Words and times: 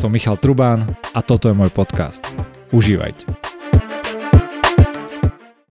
som 0.00 0.08
Michal 0.08 0.40
Trubán 0.40 0.96
a 1.12 1.20
toto 1.20 1.52
je 1.52 1.54
môj 1.54 1.68
podcast. 1.68 2.24
Užívajte. 2.72 3.28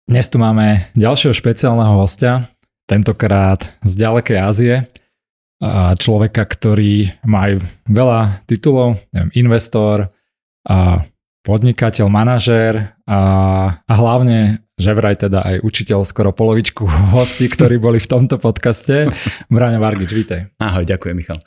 Dnes 0.04 0.28
tu 0.28 0.36
máme 0.36 0.92
ďalšieho 1.00 1.32
špeciálneho 1.32 1.96
hostia, 1.96 2.44
tentokrát 2.92 3.72
z 3.88 3.94
ďalekej 3.96 4.38
Ázie, 4.44 4.76
človeka, 5.96 6.44
ktorý 6.44 7.08
má 7.24 7.48
aj 7.48 7.54
veľa 7.88 8.44
titulov, 8.44 9.00
neviem, 9.16 9.48
investor, 9.48 10.12
a 10.68 11.08
podnikateľ, 11.48 12.12
manažér 12.12 13.00
a, 13.08 13.20
a 13.80 13.94
hlavne 13.96 14.60
že 14.78 14.94
vraj 14.94 15.18
teda 15.18 15.42
aj 15.42 15.66
učiteľ 15.66 16.06
skoro 16.06 16.30
polovičku 16.30 16.86
hostí, 17.18 17.50
ktorí 17.50 17.82
boli 17.82 17.98
v 17.98 18.08
tomto 18.08 18.38
podcaste. 18.38 19.10
Braňa 19.50 19.82
Vargič, 19.82 20.10
vítaj. 20.14 20.54
Ahoj, 20.62 20.86
ďakujem 20.86 21.18
Michal. 21.18 21.42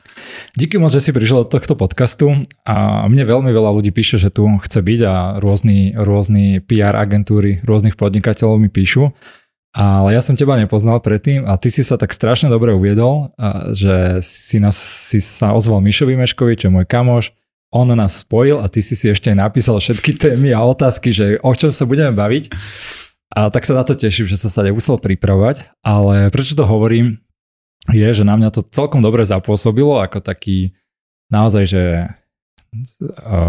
Díky 0.59 0.83
moc, 0.83 0.91
že 0.91 0.99
si 0.99 1.15
prišiel 1.15 1.47
do 1.47 1.55
tohto 1.55 1.79
podcastu 1.79 2.35
a 2.67 3.07
mne 3.07 3.23
veľmi 3.23 3.55
veľa 3.55 3.71
ľudí 3.71 3.95
píše, 3.95 4.19
že 4.19 4.35
tu 4.35 4.51
chce 4.51 4.83
byť 4.83 5.01
a 5.07 5.15
rôzni, 5.39 5.95
rôzni 5.95 6.59
PR 6.59 6.99
agentúry 6.99 7.63
rôznych 7.63 7.95
podnikateľov 7.95 8.59
mi 8.59 8.67
píšu. 8.67 9.15
Ale 9.71 10.11
ja 10.11 10.19
som 10.19 10.35
teba 10.35 10.59
nepoznal 10.59 10.99
predtým 10.99 11.47
a 11.47 11.55
ty 11.55 11.71
si 11.71 11.87
sa 11.87 11.95
tak 11.95 12.11
strašne 12.11 12.51
dobre 12.51 12.75
uviedol, 12.75 13.31
že 13.71 14.19
si, 14.27 14.59
nás, 14.59 14.75
si 14.75 15.23
sa 15.23 15.55
ozval 15.55 15.79
Mišovi 15.79 16.19
Meškovi, 16.19 16.59
čo 16.59 16.67
je 16.67 16.75
môj 16.75 16.91
kamoš, 16.91 17.31
on 17.71 17.87
nás 17.95 18.27
spojil 18.27 18.59
a 18.59 18.67
ty 18.67 18.83
si 18.83 18.99
si 18.99 19.07
ešte 19.07 19.31
napísal 19.31 19.79
všetky 19.79 20.19
témy 20.19 20.51
a 20.51 20.67
otázky, 20.67 21.15
že 21.15 21.39
o 21.39 21.55
čom 21.55 21.71
sa 21.71 21.87
budeme 21.87 22.11
baviť. 22.11 22.51
A 23.31 23.47
tak 23.49 23.63
sa 23.63 23.79
na 23.79 23.87
to 23.87 23.95
teším, 23.95 24.27
že 24.27 24.35
som 24.35 24.51
sa 24.51 24.67
nemusel 24.67 24.99
pripravovať, 24.99 25.71
ale 25.87 26.35
prečo 26.35 26.59
to 26.59 26.67
hovorím, 26.67 27.23
je, 27.89 28.09
že 28.11 28.27
na 28.27 28.35
mňa 28.35 28.51
to 28.51 28.67
celkom 28.67 29.01
dobre 29.01 29.23
zapôsobilo 29.23 30.03
ako 30.03 30.19
taký 30.19 30.75
naozaj, 31.31 31.65
že 31.71 31.83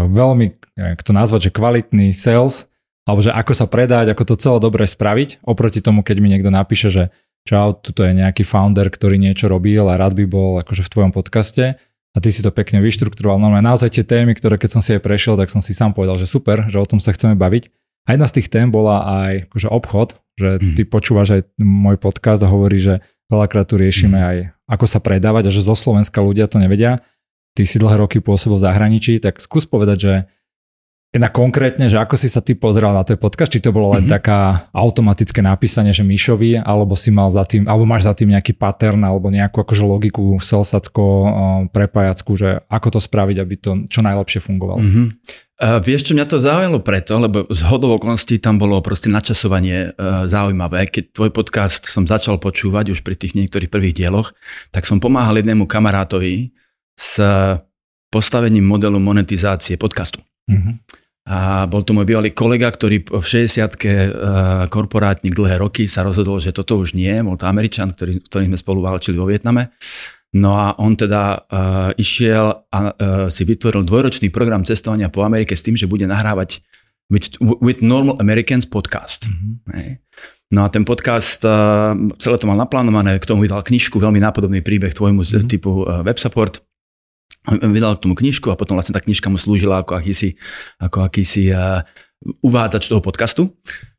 veľmi, 0.06 0.54
jak 0.78 1.02
to 1.02 1.12
nazvať, 1.14 1.50
že 1.50 1.54
kvalitný 1.54 2.14
sales, 2.14 2.70
alebo 3.06 3.22
že 3.22 3.34
ako 3.34 3.52
sa 3.54 3.66
predať, 3.66 4.14
ako 4.14 4.22
to 4.22 4.34
celé 4.38 4.58
dobre 4.62 4.86
spraviť, 4.86 5.42
oproti 5.42 5.82
tomu, 5.82 6.06
keď 6.06 6.16
mi 6.22 6.30
niekto 6.30 6.54
napíše, 6.54 6.90
že 6.90 7.10
čau, 7.42 7.74
tuto 7.74 8.06
je 8.06 8.14
nejaký 8.14 8.46
founder, 8.46 8.86
ktorý 8.86 9.18
niečo 9.18 9.50
robil 9.50 9.82
a 9.90 9.98
rád 9.98 10.14
by 10.14 10.24
bol 10.30 10.62
akože 10.62 10.86
v 10.86 10.92
tvojom 10.94 11.10
podcaste 11.10 11.74
a 12.14 12.18
ty 12.22 12.28
si 12.30 12.38
to 12.38 12.54
pekne 12.54 12.78
vyštruktúroval. 12.78 13.42
No 13.42 13.50
naozaj 13.50 13.98
tie 13.98 14.06
témy, 14.06 14.38
ktoré 14.38 14.62
keď 14.62 14.78
som 14.78 14.82
si 14.82 14.94
aj 14.94 15.02
prešiel, 15.02 15.34
tak 15.34 15.50
som 15.50 15.58
si 15.58 15.74
sám 15.74 15.90
povedal, 15.90 16.22
že 16.22 16.30
super, 16.30 16.70
že 16.70 16.78
o 16.78 16.86
tom 16.86 17.02
sa 17.02 17.10
chceme 17.10 17.34
baviť. 17.34 17.74
A 18.06 18.18
jedna 18.18 18.26
z 18.26 18.42
tých 18.42 18.48
tém 18.50 18.66
bola 18.68 19.26
aj 19.26 19.46
akože 19.50 19.68
obchod, 19.70 20.08
že 20.34 20.58
mm. 20.58 20.74
ty 20.74 20.82
počúvaš 20.82 21.28
aj 21.38 21.42
môj 21.62 21.96
podcast 22.02 22.42
a 22.42 22.50
hovorí, 22.50 22.82
že 22.82 22.98
veľakrát 23.30 23.70
tu 23.70 23.78
riešime 23.78 24.18
mm. 24.18 24.26
aj 24.26 24.36
ako 24.72 24.86
sa 24.88 24.98
predávať 25.04 25.48
a 25.48 25.54
že 25.54 25.62
zo 25.62 25.76
Slovenska 25.76 26.24
ľudia 26.24 26.48
to 26.48 26.56
nevedia. 26.56 27.04
Ty 27.52 27.62
si 27.68 27.76
dlhé 27.76 28.00
roky 28.00 28.24
pôsobil 28.24 28.56
v 28.56 28.64
zahraničí, 28.64 29.20
tak 29.20 29.36
skús 29.36 29.68
povedať, 29.68 29.98
že 30.00 30.14
Jedna 31.12 31.28
konkrétne, 31.28 31.92
že 31.92 32.00
ako 32.00 32.16
si 32.16 32.24
sa 32.24 32.40
ty 32.40 32.56
pozeral 32.56 32.96
na 32.96 33.04
ten 33.04 33.20
podcast, 33.20 33.52
či 33.52 33.60
to 33.60 33.68
bolo 33.68 33.92
len 33.92 34.08
mm-hmm. 34.08 34.16
taká 34.16 34.64
automatické 34.72 35.44
napísanie, 35.44 35.92
že 35.92 36.00
Mišovi, 36.00 36.64
alebo 36.64 36.96
si 36.96 37.12
mal 37.12 37.28
za 37.28 37.44
tým, 37.44 37.68
alebo 37.68 37.84
máš 37.84 38.08
za 38.08 38.16
tým 38.16 38.32
nejaký 38.32 38.56
pattern, 38.56 39.04
alebo 39.04 39.28
nejakú 39.28 39.60
akože 39.60 39.84
logiku 39.84 40.40
selsacko 40.40 41.04
prepájacku, 41.68 42.32
že 42.40 42.64
ako 42.64 42.96
to 42.96 43.00
spraviť, 43.04 43.36
aby 43.44 43.54
to 43.60 43.70
čo 43.92 44.00
najlepšie 44.00 44.40
fungovalo. 44.40 44.80
Mm-hmm. 44.80 45.06
Uh, 45.62 45.78
vieš 45.78 46.10
čo, 46.10 46.18
mňa 46.18 46.26
to 46.26 46.42
zaujalo 46.42 46.82
preto, 46.82 47.14
lebo 47.22 47.46
z 47.46 47.62
hodov 47.70 48.02
okolností 48.02 48.42
tam 48.42 48.58
bolo 48.58 48.82
proste 48.82 49.06
načasovanie 49.06 49.94
uh, 49.94 50.26
zaujímavé. 50.26 50.90
Keď 50.90 51.14
tvoj 51.14 51.30
podcast 51.30 51.86
som 51.86 52.02
začal 52.02 52.42
počúvať 52.42 52.90
už 52.90 53.06
pri 53.06 53.14
tých 53.14 53.38
niektorých 53.38 53.70
prvých 53.70 53.94
dieloch, 54.02 54.34
tak 54.74 54.90
som 54.90 54.98
pomáhal 54.98 55.38
jednému 55.38 55.70
kamarátovi 55.70 56.50
s 56.98 57.22
postavením 58.10 58.66
modelu 58.66 58.98
monetizácie 58.98 59.78
podcastu. 59.78 60.18
Mm-hmm. 60.50 60.74
A 61.30 61.70
bol 61.70 61.86
to 61.86 61.94
môj 61.94 62.10
bývalý 62.10 62.34
kolega, 62.34 62.66
ktorý 62.66 63.06
v 63.06 63.22
60-ke 63.22 63.92
uh, 63.94 64.10
korporátnik 64.66 65.30
dlhé 65.30 65.62
roky 65.62 65.86
sa 65.86 66.02
rozhodol, 66.02 66.42
že 66.42 66.50
toto 66.50 66.74
už 66.74 66.98
nie, 66.98 67.22
bol 67.22 67.38
to 67.38 67.46
Američan, 67.46 67.94
ktorý, 67.94 68.18
ktorý 68.26 68.50
sme 68.50 68.58
spolu 68.58 68.82
válčili 68.82 69.14
vo 69.14 69.30
Vietname. 69.30 69.70
No 70.32 70.56
a 70.56 70.72
on 70.80 70.96
teda 70.96 71.44
uh, 71.44 71.92
išiel 72.00 72.64
a 72.72 72.78
uh, 72.88 73.28
si 73.28 73.44
vytvoril 73.44 73.84
dvojročný 73.84 74.32
program 74.32 74.64
cestovania 74.64 75.12
po 75.12 75.28
Amerike 75.28 75.52
s 75.52 75.60
tým, 75.60 75.76
že 75.76 75.84
bude 75.84 76.08
nahrávať 76.08 76.64
with, 77.12 77.36
with 77.60 77.84
Normal 77.84 78.16
Americans 78.16 78.64
podcast. 78.64 79.28
Mm-hmm. 79.28 80.00
No 80.56 80.64
a 80.64 80.68
ten 80.72 80.88
podcast, 80.88 81.44
uh, 81.44 81.92
celé 82.16 82.40
to 82.40 82.48
mal 82.48 82.56
naplánované, 82.56 83.20
k 83.20 83.28
tomu 83.28 83.44
vydal 83.44 83.60
knižku, 83.60 84.00
veľmi 84.00 84.24
nápodobný 84.24 84.64
príbeh 84.64 84.96
tvojmu 84.96 85.20
mm-hmm. 85.20 85.48
typu 85.52 85.84
uh, 85.84 86.00
web 86.00 86.16
support 86.16 86.64
vydal 87.52 87.98
k 87.98 88.08
tomu 88.08 88.14
knižku 88.16 88.48
a 88.48 88.56
potom 88.56 88.78
vlastne 88.78 88.94
tá 88.96 89.02
knižka 89.02 89.28
mu 89.28 89.36
slúžila 89.36 89.84
ako 89.84 90.00
akýsi, 90.00 90.38
ako 90.80 91.04
akýsi 91.04 91.52
uh, 91.52 91.84
uvádzač 92.40 92.88
toho 92.88 93.04
podcastu. 93.04 93.52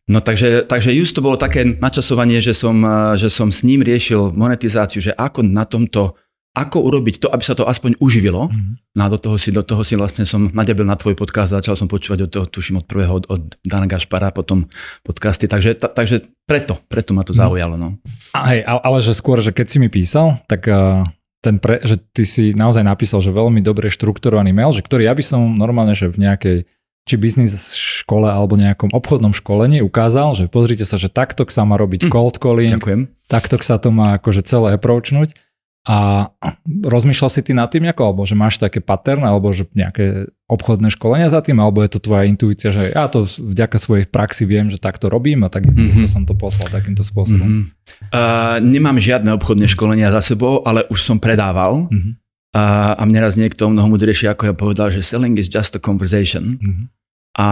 No 0.04 0.20
takže, 0.20 0.68
takže 0.68 0.92
just 0.92 1.16
to 1.16 1.24
bolo 1.24 1.40
také 1.40 1.64
načasovanie, 1.64 2.44
že 2.44 2.52
som, 2.52 2.76
že 3.16 3.32
som 3.32 3.48
s 3.48 3.64
ním 3.64 3.80
riešil 3.80 4.36
monetizáciu, 4.36 5.00
že 5.00 5.16
ako 5.16 5.48
na 5.48 5.64
tomto, 5.64 6.20
ako 6.54 6.86
urobiť 6.86 7.18
to, 7.18 7.28
aby 7.34 7.42
sa 7.42 7.58
to 7.58 7.66
aspoň 7.66 7.98
uživilo. 7.98 8.46
Mm-hmm. 8.50 8.74
No 8.94 9.02
a 9.02 9.08
do 9.10 9.18
toho 9.18 9.42
si, 9.42 9.50
do 9.50 9.66
toho 9.66 9.82
si 9.82 9.98
vlastne 9.98 10.22
som 10.22 10.54
nadebil 10.54 10.86
na 10.86 10.94
tvoj 10.94 11.18
podcast, 11.18 11.50
začal 11.50 11.74
som 11.74 11.90
počúvať 11.90 12.30
od 12.30 12.30
toho, 12.30 12.46
tuším 12.46 12.78
od 12.82 12.86
prvého, 12.86 13.10
od, 13.10 13.26
od 13.26 13.42
Dana 13.66 13.90
Gašpara, 13.90 14.30
potom 14.30 14.70
podcasty, 15.02 15.50
takže, 15.50 15.74
ta, 15.74 15.90
takže 15.90 16.30
preto, 16.46 16.78
preto 16.86 17.18
ma 17.18 17.26
to 17.26 17.34
mhm. 17.34 17.40
zaujalo. 17.42 17.76
No. 17.76 17.98
A 18.38 18.54
hej, 18.54 18.62
ale 18.66 18.98
že 19.02 19.18
skôr, 19.18 19.42
že 19.42 19.50
keď 19.50 19.66
si 19.66 19.78
mi 19.82 19.90
písal, 19.90 20.38
tak 20.46 20.70
uh 20.70 21.04
ten 21.44 21.60
pre, 21.60 21.84
že 21.84 22.00
ty 22.00 22.24
si 22.24 22.56
naozaj 22.56 22.88
napísal, 22.88 23.20
že 23.20 23.36
veľmi 23.36 23.60
dobre 23.60 23.92
štrukturovaný 23.92 24.56
mail, 24.56 24.72
že 24.72 24.80
ktorý 24.80 25.12
ja 25.12 25.14
by 25.14 25.24
som 25.28 25.60
normálne, 25.60 25.92
že 25.92 26.08
v 26.08 26.24
nejakej 26.24 26.58
či 27.04 27.20
biznis 27.20 27.76
škole 27.76 28.32
alebo 28.32 28.56
nejakom 28.56 28.96
obchodnom 28.96 29.36
školení 29.36 29.84
ukázal, 29.84 30.40
že 30.40 30.48
pozrite 30.48 30.88
sa, 30.88 30.96
že 30.96 31.12
takto 31.12 31.44
sa 31.52 31.68
má 31.68 31.76
robiť 31.76 32.08
hm. 32.08 32.12
cold 32.16 32.40
calling, 32.40 32.80
Ďakujem. 32.80 33.02
takto 33.28 33.60
sa 33.60 33.76
to 33.76 33.92
má 33.92 34.16
akože 34.16 34.48
celé 34.48 34.80
approachnúť 34.80 35.36
a 35.84 36.32
rozmýšľal 36.64 37.28
si 37.28 37.44
ty 37.44 37.52
nad 37.52 37.68
tým 37.68 37.84
nejako, 37.84 38.04
alebo 38.08 38.24
že 38.24 38.40
máš 38.40 38.56
také 38.56 38.80
pattern, 38.80 39.28
alebo 39.28 39.52
že 39.52 39.68
nejaké 39.76 40.32
obchodné 40.48 40.88
školenia 40.96 41.28
za 41.28 41.44
tým, 41.44 41.60
alebo 41.60 41.84
je 41.84 41.92
to 41.92 42.00
tvoja 42.00 42.24
intuícia, 42.24 42.72
že 42.72 42.96
ja 42.96 43.12
to 43.12 43.28
vďaka 43.28 43.76
svojej 43.84 44.08
praxi 44.08 44.48
viem, 44.48 44.72
že 44.72 44.80
takto 44.80 45.12
robím 45.12 45.44
a 45.44 45.52
tak 45.52 45.68
mm-hmm. 45.68 46.08
som 46.08 46.24
to 46.24 46.40
poslal 46.40 46.72
takýmto 46.72 47.04
spôsobom. 47.04 47.68
Mm-hmm. 47.68 48.16
Uh, 48.16 48.64
nemám 48.64 48.96
žiadne 48.96 49.36
obchodné 49.36 49.68
školenia 49.68 50.08
za 50.16 50.24
sebou, 50.24 50.64
ale 50.64 50.88
už 50.88 51.04
som 51.04 51.20
predával 51.20 51.92
mm-hmm. 51.92 52.14
uh, 52.56 52.96
a 52.96 53.04
mne 53.04 53.20
raz 53.20 53.36
niekto 53.36 53.68
mnoho 53.68 53.92
mudrejšie 53.92 54.32
ako 54.32 54.44
ja 54.52 54.56
povedal, 54.56 54.88
že 54.88 55.04
selling 55.04 55.36
is 55.36 55.52
just 55.52 55.76
a 55.76 55.84
conversation. 55.84 56.64
Mm-hmm. 56.64 56.86
A 57.34 57.50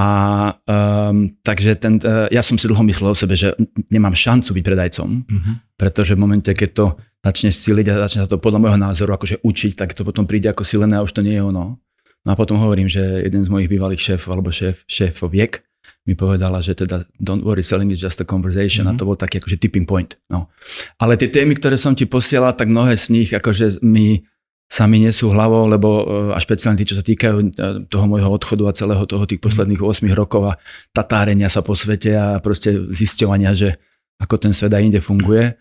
um, 0.72 1.36
takže 1.44 1.76
ten, 1.76 2.00
uh, 2.00 2.32
ja 2.32 2.40
som 2.40 2.56
si 2.56 2.70
dlho 2.70 2.86
myslel 2.88 3.12
o 3.12 3.18
sebe, 3.18 3.36
že 3.36 3.52
nemám 3.92 4.16
šancu 4.16 4.56
byť 4.56 4.64
predajcom, 4.64 5.10
mm-hmm. 5.28 5.54
pretože 5.76 6.16
v 6.16 6.22
momente, 6.22 6.54
keď 6.56 6.70
to 6.72 6.86
začneš 7.22 7.62
siliť 7.62 7.86
a 7.94 8.02
začne 8.10 8.26
sa 8.26 8.30
to 8.30 8.42
podľa 8.42 8.60
môjho 8.62 8.80
názoru 8.82 9.14
akože 9.14 9.46
učiť, 9.46 9.78
tak 9.78 9.94
to 9.94 10.02
potom 10.02 10.26
príde 10.26 10.50
ako 10.50 10.66
silené 10.66 10.98
a 10.98 11.06
už 11.06 11.14
to 11.14 11.22
nie 11.22 11.38
je 11.38 11.44
ono. 11.46 11.78
No 12.22 12.30
a 12.30 12.36
potom 12.38 12.62
hovorím, 12.62 12.90
že 12.90 13.02
jeden 13.26 13.42
z 13.42 13.50
mojich 13.50 13.70
bývalých 13.70 14.02
šéfov 14.14 14.38
alebo 14.38 14.54
šéf, 14.54 14.86
šéfoviek 14.86 15.62
mi 16.10 16.18
povedala, 16.18 16.66
že 16.66 16.74
teda 16.74 17.06
don't 17.22 17.46
worry, 17.46 17.62
selling 17.62 17.94
is 17.94 18.02
just 18.02 18.18
a 18.22 18.26
conversation 18.26 18.90
mm-hmm. 18.90 18.98
a 18.98 18.98
mhm. 18.98 19.00
to 19.02 19.10
bol 19.10 19.18
taký 19.18 19.38
akože 19.38 19.58
tipping 19.62 19.86
point. 19.86 20.18
No. 20.34 20.50
Ale 20.98 21.18
tie 21.18 21.30
témy, 21.30 21.58
ktoré 21.58 21.78
som 21.78 21.94
ti 21.94 22.10
posielal, 22.10 22.58
tak 22.58 22.70
mnohé 22.70 22.98
z 22.98 23.14
nich 23.14 23.30
akože 23.30 23.86
mi 23.86 24.26
sami 24.72 25.04
nesú 25.04 25.28
hlavou, 25.28 25.68
lebo 25.68 25.90
e, 26.00 26.04
a 26.32 26.40
špeciálne 26.40 26.80
tí, 26.80 26.88
čo 26.88 26.96
sa 26.96 27.04
týkajú 27.04 27.38
e, 27.38 27.46
toho 27.92 28.06
môjho 28.08 28.32
odchodu 28.32 28.72
a 28.72 28.78
celého 28.78 29.04
toho 29.04 29.28
tých 29.28 29.44
posledných 29.44 29.84
8 29.84 30.08
rokov 30.16 30.48
a 30.48 30.58
tatárenia 30.96 31.52
sa 31.52 31.60
po 31.60 31.76
svete 31.76 32.16
a 32.16 32.40
proste 32.40 32.72
zisťovania, 32.72 33.52
že 33.52 33.76
ako 34.24 34.40
ten 34.40 34.56
svet 34.56 34.72
aj 34.72 34.80
inde 34.88 35.04
funguje, 35.04 35.60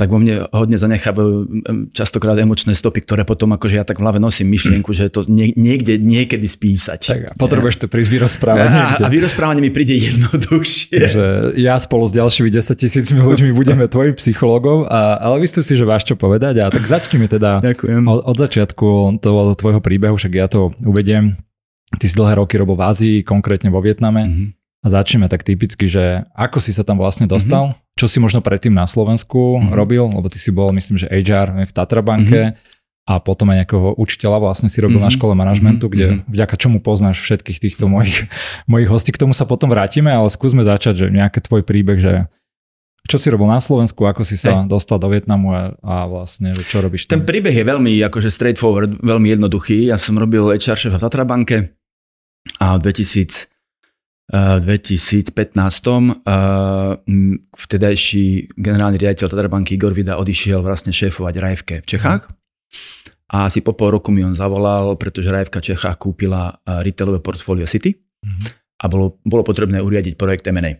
tak 0.00 0.08
vo 0.08 0.16
mne 0.16 0.48
hodne 0.56 0.80
zanechávajú 0.80 1.32
častokrát 1.92 2.32
emočné 2.40 2.72
stopy, 2.72 3.04
ktoré 3.04 3.28
potom 3.28 3.52
akože 3.52 3.76
ja 3.76 3.84
tak 3.84 4.00
v 4.00 4.08
hlave 4.08 4.16
nosím 4.16 4.48
myšlienku, 4.48 4.96
že 4.96 5.12
to 5.12 5.28
nie, 5.28 5.52
niekde, 5.60 6.00
niekedy 6.00 6.48
spísať. 6.48 7.00
Tak 7.04 7.20
a 7.20 7.30
potrebuješ 7.36 7.84
to 7.84 7.86
prísť 7.92 8.10
vyrozprávať. 8.16 8.68
A, 8.72 8.84
a 9.04 9.08
vyrozprávanie 9.12 9.60
mi 9.60 9.68
príde 9.68 9.92
jednoduchšie. 10.00 10.96
Že 10.96 11.24
ja 11.60 11.76
spolu 11.76 12.08
s 12.08 12.16
ďalšími 12.16 12.48
10 12.48 12.80
tisícmi 12.80 13.20
ľuďmi 13.20 13.52
budeme 13.52 13.84
tvojim 13.84 14.16
psychologom, 14.16 14.88
a, 14.88 15.20
ale 15.20 15.44
myslím 15.44 15.60
si, 15.60 15.76
že 15.76 15.84
máš 15.84 16.08
čo 16.08 16.16
povedať. 16.16 16.64
A 16.64 16.72
tak 16.72 16.88
začneme 16.88 17.28
teda 17.28 17.60
Ďakujem. 17.60 18.08
Od, 18.08 18.20
od 18.24 18.36
začiatku 18.40 19.20
toho 19.20 19.52
tvojho 19.52 19.84
príbehu, 19.84 20.16
však 20.16 20.32
ja 20.32 20.48
to 20.48 20.72
uvediem. 20.80 21.36
Ty 21.92 22.06
si 22.08 22.16
dlhé 22.16 22.40
roky 22.40 22.56
robil 22.56 22.80
v 22.80 22.86
Ázii, 22.88 23.16
konkrétne 23.20 23.68
vo 23.68 23.84
Vietname. 23.84 24.24
Mm-hmm 24.24 24.59
a 24.80 24.86
začneme 24.88 25.28
tak 25.28 25.44
typicky, 25.44 25.92
že 25.92 26.24
ako 26.32 26.58
si 26.58 26.72
sa 26.72 26.80
tam 26.80 26.96
vlastne 26.96 27.28
dostal, 27.28 27.76
mm-hmm. 27.76 28.00
čo 28.00 28.06
si 28.08 28.16
možno 28.16 28.40
predtým 28.40 28.72
na 28.72 28.88
Slovensku 28.88 29.60
mm-hmm. 29.60 29.76
robil, 29.76 30.08
lebo 30.08 30.26
ty 30.32 30.40
si 30.40 30.48
bol, 30.48 30.72
myslím, 30.72 30.96
že 30.96 31.12
HR 31.12 31.52
v 31.52 31.72
Tatrabanke 31.72 32.40
mm-hmm. 32.56 33.10
a 33.12 33.20
potom 33.20 33.52
aj 33.52 33.64
nejakého 33.64 33.92
učiteľa 34.00 34.40
vlastne 34.40 34.72
si 34.72 34.80
robil 34.80 34.96
mm-hmm. 34.96 35.12
na 35.12 35.16
škole 35.20 35.32
manažmentu, 35.36 35.84
mm-hmm. 35.84 35.94
kde 35.94 36.06
mhm. 36.08 36.20
vďaka 36.32 36.54
čomu 36.56 36.78
poznáš 36.80 37.20
všetkých 37.20 37.60
týchto 37.60 37.92
mojich, 37.92 38.24
mojich 38.72 38.88
hostí. 38.88 39.12
K 39.12 39.20
tomu 39.20 39.36
sa 39.36 39.44
potom 39.44 39.68
vrátime, 39.68 40.08
ale 40.08 40.32
skúsme 40.32 40.64
začať, 40.64 41.04
že 41.04 41.06
nejaký 41.12 41.44
tvoj 41.44 41.60
príbeh, 41.60 42.00
že 42.00 42.14
čo 43.08 43.16
si 43.16 43.32
robil 43.32 43.48
na 43.48 43.60
Slovensku, 43.60 44.04
ako 44.04 44.22
si 44.24 44.36
sa 44.36 44.64
hey. 44.64 44.68
dostal 44.68 45.00
do 45.00 45.08
Vietnamu 45.08 45.52
a, 45.56 45.62
a 45.82 46.04
vlastne, 46.06 46.52
že 46.52 46.64
čo 46.64 46.84
robíš 46.84 47.08
tam? 47.08 47.20
Ten 47.20 47.24
príbeh 47.28 47.52
je 47.52 47.64
veľmi 47.64 47.96
akože 48.06 48.28
straightforward, 48.28 49.00
veľmi 49.00 49.34
jednoduchý. 49.34 49.88
Ja 49.88 49.96
som 49.96 50.20
robil 50.20 50.46
HR 50.56 50.78
šéf 50.78 50.92
v 50.94 51.00
Tatrabanke 51.00 51.56
a 52.60 52.76
v 52.76 52.80
2000, 52.86 53.50
uh, 53.50 53.59
2015 54.30 55.58
uh, 55.58 56.06
vtedajší 57.50 58.54
generálny 58.54 58.96
riaditeľ 59.02 59.26
Tatrabanky 59.26 59.74
Igor 59.74 59.90
Vida 59.90 60.22
odišiel 60.22 60.62
vlastne 60.62 60.94
šéfovať 60.94 61.34
Rajvke 61.34 61.76
v 61.82 61.86
Čechách. 61.86 62.30
A 63.30 63.46
asi 63.46 63.62
po 63.62 63.74
pol 63.74 63.94
roku 63.94 64.10
mi 64.14 64.22
on 64.22 64.34
zavolal, 64.34 64.94
pretože 64.94 65.30
Rajvka 65.30 65.58
v 65.62 65.74
Čechách 65.74 65.98
kúpila 65.98 66.62
retailové 66.62 67.18
portfólio 67.22 67.66
City 67.66 67.94
mm-hmm. 67.94 68.46
a 68.82 68.84
bolo, 68.90 69.18
bolo 69.22 69.42
potrebné 69.42 69.82
uriadiť 69.82 70.14
projekt 70.14 70.46
M&A. 70.50 70.78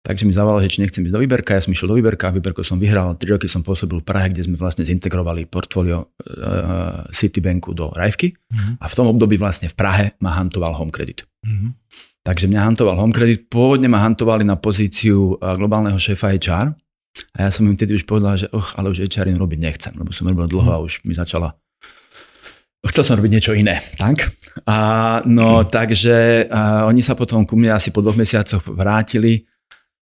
Takže 0.00 0.24
mi 0.24 0.32
zavolal, 0.32 0.64
že 0.64 0.72
či 0.72 0.80
nechcem 0.80 1.04
ísť 1.04 1.12
do 1.12 1.20
Výberka, 1.20 1.52
ja 1.52 1.60
som 1.60 1.76
išiel 1.76 1.92
do 1.92 1.98
Výberka, 2.00 2.32
Výberko 2.32 2.64
som 2.64 2.80
vyhral, 2.80 3.20
3 3.20 3.36
roky 3.36 3.52
som 3.52 3.60
pôsobil 3.60 4.00
v 4.00 4.06
Prahe, 4.06 4.32
kde 4.32 4.48
sme 4.48 4.56
vlastne 4.56 4.80
zintegrovali 4.80 5.44
portfólio 5.44 6.08
uh, 6.08 7.04
Citibanku 7.12 7.76
do 7.76 7.92
Rajvky 7.92 8.32
mm-hmm. 8.32 8.74
a 8.80 8.84
v 8.88 8.94
tom 8.96 9.12
období 9.12 9.36
vlastne 9.36 9.68
v 9.68 9.76
Prahe 9.76 10.16
ma 10.24 10.32
hantoval 10.40 10.72
Home 10.80 10.88
Credit. 10.88 11.28
Mm-hmm. 11.44 11.70
Takže 12.30 12.46
mňa 12.46 12.62
hantoval 12.62 12.94
Home 12.94 13.10
Credit, 13.10 13.50
pôvodne 13.50 13.90
ma 13.90 14.06
hantovali 14.06 14.46
na 14.46 14.54
pozíciu 14.54 15.34
globálneho 15.34 15.98
šéfa 15.98 16.30
HR 16.30 16.70
a 17.34 17.38
ja 17.42 17.50
som 17.50 17.66
im 17.66 17.74
vtedy 17.74 17.98
už 17.98 18.06
povedal, 18.06 18.38
že 18.38 18.46
och, 18.54 18.78
ale 18.78 18.94
už 18.94 19.02
HR 19.02 19.34
robiť 19.34 19.58
nechcem, 19.58 19.90
lebo 19.98 20.14
som 20.14 20.30
robil 20.30 20.46
dlho 20.46 20.70
a 20.70 20.78
už 20.78 21.02
mi 21.10 21.18
začala 21.18 21.58
Chcel 22.80 23.02
som 23.02 23.18
robiť 23.20 23.32
niečo 23.34 23.52
iné, 23.52 23.76
tak? 24.00 24.32
A, 24.64 25.20
no, 25.28 25.60
mm. 25.60 25.68
takže 25.68 26.48
a, 26.48 26.86
oni 26.86 27.02
sa 27.02 27.18
potom 27.18 27.42
ku 27.44 27.58
mne 27.58 27.76
asi 27.76 27.90
po 27.90 28.00
dvoch 28.00 28.16
mesiacoch 28.16 28.62
vrátili 28.62 29.44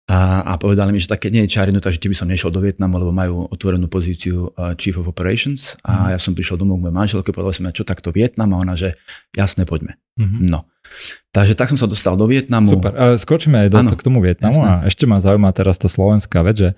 a, 0.06 0.44
a 0.44 0.54
povedali 0.60 0.94
mi, 0.94 1.02
že 1.02 1.10
také 1.10 1.34
nie 1.34 1.48
je 1.48 1.56
čarino, 1.56 1.82
takže 1.82 2.04
by 2.04 2.18
som 2.20 2.30
nešiel 2.30 2.54
do 2.54 2.62
Vietnamu, 2.62 3.02
lebo 3.02 3.16
majú 3.16 3.48
otvorenú 3.50 3.90
pozíciu 3.90 4.54
uh, 4.54 4.78
Chief 4.78 4.94
of 5.00 5.10
Operations 5.10 5.80
a 5.82 6.12
mm. 6.12 6.12
ja 6.14 6.20
som 6.20 6.36
prišiel 6.36 6.62
domov 6.62 6.84
k 6.84 6.92
mojej 6.92 6.98
manželke, 7.00 7.32
povedal 7.34 7.56
som, 7.56 7.66
čo 7.74 7.88
takto 7.88 8.12
Vietnam 8.14 8.54
a 8.54 8.62
ona, 8.62 8.78
že 8.78 9.00
jasne, 9.34 9.64
poďme. 9.66 9.98
Mm-hmm. 10.20 10.52
No. 10.52 10.70
Takže 11.30 11.54
tak 11.54 11.70
som 11.70 11.78
sa 11.78 11.86
dostal 11.86 12.18
do 12.18 12.26
Vietnamu. 12.26 12.66
Super, 12.66 12.94
ale 12.98 13.16
skočíme 13.22 13.66
aj 13.66 13.70
do, 13.70 13.78
ano, 13.78 13.90
k 13.94 14.02
tomu 14.02 14.20
Vietnamu 14.20 14.60
jasné. 14.60 14.82
a 14.82 14.88
ešte 14.90 15.06
ma 15.06 15.22
zaujíma 15.22 15.54
teraz 15.54 15.78
tá 15.78 15.86
slovenská 15.86 16.42
vec, 16.42 16.58
že, 16.58 16.70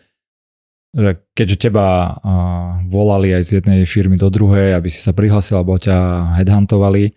že 0.92 1.24
keďže 1.32 1.72
teba 1.72 2.20
uh, 2.20 2.84
volali 2.92 3.32
aj 3.32 3.44
z 3.48 3.52
jednej 3.64 3.88
firmy 3.88 4.20
do 4.20 4.28
druhej, 4.28 4.76
aby 4.76 4.92
si 4.92 5.00
sa 5.00 5.16
prihlasil, 5.16 5.56
alebo 5.56 5.80
ťa 5.80 6.36
headhuntovali, 6.36 7.16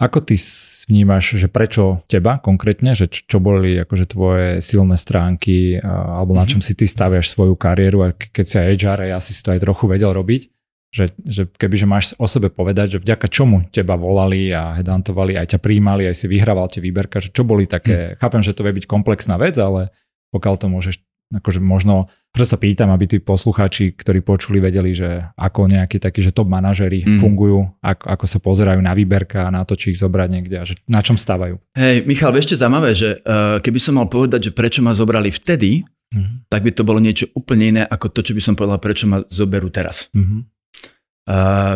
ako 0.00 0.24
ty 0.24 0.40
vnímaš, 0.88 1.36
že 1.36 1.52
prečo 1.52 2.00
teba 2.08 2.40
konkrétne, 2.40 2.96
že 2.96 3.12
čo, 3.12 3.36
čo 3.36 3.38
boli 3.38 3.76
akože 3.76 4.06
tvoje 4.08 4.48
silné 4.64 4.96
stránky 4.96 5.76
alebo 5.84 6.32
na 6.32 6.48
mhm. 6.48 6.56
čom 6.56 6.60
si 6.64 6.72
ty 6.72 6.88
staviaš 6.88 7.28
svoju 7.28 7.54
kariéru 7.54 8.08
a 8.08 8.16
keď 8.16 8.44
si 8.48 8.56
aj 8.56 8.66
HR, 8.80 9.00
ja 9.12 9.18
si 9.20 9.36
to 9.36 9.52
aj 9.52 9.60
trochu 9.60 9.84
vedel 9.92 10.16
robiť, 10.16 10.48
že, 10.92 11.08
že 11.24 11.48
kebyže 11.48 11.88
máš 11.88 12.12
o 12.20 12.28
sebe 12.28 12.52
povedať, 12.52 12.96
že 12.96 12.98
vďaka 13.00 13.26
čomu 13.32 13.64
teba 13.72 13.96
volali 13.96 14.52
a 14.52 14.76
hedantovali, 14.76 15.40
aj 15.40 15.56
ťa 15.56 15.58
príjmali, 15.64 16.04
aj 16.04 16.16
si 16.20 16.26
vyhrával 16.28 16.68
tie 16.68 16.84
výberka, 16.84 17.16
že 17.16 17.32
čo 17.32 17.48
boli 17.48 17.64
také, 17.64 18.12
hmm. 18.12 18.16
chápem, 18.20 18.44
že 18.44 18.52
to 18.52 18.60
vie 18.60 18.76
byť 18.76 18.84
komplexná 18.84 19.40
vec, 19.40 19.56
ale 19.56 19.88
pokiaľ 20.28 20.54
to 20.60 20.66
môžeš 20.68 21.00
akože 21.32 21.64
možno, 21.64 22.12
preto 22.28 22.44
sa 22.44 22.60
pýtam, 22.60 22.92
aby 22.92 23.08
tí 23.08 23.16
poslucháči, 23.16 23.96
ktorí 23.96 24.20
počuli, 24.20 24.60
vedeli, 24.60 24.92
že 24.92 25.32
ako 25.32 25.64
nejakí 25.64 25.96
takí, 25.96 26.20
že 26.20 26.28
top 26.28 26.52
manažery 26.52 27.08
mm. 27.08 27.20
fungujú, 27.24 27.72
ako, 27.80 28.04
ako 28.04 28.24
sa 28.28 28.38
pozerajú 28.44 28.80
na 28.84 28.92
výberka 28.92 29.48
a 29.48 29.54
na 29.54 29.64
to, 29.64 29.72
či 29.72 29.96
ich 29.96 30.00
zobrať 30.00 30.28
niekde 30.28 30.56
a 30.60 30.64
že 30.68 30.76
na 30.84 31.00
čom 31.00 31.16
stávajú. 31.16 31.56
Hej, 31.72 32.04
Michal, 32.04 32.36
ešte 32.36 32.52
zaujímavé, 32.52 32.92
že 32.92 33.16
uh, 33.24 33.56
keby 33.64 33.80
som 33.80 33.96
mal 33.96 34.12
povedať, 34.12 34.52
že 34.52 34.52
prečo 34.52 34.84
ma 34.84 34.92
zobrali 34.92 35.32
vtedy, 35.32 35.88
mm. 36.12 36.52
tak 36.52 36.68
by 36.68 36.70
to 36.76 36.84
bolo 36.84 37.00
niečo 37.00 37.32
úplne 37.32 37.64
iné 37.72 37.82
ako 37.88 38.12
to, 38.12 38.20
čo 38.20 38.36
by 38.36 38.42
som 38.44 38.52
povedal, 38.52 38.76
prečo 38.76 39.08
ma 39.08 39.24
zoberú 39.32 39.72
teraz. 39.72 40.12
Mm-hmm. 40.12 40.51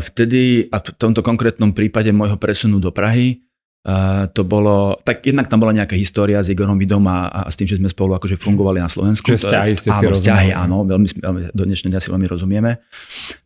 Vtedy, 0.02 0.66
a 0.75 0.82
v 0.82 0.90
tomto 0.98 1.22
konkrétnom 1.22 1.70
prípade 1.70 2.10
môjho 2.10 2.38
presunu 2.38 2.82
do 2.82 2.90
Prahy, 2.90 3.46
Uh, 3.87 4.26
to 4.34 4.43
bolo, 4.43 4.98
tak 5.06 5.22
jednak 5.22 5.46
tam 5.46 5.62
bola 5.62 5.70
nejaká 5.70 5.94
história 5.94 6.43
s 6.43 6.50
Igorom 6.50 6.75
Vidom 6.75 7.06
a, 7.06 7.31
a 7.31 7.46
s 7.46 7.54
tým, 7.54 7.70
že 7.70 7.78
sme 7.78 7.87
spolu 7.87 8.19
akože 8.19 8.34
fungovali 8.34 8.82
na 8.82 8.90
Slovensku. 8.90 9.31
Čiže 9.31 9.46
vzťahy 9.46 9.72
ste 9.78 9.90
áno, 9.94 10.00
si 10.02 10.04
vzťahy, 10.10 10.48
áno, 10.50 10.76
veľmi, 10.82 11.08
veľmi, 11.22 11.40
do 11.54 11.62
dnešného 11.62 11.94
dňa 11.94 12.02
si 12.02 12.10
veľmi 12.10 12.26
rozumieme. 12.26 12.82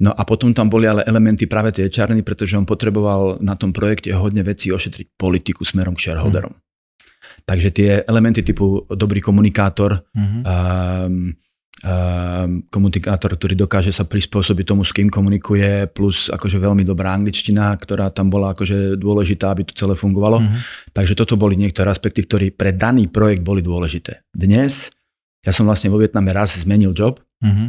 No 0.00 0.16
a 0.16 0.24
potom 0.24 0.56
tam 0.56 0.72
boli 0.72 0.88
ale 0.88 1.04
elementy 1.04 1.44
práve 1.44 1.76
tie 1.76 1.92
čarny, 1.92 2.24
pretože 2.24 2.56
on 2.56 2.64
potreboval 2.64 3.36
na 3.44 3.52
tom 3.52 3.76
projekte 3.76 4.16
hodne 4.16 4.40
veci 4.40 4.72
ošetriť 4.72 5.12
politiku 5.20 5.60
smerom 5.60 5.92
k 5.92 6.08
shareholderom. 6.08 6.56
Mm. 6.56 6.60
Takže 7.44 7.68
tie 7.76 7.90
elementy 8.08 8.40
typu 8.40 8.88
dobrý 8.88 9.20
komunikátor, 9.20 10.08
mm-hmm. 10.16 10.40
um, 10.40 11.36
komunikátor, 12.68 13.32
ktorý 13.32 13.56
dokáže 13.56 13.88
sa 13.88 14.04
prispôsobiť 14.04 14.64
tomu, 14.68 14.84
s 14.84 14.92
kým 14.92 15.08
komunikuje, 15.08 15.88
plus 15.88 16.28
akože 16.28 16.60
veľmi 16.60 16.84
dobrá 16.84 17.16
angličtina, 17.16 17.72
ktorá 17.72 18.12
tam 18.12 18.28
bola 18.28 18.52
akože 18.52 19.00
dôležitá, 19.00 19.48
aby 19.48 19.64
to 19.64 19.72
celé 19.72 19.96
fungovalo. 19.96 20.44
Mm-hmm. 20.44 20.92
Takže 20.92 21.16
toto 21.16 21.40
boli 21.40 21.56
niektoré 21.56 21.88
aspekty, 21.88 22.28
ktoré 22.28 22.52
pre 22.52 22.76
daný 22.76 23.08
projekt 23.08 23.40
boli 23.40 23.64
dôležité. 23.64 24.28
Dnes, 24.28 24.92
ja 25.40 25.56
som 25.56 25.64
vlastne 25.64 25.88
vo 25.88 25.96
Vietname 25.96 26.36
raz 26.36 26.60
zmenil 26.60 26.92
job, 26.92 27.16
mm-hmm. 27.40 27.68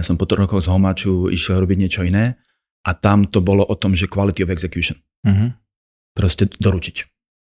ja 0.00 0.02
som 0.02 0.16
po 0.16 0.24
troch 0.24 0.48
rokoch 0.48 0.64
z 0.64 0.72
Homaču 0.72 1.28
išiel 1.28 1.60
robiť 1.60 1.76
niečo 1.76 2.00
iné 2.08 2.40
a 2.88 2.96
tam 2.96 3.28
to 3.28 3.44
bolo 3.44 3.68
o 3.68 3.76
tom, 3.76 3.92
že 3.92 4.08
quality 4.08 4.48
of 4.48 4.52
execution. 4.52 4.96
Mm-hmm. 5.28 5.48
Proste 6.16 6.48
doručiť. 6.48 6.96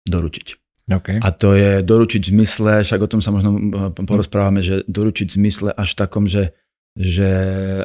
Doručiť. 0.07 0.47
Okay. 0.89 1.21
A 1.21 1.29
to 1.29 1.53
je 1.53 1.85
doručiť 1.85 2.21
v 2.25 2.31
zmysle, 2.33 2.71
však 2.81 2.99
o 3.05 3.11
tom 3.11 3.21
sa 3.21 3.29
možno 3.29 3.55
eh, 3.55 3.93
porozprávame, 3.93 4.65
že 4.65 4.81
doručiť 4.89 5.27
v 5.29 5.37
zmysle 5.37 5.69
až 5.77 5.93
takom, 5.93 6.25
že, 6.25 6.57
že 6.97 7.29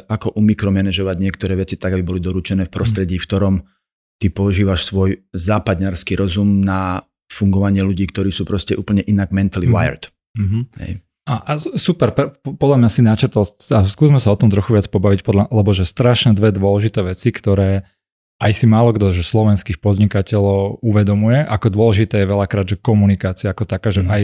ako 0.09 0.33
umikromanežovať 0.33 1.17
niektoré 1.21 1.53
veci 1.53 1.77
tak, 1.77 1.93
aby 1.93 2.01
boli 2.01 2.19
doručené 2.19 2.65
v 2.65 2.73
prostredí, 2.73 3.21
v 3.21 3.27
ktorom 3.29 3.55
ty 4.17 4.33
používaš 4.33 4.89
svoj 4.89 5.21
západňarský 5.37 6.17
rozum 6.17 6.65
na 6.65 7.05
fungovanie 7.29 7.85
ľudí, 7.85 8.09
ktorí 8.09 8.33
sú 8.33 8.47
proste 8.47 8.73
úplne 8.73 9.05
inak 9.05 9.29
mentally 9.29 9.69
mm-hmm. 9.69 9.77
wired. 9.77 10.05
Mm-hmm. 10.37 10.63
Hej. 10.81 10.91
A, 11.25 11.33
a 11.41 11.51
super, 11.57 12.13
podľa 12.37 12.77
mňa 12.85 12.89
si 12.89 13.01
načetol, 13.01 13.49
a 13.49 13.81
skúsme 13.89 14.21
sa 14.21 14.29
o 14.29 14.37
tom 14.37 14.53
trochu 14.53 14.77
viac 14.77 14.85
pobaviť, 14.93 15.25
podľa, 15.25 15.49
lebo 15.49 15.73
že 15.73 15.81
strašne 15.81 16.37
dve 16.37 16.53
dôležité 16.53 17.01
veci, 17.01 17.33
ktoré 17.33 17.89
aj 18.35 18.51
si 18.51 18.65
málo 18.67 18.91
kto, 18.91 19.15
že 19.15 19.23
slovenských 19.23 19.79
podnikateľov 19.79 20.83
uvedomuje, 20.83 21.39
ako 21.47 21.67
dôležité 21.71 22.23
je 22.23 22.31
veľakrát, 22.31 22.67
že 22.67 22.77
komunikácia 22.79 23.55
ako 23.55 23.63
taká, 23.63 23.95
že 23.95 24.03
mm. 24.03 24.09
aj, 24.11 24.21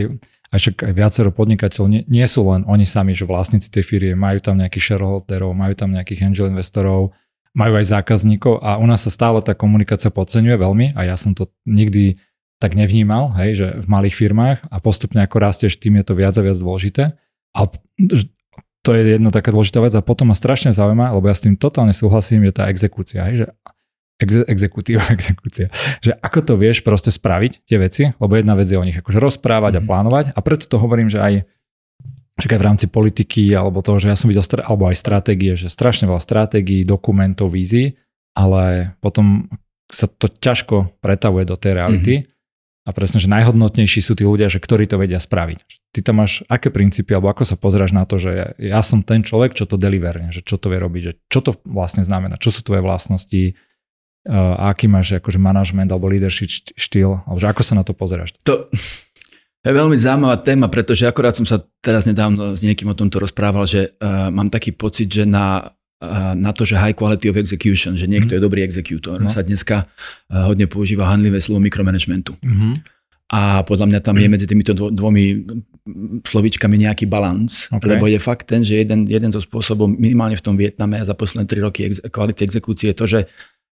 aj, 0.51 0.59
však 0.59 0.75
aj 0.83 0.93
viacero 0.93 1.29
podnikateľov 1.31 1.87
nie, 1.87 2.03
nie 2.11 2.27
sú 2.27 2.43
len 2.51 2.67
oni 2.67 2.83
sami, 2.83 3.15
že 3.15 3.23
vlastníci 3.23 3.71
tej 3.71 3.87
firmy, 3.87 4.11
majú 4.19 4.43
tam 4.43 4.59
nejakých 4.59 4.95
shareholderov, 4.95 5.55
majú 5.55 5.73
tam 5.79 5.95
nejakých 5.95 6.27
angel 6.27 6.51
investorov, 6.51 7.15
majú 7.55 7.73
aj 7.79 7.85
zákazníkov 7.87 8.59
a 8.59 8.79
u 8.79 8.85
nás 8.87 9.03
sa 9.03 9.11
stále 9.11 9.39
tá 9.43 9.55
komunikácia 9.55 10.11
podceňuje 10.11 10.55
veľmi 10.59 10.85
a 10.95 11.07
ja 11.07 11.15
som 11.15 11.31
to 11.31 11.51
nikdy 11.63 12.19
tak 12.62 12.77
nevnímal, 12.77 13.33
hej, 13.41 13.57
že 13.57 13.67
v 13.81 13.88
malých 13.89 14.15
firmách 14.15 14.57
a 14.69 14.77
postupne 14.77 15.24
ako 15.25 15.41
rastieš, 15.41 15.81
tým 15.81 15.97
je 15.97 16.05
to 16.05 16.13
viac 16.13 16.36
a 16.38 16.45
viac 16.45 16.62
dôležité. 16.62 17.17
A 17.57 17.59
to 18.86 18.89
je 18.93 19.17
jedna 19.17 19.33
taká 19.33 19.50
dôležitá 19.50 19.81
vec 19.81 19.97
a 19.97 20.05
potom 20.05 20.29
ma 20.29 20.38
strašne 20.38 20.69
zaujíma, 20.69 21.09
lebo 21.09 21.25
ja 21.25 21.33
s 21.33 21.41
tým 21.41 21.57
totálne 21.57 21.91
súhlasím, 21.91 22.45
je 22.45 22.53
tá 22.53 22.69
exekúcia, 22.69 23.25
hej, 23.25 23.43
že 23.43 23.47
ex- 24.21 24.45
exekutíva, 24.45 25.01
exekúcia. 25.17 25.73
Že 26.05 26.21
ako 26.21 26.39
to 26.45 26.53
vieš 26.61 26.85
proste 26.85 27.09
spraviť, 27.09 27.65
tie 27.65 27.77
veci, 27.81 28.03
lebo 28.13 28.37
jedna 28.37 28.53
vec 28.53 28.69
je 28.69 28.77
o 28.77 28.85
nich 28.85 28.97
akože 28.97 29.17
rozprávať 29.17 29.75
mm-hmm. 29.75 29.81
a 29.81 29.85
mhm. 29.85 29.89
plánovať 29.89 30.25
a 30.37 30.39
preto 30.39 30.69
to 30.69 30.77
hovorím, 30.77 31.09
že 31.09 31.19
aj 31.19 31.35
že 32.41 32.47
aj 32.57 32.57
v 32.57 32.67
rámci 32.73 32.85
politiky 32.89 33.53
alebo 33.53 33.85
toho, 33.85 34.01
že 34.01 34.09
ja 34.09 34.17
som 34.17 34.25
videl, 34.25 34.41
alebo 34.65 34.89
aj 34.89 34.97
stratégie, 34.97 35.53
že 35.53 35.69
strašne 35.69 36.09
veľa 36.09 36.23
stratégií, 36.23 36.81
dokumentov, 36.81 37.53
vízií, 37.53 37.93
ale 38.33 38.95
potom 39.03 39.45
sa 39.91 40.07
to 40.07 40.31
ťažko 40.31 40.97
pretavuje 41.03 41.45
do 41.45 41.59
tej 41.59 41.77
reality 41.77 42.13
mm-hmm. 42.23 42.87
a 42.87 42.89
presne, 42.95 43.19
že 43.19 43.29
najhodnotnejší 43.29 43.99
sú 43.99 44.15
tí 44.15 44.23
ľudia, 44.23 44.47
že 44.47 44.63
ktorí 44.63 44.87
to 44.87 44.97
vedia 44.97 45.19
spraviť. 45.19 45.59
Ty 45.91 45.99
tam 46.07 46.23
máš 46.23 46.41
aké 46.47 46.71
princípy, 46.71 47.11
alebo 47.11 47.27
ako 47.27 47.43
sa 47.43 47.59
pozráš 47.59 47.91
na 47.91 48.07
to, 48.07 48.15
že 48.15 48.31
ja, 48.31 48.47
ja 48.57 48.79
som 48.79 49.03
ten 49.03 49.27
človek, 49.27 49.51
čo 49.53 49.67
to 49.67 49.75
deliverne, 49.75 50.31
že 50.31 50.39
čo 50.39 50.55
to 50.55 50.71
vie 50.71 50.79
robiť, 50.79 51.01
že 51.03 51.13
čo 51.27 51.43
to 51.43 51.59
vlastne 51.67 52.07
znamená, 52.07 52.39
čo 52.39 52.49
sú 52.49 52.63
tvoje 52.63 52.79
vlastnosti, 52.79 53.59
a 54.29 54.69
aký 54.69 54.85
máš 54.85 55.17
akože 55.17 55.41
manažment 55.41 55.89
alebo 55.89 56.05
leadership 56.05 56.49
štýl, 56.77 57.25
alebo 57.25 57.39
ako 57.41 57.61
sa 57.65 57.73
na 57.73 57.81
to 57.81 57.97
pozeráš? 57.97 58.37
To 58.45 58.69
je 59.69 59.73
veľmi 59.77 59.93
zaujímavá 59.93 60.41
téma, 60.41 60.69
pretože 60.73 61.05
akorát 61.05 61.37
som 61.37 61.45
sa 61.45 61.61
teraz 61.85 62.09
nedávno 62.09 62.57
s 62.57 62.65
niekým 62.65 62.89
o 62.89 62.97
tomto 62.97 63.21
rozprával, 63.21 63.69
že 63.69 63.93
uh, 64.01 64.33
mám 64.33 64.49
taký 64.49 64.73
pocit, 64.73 65.05
že 65.09 65.25
na, 65.25 65.73
uh, 66.01 66.33
na 66.33 66.49
to, 66.49 66.65
že 66.65 66.81
high 66.81 66.97
quality 66.97 67.29
of 67.29 67.37
execution, 67.37 67.93
že 67.93 68.09
niekto 68.09 68.33
mm. 68.33 68.37
je 68.37 68.41
dobrý 68.41 68.65
executor, 68.65 69.21
no. 69.21 69.29
sa 69.29 69.45
dneska 69.45 69.85
uh, 69.85 70.49
hodne 70.49 70.65
používa 70.65 71.05
handlivé 71.09 71.37
slovo 71.37 71.61
mikromanagementu. 71.61 72.33
Mm-hmm. 72.41 72.73
A 73.31 73.63
podľa 73.63 73.87
mňa 73.87 73.99
tam 74.03 74.19
je 74.19 74.27
medzi 74.27 74.43
týmito 74.43 74.75
dvo, 74.75 74.91
dvomi 74.91 75.47
slovičkami 76.25 76.75
nejaký 76.83 77.07
balans, 77.07 77.71
okay. 77.71 77.95
lebo 77.95 78.09
je 78.11 78.19
fakt 78.19 78.43
ten, 78.43 78.59
že 78.59 78.83
jeden, 78.83 79.07
jeden 79.07 79.31
zo 79.31 79.39
spôsobov 79.39 79.87
minimálne 79.87 80.35
v 80.35 80.43
tom 80.43 80.59
Vietname 80.59 80.99
a 80.99 81.07
za 81.07 81.15
posledné 81.15 81.47
tri 81.47 81.63
roky 81.63 81.87
ex, 81.87 82.03
kvality 82.11 82.43
exekúcie 82.43 82.91
je 82.91 82.97
to, 82.97 83.05
že 83.07 83.19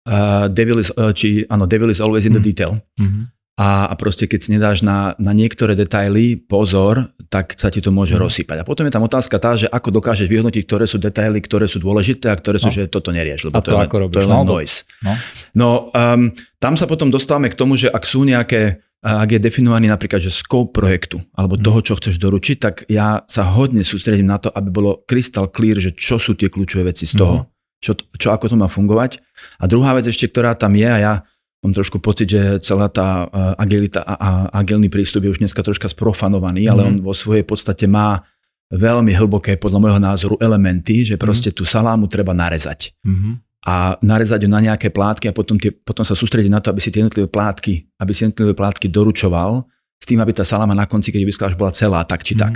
uh, 0.08 0.46
devil 0.48 0.78
is, 0.80 0.90
uh, 0.94 1.12
či, 1.12 1.44
áno, 1.48 1.64
devil 1.68 1.90
is 1.90 2.00
always 2.00 2.24
in 2.24 2.32
the 2.32 2.42
mhm. 2.42 2.48
detail. 2.48 2.72
Mm-hmm. 3.00 3.34
a, 3.54 3.86
a 3.86 3.94
proste 3.94 4.26
keď 4.26 4.40
si 4.42 4.50
nedáš 4.50 4.82
na, 4.82 5.14
na 5.22 5.30
niektoré 5.30 5.78
detaily 5.78 6.34
pozor, 6.34 7.14
tak 7.30 7.54
sa 7.54 7.70
ti 7.70 7.78
to 7.78 7.94
môže 7.94 8.18
mm. 8.18 8.20
rozsýpať. 8.22 8.56
A 8.62 8.66
potom 8.66 8.82
je 8.82 8.90
tam 8.90 9.06
otázka 9.06 9.38
tá, 9.38 9.54
že 9.54 9.70
ako 9.70 10.02
dokážeš 10.02 10.26
vyhodnotiť, 10.26 10.62
ktoré 10.66 10.90
sú 10.90 10.98
detaily, 10.98 11.38
ktoré 11.38 11.70
sú 11.70 11.78
dôležité 11.78 12.34
a 12.34 12.38
ktoré 12.38 12.58
sú, 12.58 12.70
no. 12.70 12.74
že 12.74 12.90
toto 12.90 13.14
nerieš, 13.14 13.46
lebo 13.46 13.54
a 13.54 13.62
to, 13.62 13.70
to, 13.70 13.78
je, 13.78 13.86
ako 13.86 13.96
robíš? 14.02 14.14
to 14.18 14.22
je 14.26 14.30
len 14.30 14.42
no, 14.42 14.46
noise. 14.46 14.76
No, 15.06 15.12
no 15.54 15.68
um, 15.94 16.34
tam 16.58 16.74
sa 16.74 16.90
potom 16.90 17.14
dostávame 17.14 17.46
k 17.46 17.58
tomu, 17.58 17.78
že 17.78 17.86
ak 17.86 18.02
sú 18.02 18.26
nejaké 18.26 18.82
ak 19.04 19.36
je 19.36 19.36
definovaný 19.36 19.92
napríklad, 19.92 20.16
že 20.16 20.32
scope 20.32 20.72
projektu 20.72 21.20
alebo 21.36 21.60
toho, 21.60 21.84
čo 21.84 22.00
chceš 22.00 22.16
doručiť, 22.16 22.56
tak 22.56 22.74
ja 22.88 23.20
sa 23.28 23.44
hodne 23.52 23.84
sústredím 23.84 24.24
na 24.24 24.40
to, 24.40 24.48
aby 24.48 24.72
bolo 24.72 25.04
crystal 25.04 25.52
clear, 25.52 25.76
že 25.76 25.92
čo 25.92 26.16
sú 26.16 26.32
tie 26.32 26.48
kľúčové 26.48 26.88
veci 26.88 27.04
z 27.04 27.20
toho, 27.20 27.52
čo, 27.84 27.92
čo 28.16 28.32
ako 28.32 28.48
to 28.48 28.56
má 28.56 28.64
fungovať. 28.64 29.20
A 29.60 29.68
druhá 29.68 29.92
vec 29.92 30.08
ešte, 30.08 30.32
ktorá 30.32 30.56
tam 30.56 30.72
je, 30.72 30.88
a 30.88 30.98
ja 30.98 31.14
mám 31.60 31.76
trošku 31.76 32.00
pocit, 32.00 32.32
že 32.32 32.60
celá 32.64 32.88
tá 32.88 33.28
uh, 33.28 33.52
agilita 33.60 34.00
a, 34.00 34.14
a 34.16 34.30
agilný 34.64 34.88
prístup 34.88 35.24
je 35.24 35.36
už 35.36 35.40
dneska 35.44 35.60
troška 35.60 35.92
sprofanovaný, 35.92 36.68
mm. 36.68 36.70
ale 36.72 36.80
mhm. 36.84 36.88
on 36.88 36.96
vo 37.04 37.12
svojej 37.12 37.44
podstate 37.44 37.84
má 37.84 38.24
veľmi 38.72 39.12
hlboké, 39.12 39.60
podľa 39.60 39.78
môjho 39.80 40.00
názoru, 40.00 40.34
elementy, 40.40 41.04
že 41.04 41.20
proste 41.20 41.52
mm. 41.52 41.56
tú 41.56 41.64
salámu 41.68 42.08
treba 42.08 42.32
narezať. 42.32 42.96
Mm-hmm. 43.06 43.32
A 43.64 43.96
narezať 44.02 44.44
ju 44.44 44.50
na 44.50 44.60
nejaké 44.60 44.92
plátky 44.92 45.30
a 45.30 45.36
potom, 45.36 45.56
tie, 45.56 45.72
potom 45.72 46.04
sa 46.04 46.12
sústrediť 46.12 46.52
na 46.52 46.60
to, 46.60 46.68
aby 46.68 46.80
si 46.84 46.92
tie 46.92 47.00
jednotlivé 47.00 47.30
plátky, 47.30 47.86
aby 47.96 48.12
si 48.12 48.26
jednotlivé 48.26 48.52
plátky 48.52 48.92
doručoval, 48.92 49.64
s 50.00 50.04
tým, 50.04 50.20
aby 50.20 50.36
tá 50.36 50.44
saláma 50.44 50.76
na 50.76 50.84
konci, 50.84 51.08
keď 51.08 51.22
by 51.24 51.32
bola 51.56 51.72
celá, 51.72 52.00
tak 52.04 52.26
či 52.26 52.36
mm. 52.36 52.40
tak. 52.40 52.54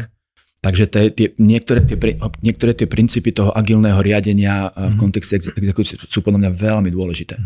Takže 0.58 0.90
tie, 0.90 1.14
tie, 1.14 1.26
niektoré, 1.38 1.86
tie, 1.86 1.94
niektoré 2.42 2.74
tie 2.74 2.90
princípy 2.90 3.30
toho 3.30 3.54
agilného 3.54 4.02
riadenia 4.02 4.74
mm. 4.74 4.74
v 4.74 4.94
mhm. 4.94 5.00
kontexte 5.00 5.38
exekúcie 5.38 5.94
sú 5.98 6.18
podľa 6.20 6.46
mňa 6.46 6.50
veľmi 6.54 6.90
dôležité. 6.90 7.38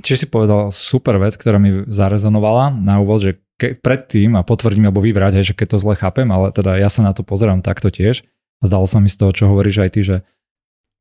Čiže 0.00 0.24
si 0.24 0.32
povedal 0.32 0.72
super 0.72 1.20
vec, 1.20 1.36
ktorá 1.36 1.60
mi 1.60 1.84
zarezonovala 1.84 2.72
na 2.72 2.98
úvod, 3.04 3.20
že 3.20 3.32
ke, 3.60 3.76
predtým, 3.76 4.32
a 4.32 4.42
potvrdím 4.42 4.88
alebo 4.88 5.04
vyvrať, 5.04 5.44
že 5.44 5.52
keď 5.52 5.76
to 5.76 5.82
zle 5.82 5.94
chápem, 5.94 6.24
ale 6.32 6.50
teda 6.56 6.80
ja 6.80 6.88
sa 6.88 7.04
na 7.04 7.12
to 7.12 7.20
pozerám 7.20 7.60
takto 7.60 7.92
tiež, 7.92 8.24
a 8.60 8.68
zdalo 8.68 8.88
sa 8.88 9.00
mi 9.00 9.08
z 9.08 9.16
toho, 9.20 9.32
čo 9.32 9.48
hovoríš 9.48 9.76
aj 9.84 9.90
ty, 9.92 10.00
že 10.04 10.16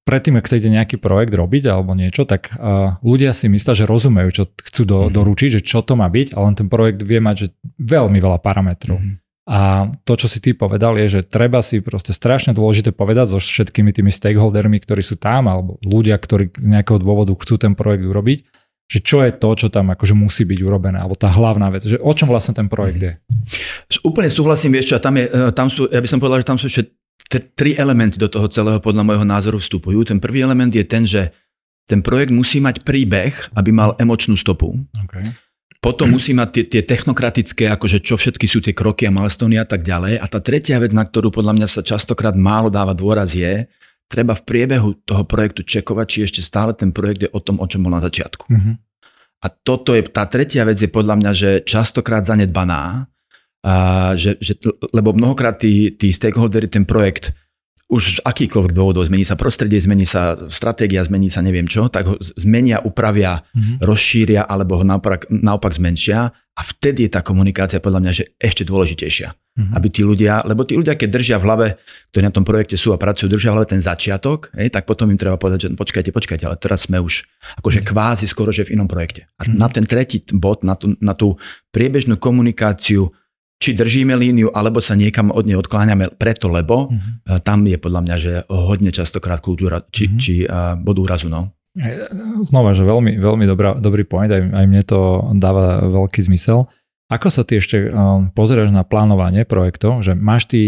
predtým, 0.08 0.40
ak 0.40 0.48
ide 0.52 0.72
nejaký 0.72 0.96
projekt 0.98 1.36
robiť 1.36 1.64
alebo 1.70 1.94
niečo, 1.94 2.24
tak 2.24 2.56
uh, 2.56 2.98
ľudia 3.04 3.36
si 3.36 3.52
myslia, 3.52 3.76
že 3.76 3.86
rozumejú, 3.86 4.30
čo 4.32 4.44
chcú 4.50 4.82
do, 4.88 4.98
mm-hmm. 5.06 5.16
doručiť, 5.16 5.50
že 5.60 5.62
čo 5.62 5.84
to 5.84 5.94
má 6.00 6.08
byť, 6.08 6.34
ale 6.34 6.56
ten 6.56 6.72
projekt 6.72 7.04
vie 7.04 7.20
mať 7.20 7.36
že 7.36 7.48
veľmi 7.78 8.18
veľa 8.18 8.40
parametrov. 8.40 9.00
Mm-hmm. 9.00 9.29
A 9.50 9.90
to, 10.06 10.14
čo 10.14 10.30
si 10.30 10.38
ty 10.46 10.54
povedal, 10.54 10.94
je, 11.02 11.20
že 11.20 11.22
treba 11.26 11.66
si 11.66 11.82
proste 11.82 12.14
strašne 12.14 12.54
dôležité 12.54 12.94
povedať 12.94 13.34
so 13.34 13.42
všetkými 13.42 13.90
tými 13.90 14.14
stakeholdermi, 14.14 14.78
ktorí 14.78 15.02
sú 15.02 15.18
tam, 15.18 15.50
alebo 15.50 15.82
ľudia, 15.82 16.22
ktorí 16.22 16.54
z 16.54 16.70
nejakého 16.70 17.02
dôvodu 17.02 17.34
chcú 17.34 17.58
ten 17.58 17.74
projekt 17.74 18.06
urobiť, 18.06 18.46
že 18.90 19.02
čo 19.02 19.26
je 19.26 19.34
to, 19.34 19.50
čo 19.58 19.68
tam 19.74 19.90
akože 19.90 20.14
musí 20.14 20.46
byť 20.46 20.60
urobené, 20.62 21.02
alebo 21.02 21.18
tá 21.18 21.34
hlavná 21.34 21.74
vec, 21.74 21.82
že 21.82 21.98
o 21.98 22.14
čom 22.14 22.30
vlastne 22.30 22.54
ten 22.54 22.70
projekt 22.70 23.02
je. 23.02 23.14
Úplne 24.06 24.30
súhlasím, 24.30 24.78
vieš 24.78 24.94
čo, 24.94 25.02
tam, 25.02 25.18
je, 25.18 25.26
e, 25.26 25.50
tam 25.50 25.66
sú, 25.66 25.90
ja 25.90 25.98
by 26.02 26.10
som 26.10 26.22
povedal, 26.22 26.46
že 26.46 26.50
tam 26.50 26.62
sú 26.62 26.70
ešte 26.70 26.94
tri 27.58 27.74
elementy 27.74 28.22
do 28.22 28.30
toho 28.30 28.50
celého 28.50 28.78
podľa 28.82 29.06
môjho 29.06 29.26
názoru 29.26 29.58
vstupujú. 29.58 30.06
Ten 30.06 30.22
prvý 30.22 30.46
element 30.46 30.74
je 30.74 30.86
ten, 30.86 31.06
že 31.06 31.30
ten 31.90 32.06
projekt 32.06 32.34
musí 32.34 32.62
mať 32.62 32.86
príbeh, 32.86 33.34
aby 33.58 33.70
mal 33.70 33.94
emočnú 33.98 34.38
stopu. 34.38 34.78
Okay. 35.10 35.26
Potom 35.80 36.12
musí 36.12 36.36
mať 36.36 36.50
tie, 36.52 36.64
tie 36.68 36.84
technokratické, 36.84 37.72
akože 37.72 38.04
čo 38.04 38.20
všetky 38.20 38.46
sú 38.52 38.60
tie 38.60 38.76
kroky 38.76 39.08
a 39.08 39.16
milestone 39.16 39.56
a 39.56 39.64
tak 39.64 39.88
ďalej. 39.88 40.20
A 40.20 40.26
tá 40.28 40.44
tretia 40.44 40.76
vec, 40.76 40.92
na 40.92 41.08
ktorú 41.08 41.32
podľa 41.32 41.56
mňa 41.56 41.68
sa 41.72 41.80
častokrát 41.80 42.36
málo 42.36 42.68
dáva 42.68 42.92
dôraz 42.92 43.32
je, 43.32 43.64
treba 44.12 44.36
v 44.36 44.44
priebehu 44.44 45.00
toho 45.08 45.24
projektu 45.24 45.64
čekovať, 45.64 46.06
či 46.12 46.18
ešte 46.28 46.42
stále 46.44 46.76
ten 46.76 46.92
projekt 46.92 47.24
je 47.24 47.30
o 47.32 47.40
tom, 47.40 47.64
o 47.64 47.66
čom 47.70 47.88
bol 47.88 47.96
na 47.96 48.04
začiatku. 48.04 48.44
Uh-huh. 48.52 48.76
A 49.40 49.48
toto 49.48 49.96
je, 49.96 50.04
tá 50.04 50.28
tretia 50.28 50.68
vec 50.68 50.76
je 50.84 50.92
podľa 50.92 51.16
mňa, 51.16 51.32
že 51.32 51.50
častokrát 51.64 52.28
zanedbaná, 52.28 53.08
a 53.60 54.16
že, 54.16 54.40
že, 54.40 54.56
lebo 54.96 55.12
mnohokrát 55.12 55.60
tí, 55.60 55.92
tí 55.96 56.16
stakeholdery 56.16 56.72
ten 56.72 56.88
projekt 56.88 57.36
už 57.90 58.22
z 58.22 58.24
akýchkoľvek 58.24 58.78
dôvodov, 58.78 59.10
zmení 59.10 59.26
sa 59.26 59.34
prostredie, 59.34 59.82
zmení 59.82 60.06
sa 60.06 60.38
stratégia, 60.54 61.02
zmení 61.02 61.26
sa 61.26 61.42
neviem 61.42 61.66
čo, 61.66 61.90
tak 61.90 62.06
ho 62.06 62.16
zmenia, 62.22 62.86
upravia, 62.86 63.42
mm-hmm. 63.42 63.82
rozšíria 63.82 64.46
alebo 64.46 64.78
ho 64.78 64.86
naopak, 64.86 65.26
naopak 65.34 65.74
zmenšia 65.74 66.30
a 66.30 66.62
vtedy 66.62 67.10
je 67.10 67.18
tá 67.18 67.26
komunikácia 67.26 67.82
podľa 67.82 68.00
mňa 68.06 68.12
že 68.14 68.26
ešte 68.38 68.62
dôležitejšia. 68.62 69.34
Mm-hmm. 69.34 69.74
Aby 69.74 69.88
tí 69.90 70.02
ľudia, 70.06 70.46
lebo 70.46 70.64
tí 70.70 70.78
ľudia, 70.78 70.94
keď 70.94 71.10
držia 71.10 71.38
v 71.42 71.46
hlave, 71.50 71.68
ktorí 72.14 72.24
na 72.30 72.32
tom 72.32 72.46
projekte 72.46 72.78
sú 72.78 72.94
a 72.94 73.02
pracujú, 73.02 73.26
držia 73.26 73.52
v 73.52 73.56
hlave 73.58 73.68
ten 73.74 73.82
začiatok, 73.82 74.54
hej, 74.54 74.70
tak 74.70 74.86
potom 74.86 75.10
im 75.10 75.18
treba 75.18 75.42
povedať, 75.42 75.66
že 75.66 75.68
počkajte, 75.74 76.14
počkajte, 76.14 76.46
ale 76.46 76.62
teraz 76.62 76.86
sme 76.86 77.02
už 77.02 77.26
akože 77.58 77.82
mm-hmm. 77.82 77.90
kvázi 77.90 78.26
skoro, 78.30 78.54
že 78.54 78.70
v 78.70 78.78
inom 78.78 78.86
projekte. 78.86 79.26
A 79.42 79.50
mm-hmm. 79.50 79.58
na 79.58 79.68
ten 79.68 79.84
tretí 79.90 80.22
bod, 80.30 80.62
na 80.62 80.78
tú, 80.78 80.94
na 81.02 81.18
tú 81.18 81.42
priebežnú 81.74 82.22
komunikáciu 82.22 83.10
či 83.60 83.76
držíme 83.76 84.16
líniu, 84.16 84.56
alebo 84.56 84.80
sa 84.80 84.96
niekam 84.96 85.36
od 85.36 85.44
nej 85.44 85.60
odkláňame 85.60 86.16
preto, 86.16 86.48
lebo 86.48 86.88
uh-huh. 86.88 87.44
tam 87.44 87.68
je 87.68 87.76
podľa 87.76 88.02
mňa, 88.08 88.16
že 88.16 88.32
hodne 88.48 88.90
častokrát 88.96 89.44
kľúč 89.44 89.68
či, 89.92 90.04
uh-huh. 90.08 90.16
či 90.16 90.34
uh, 90.48 90.80
bod 90.80 90.96
úrazu. 91.04 91.28
No. 91.28 91.52
Znova, 92.48 92.72
že 92.72 92.88
veľmi, 92.88 93.20
veľmi 93.20 93.46
dobrá, 93.46 93.76
dobrý 93.76 94.08
point, 94.08 94.32
aj, 94.32 94.42
aj 94.42 94.66
mne 94.66 94.84
to 94.88 95.30
dáva 95.38 95.84
veľký 95.86 96.24
zmysel. 96.24 96.72
Ako 97.12 97.28
sa 97.28 97.44
ty 97.44 97.60
ešte 97.60 97.92
um, 97.92 98.32
pozeráš 98.32 98.72
na 98.72 98.88
plánovanie 98.88 99.44
projektov, 99.44 100.08
že 100.08 100.16
máš 100.16 100.48
ty 100.48 100.62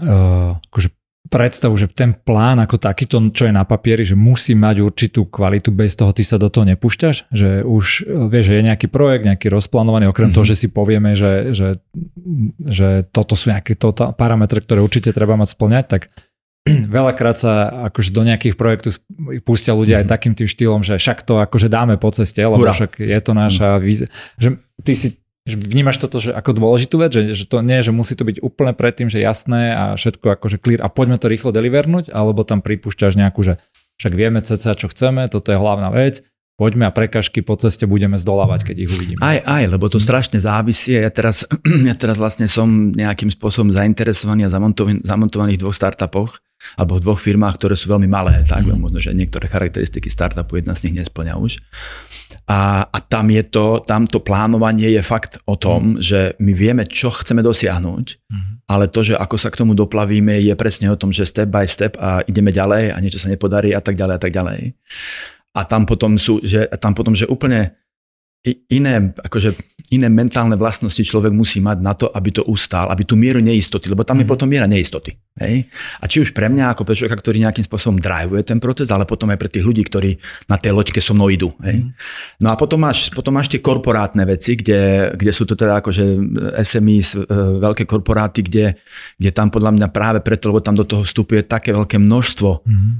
uh, 0.00 0.56
akože 0.72 0.96
predstavu, 1.28 1.76
že 1.76 1.92
ten 1.92 2.16
plán 2.16 2.58
ako 2.64 2.80
takýto, 2.80 3.20
čo 3.30 3.46
je 3.46 3.52
na 3.52 3.62
papieri, 3.68 4.02
že 4.02 4.16
musí 4.16 4.56
mať 4.56 4.80
určitú 4.80 5.28
kvalitu, 5.28 5.70
bez 5.70 5.94
toho 5.94 6.10
ty 6.10 6.24
sa 6.24 6.40
do 6.40 6.48
toho 6.48 6.64
nepúšťaš, 6.64 7.28
že 7.30 7.62
už 7.62 8.08
vieš, 8.32 8.44
že 8.50 8.56
je 8.58 8.66
nejaký 8.66 8.88
projekt, 8.88 9.28
nejaký 9.28 9.52
rozplánovaný, 9.52 10.08
okrem 10.08 10.32
mm-hmm. 10.32 10.36
toho, 10.36 10.48
že 10.48 10.56
si 10.56 10.68
povieme, 10.72 11.12
že, 11.12 11.52
že, 11.52 11.68
že 12.64 13.04
toto 13.12 13.36
sú 13.36 13.52
nejaké 13.52 13.76
to, 13.76 13.92
parametre, 13.92 14.64
ktoré 14.64 14.80
určite 14.80 15.12
treba 15.12 15.36
mať 15.36 15.54
splňať, 15.54 15.84
tak 15.86 16.02
veľakrát 16.98 17.36
sa 17.36 17.52
akože 17.92 18.10
do 18.10 18.22
nejakých 18.24 18.56
projektov 18.56 18.98
pustia 19.44 19.76
ľudia 19.76 20.00
mm-hmm. 20.00 20.08
aj 20.08 20.12
takým 20.16 20.34
tým 20.34 20.48
štýlom, 20.48 20.80
že 20.82 20.96
však 20.96 21.28
to 21.28 21.38
akože 21.44 21.68
dáme 21.68 22.00
po 22.00 22.08
ceste, 22.08 22.40
lebo 22.40 22.64
Hura. 22.64 22.72
však 22.74 22.98
je 22.98 23.20
to 23.20 23.32
naša 23.36 23.76
mm. 23.76 23.80
vízia. 23.84 24.08
Že 24.40 24.48
ty 24.82 24.92
si 24.96 25.08
Vnímaš 25.48 25.96
toto 25.96 26.20
že 26.20 26.36
ako 26.36 26.52
dôležitú 26.52 27.00
vec, 27.00 27.16
že, 27.16 27.32
že 27.32 27.48
to 27.48 27.64
nie, 27.64 27.80
že 27.80 27.94
musí 27.94 28.12
to 28.12 28.28
byť 28.28 28.44
úplne 28.44 28.76
predtým, 28.76 29.08
že 29.08 29.22
jasné 29.22 29.72
a 29.72 29.84
všetko 29.96 30.36
akože 30.36 30.60
clear 30.60 30.84
a 30.84 30.92
poďme 30.92 31.16
to 31.16 31.32
rýchlo 31.32 31.54
delivernúť, 31.54 32.12
alebo 32.12 32.44
tam 32.44 32.60
pripúšťaš 32.60 33.16
nejakú, 33.16 33.40
že 33.40 33.54
však 33.96 34.12
vieme 34.12 34.44
cca 34.44 34.76
čo 34.76 34.86
chceme, 34.92 35.26
toto 35.32 35.48
je 35.50 35.58
hlavná 35.58 35.88
vec, 35.88 36.20
poďme 36.58 36.90
a 36.90 36.92
prekažky 36.92 37.38
po 37.40 37.54
ceste 37.54 37.86
budeme 37.86 38.18
zdolávať, 38.18 38.74
keď 38.74 38.76
ich 38.82 38.90
uvidíme. 38.90 39.20
Aj, 39.22 39.38
aj, 39.46 39.78
lebo 39.78 39.86
to 39.86 40.02
strašne 40.02 40.42
závisí. 40.42 40.98
Ja 40.98 41.08
teraz, 41.08 41.46
ja 41.88 41.94
teraz 41.94 42.18
vlastne 42.18 42.50
som 42.50 42.90
nejakým 42.90 43.30
spôsobom 43.30 43.70
zainteresovaný 43.70 44.50
a 44.50 44.52
zamontovaný, 45.06 45.54
v 45.54 45.62
dvoch 45.62 45.78
startupoch, 45.78 46.42
alebo 46.74 46.98
v 46.98 47.04
dvoch 47.06 47.20
firmách, 47.22 47.54
ktoré 47.54 47.78
sú 47.78 47.86
veľmi 47.94 48.10
malé, 48.10 48.42
tak 48.42 48.66
mm. 48.66 48.74
možno, 48.74 48.98
že 48.98 49.14
niektoré 49.14 49.46
charakteristiky 49.46 50.10
startupu 50.10 50.58
jedna 50.58 50.74
z 50.74 50.90
nich 50.90 50.98
nesplňa 50.98 51.38
už. 51.38 51.62
A, 52.50 52.82
a 52.90 52.98
tam 52.98 53.30
je 53.30 53.46
to, 53.46 53.78
tam 53.86 54.10
to 54.10 54.18
plánovanie 54.18 54.90
je 54.90 55.02
fakt 55.06 55.38
o 55.46 55.54
tom, 55.54 55.96
mm. 55.96 56.02
že 56.02 56.34
my 56.42 56.52
vieme, 56.58 56.82
čo 56.90 57.14
chceme 57.14 57.46
dosiahnuť, 57.46 58.06
mm. 58.26 58.66
ale 58.66 58.90
to, 58.90 59.06
že 59.06 59.14
ako 59.14 59.38
sa 59.38 59.54
k 59.54 59.62
tomu 59.62 59.78
doplavíme, 59.78 60.34
je 60.42 60.52
presne 60.58 60.90
o 60.90 60.98
tom, 60.98 61.14
že 61.14 61.22
step 61.22 61.46
by 61.46 61.70
step 61.70 61.94
a 62.02 62.26
ideme 62.26 62.50
ďalej 62.50 62.90
a 62.90 62.96
niečo 62.98 63.22
sa 63.22 63.30
nepodarí 63.30 63.70
a 63.70 63.78
tak 63.78 63.94
ďalej 63.94 64.14
a 64.18 64.20
tak 64.20 64.34
ďalej. 64.34 64.74
A 65.58 65.66
tam 65.66 65.82
potom 65.82 66.14
sú, 66.14 66.38
že, 66.46 66.70
tam 66.78 66.94
potom, 66.94 67.18
že 67.18 67.26
úplne 67.26 67.74
iné, 68.70 69.10
akože 69.18 69.50
iné 69.88 70.06
mentálne 70.12 70.54
vlastnosti 70.54 71.00
človek 71.00 71.32
musí 71.32 71.64
mať 71.64 71.78
na 71.80 71.96
to, 71.96 72.12
aby 72.12 72.28
to 72.28 72.44
ustál, 72.44 72.92
aby 72.92 73.02
tú 73.08 73.16
mieru 73.16 73.40
neistoty, 73.40 73.88
lebo 73.88 74.04
tam 74.04 74.20
je 74.20 74.26
mhm. 74.28 74.30
potom 74.30 74.46
miera 74.46 74.68
neistoty. 74.68 75.16
Hej? 75.38 75.64
A 76.02 76.04
či 76.10 76.20
už 76.22 76.36
pre 76.36 76.50
mňa 76.50 76.74
ako 76.74 76.82
pre 76.84 76.94
človeka, 76.98 77.18
ktorý 77.18 77.40
nejakým 77.42 77.64
spôsobom 77.64 77.96
drivuje 77.96 78.42
ten 78.44 78.58
proces, 78.60 78.90
ale 78.92 79.08
potom 79.08 79.30
aj 79.32 79.38
pre 79.40 79.50
tých 79.50 79.64
ľudí, 79.64 79.82
ktorí 79.86 80.18
na 80.50 80.60
tej 80.60 80.76
loďke 80.76 81.00
so 81.00 81.16
mnou 81.16 81.32
idú. 81.32 81.54
Hej? 81.64 81.88
Mm. 81.88 81.90
No 82.42 82.48
a 82.52 82.54
potom 82.58 82.78
máš, 82.82 83.08
potom 83.14 83.32
máš 83.32 83.48
tie 83.48 83.62
korporátne 83.62 84.22
veci, 84.28 84.58
kde, 84.58 85.14
kde 85.16 85.32
sú 85.32 85.48
to 85.48 85.56
teda 85.56 85.80
akože 85.80 86.04
SMI, 86.62 86.98
e, 87.00 87.06
veľké 87.64 87.88
korporáty, 87.88 88.44
kde, 88.44 88.76
kde 89.16 89.30
tam 89.32 89.48
podľa 89.48 89.72
mňa 89.78 89.88
práve 89.88 90.18
preto, 90.20 90.52
lebo 90.52 90.60
tam 90.60 90.76
do 90.76 90.84
toho 90.84 91.00
vstupuje 91.06 91.46
také 91.48 91.72
veľké 91.72 91.96
množstvo 91.96 92.50
mm. 92.66 92.90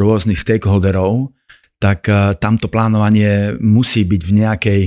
rôznych 0.00 0.40
stakeholderov, 0.40 1.30
tak 1.82 2.06
uh, 2.06 2.38
tamto 2.38 2.70
plánovanie 2.70 3.58
musí 3.58 4.06
byť 4.06 4.22
v 4.22 4.32
nejakej, 4.38 4.82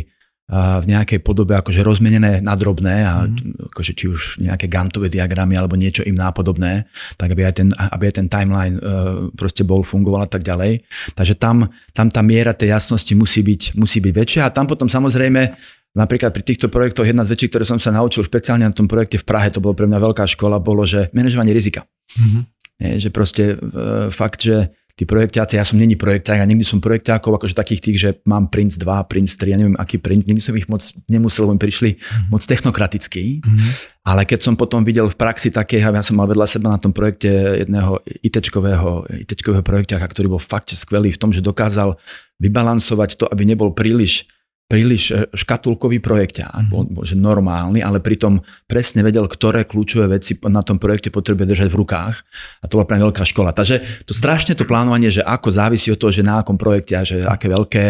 uh, 0.48 0.80
v 0.80 0.86
nejakej 0.96 1.20
podobe 1.20 1.60
akože 1.60 1.84
rozmenené 1.84 2.40
na 2.40 2.56
drobné 2.56 3.04
a 3.04 3.28
mm. 3.28 3.76
akože 3.76 3.92
či 3.92 4.08
už 4.08 4.40
nejaké 4.40 4.72
gantové 4.72 5.12
diagramy 5.12 5.60
alebo 5.60 5.76
niečo 5.76 6.08
im 6.08 6.16
nápodobné, 6.16 6.88
tak 7.20 7.36
aby 7.36 7.44
aj 7.44 7.54
ten, 7.60 7.70
aby 7.76 8.04
aj 8.08 8.16
ten 8.24 8.28
timeline 8.32 8.80
uh, 8.80 9.28
proste 9.36 9.68
bol, 9.68 9.84
fungoval 9.84 10.24
a 10.24 10.32
tak 10.32 10.48
ďalej. 10.48 10.88
Takže 11.12 11.36
tam, 11.36 11.68
tam 11.92 12.08
tá 12.08 12.24
miera 12.24 12.56
tej 12.56 12.72
jasnosti 12.72 13.12
musí 13.12 13.44
byť, 13.44 13.76
musí 13.76 14.00
byť 14.00 14.14
väčšia 14.16 14.42
a 14.48 14.54
tam 14.56 14.72
potom 14.72 14.88
samozrejme 14.88 15.76
Napríklad 15.96 16.36
pri 16.36 16.44
týchto 16.44 16.68
projektoch 16.68 17.08
jedna 17.08 17.24
z 17.24 17.40
vecí, 17.40 17.48
ktoré 17.48 17.64
som 17.64 17.80
sa 17.80 17.88
naučil 17.88 18.28
špeciálne 18.28 18.68
na 18.68 18.76
tom 18.76 18.84
projekte 18.84 19.16
v 19.16 19.24
Prahe, 19.24 19.48
to 19.48 19.64
bolo 19.64 19.72
pre 19.72 19.88
mňa 19.88 20.04
veľká 20.04 20.28
škola, 20.28 20.60
bolo, 20.60 20.84
že 20.84 21.08
manažovanie 21.16 21.56
rizika. 21.56 21.88
Mm-hmm. 22.20 22.42
Je, 22.76 23.08
že 23.08 23.10
proste 23.16 23.56
e, 23.56 24.12
fakt, 24.12 24.44
že 24.44 24.76
tí 24.96 25.04
projekťáci, 25.04 25.60
ja 25.60 25.68
som 25.68 25.76
není 25.76 26.00
projekťák, 26.00 26.40
ja 26.40 26.48
nikdy 26.48 26.64
som 26.64 26.80
projekťákov, 26.80 27.36
akože 27.36 27.52
takých 27.52 27.84
tých, 27.84 27.98
že 28.00 28.10
mám 28.24 28.48
Prince 28.48 28.80
2, 28.80 29.12
Prince 29.12 29.36
3, 29.36 29.52
ja 29.52 29.58
neviem 29.60 29.76
aký 29.76 30.00
Prince, 30.00 30.24
nikdy 30.24 30.40
som 30.40 30.56
ich 30.56 30.72
moc 30.72 30.80
nemusel, 31.12 31.44
lebo 31.44 31.60
mi 31.60 31.62
prišli 31.62 32.00
mm-hmm. 32.00 32.32
moc 32.32 32.40
technokratickí, 32.48 33.44
mm-hmm. 33.44 33.72
ale 34.08 34.24
keď 34.24 34.40
som 34.40 34.56
potom 34.56 34.88
videl 34.88 35.12
v 35.12 35.20
praxi 35.20 35.52
také, 35.52 35.84
ja 35.84 36.00
som 36.00 36.16
mal 36.16 36.32
vedľa 36.32 36.48
seba 36.48 36.72
na 36.72 36.80
tom 36.80 36.96
projekte 36.96 37.28
jedného 37.68 38.00
ITčkového, 38.24 39.04
ITčkového 39.28 39.68
projekťáka, 39.68 40.08
ktorý 40.08 40.40
bol 40.40 40.42
fakt 40.42 40.72
skvelý 40.72 41.12
v 41.12 41.20
tom, 41.20 41.36
že 41.36 41.44
dokázal 41.44 42.00
vybalansovať 42.40 43.20
to, 43.20 43.28
aby 43.28 43.44
nebol 43.44 43.76
príliš 43.76 44.32
príliš 44.66 45.04
e, 45.14 45.30
škatulkový 45.30 46.02
projekťák, 46.02 46.74
mm-hmm. 46.74 47.06
že 47.06 47.14
normálny, 47.14 47.86
ale 47.86 48.02
pritom 48.02 48.42
presne 48.66 49.06
vedel, 49.06 49.30
ktoré 49.30 49.62
kľúčové 49.62 50.18
veci 50.18 50.38
na 50.50 50.66
tom 50.66 50.82
projekte 50.82 51.14
potrebuje 51.14 51.54
držať 51.54 51.68
v 51.70 51.80
rukách 51.86 52.16
a 52.62 52.66
to 52.66 52.82
bola 52.82 52.90
pre 52.90 52.98
veľká 52.98 53.22
škola. 53.22 53.54
Takže 53.54 54.06
to 54.10 54.14
strašne 54.18 54.58
to 54.58 54.66
plánovanie, 54.66 55.14
že 55.14 55.22
ako 55.22 55.54
závisí 55.54 55.94
od 55.94 56.02
toho, 56.02 56.10
že 56.10 56.26
na 56.26 56.42
akom 56.42 56.58
projekte 56.58 56.94
a 56.98 57.06
že 57.06 57.22
aké 57.22 57.46
veľké, 57.46 57.86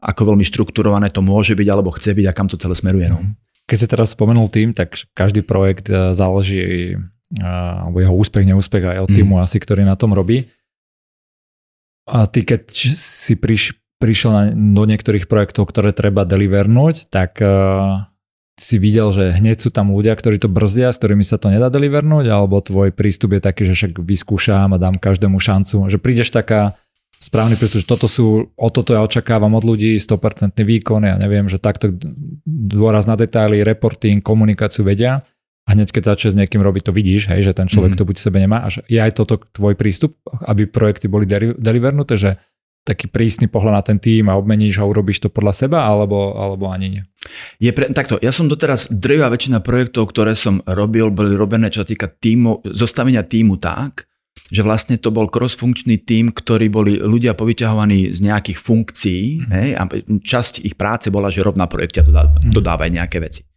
ako 0.00 0.20
veľmi 0.32 0.44
štrukturované 0.48 1.12
to 1.12 1.20
môže 1.20 1.52
byť 1.52 1.68
alebo 1.68 1.92
chce 1.92 2.16
byť 2.16 2.26
a 2.28 2.36
kam 2.36 2.48
to 2.48 2.56
celé 2.56 2.72
smeruje. 2.72 3.12
No. 3.12 3.20
Mhm. 3.20 3.36
Keď 3.64 3.78
si 3.80 3.88
teraz 3.88 4.12
spomenul 4.12 4.52
tým, 4.52 4.76
tak 4.76 4.96
každý 5.12 5.44
projekt 5.44 5.92
e, 5.92 6.16
záleží 6.16 6.96
e, 6.96 6.96
alebo 7.44 8.00
jeho 8.00 8.16
úspech, 8.16 8.48
neúspech 8.48 8.84
aj 8.96 8.98
od 9.04 9.10
mhm. 9.12 9.16
týmu 9.20 9.34
mm. 9.36 9.42
asi, 9.44 9.56
ktorý 9.60 9.84
na 9.84 9.96
tom 9.96 10.16
robí. 10.16 10.48
A 12.04 12.28
ty 12.28 12.44
keď 12.44 12.68
si 12.96 13.32
priš, 13.36 13.72
prišiel 14.04 14.52
do 14.52 14.84
niektorých 14.84 15.24
projektov, 15.24 15.72
ktoré 15.72 15.96
treba 15.96 16.28
delivernúť, 16.28 17.08
tak 17.08 17.40
uh, 17.40 18.04
si 18.60 18.76
videl, 18.76 19.08
že 19.10 19.32
hneď 19.32 19.56
sú 19.64 19.72
tam 19.72 19.90
ľudia, 19.90 20.12
ktorí 20.12 20.36
to 20.36 20.52
brzdia, 20.52 20.92
s 20.92 21.00
ktorými 21.00 21.24
sa 21.24 21.40
to 21.40 21.48
nedá 21.48 21.72
delivernúť, 21.72 22.28
alebo 22.28 22.60
tvoj 22.60 22.92
prístup 22.92 23.34
je 23.34 23.40
taký, 23.40 23.64
že 23.64 23.74
však 23.74 23.98
vyskúšam 23.98 24.70
a 24.70 24.78
dám 24.78 25.00
každému 25.00 25.40
šancu, 25.40 25.88
že 25.88 25.98
prídeš 25.98 26.30
taká 26.30 26.76
správny 27.18 27.56
prístup, 27.56 27.82
že 27.82 27.88
toto 27.88 28.06
sú, 28.06 28.52
o 28.52 28.68
toto 28.68 28.92
ja 28.92 29.00
očakávam 29.00 29.56
od 29.56 29.64
ľudí, 29.64 29.96
100% 29.96 30.54
výkon, 30.60 31.02
ja 31.08 31.16
neviem, 31.16 31.48
že 31.48 31.56
takto 31.56 31.90
dôraz 32.46 33.08
na 33.08 33.16
detaily, 33.16 33.64
reporting, 33.64 34.20
komunikáciu 34.20 34.84
vedia. 34.84 35.24
A 35.64 35.72
hneď 35.72 35.96
keď 35.96 36.12
začneš 36.12 36.36
s 36.36 36.38
niekým 36.44 36.60
robiť, 36.60 36.84
to 36.84 36.92
vidíš, 36.92 37.32
hej, 37.32 37.40
že 37.40 37.56
ten 37.56 37.64
človek 37.64 37.96
mm-hmm. 37.96 38.04
to 38.04 38.08
buď 38.12 38.16
sebe 38.20 38.36
nemá. 38.36 38.60
A 38.60 38.68
že 38.68 38.84
je 38.84 39.00
aj 39.00 39.16
toto 39.16 39.40
tvoj 39.40 39.72
prístup, 39.80 40.20
aby 40.44 40.68
projekty 40.68 41.08
boli 41.08 41.24
delivernuté, 41.56 42.20
že 42.20 42.36
taký 42.84 43.08
prísny 43.08 43.48
pohľad 43.48 43.74
na 43.74 43.82
ten 43.82 43.98
tým 43.98 44.28
a 44.28 44.36
obmeníš 44.36 44.78
a 44.78 44.84
urobíš 44.84 45.24
to 45.24 45.28
podľa 45.32 45.56
seba, 45.56 45.88
alebo, 45.88 46.36
alebo 46.36 46.68
ani 46.68 47.00
nie? 47.00 47.02
Je 47.56 47.72
pre, 47.72 47.88
takto, 47.90 48.20
ja 48.20 48.30
som 48.30 48.46
doteraz 48.46 48.92
drvá 48.92 49.32
väčšina 49.32 49.64
projektov, 49.64 50.12
ktoré 50.12 50.36
som 50.36 50.60
robil, 50.68 51.08
boli 51.08 51.32
robené, 51.32 51.72
čo 51.72 51.82
sa 51.82 51.88
týka 51.88 52.12
týmu, 52.12 52.60
zostavenia 52.68 53.24
týmu 53.24 53.56
tak, 53.56 54.04
že 54.52 54.60
vlastne 54.60 55.00
to 55.00 55.08
bol 55.08 55.32
cross-funkčný 55.32 56.04
tím, 56.04 56.28
ktorí 56.28 56.68
boli 56.68 57.00
ľudia 57.00 57.32
povyťahovaní 57.32 58.12
z 58.12 58.20
nejakých 58.20 58.58
funkcií 58.60 59.22
mm. 59.40 59.48
hej, 59.48 59.68
a 59.80 59.82
časť 60.20 60.60
ich 60.60 60.76
práce 60.76 61.08
bola, 61.08 61.32
že 61.32 61.40
rob 61.40 61.56
na 61.56 61.64
projekte 61.64 62.04
a 62.04 62.28
dodávaj 62.52 62.92
nejaké 62.92 63.24
veci 63.24 63.48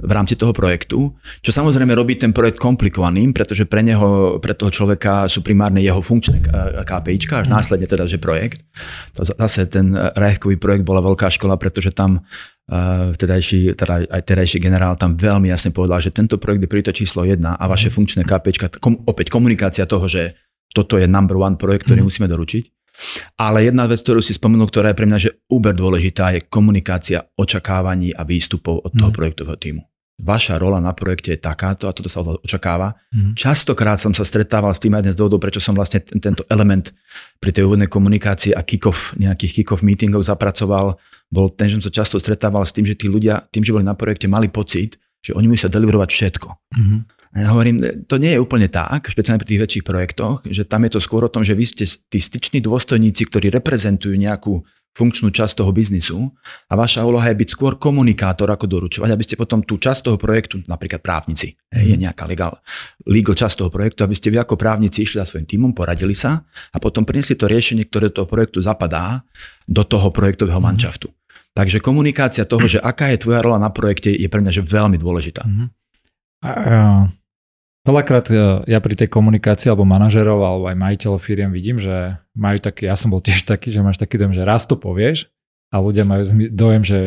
v 0.00 0.12
rámci 0.14 0.38
toho 0.38 0.54
projektu, 0.54 1.12
čo 1.44 1.50
samozrejme 1.50 1.92
robí 1.92 2.16
ten 2.16 2.30
projekt 2.30 2.56
komplikovaným, 2.56 3.34
pretože 3.34 3.66
pre 3.66 3.82
neho, 3.84 4.38
pre 4.38 4.54
toho 4.54 4.70
človeka 4.70 5.26
sú 5.26 5.42
primárne 5.44 5.82
jeho 5.82 6.00
funkčné 6.00 6.40
KPIčka, 6.86 7.44
až 7.44 7.46
mm. 7.50 7.52
následne 7.52 7.86
teda, 7.90 8.06
že 8.06 8.22
projekt. 8.22 8.64
Zase 9.12 9.66
ten 9.66 9.92
rajkový 9.94 10.56
projekt 10.56 10.86
bola 10.86 11.02
veľká 11.02 11.28
škola, 11.28 11.58
pretože 11.60 11.92
tam 11.92 12.22
vtedajší, 13.10 13.74
teda 13.74 14.06
aj 14.06 14.22
terajší 14.22 14.62
generál 14.62 14.94
tam 14.94 15.18
veľmi 15.18 15.50
jasne 15.50 15.74
povedal, 15.74 15.98
že 15.98 16.14
tento 16.14 16.38
projekt 16.38 16.62
je 16.62 16.70
priorita 16.70 16.94
číslo 16.94 17.26
jedna 17.26 17.58
a 17.58 17.66
vaše 17.66 17.90
mhm. 17.90 17.94
funkčné 17.98 18.22
KPčka, 18.22 18.78
kom, 18.78 19.02
opäť 19.10 19.34
komunikácia 19.34 19.84
toho, 19.90 20.06
že 20.06 20.38
toto 20.70 20.94
je 21.02 21.10
number 21.10 21.34
one 21.34 21.58
projekt, 21.58 21.90
ktorý 21.90 22.06
mm. 22.06 22.06
musíme 22.06 22.30
doručiť. 22.30 22.79
Ale 23.40 23.64
jedna 23.66 23.88
vec, 23.88 24.04
ktorú 24.04 24.20
si 24.20 24.36
spomenul, 24.36 24.68
ktorá 24.68 24.92
je 24.92 24.98
pre 24.98 25.08
mňa 25.08 25.18
že 25.18 25.30
uber 25.48 25.72
dôležitá, 25.72 26.36
je 26.36 26.46
komunikácia 26.46 27.24
očakávaní 27.36 28.12
a 28.12 28.22
výstupov 28.24 28.84
od 28.84 28.92
toho 28.92 29.10
mm. 29.10 29.16
projektového 29.16 29.58
týmu. 29.58 29.82
Vaša 30.20 30.60
rola 30.60 30.84
na 30.84 30.92
projekte 30.92 31.32
je 31.32 31.40
takáto 31.40 31.88
a 31.88 31.96
toto 31.96 32.12
sa 32.12 32.20
očakáva. 32.20 32.92
Mm. 33.08 33.32
Častokrát 33.32 33.96
som 33.96 34.12
sa 34.12 34.28
stretával 34.28 34.76
s 34.76 34.82
tým 34.84 34.92
aj 34.92 35.08
dnes 35.08 35.16
dôvodov, 35.16 35.40
prečo 35.40 35.64
som 35.64 35.72
vlastne 35.72 36.04
tento 36.04 36.44
element 36.52 36.92
pri 37.40 37.56
tej 37.56 37.64
úvodnej 37.64 37.88
komunikácii 37.88 38.52
a 38.52 38.60
kick-off, 38.60 39.16
nejakých 39.16 39.64
kick-off 39.64 39.80
meetingov 39.80 40.20
zapracoval 40.20 41.00
bol 41.32 41.46
ten, 41.56 41.72
že 41.72 41.80
som 41.80 41.84
sa 41.88 42.04
často 42.04 42.20
stretával 42.20 42.68
s 42.68 42.74
tým, 42.76 42.84
že 42.84 43.00
tí 43.00 43.08
ľudia, 43.08 43.48
tým, 43.48 43.64
že 43.64 43.72
boli 43.72 43.86
na 43.86 43.96
projekte, 43.96 44.28
mali 44.28 44.52
pocit, 44.52 45.00
že 45.24 45.32
oni 45.32 45.48
musia 45.48 45.72
deliverovať 45.72 46.08
všetko. 46.12 46.48
Mm-hmm. 46.52 47.00
Ja 47.30 47.54
hovorím, 47.54 47.78
to 48.10 48.18
nie 48.18 48.34
je 48.34 48.42
úplne 48.42 48.66
tak, 48.66 49.06
špeciálne 49.06 49.38
pri 49.38 49.54
tých 49.54 49.62
väčších 49.62 49.86
projektoch, 49.86 50.42
že 50.50 50.66
tam 50.66 50.82
je 50.82 50.98
to 50.98 51.00
skôr 51.00 51.22
o 51.22 51.30
tom, 51.30 51.46
že 51.46 51.54
vy 51.54 51.62
ste 51.62 51.86
tí 51.86 52.18
styční 52.18 52.58
dôstojníci, 52.58 53.22
ktorí 53.30 53.54
reprezentujú 53.54 54.18
nejakú 54.18 54.66
funkčnú 54.90 55.30
časť 55.30 55.62
toho 55.62 55.70
biznisu 55.70 56.34
a 56.66 56.72
vaša 56.74 57.06
úloha 57.06 57.30
je 57.30 57.38
byť 57.38 57.48
skôr 57.54 57.78
komunikátor 57.78 58.50
ako 58.50 58.66
doručovať, 58.66 59.10
aby 59.14 59.22
ste 59.22 59.38
potom 59.38 59.62
tú 59.62 59.78
časť 59.78 60.10
toho 60.10 60.18
projektu, 60.18 60.58
napríklad 60.66 60.98
právnici, 60.98 61.54
je 61.70 61.94
mhm. 61.94 62.10
nejaká 62.10 62.26
legal, 62.26 62.58
legal 63.06 63.38
časť 63.38 63.62
toho 63.62 63.70
projektu, 63.70 64.02
aby 64.02 64.18
ste 64.18 64.34
vy 64.34 64.42
ako 64.42 64.58
právnici 64.58 65.06
išli 65.06 65.22
za 65.22 65.26
svojím 65.26 65.46
týmom, 65.46 65.70
poradili 65.70 66.18
sa 66.18 66.42
a 66.74 66.76
potom 66.82 67.06
priniesli 67.06 67.38
to 67.38 67.46
riešenie, 67.46 67.86
ktoré 67.86 68.10
do 68.10 68.22
toho 68.22 68.28
projektu 68.28 68.58
zapadá 68.58 69.22
do 69.70 69.86
toho 69.86 70.10
projektového 70.10 70.58
mm. 70.58 70.66
manšaftu. 70.66 71.06
Takže 71.54 71.78
komunikácia 71.78 72.42
toho, 72.42 72.66
že 72.74 72.82
aká 72.82 73.14
je 73.14 73.22
tvoja 73.22 73.40
rola 73.46 73.62
na 73.62 73.70
projekte, 73.70 74.10
je 74.10 74.26
pre 74.26 74.42
mňa 74.42 74.52
že 74.58 74.62
veľmi 74.66 74.98
dôležitá. 74.98 75.46
A, 76.40 76.50
a, 76.50 76.56
veľakrát 77.86 78.26
e, 78.30 78.34
ja 78.68 78.78
pri 78.78 78.94
tej 78.94 79.08
komunikácii 79.08 79.68
alebo 79.72 79.88
manažerov 79.88 80.40
alebo 80.42 80.64
aj 80.68 80.76
majiteľov 80.76 81.20
firiem 81.20 81.50
vidím, 81.52 81.80
že 81.80 82.18
majú 82.36 82.58
taký, 82.60 82.88
ja 82.88 82.96
som 82.96 83.12
bol 83.12 83.22
tiež 83.24 83.44
taký, 83.44 83.72
že 83.72 83.84
máš 83.84 84.00
taký 84.00 84.20
dojem, 84.20 84.36
že 84.36 84.44
raz 84.44 84.64
to 84.64 84.76
povieš 84.76 85.28
a 85.70 85.78
ľudia 85.78 86.04
majú 86.04 86.22
dojem, 86.50 86.82
že 86.82 86.98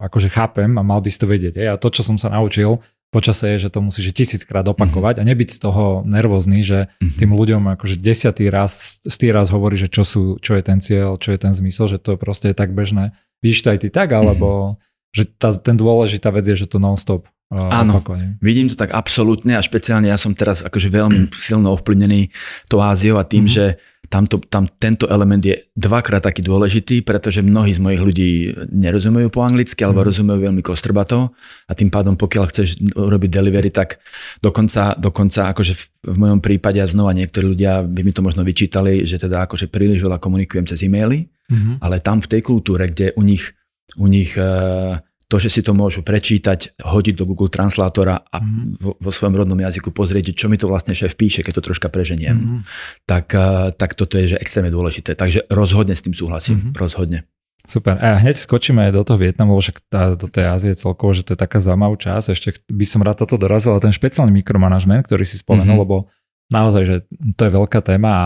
akože 0.00 0.28
chápem 0.32 0.70
a 0.76 0.82
mal 0.82 1.00
by 1.00 1.08
si 1.08 1.18
to 1.20 1.28
vedieť. 1.28 1.54
A 1.68 1.80
to, 1.80 1.88
čo 1.92 2.04
som 2.04 2.16
sa 2.16 2.32
naučil 2.32 2.80
počase 3.06 3.54
je, 3.54 3.68
že 3.68 3.72
to 3.72 3.80
musíš 3.80 4.12
tisíckrát 4.12 4.66
opakovať 4.66 5.22
mm-hmm. 5.22 5.30
a 5.30 5.30
nebyť 5.32 5.48
z 5.48 5.58
toho 5.62 5.84
nervózny, 6.04 6.60
že 6.60 6.90
mm-hmm. 6.90 7.16
tým 7.16 7.30
ľuďom 7.32 7.62
akože 7.78 7.96
desiatý 8.02 8.50
raz, 8.50 8.98
stý 9.06 9.30
raz 9.30 9.48
hovorí, 9.48 9.78
že 9.78 9.88
čo, 9.88 10.02
sú, 10.02 10.36
čo 10.42 10.58
je 10.58 10.62
ten 10.66 10.82
cieľ, 10.82 11.16
čo 11.16 11.32
je 11.32 11.38
ten 11.40 11.54
zmysel, 11.54 11.86
že 11.86 12.02
to 12.02 12.18
proste 12.18 12.50
je 12.52 12.56
tak 12.58 12.74
bežné 12.74 13.14
Vidíš 13.44 13.62
to 13.62 13.68
aj 13.72 13.78
ty 13.84 13.88
tak, 13.92 14.08
alebo 14.16 14.48
mm-hmm. 14.48 14.95
Že 15.16 15.24
tá, 15.24 15.48
ten 15.56 15.72
dôležitá 15.80 16.28
vec 16.28 16.44
je, 16.44 16.60
že 16.60 16.68
to 16.68 16.76
non-stop 16.76 17.24
uh, 17.24 17.72
Áno, 17.72 18.04
opakovane. 18.04 18.36
vidím 18.44 18.68
to 18.68 18.76
tak 18.76 18.92
absolútne 18.92 19.56
a 19.56 19.64
špeciálne 19.64 20.12
ja 20.12 20.20
som 20.20 20.36
teraz 20.36 20.60
akože 20.60 20.92
veľmi 20.92 21.32
silno 21.32 21.72
ovplyvnený 21.72 22.28
tou 22.68 22.84
Áziou 22.84 23.16
a 23.16 23.24
tým, 23.24 23.48
mm-hmm. 23.48 23.56
že 23.56 23.80
tamto, 24.06 24.38
tam 24.38 24.70
tento 24.70 25.10
element 25.10 25.42
je 25.42 25.58
dvakrát 25.74 26.22
taký 26.22 26.42
dôležitý, 26.42 27.02
pretože 27.02 27.42
mnohí 27.42 27.74
z 27.74 27.82
mojich 27.82 28.02
ľudí 28.02 28.30
nerozumejú 28.70 29.28
po 29.34 29.42
anglicky 29.42 29.82
alebo 29.82 30.02
mm. 30.02 30.06
rozumejú 30.06 30.38
veľmi 30.46 30.62
kostrbato 30.62 31.34
a 31.66 31.72
tým 31.74 31.90
pádom 31.90 32.14
pokiaľ 32.14 32.44
chceš 32.50 32.78
urobiť 32.94 33.30
delivery, 33.30 33.70
tak 33.74 33.98
dokonca, 34.38 34.94
dokonca 34.96 35.50
akože 35.50 35.74
v, 35.74 35.82
v 36.14 36.16
mojom 36.16 36.40
prípade 36.40 36.78
a 36.78 36.86
znova 36.86 37.10
niektorí 37.12 37.50
ľudia 37.50 37.82
by 37.82 38.00
mi 38.06 38.12
to 38.14 38.22
možno 38.22 38.46
vyčítali, 38.46 39.02
že 39.02 39.18
teda 39.18 39.46
akože 39.50 39.66
príliš 39.66 40.06
veľa 40.06 40.22
komunikujem 40.22 40.70
cez 40.70 40.86
e-maily, 40.86 41.26
mm-hmm. 41.26 41.82
ale 41.82 41.98
tam 41.98 42.22
v 42.22 42.30
tej 42.30 42.40
kultúre, 42.46 42.86
kde 42.86 43.10
u 43.18 43.26
nich, 43.26 43.55
u 43.94 44.06
nich 44.10 44.34
uh, 44.34 44.98
to, 45.26 45.36
že 45.42 45.50
si 45.50 45.60
to 45.62 45.74
môžu 45.74 46.06
prečítať, 46.06 46.78
hodiť 46.82 47.14
do 47.18 47.26
Google 47.26 47.50
Translátora 47.50 48.22
a 48.30 48.38
mm. 48.38 48.78
vo, 48.78 48.92
vo 48.98 49.10
svojom 49.10 49.42
rodnom 49.42 49.58
jazyku 49.58 49.90
pozrieť, 49.90 50.34
čo 50.34 50.46
mi 50.46 50.58
to 50.58 50.70
vlastne 50.70 50.94
šéf 50.94 51.18
píše, 51.18 51.42
keď 51.42 51.62
to 51.62 51.66
troška 51.72 51.90
preženiem, 51.90 52.36
mm. 52.38 52.60
tak, 53.06 53.34
uh, 53.34 53.74
tak 53.74 53.98
toto 53.98 54.18
je 54.18 54.34
že 54.34 54.36
extrémne 54.38 54.70
dôležité. 54.70 55.18
Takže 55.18 55.50
rozhodne 55.50 55.98
s 55.98 56.02
tým 56.06 56.14
súhlasím, 56.14 56.70
mm. 56.70 56.78
rozhodne. 56.78 57.26
Super. 57.66 57.98
A 57.98 58.22
hneď 58.22 58.38
skočíme 58.38 58.78
aj 58.78 58.92
do 58.94 59.02
toho 59.02 59.18
Vietnamu, 59.18 59.58
lebo 59.58 59.62
však 59.66 59.90
tá, 59.90 60.14
do 60.14 60.30
tej 60.30 60.46
Ázie 60.46 60.78
celkovo, 60.78 61.10
že 61.10 61.26
to 61.26 61.34
je 61.34 61.42
taká 61.42 61.58
zaujímavá 61.58 61.98
časť. 61.98 62.26
Ešte 62.30 62.48
by 62.70 62.86
som 62.86 63.02
rád 63.02 63.26
toto 63.26 63.34
dorazil, 63.34 63.74
ale 63.74 63.82
ten 63.82 63.90
špeciálny 63.90 64.30
mikromanažment, 64.30 65.02
ktorý 65.02 65.26
si 65.26 65.42
spomenul, 65.42 65.74
mm-hmm. 65.74 65.82
lebo 65.82 66.06
naozaj, 66.46 66.82
že 66.86 66.96
to 67.34 67.50
je 67.50 67.52
veľká 67.58 67.82
téma 67.82 68.10
a 68.14 68.24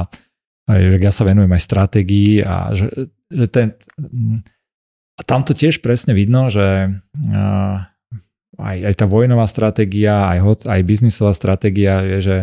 aj, 0.68 0.80
ja 1.00 1.08
sa 1.08 1.24
venujem 1.24 1.48
aj 1.56 1.62
stratégii 1.64 2.44
a 2.44 2.76
že, 2.76 3.08
že 3.32 3.46
ten, 3.48 3.72
a 5.20 5.22
tam 5.22 5.44
to 5.44 5.52
tiež 5.52 5.84
presne 5.84 6.16
vidno, 6.16 6.48
že 6.48 6.96
aj, 8.56 8.76
aj 8.88 8.94
tá 8.96 9.04
vojnová 9.04 9.44
stratégia, 9.44 10.24
aj, 10.32 10.64
aj 10.64 10.80
biznisová 10.88 11.36
stratégia 11.36 12.00
je, 12.16 12.18
že 12.24 12.36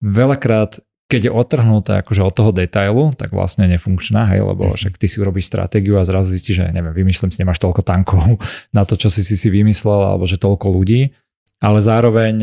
veľakrát 0.00 0.80
keď 1.04 1.28
je 1.28 1.36
otrhnutá 1.36 2.00
akože 2.00 2.24
od 2.24 2.32
toho 2.32 2.50
detailu, 2.50 3.12
tak 3.12 3.28
vlastne 3.28 3.68
nefunkčná, 3.68 4.24
hej, 4.34 4.40
lebo 4.40 4.72
mhm. 4.72 4.74
však 4.74 4.96
ty 4.96 5.06
si 5.06 5.20
urobíš 5.20 5.52
stratégiu 5.52 6.00
a 6.00 6.08
zrazu 6.08 6.32
zistíš, 6.32 6.64
že 6.64 6.72
neviem, 6.72 6.96
vymýšľam 6.96 7.28
si, 7.28 7.38
nemáš 7.44 7.60
toľko 7.60 7.84
tankov 7.84 8.40
na 8.76 8.88
to, 8.88 8.96
čo 8.96 9.12
si 9.12 9.20
si, 9.20 9.36
si 9.36 9.52
vymyslel, 9.52 10.16
alebo 10.16 10.24
že 10.24 10.40
toľko 10.40 10.72
ľudí, 10.72 11.12
ale 11.60 11.78
zároveň 11.80 12.34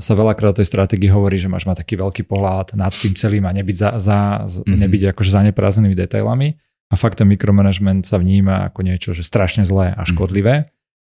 sa 0.00 0.12
veľakrát 0.12 0.56
o 0.56 0.58
tej 0.60 0.68
stratégii 0.68 1.12
hovorí, 1.12 1.40
že 1.40 1.50
máš 1.50 1.68
mať 1.68 1.84
taký 1.84 2.00
veľký 2.00 2.22
pohľad 2.28 2.72
nad 2.76 2.92
tým 2.92 3.12
celým 3.16 3.44
a 3.48 3.52
nebyť, 3.52 3.76
za, 3.76 3.90
za, 4.00 4.18
mm-hmm. 4.44 4.78
nebyť 4.86 5.02
akože 5.16 5.30
zaneprázdnenými 5.32 5.96
detailami. 5.96 6.56
A 6.92 6.94
fakt 7.00 7.18
ten 7.18 7.26
mikromanagement 7.26 8.04
sa 8.04 8.20
vníma 8.20 8.68
ako 8.68 8.84
niečo, 8.84 9.10
že 9.16 9.24
strašne 9.24 9.64
zlé 9.64 9.96
a 9.96 10.04
mhm. 10.04 10.08
škodlivé. 10.12 10.54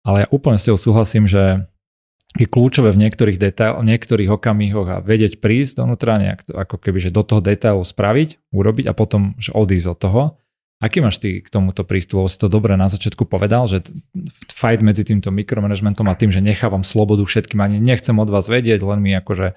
Ale 0.05 0.23
ja 0.23 0.27
úplne 0.31 0.55
s 0.55 0.69
tebou 0.69 0.79
súhlasím, 0.79 1.27
že 1.27 1.65
je 2.35 2.47
kľúčové 2.51 2.91
v 2.91 3.07
niektorých, 3.07 3.39
detail, 3.39 3.79
niektorých 3.79 4.27
okamihoch 4.27 4.87
a 4.91 4.97
vedieť 4.99 5.39
prísť 5.39 5.79
donútra, 5.79 6.19
nejak 6.19 6.51
ako 6.51 6.75
keby, 6.83 7.07
že 7.07 7.15
do 7.15 7.23
toho 7.23 7.39
detailu 7.39 7.81
spraviť, 7.81 8.51
urobiť 8.51 8.85
a 8.91 8.93
potom 8.93 9.33
že 9.39 9.55
odísť 9.55 9.87
od 9.87 9.97
toho. 9.97 10.21
Aký 10.83 10.99
máš 10.99 11.23
ty 11.23 11.39
k 11.39 11.47
tomuto 11.47 11.87
prístupu? 11.87 12.27
Si 12.27 12.35
to 12.35 12.51
dobre 12.51 12.75
na 12.75 12.91
začiatku 12.91 13.23
povedal, 13.23 13.63
že 13.71 13.87
fight 14.51 14.83
medzi 14.83 15.07
týmto 15.07 15.31
mikromanagementom 15.31 16.03
a 16.11 16.19
tým, 16.19 16.35
že 16.35 16.43
nechávam 16.43 16.83
slobodu 16.83 17.23
všetkým, 17.23 17.63
ani 17.63 17.79
nechcem 17.79 18.13
od 18.19 18.27
vás 18.27 18.51
vedieť, 18.51 18.83
len 18.83 18.99
mi 18.99 19.15
akože 19.15 19.55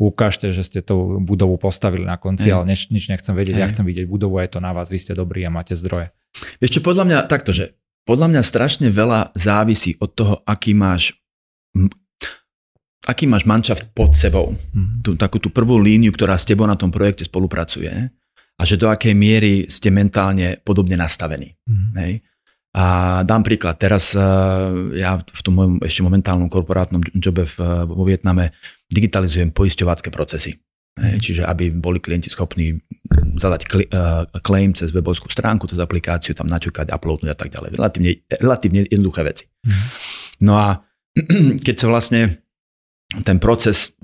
ukážte, 0.00 0.48
že 0.48 0.64
ste 0.64 0.80
tú 0.80 1.20
budovu 1.20 1.60
postavili 1.60 2.08
na 2.08 2.16
konci, 2.16 2.48
Hej. 2.48 2.54
ale 2.56 2.64
nič, 2.72 2.88
nič 2.88 3.12
nechcem 3.12 3.36
vedieť, 3.36 3.60
Hej. 3.60 3.62
ja 3.62 3.68
chcem 3.68 3.84
vidieť 3.84 4.08
budovu, 4.08 4.40
je 4.40 4.56
to 4.56 4.64
na 4.64 4.72
vás, 4.72 4.88
vy 4.88 4.96
ste 4.96 5.12
dobrí 5.12 5.44
a 5.44 5.52
máte 5.52 5.76
zdroje. 5.76 6.08
Vieš 6.64 6.80
čo, 6.80 6.80
podľa 6.80 7.04
mňa 7.04 7.18
takto, 7.28 7.52
že 7.52 7.76
podľa 8.08 8.32
mňa 8.32 8.42
strašne 8.42 8.88
veľa 8.88 9.36
závisí 9.36 10.00
od 10.00 10.10
toho, 10.16 10.34
aký 10.48 10.72
máš 10.72 11.20
aký 13.04 13.26
máš 13.26 13.48
manšaft 13.48 13.90
pod 13.96 14.14
sebou. 14.14 14.54
Mm-hmm. 14.54 15.00
Tú, 15.02 15.10
takú 15.18 15.42
tú 15.42 15.48
prvú 15.50 15.80
líniu, 15.80 16.14
ktorá 16.14 16.38
s 16.38 16.46
tebou 16.46 16.68
na 16.68 16.78
tom 16.78 16.92
projekte 16.92 17.26
spolupracuje 17.26 18.12
a 18.60 18.62
že 18.62 18.76
do 18.76 18.86
akej 18.92 19.16
miery 19.16 19.66
ste 19.66 19.88
mentálne 19.90 20.60
podobne 20.62 20.94
nastavení. 20.94 21.56
Mm-hmm. 21.64 21.92
Hej? 21.96 22.12
A 22.70 23.20
dám 23.26 23.42
príklad, 23.42 23.82
teraz 23.82 24.14
ja 24.94 25.10
v 25.18 25.40
tom 25.42 25.54
mojom 25.58 25.74
ešte 25.82 26.06
momentálnom 26.06 26.46
korporátnom 26.46 27.02
jobe 27.18 27.42
v, 27.42 27.56
vo 27.90 28.06
Vietname 28.06 28.54
digitalizujem 28.86 29.50
poisťovacké 29.50 30.14
procesy. 30.14 30.54
Hej, 30.98 31.16
mhm. 31.16 31.22
čiže 31.22 31.42
aby 31.46 31.70
boli 31.70 32.02
klienti 32.02 32.28
schopní 32.28 32.76
zadať 33.38 33.62
claim 34.42 34.74
cez 34.74 34.90
webovskú 34.90 35.30
stránku, 35.30 35.70
cez 35.70 35.78
aplikáciu, 35.78 36.34
tam 36.34 36.50
naťukať, 36.50 36.90
uploadnúť 36.90 37.30
a 37.30 37.38
tak 37.38 37.48
ďalej. 37.54 37.78
Relatívne, 37.78 38.10
relatívne 38.26 38.80
jednoduché 38.90 39.22
veci. 39.24 39.44
Mm. 39.64 39.86
No 40.44 40.52
a 40.58 40.82
keď 41.66 41.74
sa 41.78 41.86
vlastne 41.88 42.42
ten 43.26 43.42
proces 43.42 43.94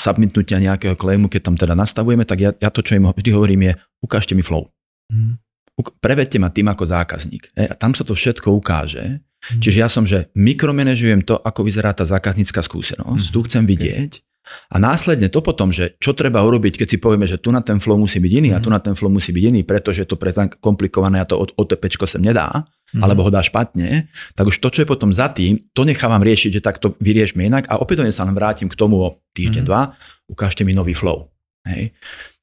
submitnutia 0.00 0.60
nejakého 0.60 0.96
claimu, 0.96 1.28
keď 1.28 1.40
tam 1.52 1.56
teda 1.56 1.74
nastavujeme, 1.76 2.24
tak 2.24 2.38
ja, 2.40 2.50
ja 2.56 2.70
to, 2.72 2.80
čo 2.80 2.96
im 2.96 3.08
vždy 3.12 3.30
hovorím 3.32 3.68
je, 3.68 3.72
ukážte 4.00 4.32
mi 4.32 4.44
flow. 4.44 4.72
Mm. 5.12 5.40
Prevedte 5.76 6.40
ma 6.40 6.48
tým 6.48 6.72
ako 6.72 6.88
zákazník. 6.88 7.52
Hej, 7.52 7.68
a 7.68 7.74
tam 7.76 7.92
sa 7.92 8.00
to 8.00 8.16
všetko 8.16 8.48
ukáže. 8.48 9.20
Mm. 9.20 9.60
Čiže 9.60 9.78
ja 9.78 9.88
som, 9.92 10.08
že 10.08 10.32
mikromanežujem 10.32 11.20
to, 11.22 11.36
ako 11.36 11.68
vyzerá 11.68 11.92
tá 11.92 12.08
zákaznícka 12.08 12.64
skúsenosť. 12.64 13.26
Mm. 13.28 13.34
Tu 13.34 13.40
chcem 13.44 13.64
vidieť. 13.68 14.12
A 14.70 14.78
následne 14.78 15.26
to 15.26 15.42
potom, 15.42 15.74
že 15.74 15.98
čo 15.98 16.14
treba 16.14 16.38
urobiť, 16.46 16.78
keď 16.78 16.86
si 16.86 16.98
povieme, 17.02 17.26
že 17.26 17.42
tu 17.42 17.50
na 17.50 17.58
ten 17.58 17.82
flow 17.82 17.98
musí 17.98 18.22
byť 18.22 18.32
iný 18.32 18.50
mm. 18.54 18.56
a 18.56 18.62
tu 18.62 18.70
na 18.70 18.78
ten 18.78 18.94
flow 18.94 19.10
musí 19.10 19.34
byť 19.34 19.44
iný, 19.50 19.66
pretože 19.66 20.06
to 20.06 20.14
pre 20.14 20.30
tak 20.30 20.62
komplikované 20.62 21.18
a 21.18 21.26
to 21.26 21.34
OTP 21.34 21.90
sem 22.06 22.22
nedá, 22.22 22.64
mm. 22.94 23.02
alebo 23.02 23.26
ho 23.26 23.30
dá 23.30 23.42
špatne, 23.42 24.06
tak 24.38 24.46
už 24.46 24.62
to, 24.62 24.70
čo 24.70 24.86
je 24.86 24.88
potom 24.88 25.10
za 25.10 25.34
tým, 25.34 25.58
to 25.74 25.82
nechávam 25.82 26.22
riešiť, 26.22 26.62
že 26.62 26.62
takto 26.62 26.94
vyriešme 27.02 27.42
inak 27.42 27.66
a 27.66 27.82
opätovne 27.82 28.14
sa 28.14 28.22
len 28.22 28.38
vrátim 28.38 28.70
k 28.70 28.78
tomu 28.78 29.02
o 29.02 29.08
týždeň, 29.34 29.66
mm. 29.66 29.68
dva, 29.68 29.92
ukážte 30.30 30.62
mi 30.62 30.72
nový 30.72 30.94
flow. 30.94 31.26
Hej. 31.66 31.90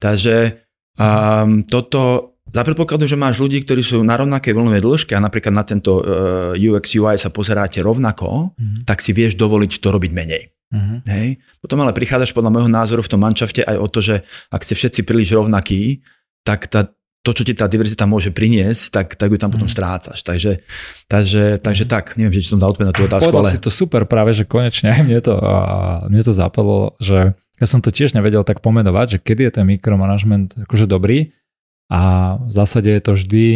Takže 0.03 0.59
um, 0.99 1.63
toto 1.63 2.32
za 2.53 2.61
predpokladu, 2.61 3.09
že 3.09 3.17
máš 3.17 3.41
ľudí, 3.41 3.65
ktorí 3.65 3.81
sú 3.81 4.05
na 4.05 4.13
rovnakej 4.13 4.53
vlnovej 4.53 4.85
dĺžke 4.85 5.17
a 5.17 5.23
napríklad 5.25 5.53
na 5.57 5.65
tento 5.65 5.99
uh, 5.99 6.53
UX 6.53 6.93
UI 6.93 7.17
sa 7.17 7.33
pozeráte 7.33 7.81
rovnako, 7.81 8.53
mm. 8.53 8.85
tak 8.85 9.01
si 9.01 9.09
vieš 9.09 9.33
dovoliť 9.33 9.81
to 9.81 9.89
robiť 9.89 10.11
menej. 10.13 10.53
Uh-huh. 10.73 11.01
Hej. 11.05 11.37
Potom 11.61 11.81
ale 11.85 11.93
prichádzaš 11.93 12.33
podľa 12.33 12.53
môjho 12.53 12.69
názoru 12.69 13.01
v 13.05 13.11
tom 13.13 13.21
manšafte 13.21 13.61
aj 13.61 13.77
o 13.77 13.87
to, 13.89 13.99
že 14.01 14.15
ak 14.49 14.61
ste 14.65 14.73
všetci 14.73 15.01
príliš 15.05 15.33
rovnakí, 15.37 16.01
tak 16.41 16.65
tá, 16.65 16.89
to, 17.21 17.29
čo 17.29 17.45
ti 17.45 17.53
tá 17.53 17.69
diverzita 17.69 18.09
môže 18.09 18.33
priniesť, 18.33 18.83
tak, 18.89 19.07
tak 19.13 19.29
ju 19.29 19.37
tam 19.37 19.53
potom 19.53 19.69
uh-huh. 19.69 19.73
strácaš. 19.73 20.25
Takže, 20.25 20.65
takže, 21.05 21.61
takže 21.61 21.83
uh-huh. 21.85 21.93
tak, 21.93 22.17
neviem, 22.17 22.41
či 22.41 22.53
som 22.53 22.61
dal 22.61 22.73
odpoveď 22.73 22.89
na 22.89 22.95
tú 22.97 23.05
otázku. 23.05 23.29
Povedal 23.29 23.45
ale... 23.45 23.53
si 23.53 23.61
to 23.61 23.69
super 23.69 24.05
práve, 24.09 24.33
že 24.33 24.49
konečne 24.49 24.93
aj 24.93 25.01
mne 25.05 25.19
to, 25.21 25.37
a 25.37 25.57
mne 26.09 26.21
to 26.25 26.33
zapalo, 26.33 26.97
že 26.97 27.37
ja 27.61 27.65
som 27.69 27.77
to 27.77 27.93
tiež 27.93 28.17
nevedel 28.17 28.41
tak 28.41 28.65
pomenovať, 28.65 29.17
že 29.17 29.17
kedy 29.21 29.41
je 29.45 29.51
ten 29.61 29.65
mikromanagement 29.69 30.57
akože 30.65 30.89
dobrý 30.89 31.33
a 31.91 32.35
v 32.43 32.51
zásade 32.51 32.89
je 32.91 33.01
to 33.03 33.11
vždy 33.15 33.47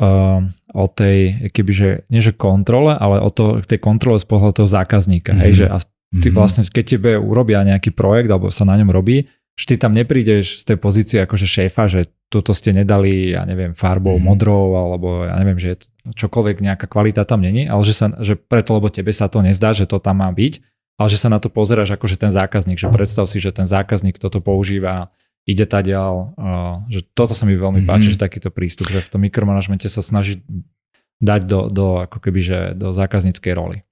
uh, 0.00 0.44
o 0.74 0.86
tej, 0.90 1.48
kebyže, 1.52 2.10
nie 2.12 2.20
že 2.20 2.36
kontrole, 2.36 2.96
ale 2.96 3.22
o 3.22 3.30
to, 3.32 3.62
tej 3.64 3.80
kontrole 3.80 4.20
z 4.20 4.26
pohľadu 4.28 4.62
toho 4.62 4.68
zákazníka. 4.68 5.32
Mm-hmm. 5.32 5.44
Hej, 5.46 5.52
že 5.54 5.66
a 5.68 5.76
Ty 6.12 6.28
mm-hmm. 6.28 6.36
vlastne, 6.36 6.62
keď 6.68 6.84
tebe 6.84 7.10
urobia 7.16 7.64
nejaký 7.64 7.96
projekt 7.96 8.28
alebo 8.28 8.52
sa 8.52 8.68
na 8.68 8.76
ňom 8.76 8.92
robí, 8.92 9.32
že 9.56 9.64
ty 9.64 9.74
tam 9.80 9.96
neprídeš 9.96 10.60
z 10.60 10.64
tej 10.68 10.78
pozície 10.80 11.18
akože 11.24 11.48
šéfa, 11.48 11.88
že 11.88 12.12
toto 12.28 12.52
ste 12.52 12.72
nedali, 12.76 13.32
ja 13.32 13.48
neviem, 13.48 13.72
farbou 13.72 14.20
mm-hmm. 14.20 14.28
modrou, 14.28 14.76
alebo 14.76 15.24
ja 15.24 15.36
neviem, 15.40 15.56
že 15.56 15.80
čokoľvek 16.04 16.60
nejaká 16.60 16.84
kvalita 16.84 17.24
tam 17.24 17.40
není, 17.40 17.64
ale 17.64 17.80
že, 17.84 17.96
sa, 17.96 18.12
že 18.20 18.36
preto, 18.36 18.76
lebo 18.76 18.92
tebe 18.92 19.08
sa 19.12 19.28
to 19.28 19.40
nezdá, 19.40 19.72
že 19.72 19.88
to 19.88 19.96
tam 20.00 20.20
má 20.20 20.28
byť, 20.28 20.60
ale 21.00 21.08
že 21.08 21.20
sa 21.20 21.32
na 21.32 21.40
to 21.40 21.48
pozeráš 21.48 21.96
ako 21.96 22.04
že 22.04 22.20
ten 22.20 22.32
zákazník, 22.32 22.76
že 22.76 22.92
predstav 22.92 23.24
si, 23.24 23.40
že 23.40 23.52
ten 23.52 23.64
zákazník 23.64 24.20
toto 24.20 24.44
používa, 24.44 25.08
ide 25.42 25.66
ďal, 25.66 26.38
že 26.86 27.02
toto 27.18 27.34
sa 27.34 27.42
mi 27.48 27.58
veľmi 27.58 27.82
mm-hmm. 27.82 27.90
páči, 27.90 28.14
že 28.14 28.20
takýto 28.20 28.54
prístup, 28.54 28.86
že 28.90 29.02
v 29.02 29.10
tom 29.10 29.20
mikromanažmente 29.26 29.90
sa 29.90 30.02
snaží 30.04 30.42
dať 31.22 31.40
do, 31.46 31.60
do 31.70 31.86
ako 32.02 32.18
keby, 32.18 32.40
že 32.42 32.58
do 32.74 32.94
zákazníckej 32.94 33.54
roli. 33.54 33.82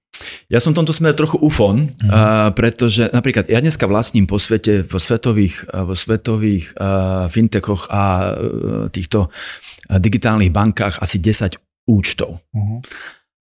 Ja 0.51 0.59
som 0.59 0.75
v 0.75 0.83
tomto 0.83 0.93
smere 0.93 1.15
trochu 1.15 1.39
ufon, 1.39 1.89
mm. 1.89 2.09
uh, 2.11 2.51
pretože 2.51 3.07
napríklad 3.09 3.47
ja 3.47 3.63
dneska 3.63 3.87
vlastním 3.87 4.27
po 4.27 4.37
svete, 4.37 4.83
vo 4.83 4.99
svetových, 4.99 5.71
vo 5.71 5.95
svetových 5.95 6.75
uh, 6.75 7.31
fintechoch 7.31 7.87
a 7.89 8.35
uh, 8.35 8.87
týchto 8.91 9.31
digitálnych 9.87 10.51
bankách 10.51 10.99
asi 11.03 11.17
10 11.19 11.57
účtov. 11.87 12.39
Uh-huh. 12.53 12.79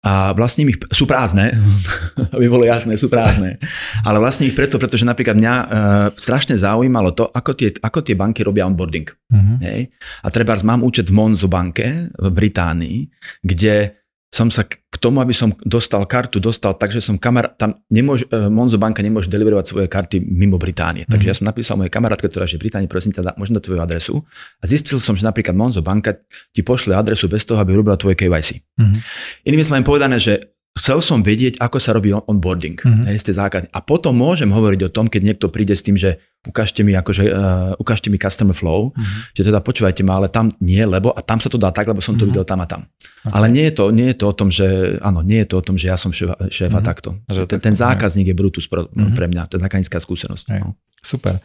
A 0.06 0.38
vlastním 0.38 0.70
ich, 0.70 0.78
sú 0.94 1.10
prázdne, 1.10 1.50
aby 2.38 2.46
bolo 2.46 2.62
jasné, 2.62 2.94
sú 2.94 3.10
prázdne. 3.10 3.58
Ale 4.06 4.22
vlastním 4.22 4.54
ich 4.54 4.58
preto, 4.58 4.78
pretože 4.78 5.02
napríklad 5.02 5.34
mňa 5.34 5.54
uh, 5.58 5.68
strašne 6.14 6.54
zaujímalo 6.54 7.18
to, 7.18 7.26
ako 7.34 7.58
tie, 7.58 7.74
ako 7.82 8.06
tie 8.06 8.14
banky 8.14 8.46
robia 8.46 8.70
onboarding. 8.70 9.10
Uh-huh. 9.10 9.58
Hej? 9.66 9.90
A 10.22 10.30
treba 10.30 10.54
mám 10.62 10.86
účet 10.86 11.10
v 11.10 11.18
Monzo 11.18 11.50
banke 11.50 12.14
v 12.14 12.28
Británii, 12.30 13.10
kde 13.42 14.06
som 14.30 14.54
sa 14.54 14.70
tomu, 15.06 15.22
aby 15.22 15.38
som 15.38 15.54
dostal 15.62 16.02
kartu, 16.10 16.42
dostal 16.42 16.74
tak, 16.74 16.90
že 16.90 16.98
som 16.98 17.22
kamar, 17.22 17.54
tam 17.54 17.78
nemôže, 17.94 18.26
e, 18.34 18.50
Monzo 18.50 18.82
banka 18.82 19.06
nemôže 19.06 19.30
deliverovať 19.30 19.66
svoje 19.70 19.86
karty 19.86 20.18
mimo 20.26 20.58
Británie. 20.58 21.06
Mm. 21.06 21.14
Takže 21.14 21.28
ja 21.30 21.36
som 21.38 21.46
napísal 21.46 21.78
mojej 21.78 21.94
kamarátke, 21.94 22.26
ktorá 22.26 22.50
je 22.50 22.58
v 22.58 22.66
Británii, 22.66 22.90
prosím 22.90 23.14
ťa, 23.14 23.38
možno 23.38 23.62
tvoju 23.62 23.78
adresu. 23.78 24.26
A 24.58 24.66
zistil 24.66 24.98
som, 24.98 25.14
že 25.14 25.22
napríklad 25.22 25.54
Monzo 25.54 25.86
banka 25.86 26.18
ti 26.50 26.66
pošle 26.66 26.98
adresu 26.98 27.30
bez 27.30 27.46
toho, 27.46 27.62
aby 27.62 27.78
robila 27.78 27.94
tvoje 28.02 28.18
KYC. 28.18 28.66
Mm. 28.82 28.98
Inými 29.46 29.62
slovami 29.62 29.86
povedané, 29.86 30.18
že 30.18 30.55
chcel 30.76 31.00
som 31.00 31.24
vedieť, 31.24 31.56
ako 31.64 31.78
sa 31.80 31.96
robí 31.96 32.12
onboarding 32.12 32.76
mm-hmm. 32.76 33.08
hej, 33.08 33.18
z 33.24 33.32
tej 33.32 33.36
základne. 33.40 33.72
A 33.72 33.80
potom 33.80 34.12
môžem 34.12 34.52
hovoriť 34.52 34.92
o 34.92 34.94
tom, 34.94 35.08
keď 35.08 35.22
niekto 35.24 35.48
príde 35.48 35.72
s 35.72 35.82
tým, 35.82 35.96
že 35.96 36.20
ukážte 36.44 36.84
mi, 36.84 36.92
akože, 36.94 37.24
uh, 37.32 37.74
ukážte 37.80 38.12
mi 38.12 38.20
customer 38.20 38.52
flow, 38.52 38.92
mm-hmm. 38.92 39.34
že 39.34 39.42
teda 39.48 39.64
počúvajte 39.64 40.04
ma, 40.04 40.20
ale 40.20 40.28
tam 40.28 40.52
nie, 40.60 40.84
lebo 40.84 41.16
a 41.16 41.24
tam 41.24 41.40
sa 41.40 41.48
to 41.48 41.56
dá 41.56 41.72
tak, 41.72 41.88
lebo 41.88 42.04
som 42.04 42.20
to 42.20 42.28
mm-hmm. 42.28 42.36
videl 42.36 42.46
tam 42.46 42.60
a 42.62 42.68
tam. 42.68 42.82
Okay. 43.26 43.34
Ale 43.34 43.48
nie 43.50 43.66
je, 43.72 43.74
to, 43.74 43.84
nie 43.90 44.08
je 44.14 44.18
to 44.22 44.26
o 44.30 44.36
tom, 44.36 44.54
že 44.54 44.68
áno, 45.02 45.26
nie 45.26 45.42
je 45.42 45.48
to 45.50 45.56
o 45.58 45.64
tom, 45.66 45.80
že 45.80 45.90
ja 45.90 45.98
som 45.98 46.14
šéf, 46.14 46.36
šéfa 46.52 46.78
mm-hmm. 46.78 46.86
takto. 46.86 47.10
Že 47.26 47.50
ten, 47.50 47.60
ten 47.72 47.76
zákazník 47.76 48.30
je 48.30 48.36
Brutus 48.38 48.68
pre, 48.70 48.86
mm-hmm. 48.86 49.16
pre 49.16 49.26
mňa, 49.32 49.50
to 49.50 49.58
je 49.58 49.64
zákaznícká 49.64 49.98
skúsenosť. 49.98 50.46
No. 50.60 50.78
Super. 51.02 51.40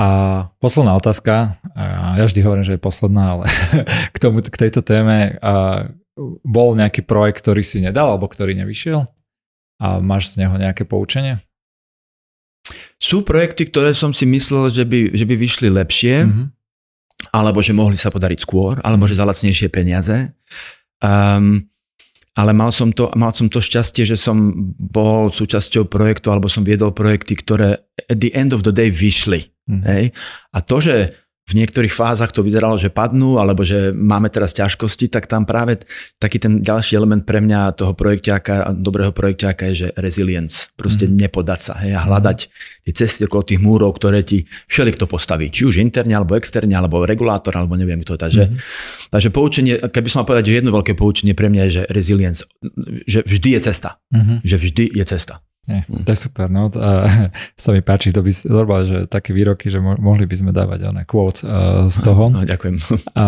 A 0.00 0.06
posledná 0.56 0.96
otázka, 0.96 1.60
ja 2.16 2.24
vždy 2.24 2.40
hovorím, 2.40 2.64
že 2.64 2.80
je 2.80 2.80
posledná, 2.80 3.36
ale 3.36 3.44
k, 4.14 4.18
tomu, 4.18 4.40
k 4.40 4.56
tejto 4.56 4.80
téme, 4.80 5.36
bol 6.44 6.76
nejaký 6.76 7.02
projekt, 7.08 7.40
ktorý 7.44 7.64
si 7.64 7.80
nedal 7.80 8.14
alebo 8.14 8.28
ktorý 8.28 8.52
nevyšiel? 8.58 9.08
A 9.80 9.86
máš 10.04 10.36
z 10.36 10.44
neho 10.44 10.54
nejaké 10.60 10.84
poučenie? 10.84 11.40
Sú 13.00 13.24
projekty, 13.24 13.66
ktoré 13.66 13.96
som 13.96 14.12
si 14.12 14.28
myslel, 14.28 14.68
že 14.68 14.84
by, 14.84 15.16
že 15.16 15.24
by 15.24 15.34
vyšli 15.34 15.68
lepšie, 15.72 16.28
mm-hmm. 16.28 16.46
alebo 17.32 17.64
že 17.64 17.72
mohli 17.72 17.96
sa 17.96 18.12
podariť 18.12 18.44
skôr, 18.44 18.76
alebo 18.84 19.08
že 19.08 19.16
za 19.16 19.24
lacnejšie 19.24 19.72
peniaze. 19.72 20.36
Um, 21.00 21.64
ale 22.36 22.52
mal 22.52 22.70
som, 22.70 22.92
to, 22.92 23.08
mal 23.16 23.32
som 23.32 23.48
to 23.48 23.58
šťastie, 23.58 24.04
že 24.04 24.20
som 24.20 24.52
bol 24.76 25.32
súčasťou 25.32 25.88
projektu, 25.88 26.30
alebo 26.30 26.46
som 26.46 26.62
viedol 26.62 26.92
projekty, 26.92 27.34
ktoré 27.40 27.80
at 28.06 28.20
the 28.20 28.30
end 28.36 28.52
of 28.52 28.62
the 28.62 28.70
day 28.70 28.92
vyšli. 28.92 29.48
Mm-hmm. 29.66 29.82
Hej? 29.88 30.04
A 30.54 30.58
to, 30.60 30.76
že 30.78 30.94
v 31.50 31.58
niektorých 31.58 31.90
fázach 31.90 32.30
to 32.30 32.46
vyzeralo, 32.46 32.78
že 32.78 32.94
padnú, 32.94 33.42
alebo 33.42 33.66
že 33.66 33.90
máme 33.90 34.30
teraz 34.30 34.54
ťažkosti, 34.54 35.10
tak 35.10 35.26
tam 35.26 35.42
práve 35.42 35.82
taký 36.22 36.38
ten 36.38 36.62
ďalší 36.62 36.94
element 36.94 37.26
pre 37.26 37.42
mňa 37.42 37.74
toho 37.74 37.92
projekťáka, 37.98 38.70
dobrého 38.78 39.10
projekťáka 39.10 39.66
je, 39.74 39.74
že 39.74 39.88
resilience. 39.98 40.70
Proste 40.78 41.10
mm. 41.10 41.26
nepodať 41.26 41.60
sa 41.60 41.74
hej, 41.82 41.98
a 41.98 42.06
hľadať 42.06 42.38
tie 42.86 42.92
cesty 42.94 43.26
okolo 43.26 43.42
tých 43.42 43.58
múrov, 43.58 43.98
ktoré 43.98 44.22
ti 44.22 44.46
všelik 44.70 44.94
to 44.94 45.10
postaví. 45.10 45.50
Či 45.50 45.66
už 45.66 45.82
interne, 45.82 46.14
alebo 46.14 46.38
externe, 46.38 46.78
alebo 46.78 47.02
regulátor, 47.02 47.58
alebo 47.58 47.74
neviem 47.74 48.06
to. 48.06 48.14
Takže, 48.14 48.46
mm. 48.46 48.56
takže 49.10 49.28
poučenie, 49.34 49.74
keby 49.90 50.06
som 50.06 50.22
mal 50.22 50.30
povedať, 50.30 50.54
že 50.54 50.56
jedno 50.62 50.70
veľké 50.70 50.94
poučenie 50.94 51.34
pre 51.34 51.50
mňa 51.50 51.62
je, 51.66 51.72
že 51.74 51.82
resilience, 51.90 52.46
že 53.10 53.26
vždy 53.26 53.58
je 53.58 53.60
cesta. 53.66 53.98
Mm-hmm. 54.14 54.38
Že 54.46 54.56
vždy 54.56 54.84
je 54.94 55.04
cesta. 55.04 55.34
Nie, 55.68 55.84
hm. 55.84 56.08
to 56.08 56.10
je 56.12 56.18
super, 56.18 56.48
no. 56.48 56.72
A, 56.72 56.88
sa 57.60 57.70
mi 57.74 57.84
páči, 57.84 58.14
to 58.14 58.24
by 58.24 58.32
normálne, 58.48 58.86
že 58.88 58.98
také 59.10 59.36
výroky, 59.36 59.68
že 59.68 59.80
mohli 59.80 60.24
by 60.24 60.36
sme 60.36 60.50
dávať 60.56 60.88
oné 60.88 61.02
quotes 61.04 61.44
uh, 61.44 61.84
z 61.90 61.98
toho. 62.00 62.32
No, 62.32 62.46
ďakujem. 62.46 62.76
A, 63.20 63.24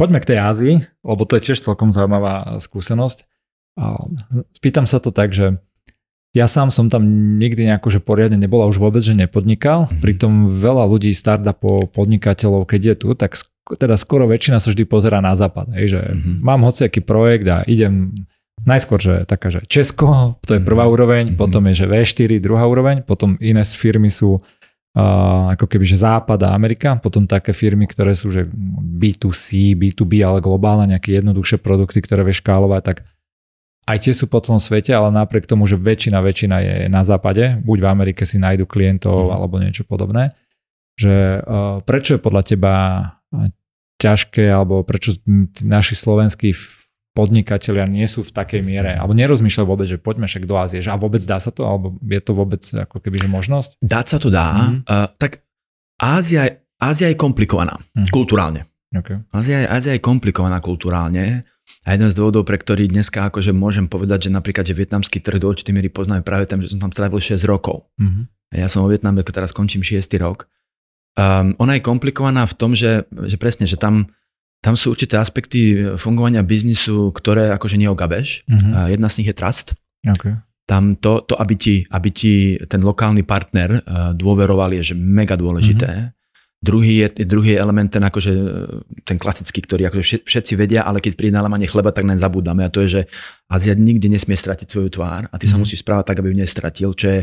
poďme 0.00 0.18
k 0.22 0.28
tej 0.32 0.38
Ázii, 0.40 0.74
lebo 1.04 1.22
to 1.28 1.36
je 1.36 1.52
tiež 1.52 1.60
celkom 1.60 1.92
zaujímavá 1.92 2.56
skúsenosť. 2.62 3.28
A, 3.76 4.00
spýtam 4.56 4.88
sa 4.88 5.02
to 5.02 5.12
tak, 5.12 5.36
že 5.36 5.60
ja 6.32 6.48
sám 6.48 6.72
som 6.72 6.88
tam 6.88 7.04
nikdy 7.36 7.68
nejako, 7.68 7.92
že 7.92 8.00
poriadne 8.00 8.40
nebola, 8.40 8.64
už 8.64 8.80
vôbec, 8.80 9.04
že 9.04 9.12
nepodnikal. 9.12 9.84
Mm-hmm. 9.84 10.00
Pritom 10.00 10.32
veľa 10.48 10.88
ľudí, 10.88 11.12
startupov, 11.12 11.92
podnikateľov, 11.92 12.64
keď 12.64 12.80
je 12.80 12.94
tu, 12.96 13.08
tak 13.12 13.36
sk- 13.36 13.52
teda 13.76 14.00
skoro 14.00 14.24
väčšina 14.24 14.56
sa 14.56 14.72
vždy 14.72 14.88
pozera 14.88 15.20
na 15.20 15.36
západ. 15.36 15.76
Hej, 15.76 15.86
že 15.92 16.00
mm-hmm. 16.00 16.36
mám 16.40 16.64
hociaký 16.64 17.04
projekt 17.04 17.44
a 17.52 17.60
idem 17.68 18.16
najskôr, 18.62 19.00
že 19.02 19.14
taká, 19.26 19.50
že 19.50 19.64
Česko, 19.66 20.38
to 20.44 20.58
je 20.58 20.62
prvá 20.62 20.86
mm-hmm. 20.86 20.94
úroveň, 20.94 21.24
mm-hmm. 21.32 21.40
potom 21.40 21.62
je, 21.70 21.84
že 21.84 21.86
V4, 21.90 22.38
druhá 22.38 22.64
úroveň, 22.68 23.02
potom 23.02 23.34
iné 23.42 23.64
firmy 23.66 24.12
sú 24.12 24.38
uh, 24.38 25.54
ako 25.54 25.66
keby, 25.66 25.84
že 25.88 26.02
Západ 26.02 26.40
a 26.46 26.54
Amerika, 26.54 26.94
potom 27.00 27.26
také 27.26 27.50
firmy, 27.50 27.90
ktoré 27.90 28.14
sú, 28.14 28.30
že 28.30 28.46
B2C, 29.02 29.74
B2B, 29.74 30.22
ale 30.22 30.38
globálne 30.44 30.94
nejaké 30.94 31.18
jednoduchšie 31.18 31.58
produkty, 31.58 32.04
ktoré 32.04 32.22
vieš 32.22 32.44
škálovať, 32.44 32.82
tak 32.84 32.96
aj 33.82 33.98
tie 33.98 34.14
sú 34.14 34.30
po 34.30 34.38
celom 34.38 34.62
svete, 34.62 34.94
ale 34.94 35.10
napriek 35.10 35.50
tomu, 35.50 35.66
že 35.66 35.74
väčšina, 35.74 36.22
väčšina 36.22 36.56
je 36.62 36.74
na 36.86 37.02
západe, 37.02 37.58
buď 37.66 37.78
v 37.82 37.90
Amerike 37.90 38.22
si 38.22 38.38
nájdu 38.38 38.62
klientov 38.62 39.26
mm. 39.26 39.32
alebo 39.34 39.58
niečo 39.58 39.82
podobné, 39.82 40.30
že 40.94 41.42
uh, 41.42 41.82
prečo 41.82 42.14
je 42.14 42.20
podľa 42.22 42.42
teba 42.46 42.74
ťažké, 43.98 44.50
alebo 44.50 44.82
prečo 44.86 45.18
naši 45.62 45.94
slovenskí 45.94 46.54
podnikatelia 47.12 47.84
nie 47.84 48.08
sú 48.08 48.24
v 48.24 48.32
takej 48.32 48.64
miere, 48.64 48.96
alebo 48.96 49.12
nerozmýšľajú 49.12 49.66
vôbec, 49.68 49.88
že 49.88 50.00
poďme 50.00 50.24
však 50.24 50.48
do 50.48 50.56
Ázie, 50.56 50.80
že 50.80 50.88
a 50.88 50.96
vôbec 50.96 51.20
dá 51.24 51.36
sa 51.36 51.52
to, 51.52 51.68
alebo 51.68 52.00
je 52.00 52.20
to 52.24 52.32
vôbec 52.32 52.62
ako 52.64 53.04
keby 53.04 53.20
že 53.20 53.28
možnosť? 53.28 53.70
Dá 53.84 54.00
sa 54.04 54.16
to 54.16 54.32
dá, 54.32 54.72
mm. 54.72 54.88
uh, 54.88 55.08
tak 55.20 55.44
Ázia, 56.00 56.48
Ázia 56.80 57.12
je 57.12 57.16
komplikovaná, 57.20 57.76
mm. 57.92 58.08
kulturálne. 58.08 58.64
Okay. 58.92 59.20
Ázia, 59.32 59.68
Ázia 59.68 59.96
je 59.96 60.04
komplikovaná 60.04 60.60
kulturálne 60.60 61.48
a 61.82 61.88
jeden 61.96 62.08
z 62.12 62.16
dôvodov, 62.16 62.44
pre 62.44 62.60
ktorý 62.60 62.88
dneska 62.88 63.28
akože 63.32 63.56
môžem 63.56 63.88
povedať, 63.88 64.28
že 64.28 64.30
napríklad, 64.30 64.68
že 64.68 64.76
vietnamský 64.76 65.18
trh 65.24 65.40
do 65.40 65.48
určitej 65.48 65.72
miery 65.72 65.88
poznáme 65.88 66.20
práve 66.20 66.44
tam, 66.44 66.60
že 66.60 66.72
som 66.72 66.80
tam 66.80 66.92
strávil 66.92 67.18
6 67.18 67.40
rokov. 67.48 67.88
Mm-hmm. 67.96 68.24
Ja 68.52 68.68
som 68.68 68.84
vo 68.84 68.92
Vietname, 68.92 69.24
teraz 69.24 69.50
končím 69.56 69.80
6. 69.80 70.04
rok. 70.20 70.44
Um, 71.16 71.56
ona 71.56 71.76
je 71.76 71.82
komplikovaná 71.84 72.44
v 72.44 72.54
tom, 72.56 72.76
že, 72.76 73.08
že 73.08 73.36
presne, 73.40 73.64
že 73.64 73.80
tam, 73.80 74.12
tam 74.62 74.78
sú 74.78 74.94
určité 74.94 75.18
aspekty 75.18 75.90
fungovania 75.98 76.46
biznisu, 76.46 77.10
ktoré 77.10 77.50
akože 77.50 77.82
neogabeš. 77.82 78.46
Mm-hmm. 78.46 78.94
Jedna 78.94 79.08
z 79.10 79.16
nich 79.18 79.28
je 79.28 79.36
trust. 79.36 79.74
Okay. 80.06 80.38
Tam 80.70 80.94
to, 80.94 81.26
to 81.26 81.34
aby, 81.34 81.54
ti, 81.58 81.82
aby 81.90 82.08
ti 82.14 82.54
ten 82.70 82.78
lokálny 82.78 83.26
partner 83.26 83.82
uh, 83.82 84.14
dôveroval, 84.14 84.70
je 84.78 84.94
že 84.94 84.96
mega 84.96 85.34
dôležité. 85.34 85.90
Mm-hmm. 85.90 86.20
Druhý 86.62 87.02
je, 87.02 87.26
druhý 87.26 87.58
element 87.58 87.90
ten, 87.90 88.06
akože, 88.06 88.32
ten 89.02 89.18
klasický, 89.18 89.66
ktorý 89.66 89.90
akože 89.90 90.22
všetci 90.22 90.54
vedia, 90.54 90.86
ale 90.86 91.02
keď 91.02 91.18
príde 91.18 91.34
na 91.34 91.42
lamanie 91.42 91.66
chleba, 91.66 91.90
tak 91.90 92.06
naň 92.06 92.22
zabúdame. 92.22 92.62
A 92.62 92.70
to 92.70 92.86
je, 92.86 93.02
že 93.02 93.10
Azia 93.50 93.74
nikdy 93.74 94.06
nesmie 94.06 94.38
stratiť 94.38 94.70
svoju 94.70 94.94
tvár 94.94 95.26
a 95.26 95.34
ty 95.42 95.50
mm. 95.50 95.50
sa 95.50 95.56
mhm. 95.58 95.62
musíš 95.66 95.82
správať 95.82 96.14
tak, 96.14 96.22
aby 96.22 96.30
ju 96.30 96.38
nestratil, 96.38 96.94
čo 96.94 97.06
je 97.10 97.20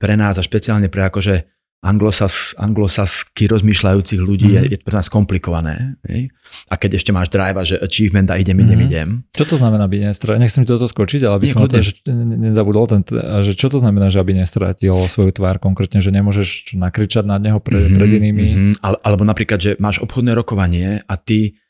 pre 0.00 0.16
nás 0.16 0.40
a 0.40 0.42
špeciálne 0.42 0.88
pre 0.88 1.04
akože 1.12 1.53
anglosas, 1.84 2.56
anglosasky 2.56 3.44
rozmýšľajúcich 3.44 4.20
ľudí 4.24 4.56
mm-hmm. 4.56 4.72
je, 4.72 4.74
je 4.74 4.78
pre 4.80 4.94
nás 4.96 5.12
komplikované. 5.12 6.00
Ne? 6.08 6.32
A 6.72 6.80
keď 6.80 6.96
ešte 6.96 7.12
máš 7.12 7.28
drive, 7.28 7.60
že 7.62 7.76
achievement 7.76 8.32
a 8.32 8.40
idem, 8.40 8.56
idem, 8.64 8.80
mm-hmm. 8.80 8.88
idem. 8.88 9.08
Čo 9.36 9.44
to 9.44 9.56
znamená, 9.60 9.84
aby 9.84 10.00
nestratil? 10.00 10.40
Nechcem 10.40 10.64
ti 10.64 10.72
toto 10.72 10.88
skočiť, 10.88 11.20
ale 11.28 11.36
aby 11.36 11.46
Nie, 11.46 11.52
som 11.52 11.68
to, 11.68 11.84
že 11.84 12.00
nezabudol. 12.40 12.88
Ten, 12.88 13.04
že 13.44 13.52
čo 13.52 13.68
to 13.68 13.76
znamená, 13.76 14.08
že 14.08 14.18
aby 14.18 14.32
nestratil 14.32 14.96
svoju 15.04 15.36
tvár 15.36 15.60
konkrétne, 15.60 16.00
že 16.00 16.08
nemôžeš 16.08 16.72
nakričať 16.74 17.28
nad 17.28 17.44
neho 17.44 17.60
pred, 17.60 17.84
mm-hmm, 17.84 17.98
pred 18.00 18.10
inými? 18.16 18.46
Mm-hmm. 18.48 18.72
Ale, 18.80 18.96
alebo 19.04 19.22
napríklad, 19.28 19.58
že 19.60 19.70
máš 19.76 20.00
obchodné 20.00 20.32
rokovanie 20.32 21.04
a 21.04 21.14
ty 21.20 21.60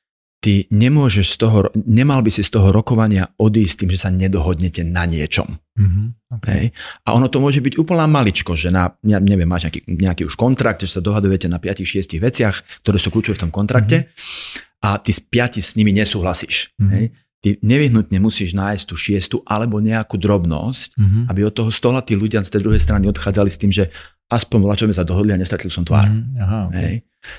ty 0.45 0.69
nemôžeš 0.69 1.27
z 1.33 1.37
toho, 1.41 1.73
nemal 1.89 2.21
by 2.21 2.29
si 2.29 2.45
z 2.45 2.53
toho 2.53 2.69
rokovania 2.69 3.33
odísť 3.41 3.81
tým, 3.81 3.91
že 3.97 4.05
sa 4.05 4.13
nedohodnete 4.13 4.85
na 4.85 5.09
niečom. 5.09 5.57
Mm-hmm, 5.81 6.07
okay. 6.37 6.53
Hej? 6.53 6.67
A 7.09 7.17
ono 7.17 7.33
to 7.33 7.41
môže 7.41 7.65
byť 7.65 7.81
úplná 7.81 8.05
maličko, 8.05 8.53
že 8.53 8.69
na, 8.69 8.93
ja 9.09 9.25
neviem, 9.25 9.49
máš 9.49 9.73
nejaký, 9.73 9.89
nejaký 9.89 10.23
už 10.29 10.37
kontrakt, 10.37 10.85
že 10.85 10.93
sa 10.93 11.01
dohadujete 11.01 11.49
na 11.49 11.57
5-6 11.57 12.21
veciach, 12.21 12.61
ktoré 12.85 13.01
sú 13.01 13.09
kľúčové 13.09 13.41
v 13.41 13.43
tom 13.49 13.53
kontrakte 13.57 14.05
mm-hmm. 14.05 14.85
a 14.85 15.01
ty 15.01 15.17
z 15.17 15.25
5 15.33 15.65
s 15.65 15.81
nimi 15.81 15.97
nesúhlasíš. 15.97 16.77
Mm-hmm. 16.77 16.93
Hej? 16.93 17.05
Ty 17.41 17.49
nevyhnutne 17.65 18.19
musíš 18.21 18.53
nájsť 18.53 18.85
tú 18.85 19.01
šiestu 19.01 19.37
alebo 19.49 19.81
nejakú 19.81 20.21
drobnosť, 20.21 21.01
mm-hmm. 21.01 21.23
aby 21.33 21.41
od 21.49 21.57
toho 21.57 21.73
stola 21.73 22.05
tí 22.05 22.21
ľudia 22.21 22.45
z 22.45 22.53
tej 22.53 22.69
druhej 22.69 22.85
strany 22.85 23.09
odchádzali 23.09 23.49
s 23.49 23.57
tým, 23.57 23.73
že 23.73 23.89
aspoň 24.29 24.59
voľa, 24.61 24.77
čo 24.77 24.87
sme 24.93 24.97
sa 24.97 25.09
dohodli 25.09 25.33
a 25.33 25.41
nestratil 25.41 25.73
som 25.73 25.89
tvár. 25.89 26.05
Mm-hmm. 26.05 26.37
Aha, 26.45 26.61
okay. 26.69 26.81
Hej? 26.85 26.95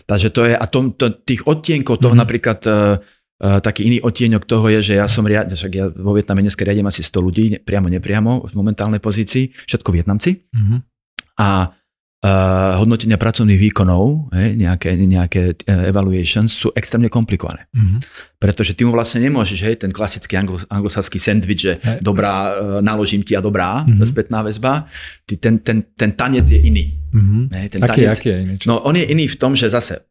Takže 0.05 0.29
to 0.33 0.41
je, 0.49 0.53
a 0.57 0.65
to, 0.65 0.93
to, 0.97 1.05
tých 1.23 1.45
odtienkov 1.45 2.01
toho 2.01 2.13
mm-hmm. 2.13 2.23
napríklad, 2.23 2.59
uh, 2.65 2.97
taký 3.61 3.85
iný 3.91 3.99
odtieňok 3.99 4.43
toho 4.47 4.65
je, 4.79 4.79
že 4.81 4.93
ja 4.97 5.07
som 5.11 5.27
riad, 5.27 5.51
však 5.51 5.71
ja 5.75 5.91
vo 5.91 6.15
Vietname 6.15 6.41
dneska 6.41 6.63
riadím 6.63 6.87
asi 6.87 7.03
100 7.03 7.19
ľudí, 7.19 7.45
priamo, 7.61 7.91
nepriamo 7.91 8.47
v 8.47 8.53
momentálnej 8.55 9.03
pozícii, 9.03 9.51
všetko 9.67 9.89
Vietnamci. 9.91 10.47
Mm-hmm. 10.49 10.79
A 11.43 11.75
hodnotenia 12.81 13.19
pracovných 13.19 13.59
výkonov, 13.69 14.31
hej, 14.33 14.57
nejaké, 14.57 14.97
nejaké 14.97 15.41
uh, 15.67 15.89
evaluations 15.89 16.49
sú 16.49 16.73
extrémne 16.73 17.11
komplikované. 17.11 17.69
Mm-hmm. 17.75 17.99
Pretože 18.41 18.73
ty 18.73 18.87
mu 18.87 18.95
vlastne 18.95 19.21
nemôžeš, 19.23 19.59
hej, 19.61 19.75
ten 19.81 19.91
klasický 19.93 20.39
anglo, 20.39 20.57
anglosaský 20.67 21.21
sandwich, 21.21 21.61
že 21.61 21.73
hej. 21.77 21.99
dobrá, 22.01 22.55
uh, 22.55 22.79
naložím 22.81 23.21
ti 23.21 23.37
a 23.37 23.41
dobrá, 23.43 23.85
mm-hmm. 23.85 24.05
spätná 24.05 24.41
väzba, 24.41 24.89
ty, 25.27 25.37
ten, 25.37 25.61
ten, 25.61 25.85
ten 25.93 26.17
tanec 26.17 26.49
je 26.49 26.59
iný. 26.59 26.97
Mm-hmm. 27.13 27.43
Hej, 27.51 27.67
ten 27.77 27.79
aký, 27.85 28.01
tanec, 28.07 28.17
aký 28.17 28.27
je 28.27 28.37
iný? 28.41 28.53
Čo? 28.57 28.65
No 28.71 28.81
on 28.81 28.95
je 28.97 29.05
iný 29.05 29.25
v 29.29 29.37
tom, 29.37 29.53
že 29.53 29.69
zase 29.69 30.03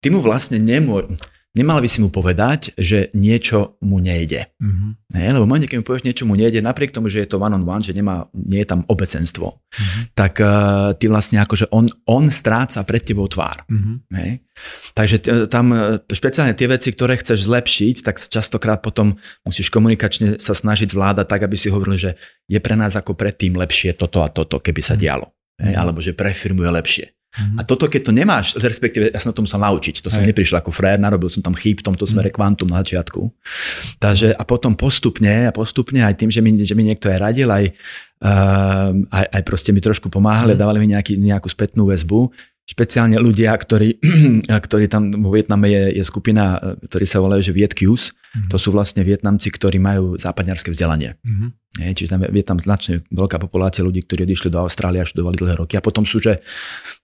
ty 0.00 0.08
mu 0.12 0.22
vlastne 0.22 0.62
nemôžeš 0.62 1.35
nemal 1.56 1.80
by 1.80 1.88
si 1.88 2.04
mu 2.04 2.12
povedať, 2.12 2.76
že 2.76 3.08
niečo 3.16 3.80
mu 3.80 3.96
nejde. 3.96 4.52
Mm-hmm. 4.60 4.90
Ne, 5.16 5.26
lebo 5.32 5.48
momente, 5.48 5.64
keď 5.64 5.80
mu 5.80 5.86
povieš, 5.88 6.04
niečo 6.04 6.28
mu 6.28 6.36
nejde, 6.36 6.60
napriek 6.60 6.92
tomu, 6.92 7.08
že 7.08 7.24
je 7.24 7.32
to 7.32 7.40
one 7.40 7.56
on 7.56 7.64
one, 7.64 7.80
že 7.80 7.96
nemá, 7.96 8.28
nie 8.36 8.60
je 8.60 8.68
tam 8.68 8.84
obecenstvo, 8.84 9.56
mm-hmm. 9.56 10.02
tak 10.12 10.36
uh, 10.44 10.92
ty 10.92 11.08
vlastne 11.08 11.40
akože 11.40 11.72
on, 11.72 11.88
on 12.04 12.28
stráca 12.28 12.84
pred 12.84 13.00
tebou 13.00 13.24
tvár. 13.26 13.64
Mm-hmm. 13.72 13.96
Ne? 14.12 14.44
Takže 14.92 15.16
t- 15.20 15.48
tam 15.48 15.72
eh, 15.72 16.00
špeciálne 16.04 16.52
tie 16.52 16.68
veci, 16.68 16.92
ktoré 16.92 17.16
chceš 17.16 17.48
zlepšiť, 17.48 18.04
tak 18.04 18.20
častokrát 18.20 18.84
potom 18.84 19.16
musíš 19.44 19.72
komunikačne 19.72 20.36
sa 20.36 20.52
snažiť 20.52 20.92
zvládať 20.92 21.26
tak, 21.28 21.40
aby 21.48 21.56
si 21.56 21.72
hovoril, 21.72 21.96
že 21.96 22.20
je 22.44 22.60
pre 22.60 22.76
nás 22.76 22.92
ako 22.92 23.16
predtým 23.16 23.56
lepšie 23.56 23.96
toto 23.96 24.20
a 24.20 24.28
toto, 24.28 24.60
keby 24.60 24.84
sa 24.84 24.94
mhm. 24.96 25.00
dialo. 25.00 25.26
Mm-hmm. 25.56 25.72
Alebo 25.72 26.04
že 26.04 26.12
pre 26.12 26.36
firmu 26.36 26.68
je 26.68 26.72
lepšie. 26.72 27.06
Mm-hmm. 27.36 27.58
A 27.60 27.62
toto, 27.68 27.84
keď 27.84 28.08
to 28.08 28.12
nemáš, 28.16 28.56
respektíve 28.56 29.12
ja 29.12 29.20
som 29.20 29.30
na 29.30 29.36
to 29.36 29.44
musel 29.44 29.60
naučiť, 29.60 30.00
to 30.00 30.08
som 30.08 30.24
Hej. 30.24 30.32
neprišiel 30.32 30.56
ako 30.64 30.72
frér, 30.72 30.96
narobil 30.96 31.28
som 31.28 31.44
tam 31.44 31.52
chýb 31.52 31.84
v 31.84 31.86
tomto 31.92 32.08
smere 32.08 32.32
kvantum 32.32 32.72
na 32.72 32.80
začiatku. 32.80 33.28
Takže 34.00 34.32
a 34.32 34.42
potom 34.48 34.72
postupne 34.72 35.48
a 35.48 35.52
postupne 35.52 36.00
aj 36.00 36.16
tým, 36.16 36.32
že 36.32 36.40
mi, 36.40 36.56
že 36.64 36.72
mi 36.72 36.88
niekto 36.88 37.12
aj 37.12 37.18
radil, 37.20 37.48
aj, 37.52 37.64
uh, 38.24 38.90
aj, 39.12 39.26
aj 39.36 39.42
proste 39.44 39.70
mi 39.76 39.84
trošku 39.84 40.08
pomáhali, 40.08 40.56
mm-hmm. 40.56 40.62
dávali 40.64 40.78
mi 40.80 40.88
nejaký, 40.96 41.20
nejakú 41.20 41.52
spätnú 41.52 41.86
väzbu, 41.92 42.32
špeciálne 42.66 43.20
ľudia, 43.22 43.54
ktorí, 43.54 44.02
ktorí 44.66 44.90
tam 44.90 45.14
vo 45.22 45.30
Vietname 45.30 45.70
je, 45.70 46.02
je 46.02 46.04
skupina, 46.08 46.58
ktorí 46.88 47.06
sa 47.06 47.22
volajú, 47.22 47.52
že 47.52 47.52
Vietkius, 47.54 48.16
mm-hmm. 48.36 48.50
to 48.52 48.56
sú 48.60 48.68
vlastne 48.76 49.00
Vietnamci, 49.00 49.48
ktorí 49.48 49.80
majú 49.80 50.20
západňarské 50.20 50.68
vzdelanie. 50.76 51.16
Mm-hmm. 51.24 51.48
Je, 51.76 51.92
čiže 51.92 52.16
tam 52.16 52.20
je 52.24 52.44
tam 52.44 52.56
značne 52.56 53.04
veľká 53.12 53.36
populácia 53.36 53.84
ľudí, 53.84 54.00
ktorí 54.08 54.24
odišli 54.24 54.48
do 54.48 54.64
Austrálie 54.64 55.04
a 55.04 55.06
študovali 55.08 55.36
dlhé 55.36 55.54
roky. 55.60 55.76
A 55.76 55.84
potom 55.84 56.08
sú, 56.08 56.24
že 56.24 56.40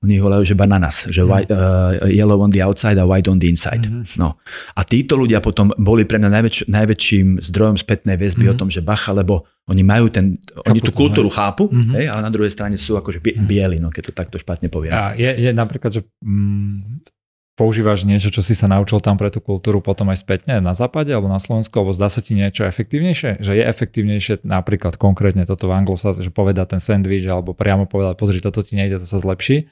oni 0.00 0.16
volajú, 0.16 0.48
že 0.48 0.56
bananas, 0.56 1.12
že 1.12 1.20
mm. 1.20 1.28
white, 1.28 1.52
uh, 1.52 2.08
yellow 2.08 2.40
on 2.40 2.48
the 2.48 2.64
outside 2.64 2.96
a 2.96 3.04
white 3.04 3.28
on 3.28 3.36
the 3.36 3.52
inside. 3.52 3.84
Mm. 3.84 4.08
No. 4.16 4.40
A 4.72 4.80
títo 4.88 5.20
ľudia 5.20 5.44
potom 5.44 5.76
boli 5.76 6.08
pre 6.08 6.16
mňa 6.16 6.30
najväč, 6.32 6.56
najväčším 6.72 7.44
zdrojom 7.52 7.76
spätnej 7.76 8.16
väzby 8.16 8.48
mm. 8.48 8.52
o 8.52 8.56
tom, 8.56 8.72
že 8.72 8.80
bacha, 8.80 9.12
lebo 9.12 9.44
oni 9.68 9.84
majú 9.84 10.08
ten, 10.08 10.34
chápu, 10.34 10.74
oni 10.74 10.80
tú 10.82 10.92
kultúru 10.96 11.30
hej. 11.30 11.36
chápu, 11.38 11.70
mm-hmm. 11.70 11.94
hej, 11.94 12.06
ale 12.10 12.20
na 12.26 12.32
druhej 12.34 12.50
strane 12.50 12.74
sú 12.74 12.98
akože 12.98 13.22
mhm. 13.22 13.46
bieli, 13.46 13.76
no, 13.78 13.94
keď 13.94 14.10
to 14.10 14.12
takto 14.16 14.36
špatne 14.40 14.66
poviem. 14.66 14.90
A 14.90 15.14
je, 15.14 15.30
je 15.38 15.50
napríklad, 15.54 15.94
že 15.94 16.02
mm, 16.24 17.06
používaš 17.52 18.08
niečo, 18.08 18.32
čo 18.32 18.40
si 18.40 18.56
sa 18.56 18.64
naučil 18.64 18.98
tam 19.04 19.20
pre 19.20 19.28
tú 19.28 19.44
kultúru 19.44 19.84
potom 19.84 20.08
aj 20.08 20.24
spätne 20.24 20.64
na 20.64 20.72
západe 20.72 21.12
alebo 21.12 21.28
na 21.28 21.36
Slovensku, 21.36 21.72
alebo 21.76 21.92
zdá 21.92 22.08
sa 22.08 22.24
ti 22.24 22.32
niečo 22.32 22.64
efektívnejšie? 22.64 23.44
Že 23.44 23.52
je 23.60 23.64
efektívnejšie 23.68 24.34
napríklad 24.48 24.96
konkrétne 24.96 25.44
toto 25.44 25.68
v 25.68 25.76
Anglosa, 25.76 26.16
že 26.16 26.32
povedať 26.32 26.76
ten 26.76 26.80
sandwich 26.80 27.28
alebo 27.28 27.52
priamo 27.52 27.84
povedať, 27.84 28.16
pozri, 28.16 28.40
toto 28.40 28.64
ti 28.64 28.76
nejde, 28.76 29.00
to 29.00 29.06
sa 29.08 29.20
zlepší. 29.20 29.68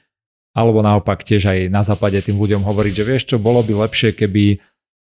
Alebo 0.51 0.83
naopak 0.83 1.23
tiež 1.23 1.47
aj 1.47 1.59
na 1.71 1.81
západe 1.81 2.19
tým 2.21 2.35
ľuďom 2.35 2.67
hovoriť, 2.67 2.93
že 2.93 3.07
vieš 3.07 3.23
čo, 3.33 3.37
bolo 3.39 3.63
by 3.63 3.87
lepšie, 3.87 4.11
keby 4.13 4.59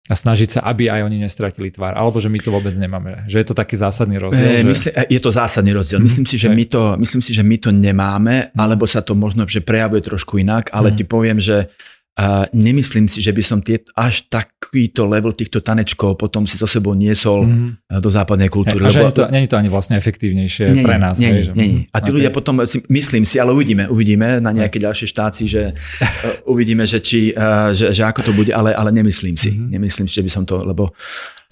a 0.06 0.14
snažiť 0.14 0.58
sa, 0.58 0.60
aby 0.70 0.86
aj 0.86 1.02
oni 1.02 1.18
nestratili 1.18 1.74
tvár. 1.74 1.98
Alebo 1.98 2.22
že 2.22 2.30
my 2.30 2.38
to 2.38 2.54
vôbec 2.54 2.70
nemáme. 2.78 3.26
Že 3.26 3.42
je 3.42 3.46
to 3.50 3.54
taký 3.58 3.74
zásadný 3.74 4.22
rozdiel. 4.22 4.46
E, 4.46 4.62
že... 4.62 4.66
myslím, 4.70 4.92
je 5.10 5.20
to 5.22 5.30
zásadný 5.34 5.72
rozdiel. 5.74 5.98
Mm, 5.98 6.06
myslím, 6.06 6.26
si, 6.30 6.36
že 6.38 6.46
my 6.46 6.64
to, 6.70 6.82
myslím 6.94 7.22
si, 7.26 7.34
že 7.34 7.42
my 7.42 7.56
to 7.58 7.70
nemáme, 7.74 8.54
alebo 8.54 8.86
sa 8.86 9.02
to 9.02 9.18
možno 9.18 9.50
že 9.50 9.66
prejavuje 9.66 10.06
trošku 10.06 10.38
inak, 10.38 10.70
ale 10.70 10.94
mm. 10.94 10.94
ti 10.94 11.04
poviem, 11.10 11.38
že 11.42 11.74
a 12.16 12.48
nemyslím 12.48 13.12
si, 13.12 13.20
že 13.20 13.28
by 13.28 13.42
som 13.44 13.60
tie, 13.60 13.84
až 13.92 14.24
takýto 14.32 15.04
level 15.04 15.36
týchto 15.36 15.60
tanečkov 15.60 16.16
potom 16.16 16.48
si 16.48 16.56
so 16.56 16.64
sebou 16.64 16.96
niesol 16.96 17.44
mm. 17.44 18.00
do 18.00 18.08
západnej 18.08 18.48
kultúry. 18.48 18.80
A 18.80 18.88
že 18.88 19.04
to, 19.12 19.28
nie 19.28 19.44
je 19.44 19.52
to 19.52 19.60
ani 19.60 19.68
vlastne 19.68 20.00
efektívnejšie 20.00 20.80
nie, 20.80 20.80
pre 20.80 20.96
nás. 20.96 21.20
Nie, 21.20 21.52
nie, 21.52 21.52
nie. 21.52 21.68
A 21.92 22.00
tí 22.00 22.08
okay. 22.08 22.16
ľudia 22.16 22.30
potom, 22.32 22.64
si, 22.64 22.80
myslím 22.88 23.28
si, 23.28 23.36
ale 23.36 23.52
uvidíme, 23.52 23.84
uvidíme 23.92 24.40
na 24.40 24.48
nejaké 24.48 24.80
ďalšie 24.80 25.12
štáci, 25.12 25.44
že 25.44 25.76
uh, 25.76 26.52
uvidíme, 26.56 26.88
že, 26.88 27.04
či, 27.04 27.36
uh, 27.36 27.76
že, 27.76 27.92
že 27.92 28.02
ako 28.08 28.24
to 28.24 28.32
bude, 28.32 28.48
ale, 28.48 28.72
ale 28.72 28.96
nemyslím 28.96 29.36
si. 29.36 29.52
Mm-hmm. 29.52 29.68
Nemyslím 29.76 30.08
si, 30.08 30.16
že 30.16 30.24
by 30.24 30.30
som 30.32 30.48
to, 30.48 30.64
lebo 30.64 30.96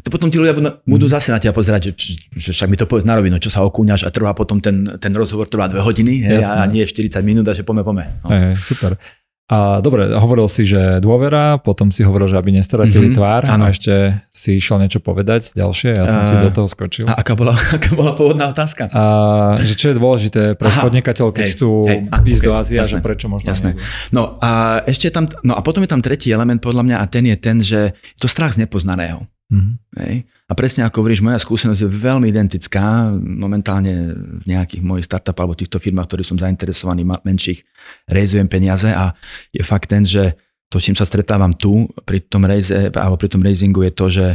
to 0.04 0.08
potom 0.08 0.32
tí 0.32 0.40
ľudia 0.40 0.56
budú, 0.56 0.68
budú 0.84 1.06
zase 1.08 1.32
na 1.32 1.40
teba 1.40 1.56
pozerať, 1.56 1.92
že, 1.92 2.16
že 2.36 2.50
však 2.56 2.68
mi 2.68 2.76
to 2.76 2.84
povedz 2.84 3.08
na 3.08 3.16
rovinu, 3.16 3.40
čo 3.40 3.48
sa 3.48 3.64
okúňaš 3.64 4.04
a 4.04 4.12
trvá 4.12 4.36
potom 4.36 4.60
ten, 4.60 4.84
ten 5.00 5.12
rozhovor 5.12 5.48
trvá 5.48 5.68
dve 5.68 5.80
hodiny 5.80 6.24
hej, 6.24 6.44
a 6.44 6.64
nie 6.68 6.84
40 6.84 7.20
minút 7.24 7.48
a 7.48 7.56
že 7.56 7.64
pome, 7.64 7.80
pome. 7.80 8.04
No. 8.20 8.28
Hey, 8.28 8.52
super. 8.56 9.00
A 9.44 9.84
dobre, 9.84 10.08
hovoril 10.08 10.48
si, 10.48 10.64
že 10.64 11.04
dôvera, 11.04 11.60
potom 11.60 11.92
si 11.92 12.00
hovoril, 12.00 12.32
že 12.32 12.40
aby 12.40 12.48
nestratili 12.56 13.12
mm-hmm, 13.12 13.18
tvár 13.20 13.42
áno. 13.44 13.68
a 13.68 13.76
ešte 13.76 14.24
si 14.32 14.56
išiel 14.56 14.80
niečo 14.80 15.04
povedať 15.04 15.52
ďalšie, 15.52 16.00
ja 16.00 16.08
som 16.08 16.24
uh, 16.24 16.28
ti 16.32 16.34
do 16.40 16.48
toho 16.48 16.64
skočil. 16.64 17.04
A 17.04 17.20
aká 17.20 17.36
bola, 17.36 17.52
aká 17.76 17.92
bola 17.92 18.16
pôvodná 18.16 18.48
otázka? 18.48 18.88
A, 18.88 19.60
že 19.60 19.76
čo 19.76 19.92
je 19.92 20.00
dôležité 20.00 20.56
pre 20.56 20.72
podnikateľov, 20.72 21.36
keď 21.36 21.44
hej, 21.44 21.52
chcú 21.60 21.70
hej, 21.84 22.08
a, 22.08 22.24
ísť 22.24 22.40
okay, 22.40 22.48
do 22.48 22.52
Ázie, 22.56 22.78
že 22.88 23.04
prečo 23.04 23.28
možno 23.28 23.52
jasné. 23.52 23.76
No 24.16 24.40
a 24.40 24.80
ešte 24.88 25.12
tam, 25.12 25.28
no 25.44 25.52
a 25.52 25.60
potom 25.60 25.84
je 25.84 25.92
tam 25.92 26.00
tretí 26.00 26.32
element 26.32 26.64
podľa 26.64 26.80
mňa 26.80 26.96
a 26.96 27.04
ten 27.04 27.28
je 27.28 27.36
ten, 27.36 27.60
že 27.60 27.92
to 28.16 28.24
strach 28.32 28.56
z 28.56 28.64
nepoznaného. 28.64 29.28
Mm-hmm. 29.54 29.74
Hej. 30.02 30.14
A 30.50 30.52
presne 30.58 30.82
ako 30.82 31.06
hovoríš, 31.06 31.22
moja 31.22 31.38
skúsenosť 31.38 31.86
je 31.86 31.88
veľmi 31.88 32.26
identická. 32.26 33.14
Momentálne 33.14 34.10
v 34.42 34.44
nejakých 34.50 34.82
mojich 34.82 35.06
startup 35.06 35.38
alebo 35.38 35.54
týchto 35.54 35.78
firmách, 35.78 36.10
ktorých 36.10 36.30
som 36.34 36.38
zainteresovaný, 36.42 37.06
menších, 37.06 37.62
rejzujem 38.10 38.50
peniaze 38.50 38.90
a 38.90 39.14
je 39.54 39.62
fakt 39.62 39.94
ten, 39.94 40.02
že 40.02 40.34
to, 40.68 40.82
čím 40.82 40.98
sa 40.98 41.06
stretávam 41.06 41.54
tu 41.54 41.86
pri 42.02 42.26
tom, 42.26 42.42
raise, 42.42 42.90
alebo 42.90 43.14
pri 43.14 43.30
tom 43.30 43.46
raisingu 43.46 43.86
je 43.86 43.92
to, 43.94 44.06
že 44.10 44.26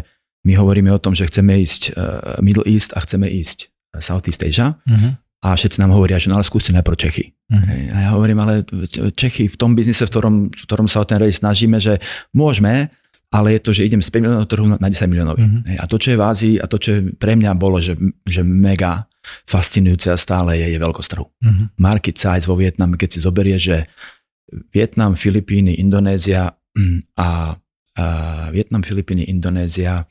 my 0.48 0.56
hovoríme 0.56 0.88
o 0.96 1.02
tom, 1.04 1.12
že 1.12 1.28
chceme 1.28 1.60
ísť 1.60 1.92
uh, 1.92 2.40
Middle 2.40 2.64
East 2.64 2.96
a 2.96 3.04
chceme 3.04 3.28
ísť 3.28 3.68
Southeast 4.00 4.40
Asia. 4.40 4.80
Mm-hmm. 4.88 5.12
A 5.40 5.56
všetci 5.56 5.80
nám 5.84 5.96
hovoria, 5.96 6.20
že 6.20 6.32
no 6.32 6.40
ale 6.40 6.48
skúste 6.48 6.72
najprv 6.72 6.96
Čechy. 6.96 7.36
Mm-hmm. 7.52 7.92
A 7.92 7.98
ja 8.08 8.10
hovorím, 8.16 8.40
ale 8.44 8.64
Čechy 9.16 9.52
v 9.52 9.56
tom 9.60 9.76
biznise, 9.76 10.08
v 10.08 10.12
ktorom, 10.12 10.36
v 10.48 10.64
ktorom 10.64 10.88
sa 10.88 11.04
o 11.04 11.08
ten 11.08 11.20
rejs 11.20 11.44
snažíme, 11.44 11.80
že 11.80 12.00
môžeme, 12.32 12.92
ale 13.30 13.58
je 13.58 13.62
to, 13.62 13.72
že 13.78 13.86
idem 13.86 14.02
z 14.02 14.10
5 14.10 14.26
miliónov 14.26 14.48
trhu 14.50 14.66
na 14.66 14.90
10 14.90 15.06
miliónový. 15.06 15.46
Mm-hmm. 15.46 15.78
A 15.78 15.86
to, 15.86 16.02
čo 16.02 16.14
je 16.14 16.18
v 16.18 16.26
Ázii 16.26 16.56
a 16.58 16.66
to, 16.66 16.82
čo 16.82 16.90
je 16.98 17.02
pre 17.14 17.38
mňa 17.38 17.54
bolo, 17.54 17.78
že, 17.78 17.94
že 18.26 18.42
mega 18.42 19.06
fascinujúce 19.46 20.10
a 20.10 20.18
stále 20.18 20.58
je, 20.58 20.74
je 20.74 20.80
veľkosť 20.82 21.10
trhu. 21.14 21.26
Mm-hmm. 21.30 21.66
Market 21.78 22.18
size 22.18 22.50
vo 22.50 22.58
Vietname, 22.58 22.98
keď 22.98 23.10
si 23.14 23.20
zoberie, 23.22 23.62
že 23.62 23.86
Vietnam, 24.74 25.14
Filipíny, 25.14 25.78
Indonézia 25.78 26.50
a, 26.50 26.50
a 27.22 27.30
Vietnam, 28.50 28.82
Filipíny, 28.82 29.30
Indonézia 29.30 30.10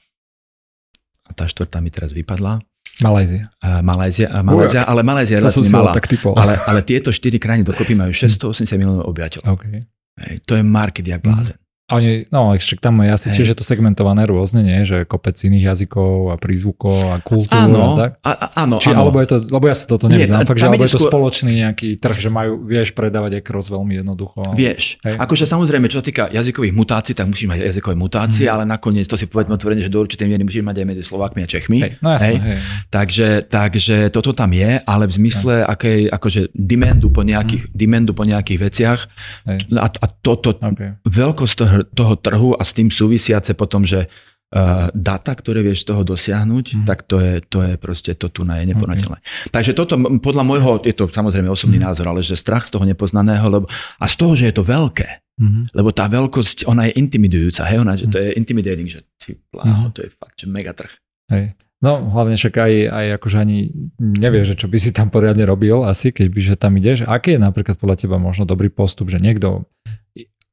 a 1.28 1.30
tá 1.34 1.44
štvrtá 1.50 1.82
mi 1.82 1.90
teraz 1.90 2.14
vypadla. 2.14 2.62
Malézia. 2.98 3.46
Uh, 3.62 3.78
Malézia, 3.82 4.26
uh, 4.30 4.90
ale 4.90 5.02
Malézia 5.06 5.38
je 5.38 5.40
relatívne 5.42 5.70
malá. 5.70 5.92
Tak 5.94 6.06
ale, 6.34 6.54
ale 6.66 6.80
tieto 6.82 7.14
štyri 7.14 7.38
krajiny 7.38 7.62
dokopy 7.62 7.94
majú 7.94 8.10
680 8.26 8.78
miliónov 8.78 9.06
obyvateľov. 9.10 9.46
Okay. 9.58 9.86
Hej, 10.18 10.34
to 10.42 10.58
je 10.58 10.62
market 10.66 11.06
jak 11.06 11.22
blázen. 11.22 11.54
Mm. 11.54 11.67
A 11.88 11.96
oni, 11.96 12.28
no 12.28 12.52
však 12.52 12.84
tam 12.84 13.00
je 13.00 13.08
asi 13.08 13.32
tiež 13.32 13.48
je 13.48 13.56
to 13.56 13.64
segmentované 13.64 14.28
rôzne, 14.28 14.60
nie? 14.60 14.84
Že 14.84 15.08
kopec 15.08 15.40
iných 15.40 15.72
jazykov 15.72 16.30
a 16.30 16.36
prízvukov 16.36 17.00
a 17.00 17.16
kultúr 17.24 17.56
áno, 17.56 17.96
a 17.96 18.04
tak. 18.04 18.10
A, 18.28 18.32
áno, 18.60 18.76
Či, 18.76 18.92
áno. 18.92 19.08
Alebo 19.08 19.24
je 19.24 19.28
to, 19.32 19.36
lebo 19.48 19.64
ja 19.64 19.72
sa 19.72 19.88
toto 19.88 20.04
nevyznám, 20.04 20.44
fakt, 20.44 20.60
že 20.60 20.68
alebo 20.68 20.84
je 20.84 20.92
to 20.92 21.00
skôr... 21.00 21.08
spoločný 21.08 21.64
nejaký 21.64 21.96
trh, 21.96 22.18
že 22.20 22.28
majú, 22.28 22.60
vieš 22.60 22.92
predávať 22.92 23.40
aj 23.40 23.42
cross 23.48 23.72
veľmi 23.72 24.04
jednoducho. 24.04 24.52
Vieš, 24.52 25.00
hej. 25.00 25.16
akože 25.16 25.48
samozrejme, 25.48 25.88
čo 25.88 25.98
sa 26.00 26.04
týka 26.04 26.28
jazykových 26.28 26.76
mutácií, 26.76 27.16
tak 27.16 27.24
musíš 27.24 27.48
mať 27.48 27.72
jazykové 27.72 27.96
mutácie, 27.96 28.44
mm. 28.44 28.52
ale 28.52 28.62
nakoniec 28.68 29.08
to 29.08 29.16
si 29.16 29.24
povedzme 29.24 29.56
otvorene, 29.56 29.80
že 29.80 29.88
do 29.88 30.04
určitej 30.04 30.28
miery 30.28 30.44
musíš 30.44 30.68
mať 30.68 30.84
aj 30.84 30.86
medzi 30.92 31.02
Slovákmi 31.08 31.40
a 31.40 31.48
Čechmi. 31.48 31.88
Hej, 31.88 31.92
no 32.04 32.12
jasné, 32.12 32.36
hej. 32.36 32.40
Hej. 32.44 32.58
Takže, 32.92 33.28
takže 33.48 33.96
toto 34.12 34.36
tam 34.36 34.52
je, 34.52 34.76
ale 34.84 35.08
v 35.08 35.12
zmysle 35.24 35.64
hej. 35.64 35.72
akej, 35.72 36.00
akože 36.12 36.40
demandu 36.52 37.08
po 37.08 37.24
nejakých, 37.24 37.64
mm. 37.64 37.72
demandu 37.72 38.12
po 38.12 38.28
nejakých 38.28 38.58
veciach 38.60 39.00
hej. 39.48 39.72
a, 39.72 39.88
a 39.88 40.06
toto, 40.20 40.52
okay. 40.52 41.00
veľkosť 41.08 41.54
toho, 41.56 41.77
toho 41.84 42.14
trhu 42.18 42.54
a 42.56 42.62
s 42.64 42.72
tým 42.72 42.88
súvisiace 42.88 43.54
potom, 43.54 43.84
že 43.84 44.08
uh, 44.08 44.88
data, 44.96 45.32
ktoré 45.36 45.60
vieš 45.60 45.84
z 45.84 45.94
toho 45.94 46.02
dosiahnuť, 46.04 46.66
mm. 46.82 46.84
tak 46.88 47.04
to 47.04 47.20
je, 47.20 47.44
to 47.44 47.58
je 47.64 47.72
proste, 47.76 48.12
to 48.16 48.32
tu 48.32 48.42
je 48.42 48.64
neponateľné. 48.68 49.18
Okay. 49.20 49.52
Takže 49.52 49.72
toto 49.76 49.94
podľa 50.18 50.44
môjho, 50.44 50.70
je 50.84 50.94
to 50.96 51.08
samozrejme 51.08 51.48
osobný 51.52 51.76
mm. 51.78 51.84
názor, 51.84 52.08
ale 52.08 52.24
že 52.24 52.38
strach 52.38 52.64
z 52.64 52.76
toho 52.76 52.84
nepoznaného, 52.88 53.46
lebo, 53.48 53.66
a 54.00 54.04
z 54.08 54.14
toho, 54.16 54.32
že 54.32 54.48
je 54.50 54.54
to 54.56 54.64
veľké, 54.64 55.08
mm. 55.40 55.76
lebo 55.76 55.92
tá 55.92 56.08
veľkosť, 56.08 56.64
ona 56.64 56.88
je 56.88 56.96
intimidujúca, 56.96 57.68
hej, 57.68 57.78
ona, 57.84 57.94
že 57.94 58.08
to 58.08 58.16
je 58.16 58.32
intimidating, 58.36 58.88
že 58.88 59.04
ty 59.20 59.36
pláho, 59.52 59.88
mm. 59.88 59.94
to 59.94 60.00
je 60.04 60.10
fakt, 60.10 60.36
že 60.40 60.46
mega 60.48 60.72
trh. 60.72 60.92
Hej. 61.28 61.52
No 61.78 62.10
hlavne 62.10 62.34
však 62.34 62.58
aj, 62.58 62.72
aj 62.90 63.06
akože 63.22 63.38
ani 63.38 63.70
nevieš, 64.02 64.54
že 64.54 64.58
čo 64.58 64.66
by 64.66 64.78
si 64.82 64.90
tam 64.90 65.14
poriadne 65.14 65.46
robil 65.46 65.86
asi, 65.86 66.10
keď 66.10 66.26
by 66.26 66.40
že 66.42 66.54
tam 66.58 66.74
ideš. 66.74 67.06
Aký 67.06 67.38
je 67.38 67.40
napríklad 67.40 67.78
podľa 67.78 68.02
teba 68.02 68.18
možno 68.18 68.42
dobrý 68.50 68.66
postup, 68.66 69.14
že 69.14 69.22
niekto 69.22 69.70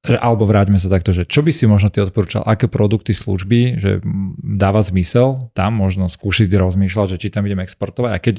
alebo 0.06 0.46
vráťme 0.46 0.78
sa 0.78 0.91
takto, 0.91 1.10
že 1.12 1.26
čo 1.26 1.41
by 1.41 1.52
si 1.52 1.65
možno 1.65 1.89
ty 1.89 2.02
odporúčal, 2.02 2.46
aké 2.46 2.70
produkty, 2.70 3.12
služby, 3.15 3.82
že 3.82 3.91
dáva 4.41 4.82
zmysel 4.86 5.50
tam 5.58 5.82
možno 5.82 6.06
skúšiť 6.06 6.52
rozmýšľať, 6.52 7.18
že 7.18 7.22
či 7.22 7.28
tam 7.34 7.46
idem 7.50 7.63
exportovať? 7.65 8.12
A 8.13 8.20
keď 8.22 8.36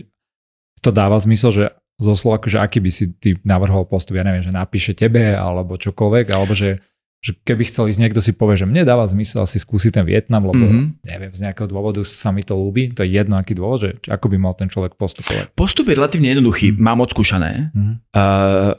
to 0.85 0.91
dáva 0.95 1.19
zmysel, 1.19 1.51
že 1.51 1.65
zo 1.97 2.13
slova, 2.13 2.39
že 2.45 2.61
aký 2.61 2.79
by 2.79 2.91
si 2.93 3.17
ty 3.17 3.41
navrhol 3.43 3.89
postup, 3.89 4.21
ja 4.21 4.25
neviem, 4.25 4.45
že 4.45 4.53
napíše 4.53 4.93
tebe 4.93 5.33
alebo 5.33 5.81
čokoľvek, 5.81 6.27
alebo 6.29 6.53
že 6.53 6.85
že 7.27 7.35
keby 7.43 7.67
chcel 7.67 7.91
ísť 7.91 7.99
niekto 7.99 8.23
si 8.23 8.31
povie, 8.31 8.55
že 8.55 8.71
mne 8.71 8.87
dáva 8.87 9.03
zmysel 9.03 9.43
si 9.51 9.59
skúsiť 9.59 9.99
ten 9.99 10.05
Vietnam, 10.07 10.47
lebo 10.47 10.63
mm-hmm. 10.63 11.03
neviem, 11.03 11.33
z 11.35 11.41
nejakého 11.43 11.67
dôvodu 11.67 11.99
sa 12.07 12.31
mi 12.31 12.47
to 12.47 12.55
ľúbi, 12.55 12.95
to 12.95 13.03
je 13.03 13.19
jedno 13.19 13.35
aký 13.35 13.59
dôvod, 13.59 13.83
že 13.83 13.91
ako 14.07 14.31
by 14.31 14.37
mal 14.39 14.55
ten 14.55 14.71
človek 14.71 14.95
postupovať. 14.95 15.51
Postup 15.59 15.91
je 15.91 15.99
relatívne 15.99 16.31
jednoduchý, 16.31 16.71
mm-hmm. 16.71 16.87
mám 16.87 17.03
odskúšané. 17.03 17.75
Mm-hmm. 17.75 17.95
Uh, 18.15 18.23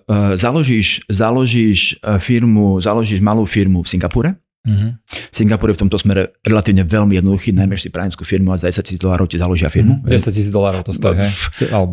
uh, 0.08 0.32
založíš, 0.40 1.04
založíš 1.12 2.00
firmu, 2.24 2.80
založíš 2.80 3.20
malú 3.20 3.44
firmu 3.44 3.84
v 3.84 3.92
Singapure, 3.92 4.32
Mm-hmm. 4.68 4.92
Singapur 5.32 5.72
je 5.72 5.76
v 5.80 5.82
tomto 5.88 5.96
smere 5.96 6.36
relatívne 6.44 6.84
veľmi 6.84 7.16
jednoduchý, 7.18 7.56
najmä 7.56 7.80
si 7.80 7.88
právnickú 7.88 8.28
firmu 8.28 8.52
a 8.52 8.60
za 8.60 8.68
10 8.68 8.84
tisíc 8.84 9.00
dolárov 9.00 9.32
ti 9.32 9.40
založia 9.40 9.72
firmu. 9.72 10.04
Mm-hmm. 10.04 10.12
10 10.12 10.36
tisíc 10.36 10.52
dolárov 10.52 10.84
to 10.84 10.92
stojí, 10.92 11.24
hej? 11.24 11.32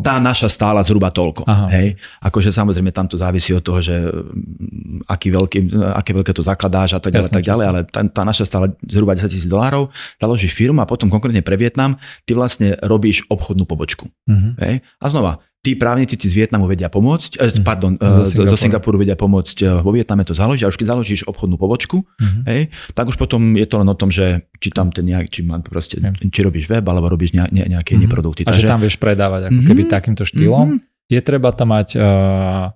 Tá 0.03 0.19
naša 0.19 0.51
stála 0.51 0.83
zhruba 0.83 1.07
toľko. 1.09 1.47
Aha. 1.47 1.71
Hej? 1.71 1.95
Akože 2.19 2.51
samozrejme 2.51 2.91
tam 2.91 3.07
to 3.07 3.15
závisí 3.15 3.55
od 3.55 3.63
toho, 3.63 3.79
že 3.79 3.95
mm, 3.95 5.07
aký 5.07 5.31
veľký, 5.31 5.57
aké 5.95 6.11
veľké 6.11 6.31
to 6.35 6.43
zakladáš 6.43 6.99
a 6.99 6.99
tak 6.99 7.15
ďalej, 7.15 7.31
tak 7.31 7.45
ďalej, 7.47 7.65
ale 7.65 7.79
tá, 7.87 8.03
tá 8.11 8.21
naša 8.27 8.43
stála 8.43 8.67
zhruba 8.83 9.15
10 9.15 9.31
tisíc 9.31 9.47
dolárov, 9.47 9.87
založíš 10.19 10.51
firmu 10.51 10.83
a 10.83 10.89
potom 10.89 11.07
konkrétne 11.07 11.39
pre 11.39 11.55
Vietnam, 11.55 11.95
ty 12.27 12.35
vlastne 12.35 12.75
robíš 12.83 13.23
obchodnú 13.31 13.63
pobočku. 13.63 14.11
Mm-hmm. 14.27 14.51
Hej? 14.59 14.75
A 14.99 15.05
znova, 15.07 15.39
tí 15.65 15.73
právnici 15.73 16.13
ti 16.13 16.29
z 16.29 16.45
Vietnamu 16.45 16.69
vedia 16.69 16.93
pomôcť, 16.93 17.41
mm. 17.41 17.65
pardon, 17.65 17.97
zo, 17.97 18.21
eh, 18.21 18.29
Singapuru. 18.29 18.53
zo 18.53 18.57
Singapuru 18.61 18.97
vedia 19.01 19.17
pomôcť, 19.17 19.57
eh, 19.65 19.81
vo 19.81 19.89
Vietname 19.89 20.21
to 20.21 20.37
založiť 20.37 20.61
a 20.61 20.69
už 20.69 20.77
keď 20.77 20.87
založíš 20.93 21.25
obchodnú 21.25 21.57
pobočku, 21.57 22.05
mm-hmm. 22.05 22.43
hej, 22.45 22.69
tak 22.93 23.09
už 23.09 23.17
potom 23.17 23.57
je 23.57 23.65
to 23.65 23.81
len 23.81 23.89
o 23.89 23.97
tom, 23.97 24.13
že 24.13 24.45
či 24.61 24.69
tam 24.69 24.93
ten 24.93 25.09
nejak, 25.09 25.33
či, 25.33 25.41
mám 25.41 25.65
proste, 25.65 25.97
mm. 25.97 26.29
či 26.29 26.39
robíš 26.45 26.69
web, 26.69 26.85
alebo 26.85 27.09
robíš 27.09 27.33
ne, 27.33 27.49
ne, 27.49 27.65
nejaké 27.65 27.97
mm-hmm. 27.97 28.05
iné 28.05 28.13
produkty. 28.13 28.41
A 28.45 28.53
Takže, 28.53 28.61
že 28.61 28.69
tam 28.69 28.81
vieš 28.85 29.01
predávať 29.01 29.49
ako 29.49 29.57
mm-hmm. 29.57 29.69
keby 29.73 29.81
takýmto 29.89 30.23
štýlom. 30.29 30.77
Mm-hmm. 30.77 31.09
Je 31.09 31.21
treba 31.25 31.49
tam 31.53 31.73
mať 31.73 31.97
uh, 31.97 32.73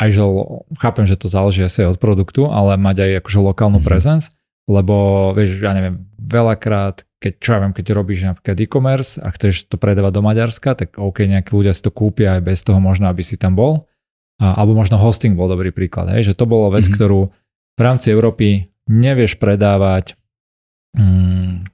aj 0.00 0.08
že 0.12 0.24
chápem, 0.80 1.04
že 1.04 1.16
to 1.20 1.28
záleží 1.28 1.60
asi 1.60 1.84
od 1.84 2.00
produktu, 2.00 2.48
ale 2.48 2.80
mať 2.80 3.04
aj 3.04 3.10
akože 3.20 3.38
lokálnu 3.40 3.80
mm-hmm. 3.80 3.88
presence, 3.88 4.32
lebo 4.70 5.30
vieš, 5.34 5.58
ja 5.58 5.74
neviem, 5.74 6.06
veľakrát 6.16 7.02
keď, 7.20 7.32
čo 7.36 7.48
ja 7.52 7.60
viem, 7.60 7.76
keď 7.76 7.86
robíš 7.92 8.24
napríklad 8.24 8.56
e-commerce 8.56 9.20
a 9.20 9.28
chceš 9.28 9.68
to 9.68 9.76
predávať 9.76 10.12
do 10.16 10.22
Maďarska, 10.24 10.72
tak 10.72 10.96
OK, 10.96 11.28
nejakí 11.28 11.52
ľudia 11.52 11.76
si 11.76 11.84
to 11.84 11.92
kúpia 11.92 12.40
aj 12.40 12.42
bez 12.48 12.64
toho 12.64 12.80
možno, 12.80 13.12
aby 13.12 13.20
si 13.20 13.36
tam 13.36 13.52
bol. 13.52 13.84
A, 14.40 14.56
alebo 14.56 14.72
možno 14.72 14.96
hosting 14.96 15.36
bol 15.36 15.52
dobrý 15.52 15.68
príklad, 15.68 16.08
hej, 16.16 16.32
že 16.32 16.34
to 16.34 16.48
bolo 16.48 16.72
vec, 16.72 16.88
mm-hmm. 16.88 16.96
ktorú 16.96 17.28
v 17.76 17.80
rámci 17.84 18.08
Európy 18.08 18.72
nevieš 18.88 19.36
predávať 19.36 20.16
mm, 20.96 21.68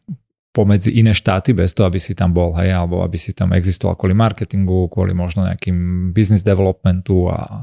pomedzi 0.51 0.99
iné 0.99 1.15
štáty 1.15 1.55
bez 1.55 1.79
toho, 1.79 1.87
aby 1.87 2.03
si 2.03 2.19
tam 2.19 2.35
bol, 2.35 2.51
hej, 2.59 2.75
alebo 2.75 3.07
aby 3.07 3.15
si 3.15 3.31
tam 3.31 3.55
existoval 3.55 3.95
kvôli 3.95 4.19
marketingu, 4.19 4.91
kvôli 4.91 5.15
možno 5.15 5.47
nejakým 5.47 6.11
business 6.11 6.43
developmentu 6.43 7.31
a, 7.31 7.63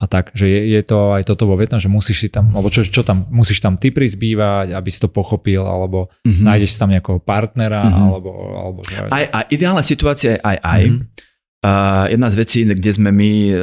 a 0.00 0.04
tak, 0.08 0.32
že 0.32 0.48
je, 0.48 0.60
je 0.72 0.80
to 0.80 1.12
aj 1.12 1.28
toto 1.28 1.44
vo 1.44 1.60
Vietnam, 1.60 1.76
že 1.76 1.92
musíš 1.92 2.24
si 2.24 2.28
tam, 2.32 2.48
alebo 2.56 2.72
čo, 2.72 2.88
čo 2.88 3.04
tam, 3.04 3.28
musíš 3.28 3.60
tam 3.60 3.76
ty 3.76 3.92
prizbývať, 3.92 4.72
aby 4.72 4.88
si 4.88 4.96
to 4.96 5.12
pochopil, 5.12 5.68
alebo 5.68 6.08
mm-hmm. 6.24 6.40
nájdeš 6.40 6.80
tam 6.80 6.88
nejakého 6.88 7.20
partnera, 7.20 7.84
mm-hmm. 7.84 8.06
alebo, 8.08 8.30
alebo 8.56 8.80
že... 8.88 9.12
Aj, 9.12 9.24
aj, 9.28 9.44
ideálna 9.52 9.84
situácia 9.84 10.36
je 10.36 10.40
aj 10.40 10.56
aj. 10.56 10.82
Mm-hmm. 10.88 11.28
A 11.60 11.72
jedna 12.08 12.32
z 12.32 12.38
vecí, 12.40 12.58
kde 12.64 12.88
sme 12.96 13.12
my, 13.12 13.32
e, 13.52 13.56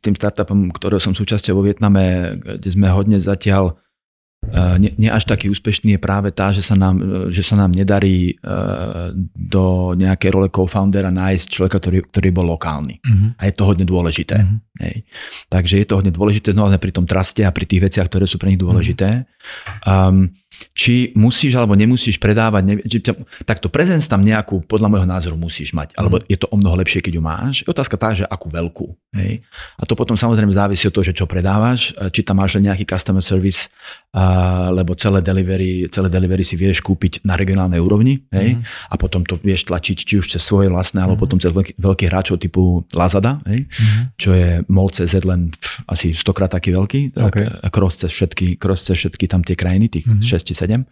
tým 0.00 0.16
startupom, 0.16 0.72
ktorého 0.72 0.96
som 0.96 1.12
súčasťou 1.12 1.60
vo 1.60 1.68
Vietname, 1.68 2.40
kde 2.40 2.70
sme 2.72 2.88
hodne 2.88 3.20
zatiaľ 3.20 3.76
nie, 4.78 4.94
nie 4.96 5.10
až 5.10 5.26
taký 5.26 5.50
úspešný 5.50 5.96
je 5.96 6.00
práve 6.00 6.30
tá, 6.30 6.54
že 6.54 6.62
sa 6.62 6.78
nám, 6.78 7.28
že 7.34 7.42
sa 7.42 7.58
nám 7.58 7.74
nedarí 7.74 8.38
do 9.34 9.96
nejakej 9.98 10.30
role 10.32 10.48
co-foundera 10.52 11.10
nájsť 11.10 11.46
človeka, 11.50 11.78
ktorý, 11.78 11.98
ktorý 12.06 12.28
bol 12.34 12.46
lokálny. 12.56 13.00
Uh-huh. 13.02 13.28
A 13.38 13.50
je 13.50 13.54
to 13.54 13.64
hodne 13.66 13.86
dôležité. 13.86 14.42
Uh-huh. 14.42 14.58
Hej. 14.82 15.06
Takže 15.48 15.74
je 15.82 15.86
to 15.86 15.98
hodne 15.98 16.12
dôležité 16.12 16.52
znova 16.52 16.74
pri 16.76 16.92
tom 16.92 17.06
traste 17.08 17.46
a 17.46 17.54
pri 17.54 17.64
tých 17.64 17.86
veciach, 17.86 18.06
ktoré 18.10 18.26
sú 18.28 18.36
pre 18.36 18.50
nich 18.50 18.60
dôležité. 18.60 19.24
Uh-huh. 19.24 20.10
Um, 20.10 20.34
či 20.76 21.12
musíš 21.16 21.56
alebo 21.56 21.72
nemusíš 21.72 22.20
predávať, 22.20 22.62
ne, 22.68 22.74
či 22.84 23.00
takto 23.48 23.72
prezenc 23.72 24.04
tam 24.04 24.20
nejakú, 24.20 24.60
podľa 24.68 24.92
môjho 24.92 25.08
názoru 25.08 25.36
musíš 25.36 25.72
mať, 25.72 25.96
alebo 25.96 26.20
je 26.28 26.36
to 26.36 26.48
o 26.52 26.56
mnoho 26.60 26.76
lepšie, 26.84 27.00
keď 27.00 27.12
ju 27.16 27.22
máš. 27.24 27.54
Je 27.64 27.72
otázka 27.72 27.96
tá, 27.96 28.12
že 28.12 28.28
akú 28.28 28.52
veľkú. 28.52 28.86
Hej? 29.16 29.40
A 29.80 29.82
to 29.88 29.96
potom 29.96 30.14
samozrejme 30.20 30.52
závisí 30.52 30.84
od 30.84 30.92
toho, 30.92 31.08
že 31.08 31.16
čo 31.16 31.24
predávaš, 31.24 31.96
či 32.12 32.20
tam 32.20 32.44
máš 32.44 32.60
len 32.60 32.68
nejaký 32.68 32.84
customer 32.84 33.24
service, 33.24 33.72
a, 34.12 34.68
lebo 34.72 34.92
celé 34.96 35.24
delivery, 35.24 35.88
celé 35.88 36.08
delivery 36.12 36.44
si 36.44 36.60
vieš 36.60 36.84
kúpiť 36.84 37.24
na 37.24 37.36
regionálnej 37.36 37.80
úrovni 37.80 38.24
hej? 38.32 38.56
Mm. 38.56 38.62
a 38.64 38.94
potom 39.00 39.24
to 39.24 39.40
vieš 39.40 39.68
tlačiť 39.68 39.96
či 39.96 40.14
už 40.20 40.36
cez 40.36 40.44
svoje 40.44 40.68
vlastné, 40.68 41.00
alebo 41.00 41.16
mm. 41.16 41.22
potom 41.24 41.38
cez 41.40 41.52
veľký, 41.52 41.72
veľkých 41.80 42.08
hráčov 42.12 42.36
typu 42.36 42.84
Lazada, 42.92 43.40
hej? 43.48 43.64
Mm. 43.64 44.02
čo 44.20 44.30
je 44.36 44.48
MOL.cz 44.68 45.14
len 45.24 45.52
pf, 45.52 45.84
asi 45.88 46.12
stokrát 46.12 46.52
taký 46.52 46.76
veľký, 46.76 47.16
tak 47.16 47.32
okay. 47.32 47.48
cross, 47.72 47.96
cez 48.00 48.12
všetky, 48.12 48.60
cross 48.60 48.84
cez 48.84 49.00
všetky 49.00 49.24
tam 49.28 49.40
tie 49.40 49.56
krajiny, 49.56 49.88
tých 49.88 50.04
mm. 50.04 50.20
6 50.20 50.45
či 50.46 50.54
7. 50.54 50.86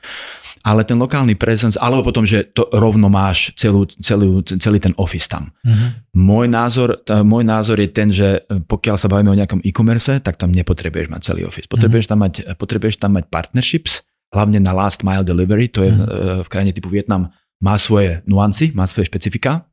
Ale 0.65 0.83
ten 0.83 0.99
lokálny 0.99 1.39
presence, 1.39 1.79
alebo 1.79 2.03
potom, 2.03 2.27
že 2.27 2.51
to 2.51 2.67
rovno 2.75 3.07
máš 3.07 3.55
celú, 3.55 3.87
celú, 4.01 4.43
celý 4.43 4.81
ten 4.81 4.97
office 4.99 5.31
tam. 5.31 5.53
Mm. 5.63 6.03
Môj, 6.19 6.47
názor, 6.51 6.99
môj 7.23 7.45
názor 7.47 7.79
je 7.79 7.89
ten, 7.93 8.09
že 8.11 8.43
pokiaľ 8.49 8.97
sa 8.99 9.07
bavíme 9.07 9.31
o 9.31 9.39
nejakom 9.39 9.61
e-commerce, 9.63 10.19
tak 10.25 10.41
tam 10.41 10.51
nepotrebuješ 10.51 11.13
mať 11.13 11.21
celý 11.23 11.47
office. 11.47 11.69
Potrebuješ 11.69 12.11
tam 12.11 12.25
mať, 12.25 12.57
potrebuješ 12.59 12.97
tam 12.99 13.15
mať 13.15 13.29
partnerships, 13.29 14.03
hlavne 14.35 14.59
na 14.59 14.75
last 14.75 15.07
mile 15.07 15.23
delivery, 15.23 15.71
to 15.71 15.85
je 15.85 15.93
mm. 15.95 16.03
v 16.43 16.49
krajine 16.49 16.73
typu 16.75 16.91
Vietnam, 16.91 17.31
má 17.63 17.79
svoje 17.79 18.25
nuancy, 18.27 18.73
má 18.75 18.89
svoje 18.89 19.13
špecifika. 19.13 19.69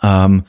Um, 0.00 0.42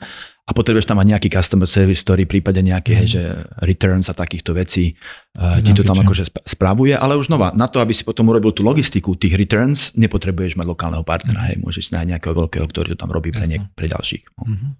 a 0.48 0.50
potrebuješ 0.56 0.88
tam 0.88 0.96
mať 0.96 1.12
nejaký 1.12 1.28
customer 1.28 1.68
service, 1.68 2.00
ktorý 2.00 2.24
prípade 2.24 2.64
nejaké, 2.64 3.04
mm. 3.04 3.08
že 3.08 3.22
returns 3.60 4.08
a 4.08 4.16
takýchto 4.16 4.56
vecí 4.56 4.96
uh, 5.36 5.60
ti 5.60 5.76
to 5.76 5.84
tam 5.84 6.00
akože 6.00 6.32
spravuje, 6.48 6.96
ale 6.96 7.20
už 7.20 7.28
znova, 7.28 7.52
na 7.52 7.68
to, 7.68 7.84
aby 7.84 7.92
si 7.92 8.00
potom 8.00 8.32
urobil 8.32 8.56
tú 8.56 8.64
logistiku 8.64 9.12
tých 9.12 9.36
returns, 9.36 9.92
nepotrebuješ 9.92 10.56
mať 10.56 10.64
lokálneho 10.64 11.04
partnera, 11.04 11.44
mm. 11.44 11.46
hej, 11.52 11.56
môžeš 11.60 11.92
nájsť 11.92 12.08
nejakého 12.16 12.32
veľkého, 12.32 12.64
ktorý 12.64 12.96
to 12.96 13.00
tam 13.04 13.12
robí 13.12 13.28
pre, 13.28 13.44
niek- 13.44 13.68
pre 13.76 13.92
ďalších. 13.92 14.24
Mm-hmm. 14.40 14.72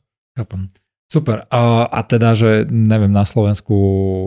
Super. 1.09 1.49
A, 1.49 1.89
a 1.89 2.01
teda, 2.05 2.37
že 2.37 2.69
neviem, 2.69 3.09
na 3.09 3.25
Slovensku 3.25 3.77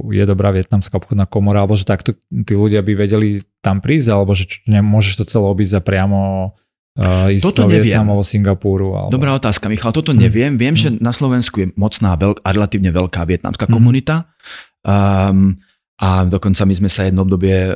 je 0.09 0.25
dobrá 0.25 0.49
vietnamská 0.49 0.97
obchodná 0.97 1.29
komora, 1.29 1.61
alebo 1.61 1.77
že 1.77 1.85
takto 1.85 2.17
tí 2.17 2.53
ľudia 2.57 2.81
by 2.81 3.05
vedeli 3.05 3.37
tam 3.61 3.85
prísť, 3.85 4.07
alebo 4.09 4.33
že 4.33 4.49
čo, 4.49 4.65
môžeš 4.65 5.21
to 5.21 5.25
celé 5.29 5.45
obísť 5.45 5.77
za 5.77 5.81
priamo 5.85 6.53
uh, 6.99 7.31
ísť 7.31 7.43
toto 7.53 7.69
do. 7.69 7.79
Vietnamu, 7.79 8.19
Singapúru. 8.25 8.97
Alebo... 8.97 9.11
Dobrá 9.13 9.31
otázka, 9.37 9.71
Michal. 9.71 9.95
Toto 9.95 10.11
neviem. 10.11 10.59
Viem, 10.59 10.75
hmm. 10.75 10.81
že 10.81 10.89
na 10.99 11.15
Slovensku 11.15 11.63
je 11.63 11.67
mocná 11.79 12.17
veľk, 12.19 12.43
a 12.43 12.49
relatívne 12.51 12.91
veľká 12.91 13.23
vietnamská 13.23 13.69
hmm. 13.69 13.75
komunita. 13.75 14.27
Um, 14.83 15.61
a 16.01 16.25
dokonca 16.25 16.65
my 16.65 16.73
sme 16.73 16.89
sa 16.89 17.05
jedno 17.05 17.21
obdobie 17.21 17.53
e, 17.53 17.73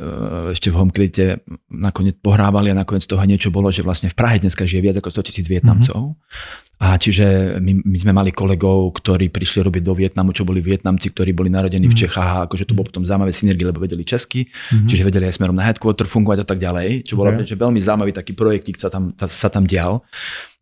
ešte 0.50 0.74
v 0.74 0.82
Homekredite 0.82 1.46
nakoniec 1.70 2.18
pohrávali 2.18 2.74
a 2.74 2.78
nakoniec 2.82 3.06
toho 3.06 3.22
niečo 3.22 3.54
bolo, 3.54 3.70
že 3.70 3.86
vlastne 3.86 4.10
v 4.10 4.18
Prahe 4.18 4.42
dneska 4.42 4.66
žije 4.66 4.82
viac 4.82 4.96
ako 4.98 5.14
100 5.14 5.26
tisíc 5.30 5.46
Vietnamcov. 5.46 6.18
Mm-hmm. 6.18 6.74
A 6.76 6.98
čiže 6.98 7.56
my, 7.62 7.86
my 7.86 7.98
sme 8.02 8.12
mali 8.12 8.34
kolegov, 8.34 8.90
ktorí 8.98 9.30
prišli 9.30 9.64
robiť 9.64 9.80
do 9.80 9.94
Vietnamu, 9.94 10.34
čo 10.34 10.42
boli 10.42 10.58
Vietnamci, 10.58 11.14
ktorí 11.14 11.38
boli 11.38 11.54
narodení 11.54 11.86
mm-hmm. 11.86 11.94
v 11.94 12.02
mhm. 12.02 12.04
Čechách 12.10 12.30
a 12.34 12.42
akože 12.50 12.66
to 12.66 12.74
bolo 12.74 12.90
potom 12.90 13.06
zaujímavé 13.06 13.30
synergie, 13.30 13.62
lebo 13.62 13.78
vedeli 13.78 14.02
česky, 14.02 14.42
mm-hmm. 14.42 14.90
čiže 14.90 15.06
vedeli 15.06 15.30
aj 15.30 15.38
smerom 15.38 15.54
na 15.54 15.62
headquarter 15.62 16.10
fungovať 16.10 16.42
a 16.42 16.46
tak 16.50 16.58
ďalej, 16.58 17.06
čo 17.06 17.14
bolo 17.14 17.30
okay. 17.30 17.46
že 17.46 17.54
veľmi 17.54 17.78
zaujímavý 17.78 18.10
taký 18.10 18.34
projektík 18.34 18.82
sa 18.82 18.90
tam, 18.90 19.14
sa 19.14 19.46
tam 19.46 19.70
dial. 19.70 20.02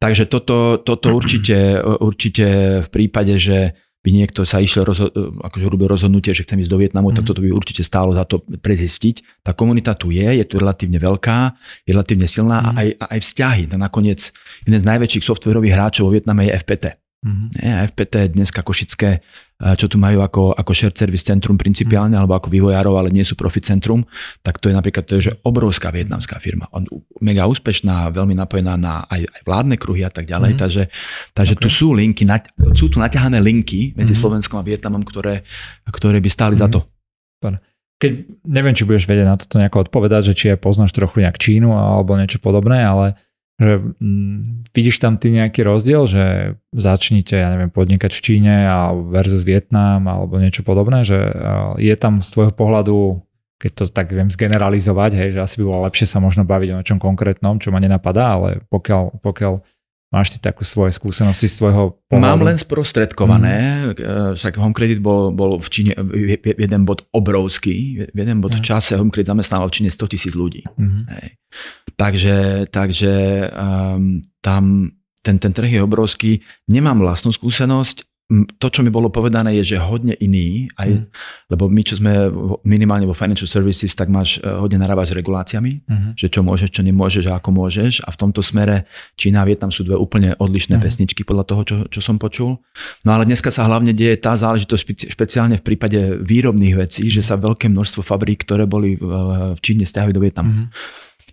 Takže 0.04 0.28
toto, 0.28 0.84
toto 0.84 1.16
určite, 1.16 1.80
určite 1.80 2.46
v 2.84 2.88
prípade, 2.92 3.40
že 3.40 3.72
by 4.05 4.11
niekto 4.12 4.44
sa 4.44 4.61
išiel, 4.61 4.84
rozho- 4.84 5.09
akože 5.40 5.64
robil 5.64 5.88
rozhodnutie, 5.88 6.36
že 6.36 6.44
chcem 6.44 6.61
ísť 6.61 6.68
do 6.68 6.76
Vietnamu, 6.76 7.09
mm. 7.09 7.16
tak 7.16 7.24
mhm. 7.24 7.28
toto 7.32 7.40
by 7.40 7.48
určite 7.57 7.80
stálo 7.80 8.12
za 8.12 8.28
to 8.28 8.44
prezistiť. 8.44 9.40
Tá 9.40 9.57
komunita 9.57 9.96
tu 9.96 10.12
je, 10.12 10.28
je 10.28 10.44
tu 10.44 10.61
relatívne 10.61 11.00
veľká, 11.00 11.57
je 11.88 11.90
relatívne 11.96 12.28
silná 12.28 12.61
mm. 12.61 12.66
a 12.68 12.70
aj, 12.76 12.88
aj 13.00 13.20
vzťahy. 13.24 13.62
A 13.72 13.76
nakoniec 13.80 14.20
jeden 14.68 14.78
z 14.78 14.84
najväčších 14.84 15.24
softwarových 15.24 15.72
hráčov 15.72 16.12
vo 16.12 16.12
Vietname 16.12 16.44
je 16.44 16.52
FPT. 16.61 17.03
Mm-hmm. 17.25 17.49
Nie, 17.57 17.89
FPT 17.89 18.37
dneska 18.37 18.61
Košické, 18.61 19.25
čo 19.81 19.89
tu 19.89 19.97
majú 19.97 20.20
ako, 20.20 20.53
ako 20.53 20.72
shared 20.77 20.93
service 20.93 21.25
centrum 21.25 21.57
principiálne, 21.57 22.12
mm-hmm. 22.12 22.20
alebo 22.20 22.37
ako 22.37 22.53
vývojárov, 22.53 23.01
ale 23.01 23.09
nie 23.09 23.25
sú 23.25 23.33
profit 23.33 23.64
centrum, 23.64 24.05
tak 24.45 24.61
to 24.61 24.68
je 24.68 24.77
napríklad 24.77 25.09
to 25.09 25.16
je, 25.16 25.33
že 25.33 25.37
obrovská 25.41 25.89
vietnamská 25.89 26.37
firma. 26.37 26.68
On 26.77 26.85
mega 27.25 27.49
úspešná, 27.49 28.12
veľmi 28.12 28.37
napojená 28.37 28.77
na 28.77 29.09
aj, 29.09 29.25
aj 29.25 29.41
vládne 29.41 29.81
kruhy 29.81 30.05
a 30.05 30.12
tak 30.12 30.29
ďalej. 30.29 30.53
Mm-hmm. 30.53 30.64
Takže, 30.68 30.83
takže 31.33 31.55
okay. 31.57 31.62
tu 31.64 31.68
sú 31.72 31.97
linky, 31.97 32.29
sú 32.77 32.93
tu 32.93 33.01
naťahané 33.01 33.41
linky 33.41 33.97
medzi 33.97 34.12
mm-hmm. 34.12 34.20
Slovenskom 34.20 34.61
a 34.61 34.66
Vietnamom, 34.68 35.01
ktoré, 35.01 35.49
ktoré 35.89 36.20
by 36.20 36.29
stáli 36.29 36.61
mm-hmm. 36.61 36.68
za 36.68 36.77
to. 36.77 36.85
Keď, 37.95 38.12
neviem, 38.45 38.77
či 38.77 38.85
budeš 38.85 39.09
vedieť 39.09 39.25
na 39.25 39.41
toto 39.41 39.57
nejako 39.57 39.89
odpovedať, 39.89 40.29
že 40.29 40.37
či 40.37 40.47
aj 40.53 40.61
poznáš 40.61 40.93
trochu 40.93 41.25
nejak 41.25 41.41
Čínu 41.41 41.72
alebo 41.72 42.18
niečo 42.20 42.37
podobné, 42.37 42.85
ale 42.85 43.16
že 43.55 43.78
mm, 43.78 44.70
vidíš 44.74 44.98
tam 44.98 45.14
ty 45.14 45.30
nejaký 45.30 45.62
rozdiel, 45.62 46.11
že 46.11 46.24
začnite, 46.74 47.38
ja 47.38 47.55
neviem, 47.55 47.70
podnikať 47.70 48.11
v 48.11 48.22
Číne 48.22 48.55
a 48.66 48.90
versus 48.90 49.46
Vietnam 49.46 50.11
alebo 50.11 50.42
niečo 50.42 50.66
podobné, 50.66 51.07
že 51.07 51.18
je 51.78 51.94
tam 51.94 52.18
z 52.18 52.28
tvojho 52.34 52.52
pohľadu, 52.52 53.22
keď 53.62 53.70
to 53.78 53.84
tak 53.94 54.11
viem 54.11 54.26
zgeneralizovať, 54.26 55.11
hej, 55.14 55.28
že 55.38 55.40
asi 55.40 55.55
by 55.62 55.64
bolo 55.70 55.86
lepšie 55.86 56.07
sa 56.11 56.18
možno 56.18 56.42
baviť 56.42 56.68
o 56.74 56.78
niečom 56.82 56.98
konkrétnom, 56.98 57.62
čo 57.62 57.70
ma 57.70 57.78
nenapadá, 57.78 58.34
ale 58.34 58.66
pokiaľ, 58.66 59.22
pokiaľ 59.22 59.55
Máš 60.14 60.30
ty 60.30 60.38
takú 60.38 60.62
svoje 60.62 60.94
skúsenosti 60.94 61.50
z 61.50 61.59
tvojho 61.59 61.98
pohľadu? 62.07 62.22
Mám 62.22 62.46
len 62.46 62.55
sprostredkované, 62.55 63.57
mm. 63.90 64.38
však 64.38 64.62
Home 64.62 64.70
Credit 64.70 65.02
bol, 65.02 65.34
bol 65.34 65.59
v 65.59 65.66
Číne 65.66 65.98
jeden 66.38 66.86
bod 66.86 67.02
obrovský, 67.11 68.07
jeden 68.14 68.38
bod 68.38 68.55
mm. 68.55 68.59
v 68.59 68.62
mhm. 68.62 68.68
čase 68.70 68.94
Home 68.94 69.11
Credit 69.11 69.34
zamestnával 69.34 69.74
v 69.74 69.82
Číne 69.82 69.90
100 69.90 70.14
tisíc 70.14 70.38
ľudí. 70.38 70.62
Mm. 70.78 71.11
Hej. 71.18 71.26
Takže, 71.95 72.66
takže 72.70 73.12
um, 73.55 74.22
tam 74.42 74.90
ten, 75.24 75.40
ten 75.40 75.53
trh 75.57 75.80
je 75.80 75.80
obrovský. 75.80 76.45
Nemám 76.68 77.01
vlastnú 77.01 77.32
skúsenosť, 77.32 78.05
to, 78.57 78.72
čo 78.72 78.80
mi 78.80 78.88
bolo 78.88 79.12
povedané, 79.12 79.53
je, 79.61 79.76
že 79.76 79.84
hodne 79.84 80.16
iný, 80.16 80.72
aj, 80.80 80.88
mm. 80.97 81.05
lebo 81.53 81.68
my, 81.68 81.82
čo 81.84 82.01
sme 82.01 82.32
minimálne 82.64 83.05
vo 83.05 83.12
financial 83.12 83.45
services, 83.45 83.92
tak 83.92 84.09
máš 84.09 84.40
e, 84.40 84.49
hodne 84.49 84.80
narábať 84.80 85.12
s 85.12 85.16
reguláciami, 85.20 85.72
mm. 85.84 86.11
že 86.16 86.32
čo 86.32 86.40
môžeš, 86.40 86.72
čo 86.72 86.80
nemôžeš 86.80 87.28
a 87.28 87.36
ako 87.36 87.53
môžeš. 87.53 88.01
A 88.01 88.09
v 88.09 88.16
tomto 88.16 88.40
smere 88.40 88.88
Čína 89.20 89.45
a 89.45 89.49
Vietnam 89.49 89.68
sú 89.68 89.84
dve 89.84 90.01
úplne 90.01 90.32
odlišné 90.40 90.80
mm. 90.80 90.82
pesničky 90.82 91.20
podľa 91.20 91.45
toho, 91.45 91.62
čo, 91.68 91.76
čo 91.92 92.01
som 92.01 92.16
počul. 92.16 92.57
No 93.05 93.12
ale 93.12 93.28
dneska 93.28 93.53
sa 93.53 93.68
hlavne 93.68 93.92
deje 93.92 94.16
tá 94.16 94.32
záležitosť 94.40 95.12
špeciálne 95.12 95.61
v 95.61 95.66
prípade 95.68 96.16
výrobných 96.24 96.80
vecí, 96.80 97.12
že 97.12 97.20
sa 97.20 97.36
veľké 97.36 97.68
množstvo 97.68 98.01
fabrík, 98.01 98.49
ktoré 98.49 98.64
boli 98.64 98.97
v, 98.97 99.05
v 99.53 99.61
Číne, 99.61 99.84
stiahujú 99.84 100.16
do 100.16 100.24
Vietnamu. 100.24 100.64
Mm. 100.64 100.68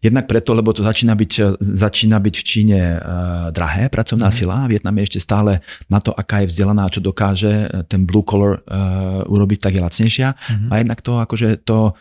Jednak 0.01 0.25
preto, 0.25 0.57
lebo 0.57 0.73
to 0.73 0.81
začína 0.81 1.13
byť, 1.13 1.61
začína 1.61 2.17
byť 2.17 2.35
v 2.41 2.43
Číne 2.43 2.79
uh, 2.97 3.53
drahé, 3.53 3.85
pracovná 3.85 4.33
mm. 4.33 4.35
sila. 4.35 4.65
Vietnam 4.65 4.97
je 4.97 5.05
ešte 5.05 5.19
stále 5.21 5.61
na 5.93 6.01
to, 6.01 6.09
aká 6.09 6.41
je 6.41 6.49
vzdelaná, 6.49 6.89
čo 6.89 7.05
dokáže 7.05 7.69
ten 7.85 8.09
blue 8.09 8.25
collar 8.25 8.65
uh, 8.65 9.21
urobiť, 9.29 9.61
tak 9.61 9.77
je 9.77 9.85
lacnejšia. 9.85 10.29
Mm. 10.33 10.69
A 10.73 10.73
jednak 10.81 10.99
to, 11.05 11.21
akože 11.21 11.61
to 11.61 11.93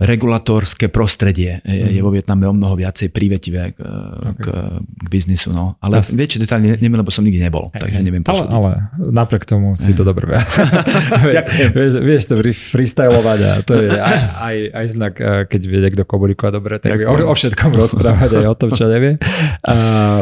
regulatorské 0.00 0.88
prostredie 0.88 1.60
je, 1.62 1.86
je 1.96 2.00
mhm. 2.00 2.04
vo 2.04 2.10
Vietname 2.10 2.48
o 2.48 2.54
mnoho 2.56 2.74
viacej 2.74 3.12
prívetivé 3.12 3.76
k, 3.76 3.78
okay. 3.78 4.34
k, 4.40 4.44
k 4.80 5.06
biznisu. 5.12 5.52
No. 5.52 5.76
Ale 5.84 6.00
Jas... 6.00 6.16
väčšie 6.16 6.40
detaily 6.40 6.80
neviem, 6.80 6.96
lebo 6.96 7.12
som 7.12 7.20
nikdy 7.20 7.40
nebol, 7.40 7.68
takže 7.70 8.00
neviem 8.00 8.24
ale, 8.24 8.44
ale 8.46 8.70
napriek 8.96 9.44
tomu 9.44 9.74
si 9.74 9.92
to 9.96 10.06
dobre 10.06 10.22
vieš, 11.76 11.94
vieš 11.98 12.22
to 12.30 12.34
freestylovať 12.40 13.38
a 13.42 13.52
to 13.66 13.74
je 13.74 13.90
aj, 13.90 14.18
aj, 14.38 14.56
aj 14.72 14.86
znak, 14.86 15.14
eh, 15.18 15.44
keď 15.48 15.60
vie 15.66 15.78
niekto 15.82 16.02
komunikovať 16.06 16.52
dobre, 16.52 16.74
tak 16.78 16.96
vie 16.96 17.06
o, 17.06 17.14
o 17.28 17.34
všetkom 17.34 17.74
rozprávať 17.74 18.40
aj 18.40 18.46
o 18.46 18.54
tom, 18.56 18.70
čo 18.70 18.86
nevie. 18.86 19.18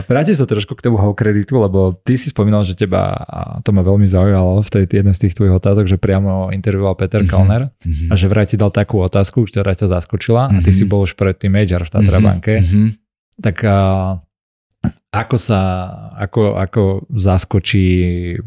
Vrátim 0.09 0.35
sa 0.35 0.49
trošku 0.49 0.75
k 0.79 0.85
tomu 0.89 0.99
kreditu, 1.13 1.61
lebo 1.61 1.93
ty 2.03 2.17
si 2.17 2.31
spomínal, 2.33 2.65
že 2.65 2.79
teba, 2.79 3.15
to 3.63 3.71
ma 3.75 3.83
veľmi 3.85 4.07
zaujalo 4.09 4.65
v 4.65 4.69
tej 4.71 4.83
jednej 4.89 5.15
z 5.15 5.29
tých 5.29 5.35
tvojich 5.37 5.55
otázok, 5.55 5.85
že 5.87 6.01
priamo 6.01 6.51
intervjuoval 6.55 6.97
Peter 6.97 7.23
mm-hmm. 7.23 7.31
Kalner 7.31 7.63
mm-hmm. 7.69 8.09
a 8.11 8.15
že 8.17 8.27
vraj 8.31 8.47
ti 8.49 8.57
dal 8.57 8.73
takú 8.73 9.03
otázku, 9.05 9.45
ktorá 9.47 9.68
ktorá 9.69 9.85
ťa 9.85 10.01
zaskočila 10.01 10.43
mm-hmm. 10.49 10.57
a 10.57 10.65
ty 10.65 10.71
si 10.73 10.89
mhm. 10.89 10.91
bol 10.91 11.05
už 11.05 11.13
predtým 11.13 11.53
major 11.53 11.85
v 11.85 11.93
Tatra 11.93 12.25
banke, 12.25 12.65
mm-hmm. 12.65 12.89
tak 13.45 13.61
a, 13.69 13.79
ako 15.13 15.37
sa, 15.37 15.61
ako, 16.17 16.57
ako 16.57 16.83
zaskočí 17.13 17.85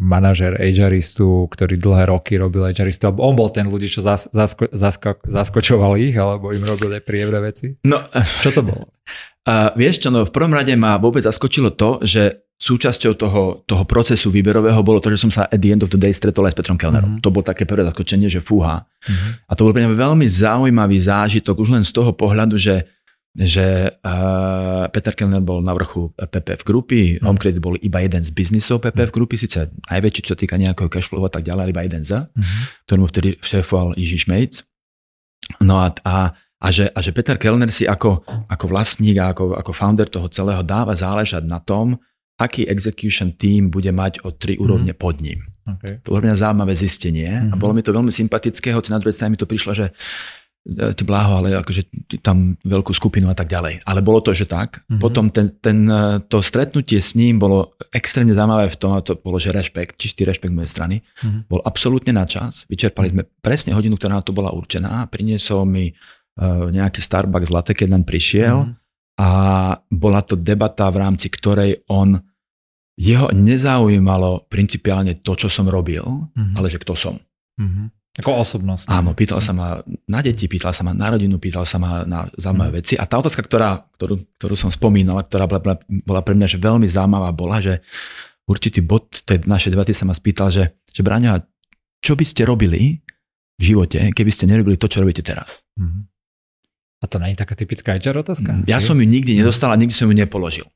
manažer 0.01 0.57
HRistu, 0.57 1.45
ktorý 1.45 1.77
dlhé 1.77 2.09
roky 2.09 2.41
robil 2.41 2.65
HRistu, 2.73 3.05
alebo 3.05 3.21
on 3.29 3.37
bol 3.37 3.53
ten 3.53 3.69
ľudí, 3.69 3.85
čo 3.85 4.01
zas, 4.01 4.33
zasko, 4.33 4.73
zasko, 4.73 5.21
zaskočoval 5.29 6.01
ich, 6.01 6.17
alebo 6.17 6.49
im 6.49 6.65
robil 6.65 6.97
aj 6.97 7.05
príjemné 7.05 7.37
veci? 7.37 7.77
No, 7.85 8.01
čo 8.41 8.49
to 8.49 8.65
bolo? 8.65 8.89
Uh, 9.41 9.73
vieš 9.73 10.05
čo, 10.05 10.13
no 10.13 10.21
v 10.21 10.29
prvom 10.29 10.53
rade 10.53 10.69
ma 10.77 11.01
vôbec 11.01 11.25
zaskočilo 11.25 11.73
to, 11.73 11.97
že 12.05 12.45
súčasťou 12.61 13.17
toho, 13.17 13.41
toho 13.65 13.83
procesu 13.89 14.29
výberového 14.29 14.85
bolo 14.85 15.01
to, 15.01 15.09
že 15.09 15.25
som 15.25 15.33
sa 15.33 15.49
at 15.49 15.57
the 15.57 15.73
end 15.73 15.81
of 15.81 15.89
the 15.89 15.97
day 15.97 16.13
stretol 16.13 16.45
aj 16.45 16.53
s 16.53 16.57
Petrom 16.61 16.77
Kellnerom. 16.77 17.17
Mm-hmm. 17.17 17.25
To 17.25 17.33
bolo 17.33 17.41
také 17.41 17.65
prvé 17.65 17.81
zaskočenie, 17.89 18.29
že 18.29 18.37
fúha. 18.37 18.85
Mm-hmm. 18.85 19.49
A 19.49 19.51
to 19.57 19.65
bol 19.65 19.73
pre 19.73 19.81
mňa 19.81 19.97
veľmi 19.97 20.29
zaujímavý 20.29 21.01
zážitok 21.01 21.57
už 21.57 21.73
len 21.73 21.81
z 21.81 21.89
toho 21.89 22.13
pohľadu, 22.13 22.61
že 22.61 22.85
že 23.31 23.95
uh, 24.03 24.91
Peter 24.91 25.15
Kellner 25.15 25.39
bol 25.39 25.63
na 25.63 25.71
vrchu 25.71 26.11
PPF 26.19 26.67
grupy, 26.67 27.15
mm. 27.15 27.23
Homecredit 27.23 27.63
bol 27.63 27.79
iba 27.79 28.03
jeden 28.03 28.19
z 28.19 28.27
biznisov 28.35 28.83
PPF 28.83 29.07
mhm. 29.07 29.15
grupy, 29.15 29.39
síce 29.39 29.71
najväčší, 29.87 30.19
čo 30.27 30.35
sa 30.35 30.39
týka 30.43 30.59
nejakého 30.59 30.91
cashflow 30.91 31.23
a 31.23 31.31
tak 31.31 31.47
ďalej, 31.47 31.71
iba 31.71 31.87
jeden 31.87 32.03
za, 32.03 32.27
mm-hmm. 32.27 32.63
ktorý 32.91 32.97
mu 32.99 33.07
vtedy 33.07 33.39
šéfoval 33.39 33.95
Jiří 33.95 34.27
Šmejc. 34.27 34.67
No 35.63 35.79
a, 35.79 35.95
a 36.03 36.35
A 36.61 36.69
že, 36.69 36.93
a 36.93 37.01
že 37.01 37.09
Peter 37.09 37.41
Kellner 37.41 37.73
si 37.73 37.89
ako, 37.89 38.21
ako 38.45 38.65
vlastník 38.69 39.17
a 39.17 39.33
ako, 39.33 39.57
ako 39.57 39.71
founder 39.73 40.05
toho 40.05 40.29
celého 40.29 40.61
dáva 40.61 40.93
záležať 40.93 41.41
na 41.41 41.57
tom, 41.57 41.97
aký 42.41 42.65
execution 42.65 43.37
team 43.37 43.69
bude 43.69 43.93
mať 43.93 44.25
o 44.25 44.33
tri 44.33 44.57
mhm. 44.57 44.61
úrovne 44.61 44.93
mm. 44.93 44.99
pod 44.99 45.21
ním. 45.21 45.45
Okay. 45.61 46.01
To 46.01 46.17
bolo 46.17 46.25
mňa 46.25 46.41
zaujímavé 46.41 46.73
zistenie 46.73 47.29
mm-hmm. 47.29 47.53
a 47.53 47.55
mhm. 47.55 47.61
bolo 47.61 47.77
mi 47.77 47.85
to 47.85 47.93
veľmi 47.93 48.09
sympatické, 48.09 48.73
hoci 48.73 48.89
na 48.89 48.97
druhej 48.97 49.13
strane 49.13 49.37
mi 49.37 49.39
to 49.39 49.45
prišlo, 49.45 49.77
že 49.77 49.93
E, 50.61 50.93
ty 50.93 51.01
bláho, 51.01 51.41
ale 51.41 51.57
akože 51.57 51.89
tam 52.21 52.53
veľkú 52.61 52.93
skupinu 52.93 53.33
a 53.33 53.35
tak 53.35 53.49
ďalej. 53.49 53.81
Ale 53.81 54.05
bolo 54.05 54.21
to, 54.21 54.29
že 54.29 54.45
tak. 54.45 54.85
Mm-hmm. 54.85 55.01
Potom 55.01 55.33
ten, 55.33 55.49
ten, 55.57 55.89
e, 55.89 56.21
to 56.29 56.37
stretnutie 56.45 57.01
s 57.01 57.17
ním 57.17 57.41
bolo 57.41 57.73
extrémne 57.89 58.37
zaujímavé 58.37 58.69
v 58.69 58.77
tom, 58.77 58.93
a 58.93 59.01
to 59.01 59.17
bolo, 59.17 59.41
že 59.41 59.49
rešpekt, 59.49 59.97
čistý 59.97 60.21
rešpekt 60.21 60.53
mojej 60.53 60.69
strany, 60.69 60.95
mm-hmm. 61.01 61.49
bol 61.49 61.65
absolútne 61.65 62.13
na 62.13 62.29
čas. 62.29 62.69
Vyčerpali 62.69 63.09
sme 63.09 63.25
presne 63.41 63.73
hodinu, 63.73 63.97
ktorá 63.97 64.21
na 64.21 64.25
to 64.25 64.37
bola 64.37 64.53
určená. 64.53 65.09
Priniesol 65.09 65.65
mi 65.65 65.89
uh, 65.89 66.69
nejaký 66.69 67.01
Starbucks 67.01 67.49
latte, 67.49 67.73
keď 67.73 67.97
nám 67.97 68.05
prišiel 68.05 68.69
mm-hmm. 68.69 69.17
a 69.17 69.29
bola 69.89 70.21
to 70.21 70.37
debata, 70.37 70.93
v 70.93 71.01
rámci 71.01 71.33
ktorej 71.33 71.81
on 71.89 72.21
jeho 73.01 73.33
nezaujímalo 73.33 74.45
principiálne 74.45 75.17
to, 75.25 75.33
čo 75.33 75.49
som 75.49 75.65
robil, 75.65 76.05
mm-hmm. 76.05 76.53
ale 76.53 76.67
že 76.69 76.77
kto 76.77 76.93
som. 76.93 77.17
Mm-hmm. 77.57 77.87
Ako 78.21 78.43
osobnosť. 78.43 78.91
Áno, 78.91 79.15
pýtal 79.15 79.39
sa 79.39 79.55
ma 79.55 79.79
na 79.87 80.19
deti, 80.19 80.45
pýtal 80.51 80.75
sa 80.75 80.83
ma 80.83 80.91
na 80.91 81.15
rodinu, 81.15 81.39
pýtal 81.39 81.63
sa 81.63 81.79
ma 81.79 82.03
na 82.03 82.27
zaujímavé 82.35 82.75
mm. 82.75 82.77
veci. 82.83 82.93
A 82.99 83.07
tá 83.07 83.15
otázka, 83.15 83.39
ktorá, 83.39 83.87
ktorú, 83.95 84.19
ktorú 84.35 84.55
som 84.59 84.67
spomínal, 84.67 85.23
ktorá 85.23 85.47
bola, 85.47 85.79
bola 86.03 86.19
pre 86.19 86.35
mňa 86.35 86.51
že 86.51 86.59
veľmi 86.59 86.91
zaujímavá, 86.91 87.31
bola, 87.31 87.63
že 87.63 87.79
určitý 88.51 88.83
bod 88.83 89.23
tej 89.23 89.47
našej 89.47 89.71
debaty 89.71 89.95
sa 89.95 90.03
ma 90.03 90.11
spýtal, 90.11 90.51
že, 90.51 90.75
že 90.91 91.01
Braňa, 91.07 91.39
čo 92.03 92.19
by 92.19 92.25
ste 92.27 92.43
robili 92.43 92.99
v 93.55 93.63
živote, 93.63 94.11
keby 94.11 94.31
ste 94.35 94.43
nerobili 94.43 94.75
to, 94.75 94.91
čo 94.91 94.99
robíte 94.99 95.23
teraz? 95.23 95.63
Mm. 95.79 96.11
A 97.01 97.07
to 97.07 97.15
nie 97.15 97.31
je 97.31 97.39
taká 97.47 97.55
typická 97.55 97.95
HR 97.95 98.27
otázka? 98.27 98.67
Ja 98.67 98.83
som 98.83 98.99
ju 98.99 99.07
nikdy 99.07 99.39
nedostal 99.39 99.71
a 99.71 99.79
nikdy 99.79 99.95
som 99.95 100.11
ju 100.11 100.19
nepoložil. 100.19 100.67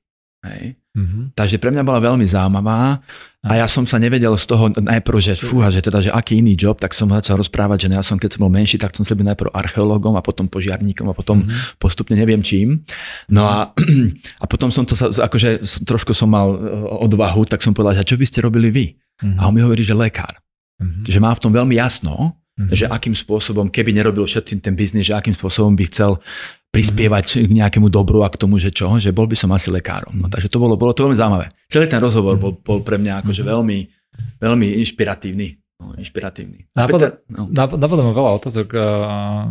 Hej. 0.47 0.79
Mm-hmm. 0.95 1.35
Takže 1.35 1.59
pre 1.59 1.75
mňa 1.75 1.83
bola 1.83 1.99
veľmi 1.99 2.23
zaujímavá 2.23 3.03
a 3.43 3.51
ja 3.59 3.67
som 3.67 3.83
sa 3.83 3.99
nevedel 3.99 4.31
z 4.39 4.47
toho 4.47 4.71
najprv, 4.71 5.19
že 5.19 5.35
fúha, 5.35 5.67
že 5.67 5.83
teda, 5.83 5.99
že 5.99 6.07
aký 6.07 6.39
iný 6.39 6.55
job, 6.55 6.79
tak 6.79 6.95
som 6.95 7.11
začal 7.11 7.35
rozprávať, 7.35 7.85
že 7.85 7.87
ja 7.91 7.99
som 7.99 8.15
keď 8.15 8.39
som 8.39 8.47
bol 8.47 8.53
menší, 8.55 8.79
tak 8.79 8.95
som 8.95 9.03
sa 9.03 9.11
byť 9.11 9.27
najprv 9.35 9.51
archeológom 9.51 10.15
a 10.15 10.23
potom 10.23 10.47
požiarníkom 10.47 11.11
a 11.11 11.13
potom 11.13 11.43
mm-hmm. 11.43 11.77
postupne 11.77 12.15
neviem 12.15 12.39
čím. 12.39 12.87
No 13.27 13.43
a, 13.43 13.75
a 14.43 14.45
potom 14.47 14.71
som 14.71 14.87
to 14.87 14.95
sa, 14.95 15.11
akože 15.11 15.61
trošku 15.83 16.15
som 16.15 16.31
mal 16.31 16.55
e, 16.55 16.57
odvahu, 17.03 17.43
tak 17.43 17.59
som 17.59 17.75
povedal, 17.75 17.99
že 17.99 18.15
čo 18.15 18.15
by 18.15 18.25
ste 18.25 18.39
robili 18.39 18.71
vy? 18.71 18.85
Mm-hmm. 18.95 19.37
A 19.37 19.41
on 19.51 19.53
mi 19.53 19.59
hovorí, 19.59 19.83
že 19.83 19.93
lekár. 19.93 20.39
Mm-hmm. 20.79 21.11
Že 21.11 21.19
má 21.19 21.31
v 21.35 21.41
tom 21.43 21.51
veľmi 21.51 21.75
jasno, 21.75 22.39
mm-hmm. 22.55 22.71
že 22.71 22.87
akým 22.87 23.13
spôsobom, 23.13 23.67
keby 23.67 23.91
nerobil 23.91 24.23
všetkým 24.23 24.63
ten 24.63 24.73
biznis, 24.79 25.11
že 25.11 25.13
akým 25.13 25.35
spôsobom 25.35 25.75
by 25.75 25.85
chcel 25.91 26.23
prispievať 26.75 27.47
k 27.47 27.51
nejakému 27.55 27.87
dobru 27.87 28.27
a 28.27 28.29
k 28.29 28.35
tomu, 28.35 28.59
že 28.59 28.75
čo, 28.75 28.91
že 28.99 29.15
bol 29.15 29.31
by 29.31 29.39
som 29.39 29.55
asi 29.55 29.71
lekárom. 29.71 30.11
No, 30.11 30.27
takže 30.27 30.51
to 30.51 30.59
bolo, 30.59 30.75
bolo 30.75 30.91
to 30.91 31.07
veľmi 31.07 31.15
zaujímavé. 31.15 31.47
Celý 31.71 31.87
ten 31.87 32.03
rozhovor 32.03 32.35
bol, 32.35 32.59
bol 32.59 32.83
pre 32.83 32.99
mňa 32.99 33.23
akože 33.23 33.41
mhm. 33.41 33.49
veľmi, 33.49 33.77
veľmi 34.43 34.67
inšpiratívny. 34.83 35.47
No, 35.75 35.91
inšpiratívny. 35.99 36.71
Napadá, 36.71 37.19
no. 37.27 37.51
napadá 37.51 38.01
ma 38.03 38.13
veľa 38.15 38.31
otázok 38.39 38.67
uh, 38.75 38.83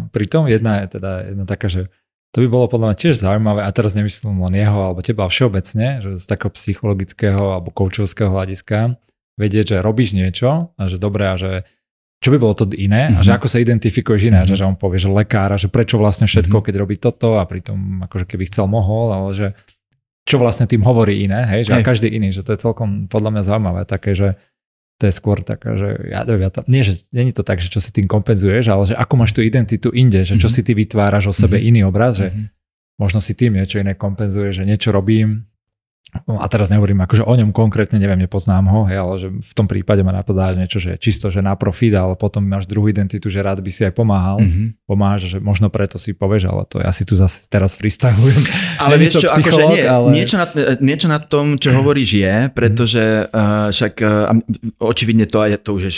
pri 0.09 0.25
tom. 0.25 0.49
Jedna 0.49 0.85
je 0.85 0.97
teda 0.97 1.11
jedna 1.33 1.45
taká, 1.45 1.69
že 1.69 1.93
to 2.33 2.43
by 2.43 2.49
bolo 2.51 2.67
podľa 2.67 2.91
mňa 2.91 2.97
tiež 2.99 3.15
zaujímavé, 3.21 3.61
a 3.63 3.71
teraz 3.71 3.95
nemyslím 3.95 4.43
len 4.43 4.59
jeho 4.59 4.91
alebo 4.91 5.05
teba 5.05 5.29
všeobecne, 5.29 6.03
že 6.03 6.11
z 6.19 6.25
takého 6.27 6.51
psychologického 6.51 7.61
alebo 7.61 7.71
koučovského 7.71 8.27
hľadiska 8.27 8.99
vedieť, 9.39 9.79
že 9.79 9.85
robíš 9.85 10.19
niečo 10.19 10.75
a 10.75 10.83
že 10.91 10.99
dobré 10.99 11.31
a 11.31 11.39
že 11.39 11.63
čo 12.23 12.33
by 12.33 12.39
bolo 12.41 12.55
to 12.57 12.65
iné 12.75 13.11
mm-hmm. 13.11 13.21
a 13.21 13.25
že 13.25 13.33
mhm. 13.33 13.37
ako 13.37 13.47
sa 13.49 13.59
identifikuješ 13.61 14.23
iné, 14.33 14.41
mm-hmm. 14.43 14.57
že, 14.57 14.61
že 14.61 14.69
on 14.69 14.77
povie, 14.77 14.97
že 14.97 15.13
lekára, 15.13 15.61
že 15.61 15.69
prečo 15.69 16.01
vlastne 16.01 16.25
všetko, 16.25 16.61
mm-hmm. 16.61 16.67
keď 16.67 16.75
robí 16.81 16.97
toto 16.97 17.37
a 17.37 17.45
pritom 17.45 18.05
akože 18.09 18.25
keby 18.25 18.49
chcel 18.49 18.65
mohol, 18.71 19.13
ale 19.13 19.31
že 19.37 19.49
čo 20.25 20.41
vlastne 20.41 20.65
tým 20.65 20.81
hovorí 20.81 21.29
iné, 21.29 21.45
hej, 21.53 21.69
že 21.69 21.73
hej. 21.77 21.85
každý 21.85 22.09
iný, 22.09 22.33
že 22.33 22.41
to 22.41 22.57
je 22.57 22.65
celkom 22.65 23.13
podľa 23.13 23.31
mňa 23.37 23.43
zaujímavé, 23.45 23.81
také, 23.85 24.17
že 24.17 24.41
to 24.97 25.11
je 25.11 25.13
skôr 25.13 25.45
taká, 25.45 25.77
že 25.77 25.91
ja, 26.09 26.25
ja 26.25 26.51
to, 26.55 26.65
nie, 26.65 26.81
že 26.81 27.03
není 27.13 27.35
to 27.35 27.45
tak, 27.45 27.61
že 27.61 27.69
čo 27.69 27.83
si 27.83 27.93
tým 27.93 28.09
kompenzuješ, 28.09 28.73
ale 28.73 28.89
že 28.89 28.95
ako 28.97 29.15
máš 29.21 29.37
tú 29.37 29.45
identitu 29.45 29.93
inde, 29.93 30.25
že 30.25 30.41
čo 30.41 30.49
mm-hmm. 30.49 30.57
si 30.57 30.61
ty 30.65 30.73
vytváraš 30.73 31.29
o 31.29 31.35
sebe 31.35 31.61
mm-hmm. 31.61 31.69
iný 31.69 31.81
obraz, 31.85 32.25
že 32.25 32.33
mm-hmm. 32.33 32.47
možno 32.97 33.21
si 33.21 33.37
tým 33.37 33.53
niečo 33.59 33.83
iné 33.85 33.93
kompenzuješ, 33.99 34.63
že 34.63 34.65
niečo 34.65 34.95
robím, 34.97 35.45
a 36.15 36.47
teraz 36.47 36.71
nehovorím 36.71 37.03
akože 37.03 37.27
o 37.27 37.35
ňom 37.35 37.51
konkrétne, 37.51 37.99
neviem, 37.99 38.23
nepoznám 38.23 38.71
ho, 38.71 38.87
hej, 38.87 38.99
ale 39.03 39.15
že 39.19 39.29
v 39.35 39.53
tom 39.53 39.67
prípade 39.67 40.07
ma 40.07 40.15
napadá 40.15 40.55
niečo, 40.55 40.79
že 40.79 40.95
čisto, 40.95 41.27
že 41.27 41.43
na 41.43 41.59
profit, 41.59 41.91
ale 41.99 42.15
potom 42.15 42.47
máš 42.47 42.71
druhú 42.71 42.87
identitu, 42.87 43.27
že 43.27 43.43
rád 43.43 43.59
by 43.59 43.71
si 43.75 43.83
aj 43.83 43.93
pomáhal. 43.99 44.39
Mm-hmm. 44.39 44.87
Pomáhaš, 44.87 45.27
že 45.27 45.39
možno 45.43 45.75
preto 45.75 45.99
si 45.99 46.15
povieš, 46.15 46.47
ale 46.47 46.63
to 46.71 46.79
ja 46.79 46.95
si 46.95 47.03
tu 47.03 47.19
zase 47.19 47.51
teraz 47.51 47.75
freestylujem. 47.75 48.41
Ale 48.85 48.95
vieš 49.01 49.27
čo, 49.27 49.29
akože 49.31 49.63
nie, 49.71 49.83
ale... 49.87 50.09
niečo, 50.13 50.37
na, 50.37 50.47
niečo 50.83 51.07
na 51.09 51.19
tom, 51.23 51.57
čo 51.57 51.73
hovoríš 51.73 52.11
je, 52.21 52.35
pretože 52.53 53.31
uh, 53.31 53.71
však 53.73 53.95
uh, 54.03 54.35
očividne 54.83 55.25
to 55.25 55.41
aj 55.41 55.63
to 55.63 55.79
už 55.79 55.89
je 55.89 55.93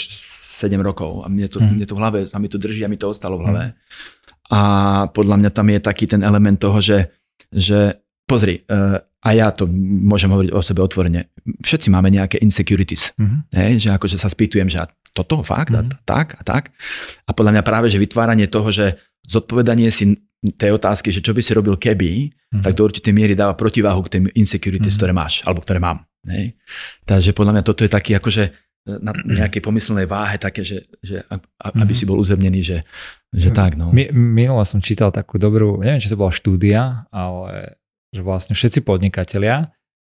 7 0.70 0.76
rokov 0.80 1.24
a 1.24 1.26
mne 1.26 1.50
to, 1.50 1.58
mm-hmm. 1.58 1.74
mne 1.76 1.86
to 1.88 1.94
v 1.96 2.00
hlave, 2.00 2.18
a 2.30 2.36
mi 2.38 2.48
to 2.48 2.60
drží 2.60 2.84
a 2.84 2.90
mi 2.92 3.00
to 3.00 3.10
ostalo 3.10 3.40
v 3.40 3.42
hlave. 3.48 3.64
Mm-hmm. 3.72 4.54
A 4.54 4.60
podľa 5.10 5.36
mňa 5.42 5.50
tam 5.50 5.66
je 5.66 5.80
taký 5.82 6.06
ten 6.06 6.22
element 6.22 6.56
toho, 6.62 6.78
že, 6.78 7.10
že 7.50 8.05
pozri, 8.26 8.62
uh, 8.68 8.98
a 9.26 9.28
ja 9.34 9.50
to 9.50 9.66
môžem 10.06 10.30
hovoriť 10.30 10.50
o 10.54 10.60
sebe 10.62 10.82
otvorene, 10.82 11.30
všetci 11.62 11.90
máme 11.90 12.10
nejaké 12.14 12.38
insecurities, 12.42 13.10
mm-hmm. 13.18 13.40
hej, 13.58 13.72
že 13.86 13.88
akože 13.94 14.18
sa 14.18 14.30
spýtujem, 14.30 14.70
že 14.70 14.82
a 14.82 14.86
toto, 15.16 15.42
fakt, 15.42 15.72
mm-hmm. 15.72 15.90
a 15.90 15.96
mhm. 15.96 16.04
tak 16.04 16.26
a 16.36 16.42
tak. 16.44 16.62
A 17.24 17.30
podľa 17.32 17.58
mňa 17.58 17.62
práve, 17.64 17.88
že 17.88 17.96
vytváranie 17.96 18.46
toho, 18.46 18.68
že 18.68 19.00
zodpovedanie 19.24 19.88
si 19.88 20.14
tej 20.60 20.76
otázky, 20.76 21.10
že 21.10 21.24
čo 21.24 21.32
by 21.32 21.40
si 21.42 21.56
robil 21.56 21.74
keby, 21.80 22.30
mm-hmm. 22.30 22.62
tak 22.62 22.76
do 22.76 22.86
určitej 22.86 23.10
miery 23.16 23.32
dáva 23.32 23.56
protiváhu 23.56 24.04
k 24.04 24.20
tým 24.20 24.24
insecurities, 24.36 24.94
mm-hmm. 24.94 25.00
ktoré 25.00 25.12
máš, 25.16 25.42
alebo 25.48 25.64
ktoré 25.64 25.80
mám. 25.82 26.04
Hej. 26.28 26.54
Takže 27.08 27.30
podľa 27.32 27.52
mňa 27.58 27.64
toto 27.64 27.82
je 27.82 27.90
taký 27.90 28.14
akože 28.18 28.66
na 28.86 29.10
nejakej 29.10 29.66
pomyslnej 29.66 30.06
váhe 30.06 30.38
také, 30.38 30.62
že, 30.62 30.86
že 31.02 31.26
aby 31.26 31.42
mm-hmm. 31.58 31.90
si 31.90 32.04
bol 32.06 32.22
uzemnený, 32.22 32.60
že, 32.62 32.78
že 33.34 33.50
tak. 33.50 33.74
No. 33.74 33.90
Minule 34.14 34.62
som 34.62 34.78
čítal 34.78 35.10
takú 35.10 35.42
dobrú, 35.42 35.82
neviem, 35.82 35.98
či 35.98 36.06
to 36.06 36.14
bola 36.14 36.30
štúdia, 36.30 37.10
ale 37.10 37.82
že 38.16 38.22
vlastne 38.24 38.56
všetci 38.56 38.80
podnikatelia 38.82 39.76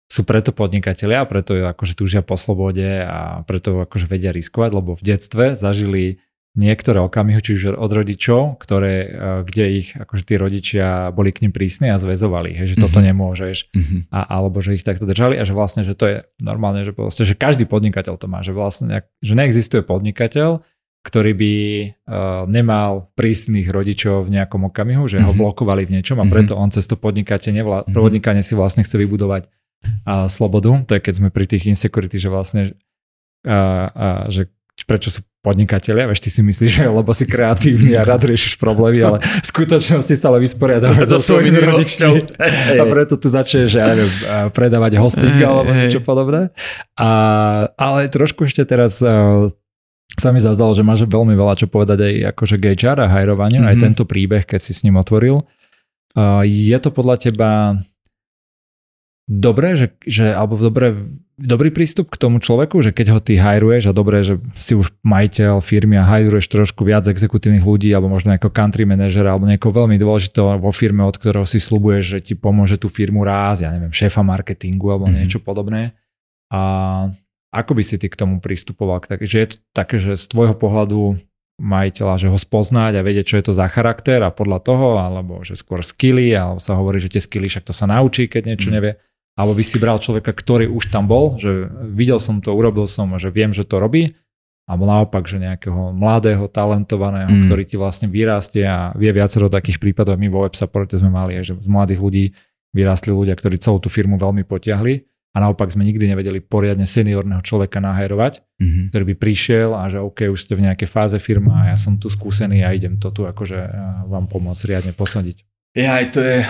sú 0.09 0.25
preto 0.25 0.57
podnikatelia, 0.57 1.29
preto 1.29 1.53
akože 1.53 1.93
túžia 1.93 2.25
po 2.25 2.41
slobode 2.41 3.05
a 3.05 3.45
preto 3.45 3.85
akože 3.85 4.09
vedia 4.09 4.33
riskovať, 4.33 4.71
lebo 4.73 4.97
v 4.97 5.05
detstve 5.05 5.53
zažili 5.53 6.25
niektoré 6.57 6.99
okamihy, 6.99 7.39
či 7.45 7.55
už 7.55 7.77
od 7.77 7.93
rodičov, 7.93 8.59
ktoré, 8.59 8.95
e, 9.05 9.09
kde 9.47 9.65
ich 9.79 9.89
akože 9.95 10.25
tí 10.27 10.35
rodičia 10.41 11.13
boli 11.15 11.31
k 11.31 11.47
nim 11.47 11.53
prísni 11.53 11.93
a 11.93 12.01
zväzovali, 12.01 12.57
hej, 12.57 12.75
že 12.75 12.77
mm-hmm. 12.81 12.85
toto 12.89 12.99
nemôžeš, 13.05 13.57
mm-hmm. 13.71 14.01
a, 14.11 14.21
alebo 14.27 14.59
že 14.59 14.75
ich 14.75 14.83
takto 14.83 15.05
držali 15.07 15.39
a 15.39 15.47
že 15.47 15.55
vlastne, 15.55 15.87
že 15.87 15.95
to 15.95 16.09
je 16.09 16.17
normálne, 16.41 16.83
že, 16.83 16.97
proste, 16.97 17.23
že 17.29 17.39
každý 17.39 17.69
podnikateľ 17.69 18.17
to 18.19 18.27
má, 18.27 18.41
že 18.41 18.57
vlastne, 18.57 19.07
že 19.23 19.33
neexistuje 19.39 19.87
podnikateľ, 19.87 20.65
ktorý 21.07 21.33
by 21.33 21.55
uh, 21.55 22.45
nemal 22.51 23.09
prísnych 23.15 23.71
rodičov 23.71 24.29
v 24.29 24.41
nejakom 24.41 24.69
okamihu, 24.69 25.09
že 25.09 25.23
ho 25.23 25.31
mm-hmm. 25.31 25.41
blokovali 25.41 25.89
v 25.89 26.01
niečom 26.01 26.19
a 26.21 26.27
mhm. 26.27 26.33
preto 26.33 26.53
on 26.59 26.69
cez 26.69 26.85
to 26.85 26.99
podnikanie, 26.99 27.63
mm-hmm. 27.63 27.95
podnikanie 27.95 28.45
si 28.45 28.59
vlastne 28.59 28.85
chce 28.85 28.99
vybudovať 28.99 29.49
uh, 29.49 30.27
slobodu. 30.29 30.85
To 30.85 30.93
je 30.99 31.01
keď 31.01 31.15
sme 31.15 31.29
pri 31.33 31.47
tých 31.49 31.71
insecurity, 31.71 32.21
že 32.21 32.29
vlastne 32.29 32.75
uh, 33.47 33.89
uh, 33.89 34.25
že 34.29 34.51
prečo 34.87 35.11
sú 35.11 35.27
podnikatelia, 35.43 36.07
vieš, 36.07 36.23
ty 36.23 36.31
si 36.31 36.43
myslíš, 36.45 36.71
že 36.71 36.85
lebo 36.87 37.11
si 37.11 37.25
kreatívny 37.27 37.95
a 37.99 38.07
rád 38.07 38.31
riešiš 38.31 38.59
problémy, 38.59 39.01
ale 39.03 39.19
v 39.23 39.47
skutočnosti 39.47 40.15
sa 40.15 40.31
ale 40.31 40.45
vysporiadávaš 40.45 41.15
so 41.15 41.19
svojimi 41.19 41.59
rodičmi 41.63 42.21
a 42.79 42.85
preto 42.87 43.15
tu 43.19 43.27
začneš, 43.31 43.75
ja 43.75 43.91
neviem, 43.91 44.11
predávať 44.55 44.99
hosting 44.99 45.39
alebo 45.43 45.71
niečo 45.73 46.03
podobné. 46.03 46.55
A, 46.99 47.11
ale 47.75 48.11
trošku 48.11 48.47
ešte 48.47 48.67
teraz 48.67 49.03
sa 50.17 50.33
mi 50.33 50.41
zazdalo, 50.41 50.73
že 50.73 50.87
máš 50.87 51.05
veľmi 51.05 51.37
veľa 51.37 51.55
čo 51.59 51.67
povedať 51.69 51.99
aj 52.01 52.15
akože 52.33 52.57
k 52.57 52.65
HR 52.79 53.05
a 53.05 53.13
hajrovaniu, 53.13 53.61
mm-hmm. 53.61 53.71
aj 53.71 53.77
mhm. 53.77 53.85
tento 53.85 54.05
príbeh, 54.09 54.47
keď 54.49 54.61
si 54.63 54.73
s 54.73 54.83
ním 54.87 54.97
otvoril. 54.97 55.45
Uh, 56.17 56.43
je 56.43 56.75
to 56.81 56.91
podľa 56.91 57.17
teba 57.21 57.79
dobré, 59.29 59.77
že, 59.77 59.93
že 60.09 60.33
alebo 60.33 60.57
dobré, 60.57 60.97
dobrý 61.37 61.71
prístup 61.71 62.09
k 62.11 62.19
tomu 62.19 62.41
človeku, 62.41 62.81
že 62.81 62.91
keď 62.91 63.07
ho 63.15 63.21
ty 63.21 63.37
hajruješ 63.37 63.93
a 63.93 63.97
dobré, 63.97 64.25
že 64.25 64.41
si 64.57 64.75
už 64.75 64.91
majiteľ 65.05 65.61
firmy 65.61 66.01
a 66.01 66.09
hajruješ 66.09 66.49
trošku 66.49 66.83
viac 66.83 67.07
exekutívnych 67.07 67.63
ľudí 67.63 67.93
alebo 67.93 68.11
možno 68.11 68.35
ako 68.35 68.51
country 68.51 68.89
manažera 68.89 69.37
alebo 69.37 69.47
niekoho 69.47 69.85
veľmi 69.85 70.01
dôležitého 70.01 70.59
vo 70.59 70.73
firme, 70.73 71.05
od 71.05 71.15
ktorého 71.15 71.45
si 71.45 71.61
slubuješ, 71.61 72.05
že 72.17 72.19
ti 72.25 72.35
pomôže 72.35 72.81
tú 72.81 72.89
firmu 72.91 73.23
ráz, 73.23 73.63
ja 73.63 73.71
neviem, 73.71 73.93
šéfa 73.93 74.25
marketingu 74.25 74.91
alebo 74.91 75.07
mm-hmm. 75.07 75.21
niečo 75.23 75.39
podobné. 75.45 75.95
A 76.49 77.13
ako 77.59 77.79
by 77.79 77.83
si 77.83 77.97
ty 77.99 78.07
k 78.07 78.19
tomu 78.19 78.39
pristupoval? 78.39 79.03
Že 79.03 79.39
je 79.39 79.49
to 79.51 79.57
také, 79.75 79.99
že 79.99 80.15
z 80.15 80.25
tvojho 80.31 80.55
pohľadu 80.55 81.19
majiteľa, 81.59 82.15
že 82.23 82.31
ho 82.31 82.39
spoznať 82.39 83.03
a 83.03 83.05
vedieť, 83.05 83.35
čo 83.35 83.37
je 83.43 83.45
to 83.51 83.53
za 83.53 83.67
charakter 83.67 84.23
a 84.23 84.31
podľa 84.31 84.63
toho, 84.63 84.89
alebo 85.03 85.43
že 85.43 85.59
skôr 85.59 85.83
skilly, 85.83 86.31
alebo 86.31 86.63
sa 86.63 86.79
hovorí, 86.79 87.03
že 87.03 87.11
tie 87.11 87.23
skilly 87.23 87.51
však 87.51 87.67
to 87.67 87.75
sa 87.75 87.91
naučí, 87.91 88.31
keď 88.31 88.55
niečo 88.55 88.71
mm. 88.71 88.75
nevie. 88.79 88.93
Alebo 89.35 89.59
by 89.59 89.65
si 89.67 89.79
bral 89.83 89.99
človeka, 89.99 90.31
ktorý 90.35 90.71
už 90.71 90.91
tam 90.91 91.11
bol, 91.11 91.39
že 91.39 91.67
videl 91.95 92.23
som 92.23 92.39
to, 92.39 92.55
urobil 92.55 92.87
som, 92.87 93.11
že 93.19 93.31
viem, 93.35 93.51
že 93.51 93.67
to 93.67 93.83
robí 93.83 94.15
alebo 94.69 94.85
naopak, 94.85 95.25
že 95.25 95.41
nejakého 95.41 95.97
mladého, 95.97 96.45
talentovaného, 96.45 97.33
mm. 97.33 97.43
ktorý 97.49 97.65
ti 97.65 97.81
vlastne 97.81 98.05
vyrastie 98.13 98.69
a 98.69 98.93
vie 98.93 99.09
viacero 99.17 99.49
takých 99.49 99.81
prípadov. 99.81 100.21
My 100.21 100.29
vo 100.29 100.45
WebSupporte 100.45 101.01
sme 101.01 101.09
mali, 101.09 101.41
že 101.41 101.57
z 101.57 101.69
mladých 101.73 102.05
ľudí 102.05 102.25
vyrástli 102.77 103.17
ľudia, 103.17 103.33
ktorí 103.33 103.57
celú 103.57 103.81
tú 103.81 103.89
firmu 103.89 104.21
veľmi 104.21 104.45
potiahli 104.45 105.09
a 105.39 105.47
naopak 105.47 105.71
sme 105.71 105.87
nikdy 105.87 106.11
nevedeli 106.11 106.43
poriadne 106.43 106.83
seniorného 106.83 107.39
človeka 107.47 107.79
nahajrovať, 107.79 108.43
mm-hmm. 108.59 108.85
ktorý 108.91 109.05
by 109.07 109.15
prišiel 109.15 109.71
a 109.79 109.87
že 109.87 110.03
OK, 110.03 110.27
už 110.27 110.51
ste 110.51 110.59
v 110.59 110.67
nejakej 110.67 110.91
fáze 110.91 111.15
firma 111.23 111.63
a 111.63 111.71
ja 111.71 111.77
som 111.79 111.95
tu 111.95 112.11
skúsený 112.11 112.67
a 112.67 112.75
idem 112.75 112.99
to 112.99 113.15
tu 113.15 113.23
akože 113.23 113.55
vám 114.11 114.27
pomôcť 114.27 114.67
riadne 114.67 114.93
posadiť. 114.99 115.47
Ja, 115.79 116.03
aj 116.03 116.07
to 116.11 116.19
je 116.19 116.43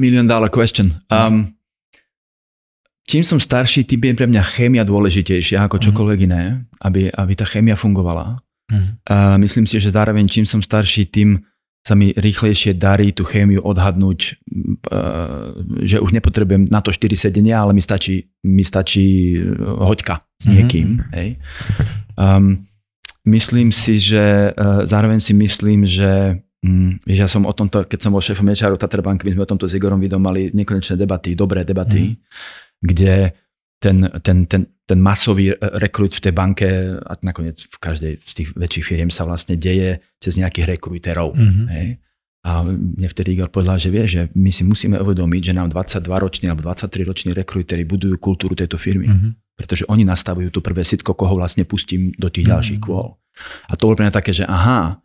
million 0.00 0.24
dollar 0.24 0.48
question. 0.48 0.88
Um, 1.12 1.52
čím 3.04 3.28
som 3.28 3.36
starší, 3.36 3.84
tým 3.84 4.00
je 4.00 4.16
pre 4.16 4.24
mňa 4.24 4.42
chémia 4.56 4.88
dôležitejšia 4.88 5.68
ako 5.68 5.76
mhm. 5.76 5.84
čokoľvek 5.92 6.18
iné, 6.24 6.64
aby, 6.80 7.12
aby 7.12 7.32
tá 7.36 7.44
chémia 7.44 7.76
fungovala. 7.76 8.40
Uh, 8.72 9.36
myslím 9.44 9.68
si, 9.68 9.76
že 9.76 9.92
zároveň 9.92 10.24
čím 10.24 10.48
som 10.48 10.64
starší, 10.64 11.12
tým 11.12 11.44
sa 11.84 11.92
mi 11.92 12.16
rýchlejšie 12.16 12.80
darí 12.80 13.12
tú 13.12 13.28
chémiu 13.28 13.60
odhadnúť, 13.60 14.40
uh, 14.88 15.52
že 15.84 16.00
už 16.00 16.16
nepotrebujem 16.16 16.64
na 16.72 16.80
to 16.80 16.88
4 16.88 17.12
sedenia, 17.12 17.60
ale 17.60 17.76
mi 17.76 17.84
stačí, 17.84 18.24
mi 18.48 18.64
stačí 18.64 19.36
hoďka 19.60 20.24
s 20.40 20.48
mhm. 20.48 20.54
niekým. 20.56 20.88
Mm-hmm. 20.88 21.12
Hej. 21.12 21.28
Um, 22.16 22.64
myslím 23.28 23.68
si, 23.68 24.00
že 24.00 24.56
uh, 24.56 24.88
zároveň 24.88 25.20
si 25.20 25.36
myslím, 25.36 25.84
že 25.84 26.40
Mm, 26.64 27.04
ja 27.04 27.28
som 27.28 27.44
o 27.44 27.52
tomto, 27.52 27.84
keď 27.84 28.00
som 28.00 28.16
bol 28.16 28.24
šéfom 28.24 28.48
HR 28.48 28.80
Tatra 28.80 29.04
Bank, 29.04 29.20
my 29.20 29.36
sme 29.36 29.44
o 29.44 29.50
tomto 29.52 29.68
s 29.68 29.76
Igorom 29.76 30.00
Vidom 30.00 30.24
mali 30.24 30.48
nekonečné 30.48 30.96
debaty, 30.96 31.36
dobré 31.36 31.60
debaty, 31.60 32.08
mm. 32.08 32.18
kde 32.80 33.36
ten, 33.84 34.08
ten, 34.24 34.48
ten, 34.48 34.62
ten 34.88 34.98
masový 34.98 35.52
rekrut 35.60 36.16
v 36.16 36.24
tej 36.24 36.32
banke 36.32 36.68
a 36.96 37.12
nakoniec 37.20 37.68
v 37.68 37.76
každej 37.76 38.12
z 38.16 38.32
tých 38.32 38.48
väčších 38.56 38.86
firiem 38.88 39.12
sa 39.12 39.28
vlastne 39.28 39.60
deje 39.60 40.00
cez 40.16 40.40
nejakých 40.40 40.80
rekruterov. 40.80 41.36
Mm-hmm. 41.36 41.66
Hej? 41.68 41.88
A 42.44 42.64
mne 42.64 43.08
vtedy 43.08 43.36
Igor 43.36 43.52
povedal, 43.52 43.76
že 43.76 43.92
vie, 43.92 44.04
že 44.08 44.32
my 44.32 44.48
si 44.48 44.64
musíme 44.64 44.96
uvedomiť, 44.96 45.52
že 45.52 45.56
nám 45.56 45.68
22-roční 45.68 46.48
alebo 46.48 46.64
23-roční 46.64 47.36
rekruteri 47.36 47.84
budujú 47.84 48.16
kultúru 48.16 48.56
tejto 48.56 48.80
firmy. 48.80 49.12
Mm-hmm. 49.12 49.30
Pretože 49.54 49.84
oni 49.86 50.08
nastavujú 50.08 50.48
to 50.48 50.64
prvé 50.64 50.82
sitko, 50.82 51.12
koho 51.12 51.36
vlastne 51.36 51.68
pustím 51.68 52.16
do 52.16 52.32
tých 52.32 52.48
mm-hmm. 52.48 52.52
ďalších 52.56 52.80
kôl. 52.80 53.20
A 53.68 53.76
to 53.76 53.88
bolo 53.88 53.96
pre 54.00 54.08
mňa 54.08 54.16
také, 54.16 54.32
že 54.32 54.48
aha, 54.48 54.96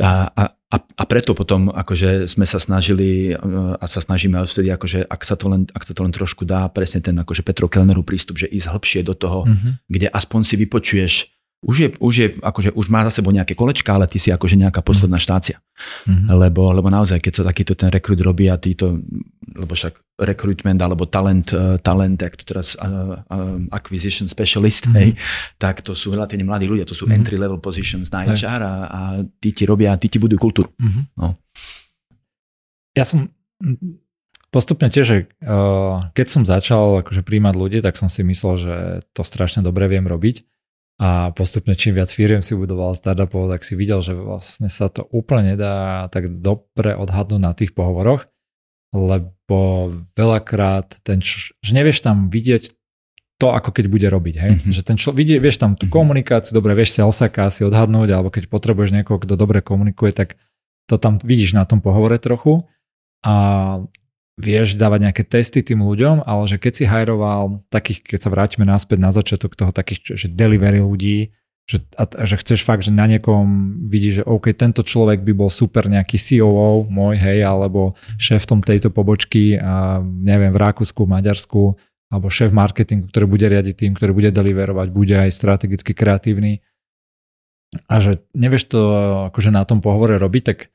a, 0.00 0.32
a, 0.32 0.76
a, 0.80 1.04
preto 1.04 1.36
potom 1.36 1.68
akože 1.68 2.24
sme 2.24 2.48
sa 2.48 2.56
snažili 2.56 3.36
a 3.76 3.84
sa 3.84 4.00
snažíme 4.00 4.40
vtedy, 4.48 4.72
akože, 4.72 5.04
ak, 5.04 5.22
sa 5.22 5.36
to 5.36 5.52
len, 5.52 5.68
ak 5.76 5.84
sa 5.84 5.92
to 5.92 6.00
len 6.00 6.12
trošku 6.14 6.48
dá, 6.48 6.72
presne 6.72 7.04
ten 7.04 7.12
akože 7.20 7.44
Petro 7.44 7.68
Kellnerov 7.68 8.08
prístup, 8.08 8.40
že 8.40 8.48
ísť 8.48 8.72
hĺbšie 8.72 9.00
do 9.04 9.12
toho, 9.12 9.44
mm-hmm. 9.44 9.72
kde 9.92 10.08
aspoň 10.08 10.40
si 10.40 10.54
vypočuješ 10.56 11.12
už 11.64 11.76
je, 11.80 11.88
už 11.96 12.14
je, 12.14 12.28
akože 12.44 12.76
už 12.76 12.86
má 12.92 13.00
za 13.08 13.20
sebou 13.20 13.32
nejaké 13.32 13.56
kolečka, 13.56 13.96
ale 13.96 14.04
ty 14.04 14.20
si 14.20 14.28
akože 14.28 14.60
nejaká 14.60 14.84
posledná 14.84 15.16
mhm. 15.16 15.24
štácia. 15.24 15.56
Mm-hmm. 16.06 16.30
Lebo, 16.30 16.70
lebo 16.70 16.86
naozaj, 16.92 17.18
keď 17.18 17.32
sa 17.34 17.44
takýto 17.50 17.74
ten 17.74 17.90
rekrut 17.90 18.20
robí 18.22 18.46
a 18.46 18.54
títo, 18.54 19.00
lebo 19.58 19.74
však 19.74 20.22
recruitment 20.22 20.78
alebo 20.78 21.10
talent, 21.10 21.50
uh, 21.50 21.74
talent, 21.82 22.22
ak 22.22 22.38
to 22.38 22.44
teraz 22.46 22.78
uh, 22.78 23.18
uh, 23.26 23.58
acquisition 23.74 24.30
specialist, 24.30 24.86
mm-hmm. 24.86 24.98
hej, 25.02 25.08
tak 25.58 25.82
to 25.82 25.98
sú 25.98 26.14
relatívne 26.14 26.46
mladí 26.46 26.70
ľudia, 26.70 26.86
to 26.86 26.94
sú 26.94 27.10
mm-hmm. 27.10 27.18
entry 27.18 27.36
level 27.40 27.58
positions 27.58 28.12
na 28.14 28.22
HR 28.30 28.60
a, 28.62 28.74
a 28.86 29.00
tí 29.42 29.50
ti 29.50 29.66
robia, 29.66 29.98
tí 29.98 30.06
ti 30.06 30.22
budujú 30.22 30.38
kultúru. 30.38 30.70
Mm-hmm. 30.78 31.04
No. 31.18 31.34
Ja 32.94 33.02
som 33.02 33.26
postupne 34.54 34.86
tiež, 34.86 35.26
keď 36.14 36.26
som 36.30 36.46
začal 36.46 37.02
akože 37.02 37.26
príjmať 37.26 37.54
ľudí, 37.58 37.78
tak 37.82 37.98
som 37.98 38.06
si 38.06 38.22
myslel, 38.22 38.54
že 38.54 38.74
to 39.10 39.26
strašne 39.26 39.66
dobre 39.66 39.90
viem 39.90 40.06
robiť 40.06 40.53
a 40.94 41.34
postupne 41.34 41.74
čím 41.74 41.98
viac 41.98 42.06
firiem 42.06 42.38
si 42.38 42.54
budoval 42.54 42.94
startupov, 42.94 43.50
tak 43.50 43.66
si 43.66 43.74
videl, 43.74 43.98
že 43.98 44.14
vlastne 44.14 44.70
sa 44.70 44.86
to 44.86 45.10
úplne 45.10 45.54
nedá 45.54 46.06
tak 46.06 46.30
dobre 46.30 46.94
odhadnúť 46.94 47.40
na 47.42 47.50
tých 47.50 47.74
pohovoroch, 47.74 48.30
lebo 48.94 49.90
veľakrát 50.14 51.02
ten, 51.02 51.18
že 51.18 51.72
nevieš 51.74 52.06
tam 52.06 52.30
vidieť 52.30 52.70
to, 53.42 53.50
ako 53.50 53.74
keď 53.74 53.90
bude 53.90 54.06
robiť. 54.06 54.34
Hej? 54.38 54.52
Mm-hmm. 54.54 54.74
Že 54.78 54.82
ten 54.86 54.96
člo, 54.96 55.10
vidie, 55.10 55.42
vieš 55.42 55.58
tam 55.58 55.74
tú 55.74 55.90
mm-hmm. 55.90 55.98
komunikáciu, 55.98 56.54
dobre, 56.54 56.78
vieš 56.78 56.94
salesaka 56.94 57.50
si 57.50 57.66
odhadnúť, 57.66 58.14
alebo 58.14 58.30
keď 58.30 58.46
potrebuješ 58.46 58.94
niekoho, 58.94 59.18
kto 59.18 59.34
dobre 59.34 59.66
komunikuje, 59.66 60.14
tak 60.14 60.38
to 60.86 60.94
tam 60.94 61.18
vidíš 61.18 61.58
na 61.58 61.66
tom 61.66 61.82
pohovore 61.82 62.22
trochu. 62.22 62.62
A 63.26 63.34
vieš 64.34 64.74
dávať 64.74 65.10
nejaké 65.10 65.22
testy 65.22 65.62
tým 65.62 65.82
ľuďom, 65.86 66.26
ale 66.26 66.42
že 66.50 66.58
keď 66.58 66.72
si 66.74 66.84
hajroval 66.90 67.62
takých, 67.70 68.02
keď 68.02 68.18
sa 68.18 68.32
vrátime 68.34 68.66
naspäť 68.66 68.98
na 68.98 69.10
začiatok 69.14 69.54
toho 69.54 69.70
takých, 69.70 70.18
že 70.18 70.26
delivery 70.26 70.82
ľudí, 70.82 71.30
že, 71.64 71.80
a, 71.96 72.04
že 72.04 72.36
chceš 72.36 72.60
fakt, 72.60 72.84
že 72.84 72.92
na 72.92 73.08
niekom 73.08 73.78
vidíš, 73.88 74.20
že 74.20 74.24
OK, 74.28 74.52
tento 74.52 74.84
človek 74.84 75.24
by 75.24 75.32
bol 75.32 75.48
super 75.48 75.88
nejaký 75.88 76.20
COO 76.20 76.84
môj, 76.90 77.16
hej, 77.16 77.40
alebo 77.46 77.96
šéfom 78.20 78.60
tejto 78.60 78.92
pobočky, 78.92 79.56
a 79.56 80.02
neviem, 80.04 80.52
v 80.52 80.60
Rakúsku, 80.60 81.08
Maďarsku, 81.08 81.78
alebo 82.12 82.26
šéf 82.28 82.52
marketingu, 82.52 83.08
ktorý 83.08 83.26
bude 83.26 83.46
riadiť 83.48 83.74
tým, 83.80 83.92
ktorý 83.96 84.12
bude 84.12 84.30
deliverovať, 84.34 84.88
bude 84.92 85.16
aj 85.16 85.30
strategicky 85.32 85.96
kreatívny. 85.96 86.60
A 87.88 87.98
že 87.98 88.22
nevieš 88.36 88.70
to 88.70 88.80
akože 89.32 89.50
na 89.50 89.64
tom 89.64 89.80
pohovore 89.80 90.20
robiť, 90.20 90.42
tak 90.44 90.73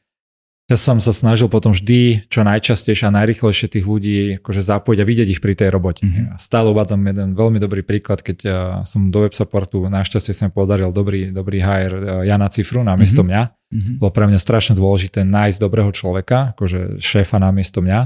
ja 0.69 0.77
som 0.77 1.01
sa 1.01 1.09
snažil 1.09 1.49
potom 1.49 1.73
vždy 1.73 2.29
čo 2.29 2.45
najčastejšie 2.45 3.09
a 3.09 3.15
najrychlejšie 3.17 3.73
tých 3.73 3.89
ľudí 3.89 4.37
akože 4.37 4.61
zapojiť 4.61 4.99
a 5.01 5.09
vidieť 5.09 5.27
ich 5.33 5.41
pri 5.41 5.57
tej 5.57 5.73
robote. 5.73 6.05
Mm-hmm. 6.05 6.37
Stále 6.37 6.69
uvádzam 6.69 7.01
jeden 7.09 7.33
veľmi 7.33 7.57
dobrý 7.57 7.81
príklad, 7.81 8.21
keď 8.21 8.37
ja 8.45 8.61
som 8.85 9.09
do 9.09 9.25
web 9.25 9.33
supportu, 9.33 9.81
našťastie 9.89 10.29
sa 10.29 10.45
mi 10.45 10.53
podaril 10.53 10.93
dobrý, 10.93 11.33
dobrý 11.33 11.57
hire 11.57 12.21
Jana 12.21 12.53
Cifru 12.53 12.85
na 12.85 12.93
miesto 12.93 13.25
mm-hmm. 13.25 13.33
mňa. 13.33 13.73
Mm-hmm. 13.73 13.95
Bolo 13.97 14.11
pre 14.13 14.25
mňa 14.29 14.37
strašne 14.37 14.77
dôležité 14.77 15.25
nájsť 15.25 15.57
dobrého 15.57 15.89
človeka, 15.89 16.53
akože 16.53 17.01
šéfa 17.01 17.41
na 17.41 17.49
miesto 17.49 17.81
mňa. 17.81 17.99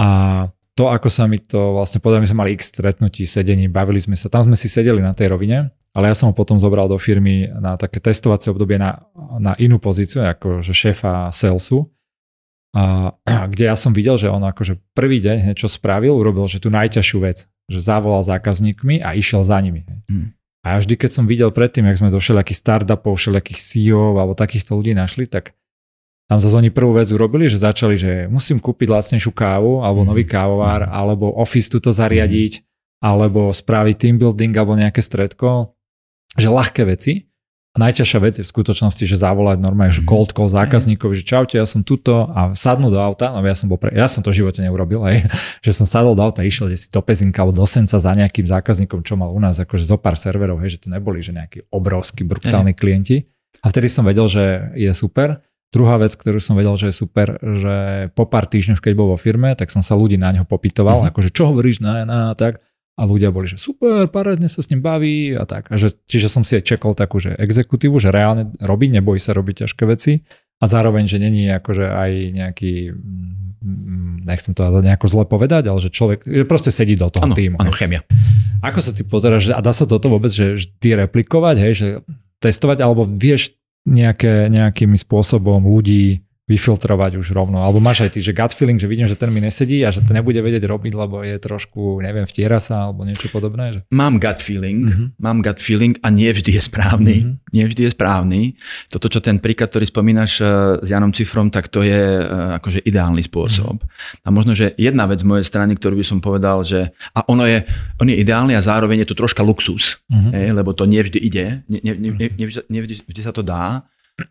A 0.00 0.06
to, 0.72 0.88
ako 0.88 1.12
sa 1.12 1.28
mi 1.28 1.44
to 1.44 1.76
vlastne 1.76 2.00
podľa 2.00 2.24
my 2.24 2.26
sme 2.32 2.40
mali 2.40 2.50
x 2.56 2.72
stretnutí, 2.72 3.28
sedení, 3.28 3.68
bavili 3.68 4.00
sme 4.00 4.16
sa, 4.16 4.32
tam 4.32 4.48
sme 4.48 4.56
si 4.56 4.72
sedeli 4.72 5.04
na 5.04 5.12
tej 5.12 5.28
rovine 5.28 5.75
ale 5.96 6.12
ja 6.12 6.14
som 6.14 6.28
ho 6.28 6.34
potom 6.36 6.60
zobral 6.60 6.92
do 6.92 7.00
firmy 7.00 7.48
na 7.48 7.80
také 7.80 8.04
testovacie 8.04 8.52
obdobie 8.52 8.76
na, 8.76 9.00
na 9.40 9.56
inú 9.56 9.80
pozíciu, 9.80 10.28
ako 10.28 10.60
že 10.60 10.76
šéfa 10.76 11.32
salesu, 11.32 11.88
a, 12.76 13.16
kde 13.48 13.72
ja 13.72 13.76
som 13.80 13.96
videl, 13.96 14.20
že 14.20 14.28
on 14.28 14.44
akože 14.44 14.76
prvý 14.92 15.24
deň 15.24 15.48
niečo 15.48 15.72
spravil, 15.72 16.12
urobil, 16.12 16.44
že 16.44 16.60
tú 16.60 16.68
najťažšiu 16.68 17.18
vec, 17.24 17.48
že 17.48 17.80
zavolal 17.80 18.20
zákazníkmi 18.20 19.00
a 19.00 19.16
išiel 19.16 19.40
za 19.40 19.56
nimi. 19.64 19.88
Hmm. 20.04 20.36
A 20.60 20.82
vždy, 20.82 20.98
keď 21.00 21.10
som 21.16 21.24
videl 21.24 21.48
predtým, 21.48 21.88
jak 21.88 21.96
sme 21.96 22.12
do 22.12 22.20
všelijakých 22.20 22.58
startupov, 22.60 23.16
všelijakých 23.16 23.56
CEO 23.56 24.18
alebo 24.20 24.36
takýchto 24.36 24.76
ľudí 24.76 24.92
našli, 24.92 25.24
tak 25.24 25.56
tam 26.26 26.42
zase 26.42 26.58
oni 26.58 26.74
prvú 26.74 26.98
vec 26.98 27.06
urobili, 27.14 27.46
že 27.46 27.62
začali, 27.62 27.94
že 27.94 28.12
musím 28.26 28.58
kúpiť 28.58 28.90
lacnejšiu 28.90 29.30
kávu 29.30 29.86
alebo 29.86 30.02
mm. 30.02 30.08
nový 30.10 30.26
kávovár, 30.26 30.84
mm. 30.84 30.92
alebo 30.92 31.30
office 31.38 31.70
tuto 31.70 31.94
zariadiť, 31.94 32.60
mm. 32.60 32.62
alebo 32.98 33.54
spraviť 33.54 33.94
team 33.94 34.18
building 34.18 34.52
alebo 34.58 34.74
nejaké 34.74 34.98
stredko 34.98 35.75
že 36.34 36.48
ľahké 36.50 36.82
veci. 36.88 37.30
A 37.76 37.84
najťažšia 37.84 38.20
vec 38.24 38.40
je 38.40 38.44
v 38.44 38.48
skutočnosti, 38.48 39.04
že 39.04 39.20
zavolať 39.20 39.60
normálne, 39.60 39.92
že 39.92 40.00
mhm. 40.00 40.08
cold 40.08 40.32
call 40.32 40.48
zákazníkovi, 40.48 41.12
že 41.20 41.28
čaute, 41.28 41.60
ja 41.60 41.68
som 41.68 41.84
tuto 41.84 42.24
a 42.32 42.56
sadnú 42.56 42.88
do 42.88 42.96
auta, 42.96 43.28
no 43.36 43.44
ja 43.44 43.52
som 43.52 43.68
bol 43.68 43.76
pre, 43.76 43.92
ja 43.92 44.08
som 44.08 44.24
to 44.24 44.32
v 44.32 44.40
živote 44.40 44.64
neurobil, 44.64 45.04
aj, 45.04 45.28
že 45.66 45.76
som 45.76 45.84
sadol 45.84 46.16
do 46.16 46.24
auta, 46.24 46.40
išiel 46.40 46.72
si 46.72 46.88
do 46.88 47.04
Pezinka 47.04 47.44
alebo 47.44 47.52
do 47.52 47.68
Senca 47.68 48.00
za 48.00 48.12
nejakým 48.16 48.48
zákazníkom, 48.48 49.04
čo 49.04 49.20
mal 49.20 49.28
u 49.28 49.36
nás 49.36 49.60
akože 49.60 49.84
zo 49.84 50.00
pár 50.00 50.16
serverov, 50.16 50.56
hej, 50.64 50.80
že 50.80 50.88
to 50.88 50.88
neboli 50.88 51.20
že 51.20 51.36
nejakí 51.36 51.68
obrovskí, 51.68 52.24
brutálni 52.24 52.72
aj. 52.72 52.80
klienti. 52.80 53.28
A 53.60 53.68
vtedy 53.68 53.92
som 53.92 54.08
vedel, 54.08 54.24
že 54.24 54.72
je 54.72 54.92
super. 54.96 55.44
Druhá 55.68 56.00
vec, 56.00 56.16
ktorú 56.16 56.40
som 56.40 56.56
vedel, 56.56 56.72
že 56.80 56.88
je 56.88 56.96
super, 56.96 57.36
že 57.36 58.08
po 58.16 58.24
pár 58.24 58.48
týždňoch, 58.48 58.80
keď 58.80 58.92
bol 58.96 59.12
vo 59.12 59.18
firme, 59.20 59.52
tak 59.52 59.68
som 59.68 59.84
sa 59.84 59.98
ľudí 59.98 60.16
na 60.16 60.32
neho 60.32 60.48
popytoval, 60.48 61.04
uh-huh. 61.04 61.12
akože 61.12 61.28
čo 61.28 61.52
hovoríš 61.52 61.84
na, 61.84 62.08
na 62.08 62.32
tak 62.32 62.64
a 62.96 63.02
ľudia 63.04 63.28
boli, 63.28 63.44
že 63.44 63.60
super, 63.60 64.08
parádne 64.08 64.48
sa 64.48 64.64
s 64.64 64.72
ním 64.72 64.80
baví 64.80 65.36
a 65.36 65.44
tak. 65.44 65.68
A 65.68 65.76
že, 65.76 65.92
čiže 66.08 66.32
som 66.32 66.48
si 66.48 66.56
aj 66.56 66.64
čekal 66.64 66.96
takú, 66.96 67.20
že 67.20 67.36
exekutívu, 67.36 68.00
že 68.00 68.08
reálne 68.08 68.56
robí, 68.64 68.88
nebojí 68.88 69.20
sa 69.20 69.36
robiť 69.36 69.68
ťažké 69.68 69.84
veci 69.84 70.24
a 70.56 70.64
zároveň, 70.64 71.04
že 71.04 71.20
není 71.20 71.44
akože 71.52 71.92
aj 71.92 72.12
nejaký, 72.32 72.96
mm, 72.96 74.24
nechcem 74.24 74.56
to 74.56 74.64
nejako 74.80 75.06
zle 75.12 75.24
povedať, 75.28 75.68
ale 75.68 75.78
že 75.78 75.92
človek 75.92 76.24
že 76.24 76.48
proste 76.48 76.72
sedí 76.72 76.96
do 76.96 77.12
toho 77.12 77.28
ano, 77.28 77.36
týmu. 77.36 77.60
Áno, 77.60 77.68
chemia. 77.76 78.00
Ako 78.64 78.80
sa 78.80 78.96
ty 78.96 79.04
pozeráš, 79.04 79.52
a 79.52 79.60
dá 79.60 79.76
sa 79.76 79.84
toto 79.84 80.08
vôbec, 80.08 80.32
že 80.32 80.56
vždy 80.56 81.04
replikovať, 81.04 81.56
hej, 81.60 81.72
že 81.76 81.88
testovať, 82.40 82.80
alebo 82.80 83.04
vieš 83.04 83.52
nejaké, 83.84 84.48
nejakým 84.50 84.96
spôsobom 84.98 85.62
ľudí 85.62 86.25
vyfiltrovať 86.46 87.18
už 87.18 87.34
rovno. 87.34 87.66
Alebo 87.66 87.82
máš 87.82 88.06
aj 88.06 88.14
ty, 88.14 88.22
že 88.22 88.30
gut 88.30 88.54
feeling, 88.54 88.78
že 88.78 88.86
vidím, 88.86 89.10
že 89.10 89.18
ten 89.18 89.34
mi 89.34 89.42
nesedí 89.42 89.82
a 89.82 89.90
že 89.90 90.06
to 90.06 90.14
nebude 90.14 90.38
vedieť 90.38 90.62
robiť, 90.62 90.94
lebo 90.94 91.26
je 91.26 91.42
trošku, 91.42 91.98
neviem, 91.98 92.22
vtiera 92.22 92.62
sa 92.62 92.86
alebo 92.86 93.02
niečo 93.02 93.26
podobné. 93.34 93.74
Že... 93.74 93.80
Mám 93.90 94.22
gut 94.22 94.38
feeling, 94.38 94.86
mm-hmm. 94.86 95.08
mám 95.18 95.42
gut 95.42 95.58
feeling 95.58 95.98
a 96.06 96.08
nie 96.14 96.30
vždy 96.30 96.54
je 96.54 96.62
správny. 96.62 97.16
Mm-hmm. 97.26 97.50
Nie 97.50 97.64
vždy 97.66 97.82
je 97.82 97.90
správny. 97.90 98.40
Toto, 98.86 99.10
čo 99.10 99.18
ten 99.18 99.42
príklad, 99.42 99.74
ktorý 99.74 99.90
spomínaš 99.90 100.38
uh, 100.38 100.78
s 100.78 100.86
Janom 100.86 101.10
Cifrom, 101.10 101.50
tak 101.50 101.66
to 101.66 101.82
je 101.82 102.22
uh, 102.22 102.54
akože 102.62 102.86
ideálny 102.86 103.26
spôsob. 103.26 103.82
Mm-hmm. 103.82 104.22
A 104.22 104.28
možno, 104.30 104.54
že 104.54 104.70
jedna 104.78 105.10
vec 105.10 105.26
z 105.26 105.26
mojej 105.26 105.42
strany, 105.42 105.74
ktorú 105.74 105.98
by 105.98 106.06
som 106.06 106.22
povedal, 106.22 106.62
že 106.62 106.94
a 107.10 107.26
ono 107.26 107.42
je, 107.42 107.66
on 107.98 108.06
je 108.06 108.22
ideálny 108.22 108.54
a 108.54 108.62
zároveň 108.62 109.02
je 109.02 109.10
to 109.10 109.18
troška 109.18 109.42
luxus, 109.42 109.98
mm-hmm. 110.06 110.30
hej, 110.30 110.46
lebo 110.54 110.70
to 110.78 110.86
nie 110.86 111.02
vždy 111.02 111.18
ide, 111.18 111.66
nie, 111.66 111.82
nie, 111.82 111.94
nie, 111.98 112.10
nie, 112.14 112.28
nie, 112.38 112.46
nie 112.70 112.80
vždy, 112.86 112.94
vždy 113.02 113.20
sa 113.26 113.34
to 113.34 113.42
dá 113.42 113.82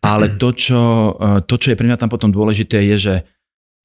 ale 0.01 0.33
to 0.41 0.49
čo, 0.51 0.81
eh, 1.15 1.39
to, 1.45 1.55
čo 1.61 1.73
je 1.73 1.77
pre 1.77 1.85
mňa 1.85 2.01
tam 2.01 2.09
potom 2.09 2.33
dôležité, 2.33 2.81
je, 2.95 2.97
že 2.97 3.15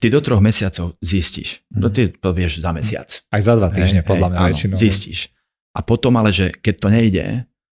ty 0.01 0.09
do 0.09 0.21
troch 0.25 0.41
mesiacov 0.41 0.97
zistíš. 1.05 1.61
Mm. 1.77 1.81
To 1.85 1.89
ty 1.93 2.03
to 2.09 2.29
vieš 2.33 2.65
za 2.65 2.73
mesiac. 2.73 3.09
Aj 3.29 3.41
za 3.45 3.53
dva 3.55 3.69
týždne, 3.69 4.01
hej, 4.01 4.09
podľa 4.09 4.29
mňa 4.33 4.39
väčšinou. 4.49 4.77
Zistíš. 4.81 5.29
A 5.77 5.85
potom 5.85 6.17
ale, 6.17 6.33
že 6.33 6.51
keď 6.57 6.75
to 6.81 6.89
nejde, 6.89 7.25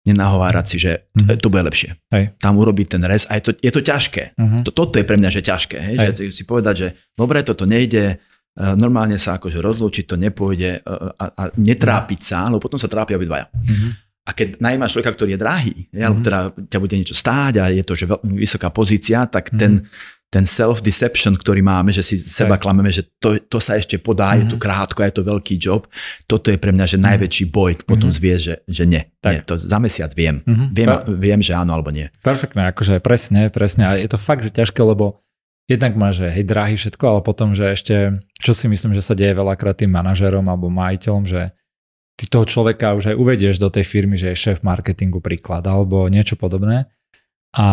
nenahovárať 0.03 0.65
si, 0.67 0.78
že 0.80 0.91
mm. 1.15 1.39
to 1.39 1.47
bude 1.47 1.63
lepšie. 1.63 1.95
Hej. 2.11 2.36
Tam 2.39 2.59
urobiť 2.59 2.99
ten 2.99 3.03
res 3.07 3.24
a 3.28 3.39
je 3.39 3.43
to, 3.47 3.51
je 3.55 3.71
to 3.71 3.82
ťažké. 3.84 4.36
Mm-hmm. 4.36 4.61
To, 4.67 4.69
toto 4.76 4.99
je 4.99 5.05
pre 5.07 5.15
mňa, 5.15 5.30
že 5.32 5.41
ťažké. 5.43 5.78
Hej? 5.80 5.95
Hej. 5.95 6.07
Že 6.28 6.36
si 6.36 6.43
povedať, 6.43 6.76
že 6.76 6.88
dobre, 7.15 7.39
toto 7.43 7.63
nejde, 7.63 8.19
eh, 8.19 8.74
normálne 8.76 9.15
sa 9.15 9.39
akože 9.39 9.63
rozlúčiť, 9.63 10.03
to 10.03 10.19
nepôjde 10.19 10.71
eh, 10.76 11.19
a, 11.19 11.26
a 11.32 11.43
netrápiť 11.55 12.19
sa, 12.19 12.51
lebo 12.51 12.59
potom 12.59 12.76
sa 12.76 12.91
trápia 12.91 13.15
obidvaja. 13.15 13.47
Mm-hmm. 13.47 13.91
A 14.24 14.32
keď 14.32 14.63
najímaš 14.63 14.95
človeka, 14.95 15.19
ktorý 15.19 15.36
je 15.36 15.39
drahý, 15.39 15.76
mm-hmm. 15.91 16.24
teda 16.24 16.39
ťa 16.71 16.80
bude 16.80 16.95
niečo 16.95 17.15
stáť 17.15 17.53
a 17.59 17.67
je 17.67 17.84
to 17.84 17.93
že 17.99 18.07
vysoká 18.24 18.71
pozícia, 18.71 19.28
tak 19.28 19.51
mm-hmm. 19.51 19.59
ten, 19.59 19.74
ten 20.32 20.47
self-deception, 20.47 21.36
ktorý 21.36 21.59
máme, 21.59 21.91
že 21.91 22.01
si 22.01 22.15
seba 22.15 22.55
klameme, 22.55 22.88
že 22.88 23.05
to, 23.19 23.36
to 23.38 23.59
sa 23.59 23.76
ešte 23.76 23.99
podá, 23.99 24.32
mm-hmm. 24.32 24.39
je 24.39 24.45
to 24.49 24.57
mhm. 24.57 24.63
krátko, 24.63 24.99
je 25.03 25.13
to 25.13 25.24
veľký 25.28 25.55
job, 25.59 25.86
toto 26.24 26.49
je 26.49 26.57
pre 26.57 26.71
mňa 26.71 26.86
že 26.88 26.97
najväčší 27.03 27.51
boj, 27.51 27.84
potom 27.84 28.09
mm-hmm. 28.09 28.17
zvie, 28.17 28.36
že, 28.39 28.55
že 28.63 28.84
nie. 28.88 29.03
Tak. 29.19 29.34
nie. 29.36 29.41
To 29.43 29.59
za 29.59 29.78
mesiac 29.84 30.15
viem. 30.15 30.39
Mm-hmm. 30.41 30.67
Viem, 30.71 30.88
per- 30.88 31.03
viem, 31.19 31.39
že 31.43 31.53
áno 31.59 31.76
alebo 31.76 31.91
nie. 31.91 32.07
Perfektné, 32.24 32.71
akože 32.71 33.03
presne, 33.03 33.51
presne. 33.51 33.84
A 33.86 33.99
je 33.99 34.07
to 34.07 34.15
fakt, 34.15 34.47
že 34.47 34.55
ťažké, 34.55 34.80
lebo 34.82 35.19
jednak 35.67 35.99
má, 35.99 36.15
že 36.15 36.32
hej, 36.32 36.47
drahý 36.47 36.80
všetko, 36.80 37.03
ale 37.03 37.19
potom, 37.28 37.51
že 37.51 37.76
ešte, 37.76 38.24
čo 38.39 38.55
si 38.55 38.71
myslím, 38.71 38.95
že 38.95 39.03
sa 39.03 39.15
deje 39.15 39.36
veľakrát 39.36 39.84
tým 39.84 39.91
manažerom 39.91 40.47
alebo 40.47 40.71
majiteľom, 40.71 41.24
že 41.28 41.51
ty 42.18 42.30
toho 42.30 42.45
človeka 42.45 42.93
už 42.93 43.14
aj 43.14 43.20
uvedieš 43.20 43.57
do 43.57 43.74
tej 43.74 43.86
firmy, 43.86 44.16
že 44.16 44.34
je 44.34 44.38
šéf 44.38 44.61
marketingu 44.61 45.20
príklad 45.20 45.66
alebo 45.66 46.05
niečo 46.09 46.38
podobné 46.38 46.92
a 47.54 47.66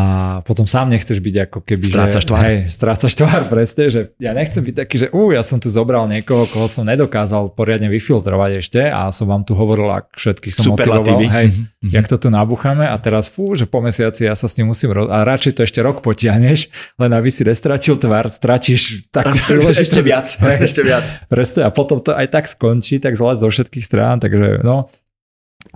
potom 0.45 0.68
sám 0.68 0.93
nechceš 0.93 1.24
byť 1.24 1.49
ako 1.49 1.59
keby, 1.64 1.89
strácaš 1.89 2.24
že, 2.24 2.28
tvár. 2.28 2.43
Hej, 2.45 2.59
strácaš 2.68 3.12
tvár, 3.16 3.43
presne, 3.49 3.89
že 3.89 4.01
ja 4.20 4.37
nechcem 4.37 4.61
byť 4.61 4.74
taký, 4.76 4.97
že 5.01 5.09
ú, 5.09 5.33
ja 5.33 5.41
som 5.41 5.57
tu 5.57 5.72
zobral 5.72 6.05
niekoho, 6.05 6.45
koho 6.53 6.68
som 6.68 6.85
nedokázal 6.85 7.57
poriadne 7.57 7.89
vyfiltrovať 7.89 8.61
ešte 8.61 8.81
a 8.93 9.09
som 9.09 9.33
vám 9.33 9.49
tu 9.49 9.57
hovoril, 9.57 9.89
ak 9.89 10.12
všetkých 10.20 10.53
som 10.53 10.76
motivoval, 10.76 11.24
hej, 11.24 11.49
mm-hmm. 11.49 11.97
jak 11.97 12.07
to 12.12 12.20
tu 12.20 12.28
nabucháme 12.28 12.85
a 12.85 12.93
teraz 13.01 13.33
fú, 13.33 13.57
že 13.57 13.64
po 13.64 13.81
mesiaci 13.81 14.28
ja 14.28 14.37
sa 14.37 14.53
s 14.53 14.61
ním 14.61 14.68
musím, 14.68 14.93
ro- 14.93 15.09
a 15.09 15.24
radšej 15.24 15.57
to 15.57 15.64
ešte 15.64 15.81
rok 15.81 16.05
potiahneš, 16.05 16.68
len 17.01 17.16
aby 17.16 17.33
si 17.33 17.49
nestratil 17.49 17.97
tvár, 17.97 18.28
stratíš 18.28 19.09
takú 19.09 19.33
príležitosť. 19.49 19.81
ešte 19.89 20.01
viac, 20.05 20.28
hej, 20.45 20.57
ešte 20.61 20.85
viac. 20.85 21.09
Presne, 21.33 21.64
a 21.64 21.72
potom 21.72 22.05
to 22.05 22.12
aj 22.12 22.28
tak 22.28 22.45
skončí, 22.53 23.01
tak 23.01 23.16
zle 23.16 23.33
zo 23.33 23.49
všetkých 23.49 23.85
strán, 23.89 24.20
takže 24.20 24.61
no, 24.61 24.93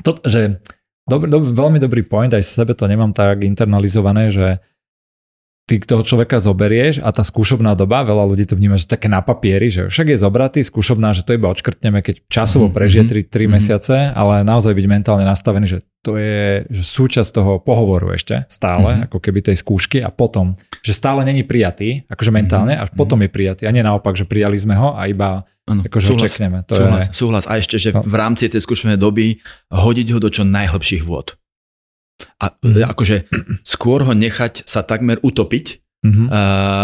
to, 0.04 0.20
že 0.28 0.60
Dobre, 1.04 1.28
dob, 1.28 1.44
veľmi 1.44 1.76
dobrý 1.76 2.00
point, 2.08 2.32
aj 2.32 2.40
sebe 2.40 2.72
to 2.72 2.88
nemám 2.88 3.12
tak 3.12 3.44
internalizované, 3.44 4.32
že 4.32 4.64
ty 5.64 5.80
toho 5.80 6.04
človeka 6.04 6.44
zoberieš 6.44 7.00
a 7.00 7.08
tá 7.08 7.24
skúšobná 7.24 7.72
doba, 7.72 8.04
veľa 8.04 8.28
ľudí 8.28 8.44
to 8.44 8.52
vníma, 8.52 8.76
že 8.76 8.84
také 8.84 9.08
na 9.08 9.24
papieri, 9.24 9.72
že 9.72 9.88
však 9.88 10.12
je 10.12 10.18
zobratý, 10.20 10.60
skúšobná, 10.60 11.16
že 11.16 11.24
to 11.24 11.32
iba 11.32 11.48
odškrtneme, 11.48 12.04
keď 12.04 12.20
časovo 12.28 12.68
mhm, 12.68 12.74
prežije 12.76 13.02
3, 13.08 13.08
mhm, 13.08 13.12
3 13.12 13.24
mm-hmm. 13.24 13.48
mesiace, 13.48 13.96
ale 14.12 14.44
naozaj 14.44 14.76
byť 14.76 14.86
mentálne 14.86 15.24
nastavený, 15.24 15.64
že 15.64 15.78
to 16.04 16.20
je 16.20 16.68
že 16.68 16.82
súčasť 16.84 17.32
toho 17.32 17.52
pohovoru 17.64 18.12
ešte 18.12 18.44
stále, 18.52 18.92
mm-hmm. 18.92 19.06
ako 19.08 19.18
keby 19.24 19.40
tej 19.40 19.56
skúšky 19.56 20.04
a 20.04 20.12
potom, 20.12 20.52
že 20.84 20.92
stále 20.92 21.24
není 21.24 21.48
prijatý, 21.48 22.04
akože 22.12 22.28
mentálne, 22.28 22.76
a 22.76 22.84
potom 22.84 23.24
je 23.24 23.32
prijatý 23.32 23.64
a 23.64 23.72
nie 23.72 23.80
naopak, 23.80 24.12
že 24.12 24.28
prijali 24.28 24.60
sme 24.60 24.76
ho 24.76 24.92
a 24.92 25.08
iba 25.08 25.48
ano, 25.64 25.80
akože 25.80 26.12
súhlas, 26.12 26.24
čekneme. 26.28 26.58
To 26.68 26.76
súhlas, 26.76 27.04
je... 27.08 27.16
súhlas. 27.16 27.44
A 27.48 27.56
ešte, 27.56 27.80
že 27.80 27.96
no. 27.96 28.04
v 28.04 28.16
rámci 28.20 28.52
tej 28.52 28.60
skúšobnej 28.60 29.00
doby 29.00 29.40
hodiť 29.72 30.12
ho 30.12 30.18
do 30.20 30.28
čo 30.28 30.44
najhlbších 30.44 31.08
vôd. 31.08 31.40
A 32.38 32.54
mm. 32.54 32.84
akože 32.90 33.16
skôr 33.66 34.06
ho 34.06 34.12
nechať 34.14 34.64
sa 34.64 34.86
takmer 34.86 35.18
utopiť, 35.20 35.84
uh-huh. 36.04 36.28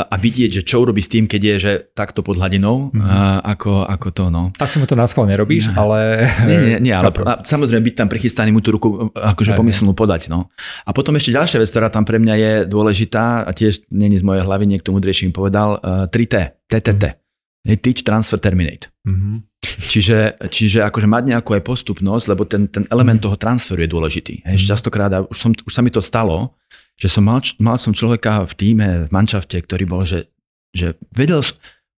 a 0.09 0.15
vidieť, 0.17 0.61
že 0.61 0.63
čo 0.65 0.81
urobí 0.81 1.05
s 1.05 1.13
tým, 1.13 1.29
keď 1.29 1.41
je 1.41 1.55
že 1.61 1.73
takto 1.93 2.25
pod 2.25 2.41
hladinou, 2.41 2.89
uh-huh. 2.91 3.45
ako, 3.45 3.85
ako 3.85 4.09
to. 4.11 4.25
No. 4.33 4.43
Asi 4.57 4.81
mu 4.81 4.89
to 4.89 4.97
na 4.97 5.05
schvál 5.05 5.29
nerobíš, 5.29 5.71
no. 5.71 5.87
ale... 5.87 6.25
Nie, 6.49 6.59
nie, 6.65 6.77
nie 6.91 6.95
ale 6.95 7.13
a, 7.13 7.45
samozrejme 7.45 7.85
byť 7.85 7.95
tam 7.95 8.09
prichystaný 8.09 8.51
mu 8.51 8.65
tú 8.65 8.73
ruku 8.73 9.13
akože 9.13 9.53
pomyslnú 9.53 9.93
podať. 9.93 10.33
No. 10.33 10.49
A 10.89 10.91
potom 10.97 11.13
ešte 11.21 11.37
ďalšia 11.37 11.61
vec, 11.61 11.69
ktorá 11.69 11.93
tam 11.93 12.09
pre 12.09 12.17
mňa 12.17 12.35
je 12.35 12.53
dôležitá 12.67 13.45
a 13.45 13.51
tiež 13.53 13.85
není 13.93 14.17
z 14.17 14.25
mojej 14.25 14.43
hlavy, 14.43 14.65
niekto 14.65 14.97
mudrejší 14.97 15.29
mi 15.29 15.33
povedal, 15.37 15.77
uh, 15.79 16.09
3T, 16.09 16.67
TTT. 16.67 17.20
Uh-huh. 17.67 17.77
Teach, 17.77 18.03
Transfer, 18.03 18.41
Terminate. 18.41 18.89
Uh-huh. 19.05 19.45
Čiže, 19.61 20.41
čiže 20.49 20.81
akože 20.89 21.05
mať 21.05 21.37
nejakú 21.37 21.53
aj 21.53 21.63
postupnosť, 21.65 22.27
lebo 22.33 22.49
ten, 22.49 22.65
ten 22.73 22.89
element 22.89 23.21
toho 23.21 23.37
transferu 23.37 23.85
je 23.85 23.93
dôležitý. 23.93 24.35
Hej, 24.49 24.73
častokrát, 24.73 25.13
už, 25.29 25.37
som, 25.37 25.53
už 25.53 25.73
sa 25.73 25.85
mi 25.85 25.93
to 25.93 26.01
stalo, 26.01 26.57
že 26.97 27.13
som 27.13 27.25
mal, 27.25 27.45
mal 27.61 27.77
som 27.77 27.93
človeka 27.93 28.49
v 28.49 28.55
týme, 28.57 28.89
v 29.05 29.11
manšafte, 29.13 29.61
ktorý 29.61 29.85
bol, 29.85 30.09
že, 30.09 30.33
že 30.73 30.97
vedel, 31.13 31.45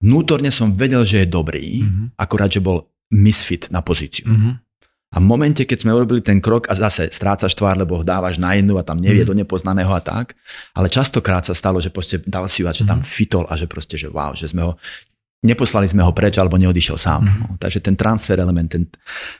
vnútorne 0.01 0.49
som 0.49 0.73
vedel, 0.73 1.05
že 1.05 1.25
je 1.25 1.27
dobrý, 1.29 1.85
mm-hmm. 1.85 2.17
akorát, 2.17 2.49
že 2.49 2.65
bol 2.65 2.89
misfit 3.13 3.69
na 3.69 3.85
pozíciu. 3.85 4.25
Mm-hmm. 4.25 4.53
A 5.11 5.19
v 5.19 5.27
momente, 5.27 5.67
keď 5.67 5.83
sme 5.83 5.91
urobili 5.91 6.23
ten 6.23 6.39
krok 6.39 6.71
a 6.71 6.73
zase 6.73 7.11
strácaš 7.11 7.51
tvár, 7.51 7.75
lebo 7.75 7.99
ho 7.99 8.03
dávaš 8.07 8.39
na 8.39 8.55
jednu 8.55 8.79
a 8.79 8.87
tam 8.87 8.95
nevie 8.95 9.27
mm. 9.27 9.29
do 9.29 9.35
nepoznaného 9.35 9.91
a 9.91 9.99
tak, 9.99 10.39
ale 10.71 10.87
častokrát 10.87 11.43
sa 11.43 11.51
stalo, 11.51 11.83
že 11.83 11.91
proste 11.91 12.23
dal 12.23 12.47
si 12.47 12.63
že 12.63 12.87
tam 12.87 13.03
mhm. 13.03 13.05
fitol 13.05 13.43
a 13.51 13.59
že 13.59 13.67
proste, 13.67 13.99
že 13.99 14.07
wow, 14.07 14.31
že 14.31 14.47
sme 14.47 14.63
ho, 14.63 14.79
neposlali 15.41 15.89
sme 15.89 16.05
ho 16.05 16.13
preč 16.13 16.37
alebo 16.37 16.57
neodišiel 16.57 16.97
sám. 16.97 17.21
Mm. 17.25 17.37
No, 17.41 17.47
takže 17.57 17.81
ten 17.81 17.97
transfer 17.97 18.37
element, 18.37 18.69
ten... 18.69 18.85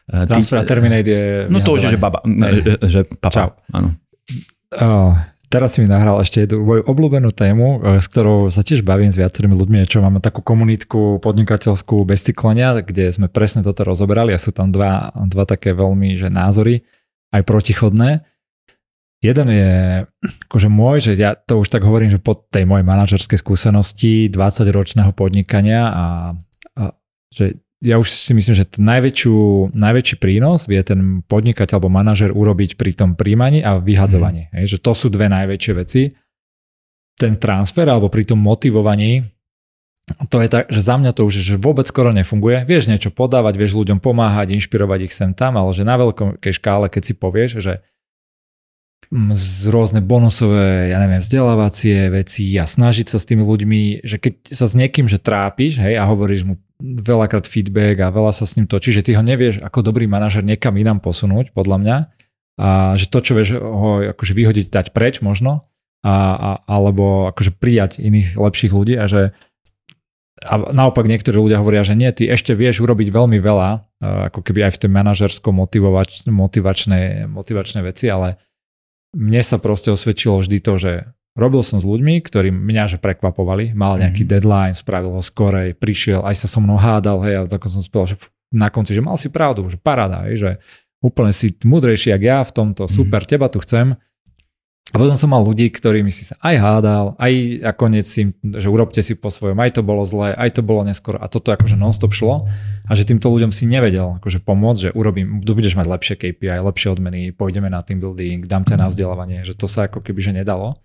Eh, 0.10 0.26
transfer 0.26 0.58
a 0.60 0.66
terminate 0.66 1.10
je... 1.10 1.24
No 1.50 1.62
to, 1.62 1.78
že, 1.78 1.94
že, 1.94 2.00
baba, 2.02 2.26
že, 2.26 2.74
že 2.82 3.00
papa. 3.22 3.34
Čau. 3.34 3.50
Áno. 3.74 3.90
Oh, 4.82 5.14
Teraz 5.52 5.76
si 5.76 5.84
mi 5.84 5.92
nahral 5.92 6.16
ešte 6.24 6.48
jednu 6.48 6.64
moju 6.64 6.82
obľúbenú 6.88 7.36
tému, 7.36 7.84
e, 7.84 8.00
s 8.00 8.08
ktorou 8.08 8.48
sa 8.48 8.64
tiež 8.64 8.88
bavím 8.88 9.12
s 9.12 9.20
viacerými 9.20 9.52
ľuďmi, 9.52 9.84
čo 9.84 10.00
máme 10.00 10.24
takú 10.24 10.40
komunitku 10.40 11.20
podnikateľskú 11.20 12.08
bez 12.08 12.24
cyklania, 12.24 12.80
kde 12.80 13.12
sme 13.12 13.28
presne 13.28 13.60
toto 13.60 13.84
rozoberali 13.84 14.32
a 14.32 14.40
sú 14.40 14.56
tam 14.56 14.72
dva, 14.72 15.12
dva 15.12 15.44
také 15.44 15.76
veľmi 15.76 16.16
že 16.16 16.32
názory, 16.32 16.88
aj 17.36 17.44
protichodné. 17.44 18.24
Jeden 19.22 19.48
je 19.54 19.72
akože 20.50 20.66
môj, 20.66 20.98
že 21.06 21.12
ja 21.14 21.38
to 21.38 21.62
už 21.62 21.70
tak 21.70 21.86
hovorím, 21.86 22.10
že 22.10 22.18
po 22.18 22.34
tej 22.34 22.66
mojej 22.66 22.82
manažerskej 22.82 23.38
skúsenosti 23.38 24.34
20-ročného 24.34 25.14
podnikania 25.14 25.94
a, 25.94 26.06
a 26.74 26.84
že 27.30 27.62
ja 27.82 27.98
už 27.98 28.10
si 28.10 28.34
myslím, 28.34 28.54
že 28.58 28.66
najväčšiu, 28.78 29.74
najväčší 29.74 30.16
prínos 30.22 30.70
vie 30.70 30.82
ten 30.82 31.26
podnikateľ 31.26 31.78
alebo 31.78 31.90
manažer 31.90 32.30
urobiť 32.34 32.78
pri 32.78 32.94
tom 32.94 33.14
príjmaní 33.18 33.66
a 33.66 33.82
vyhadzovaní. 33.82 34.50
Mm. 34.50 34.62
Hej, 34.62 34.78
že 34.78 34.78
to 34.82 34.94
sú 34.94 35.10
dve 35.10 35.30
najväčšie 35.30 35.74
veci. 35.78 36.14
Ten 37.18 37.38
transfer 37.38 37.86
alebo 37.86 38.10
pri 38.10 38.26
tom 38.26 38.42
motivovaní, 38.42 39.22
to 40.34 40.42
je 40.42 40.50
tak, 40.50 40.70
že 40.70 40.82
za 40.82 40.98
mňa 40.98 41.14
to 41.14 41.30
už 41.30 41.42
že 41.42 41.62
vôbec 41.62 41.86
skoro 41.86 42.10
nefunguje. 42.10 42.66
Vieš 42.66 42.90
niečo 42.90 43.14
podávať, 43.14 43.58
vieš 43.58 43.78
ľuďom 43.78 44.02
pomáhať, 44.02 44.58
inšpirovať 44.58 45.10
ich 45.10 45.14
sem 45.14 45.34
tam, 45.34 45.58
ale 45.58 45.74
že 45.74 45.86
na 45.86 45.98
veľkej 45.98 46.54
škále, 46.58 46.90
keď 46.90 47.02
si 47.06 47.14
povieš, 47.18 47.52
že 47.62 47.86
z 49.12 49.68
rôzne 49.68 50.00
bonusové, 50.00 50.94
ja 50.94 50.98
neviem, 51.02 51.20
vzdelávacie 51.20 52.08
veci 52.14 52.56
a 52.56 52.64
snažiť 52.64 53.12
sa 53.12 53.18
s 53.20 53.28
tými 53.28 53.44
ľuďmi, 53.44 54.06
že 54.08 54.22
keď 54.22 54.56
sa 54.56 54.70
s 54.70 54.74
niekým, 54.78 55.12
že 55.12 55.20
trápiš, 55.20 55.82
hej, 55.84 56.00
a 56.00 56.08
hovoríš 56.08 56.48
mu 56.48 56.56
veľakrát 56.80 57.44
feedback 57.44 58.00
a 58.00 58.14
veľa 58.14 58.32
sa 58.32 58.48
s 58.48 58.56
ním 58.56 58.72
točí, 58.72 58.96
že 58.96 59.04
ty 59.04 59.18
ho 59.18 59.24
nevieš 59.24 59.62
ako 59.66 59.84
dobrý 59.84 60.08
manažer 60.08 60.48
niekam 60.48 60.80
inám 60.80 61.04
posunúť, 61.04 61.52
podľa 61.52 61.78
mňa. 61.82 61.98
A 62.62 62.94
že 62.96 63.12
to, 63.12 63.20
čo 63.20 63.36
vieš 63.36 63.60
ho 63.60 64.00
akože 64.16 64.34
vyhodiť, 64.38 64.66
dať 64.72 64.88
preč 64.96 65.20
možno, 65.20 65.66
a, 66.02 66.16
a, 66.34 66.50
alebo 66.66 67.30
akože 67.30 67.58
prijať 67.58 68.02
iných 68.02 68.38
lepších 68.38 68.72
ľudí 68.74 68.96
a 68.98 69.06
že 69.06 69.36
a 70.42 70.58
naopak 70.74 71.06
niektorí 71.06 71.38
ľudia 71.38 71.62
hovoria, 71.62 71.86
že 71.86 71.94
nie, 71.94 72.10
ty 72.10 72.26
ešte 72.26 72.58
vieš 72.58 72.82
urobiť 72.82 73.14
veľmi 73.14 73.38
veľa, 73.38 73.70
ako 74.34 74.42
keby 74.42 74.66
aj 74.66 74.74
v 74.74 74.82
tej 74.82 74.90
manažersko 74.90 75.54
motivač, 75.54 76.26
motivačnej, 76.26 77.30
motivačnej 77.30 77.86
veci, 77.86 78.10
ale 78.10 78.42
mne 79.12 79.42
sa 79.44 79.60
proste 79.60 79.92
osvedčilo 79.92 80.40
vždy 80.40 80.58
to, 80.64 80.74
že 80.80 80.94
Robil 81.32 81.64
som 81.64 81.80
s 81.80 81.88
ľuďmi, 81.88 82.20
ktorí 82.28 82.52
mňa 82.52 82.92
že 82.92 82.98
prekvapovali, 83.00 83.72
mal 83.72 83.96
nejaký 83.96 84.28
mm-hmm. 84.28 84.36
deadline, 84.36 84.76
spravil 84.76 85.16
ho 85.16 85.24
skorej, 85.24 85.80
prišiel, 85.80 86.28
aj 86.28 86.44
sa 86.44 86.48
so 86.52 86.60
mnou 86.60 86.76
hádal, 86.76 87.24
hej, 87.24 87.36
a 87.40 87.42
tak 87.48 87.64
som 87.72 87.80
spel, 87.80 88.04
že 88.04 88.20
na 88.52 88.68
konci, 88.68 88.92
že 88.92 89.00
mal 89.00 89.16
si 89.16 89.32
pravdu, 89.32 89.64
že 89.72 89.80
paráda, 89.80 90.28
hej, 90.28 90.36
že 90.36 90.50
úplne 91.00 91.32
si 91.32 91.56
múdrejší 91.64 92.12
jak 92.12 92.20
ja 92.20 92.40
v 92.44 92.52
tomto, 92.52 92.84
mm-hmm. 92.84 92.98
super, 93.00 93.24
teba 93.24 93.48
tu 93.48 93.64
chcem. 93.64 93.96
A 94.92 95.00
potom 95.00 95.16
som 95.16 95.32
mal 95.32 95.40
ľudí, 95.40 95.72
ktorými 95.72 96.12
si 96.12 96.28
sa 96.28 96.36
aj 96.44 96.56
hádal, 96.60 97.06
aj 97.16 97.64
nakoniec 97.64 98.04
si, 98.04 98.36
že 98.44 98.68
urobte 98.68 99.00
si 99.00 99.16
po 99.16 99.32
svojom, 99.32 99.56
aj 99.64 99.80
to 99.80 99.82
bolo 99.88 100.04
zlé, 100.04 100.36
aj 100.36 100.60
to 100.60 100.62
bolo 100.68 100.84
neskoro 100.84 101.16
a 101.16 101.32
toto 101.32 101.56
akože 101.56 101.80
non-stop 101.80 102.12
šlo 102.12 102.52
a 102.88 102.92
že 102.92 103.08
týmto 103.08 103.32
ľuďom 103.32 103.56
si 103.56 103.72
nevedel 103.72 104.20
akože 104.20 104.44
pomôcť, 104.44 104.80
že 104.84 104.90
urobím, 104.92 105.40
tu 105.48 105.56
budeš 105.56 105.80
mať 105.80 105.88
lepšie 105.88 106.16
KPI, 106.20 106.60
lepšie 106.60 106.92
odmeny, 106.92 107.32
pôjdeme 107.32 107.72
na 107.72 107.80
team 107.88 108.04
building, 108.04 108.44
dám 108.44 108.68
ťa 108.68 108.76
na 108.76 108.92
vzdelávanie, 108.92 109.48
že 109.48 109.56
to 109.56 109.72
sa 109.72 109.88
ako 109.88 110.04
keby 110.04 110.20
že 110.20 110.36
nedalo. 110.36 110.76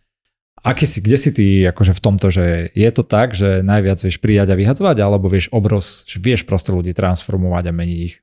Aký 0.62 0.86
si, 0.86 1.02
kde 1.02 1.18
si 1.18 1.30
ty 1.34 1.46
akože 1.66 1.90
v 1.94 2.02
tomto, 2.02 2.26
že 2.30 2.70
je 2.78 2.90
to 2.94 3.02
tak, 3.02 3.34
že 3.34 3.62
najviac 3.66 4.02
vieš 4.02 4.22
prijať 4.22 4.54
a 4.54 4.58
vyhadzovať, 4.58 4.96
alebo 5.02 5.26
vieš 5.26 5.50
obros, 5.50 6.06
že 6.06 6.22
vieš 6.22 6.46
proste 6.46 6.70
ľudí 6.70 6.94
transformovať 6.94 7.70
a 7.70 7.72
meniť 7.74 7.98
ich? 8.02 8.22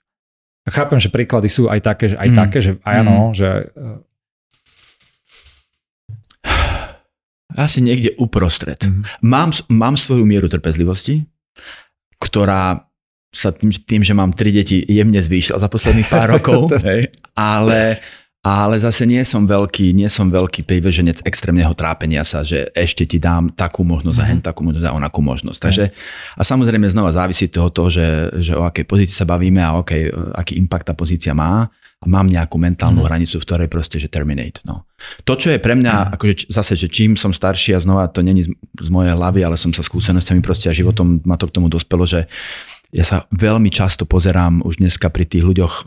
Chápem, 0.63 0.99
že 0.99 1.11
príklady 1.11 1.51
sú 1.51 1.67
aj 1.67 1.79
také, 1.83 2.15
že 2.15 2.17
aj 2.19 2.29
mm. 2.31 2.35
také, 2.39 2.57
že 2.63 2.71
aj 2.87 2.95
áno, 3.03 3.31
mm. 3.31 3.33
že 3.35 3.47
asi 7.57 7.79
niekde 7.81 8.13
uprostred. 8.17 8.81
Mm-hmm. 8.81 9.23
Mám, 9.23 9.49
mám 9.69 9.95
svoju 9.95 10.25
mieru 10.25 10.49
trpezlivosti, 10.49 11.25
ktorá 12.21 12.87
sa 13.33 13.49
tým, 13.49 13.73
tým, 13.73 14.01
že 14.05 14.13
mám 14.13 14.31
tri 14.31 14.53
deti, 14.53 14.85
jemne 14.85 15.17
zvýšila 15.17 15.57
za 15.57 15.69
posledných 15.69 16.09
pár 16.09 16.31
rokov, 16.37 16.69
ale, 17.33 17.97
ale 18.45 18.75
zase 18.77 19.09
nie 19.09 19.25
som 19.25 19.49
veľký, 19.49 19.97
nie 19.97 20.05
som 20.05 20.29
veľký 20.29 20.69
privrženec 20.69 21.25
extrémneho 21.25 21.73
trápenia 21.73 22.21
sa, 22.21 22.45
že 22.45 22.69
ešte 22.77 23.09
ti 23.09 23.17
dám 23.17 23.49
takú 23.57 23.81
možnosť 23.81 24.21
mm-hmm. 24.21 24.29
a 24.29 24.37
hen 24.37 24.45
takú 24.45 24.61
možnosť 24.61 24.85
a 24.85 24.95
onakú 24.95 25.19
možnosť. 25.25 25.59
Takže, 25.59 25.85
a 26.37 26.41
samozrejme 26.45 26.85
znova 26.93 27.09
závisí 27.09 27.49
toho, 27.49 27.73
toho 27.73 27.89
že, 27.89 28.07
že 28.37 28.53
o 28.53 28.61
akej 28.61 28.85
pozícii 28.85 29.17
sa 29.17 29.25
bavíme 29.25 29.59
a 29.65 29.81
okay, 29.81 30.13
aký 30.37 30.61
impact 30.61 30.93
tá 30.93 30.93
pozícia 30.93 31.33
má 31.33 31.65
a 32.03 32.05
mám 32.05 32.27
nejakú 32.27 32.59
mentálnu 32.59 32.99
mm. 32.99 33.07
hranicu, 33.07 33.39
v 33.39 33.45
ktorej 33.47 33.67
proste, 33.71 33.95
že 33.95 34.11
terminate. 34.11 34.59
No. 34.67 34.83
To, 35.23 35.39
čo 35.39 35.55
je 35.55 35.63
pre 35.63 35.79
mňa, 35.79 35.95
mm. 35.95 36.09
akože 36.19 36.33
zase, 36.51 36.75
že 36.75 36.91
čím 36.91 37.15
som 37.15 37.31
starší 37.31 37.79
a 37.79 37.79
znova 37.79 38.11
to 38.11 38.19
není 38.19 38.43
z, 38.43 38.51
z 38.59 38.89
mojej 38.91 39.15
hlavy, 39.15 39.47
ale 39.47 39.55
som 39.55 39.71
sa 39.71 39.79
skúsenosťami 39.79 40.43
proste 40.43 40.67
a 40.67 40.75
životom 40.75 41.23
ma 41.23 41.39
to 41.39 41.47
k 41.47 41.55
tomu 41.55 41.71
dospelo, 41.71 42.03
že 42.03 42.27
ja 42.93 43.01
sa 43.01 43.25
veľmi 43.33 43.73
často 43.73 44.05
pozerám 44.05 44.61
už 44.61 44.77
dneska 44.77 45.09
pri 45.09 45.25
tých 45.25 45.41
ľuďoch, 45.41 45.73
e, 45.73 45.83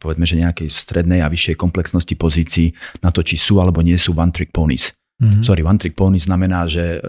povedzme, 0.00 0.24
že 0.24 0.40
nejakej 0.40 0.72
strednej 0.72 1.20
a 1.20 1.28
vyššej 1.28 1.60
komplexnosti 1.60 2.14
pozícií 2.16 2.72
na 3.04 3.12
to, 3.12 3.20
či 3.20 3.36
sú 3.36 3.60
alebo 3.60 3.84
nie 3.84 4.00
sú 4.00 4.16
one 4.16 4.32
trick 4.32 4.48
ponies. 4.48 4.96
Mm-hmm. 5.22 5.42
Sorry, 5.46 5.62
one 5.62 5.78
trick 5.78 5.94
pony 5.94 6.18
znamená, 6.18 6.66
že 6.66 6.98
e, 6.98 7.00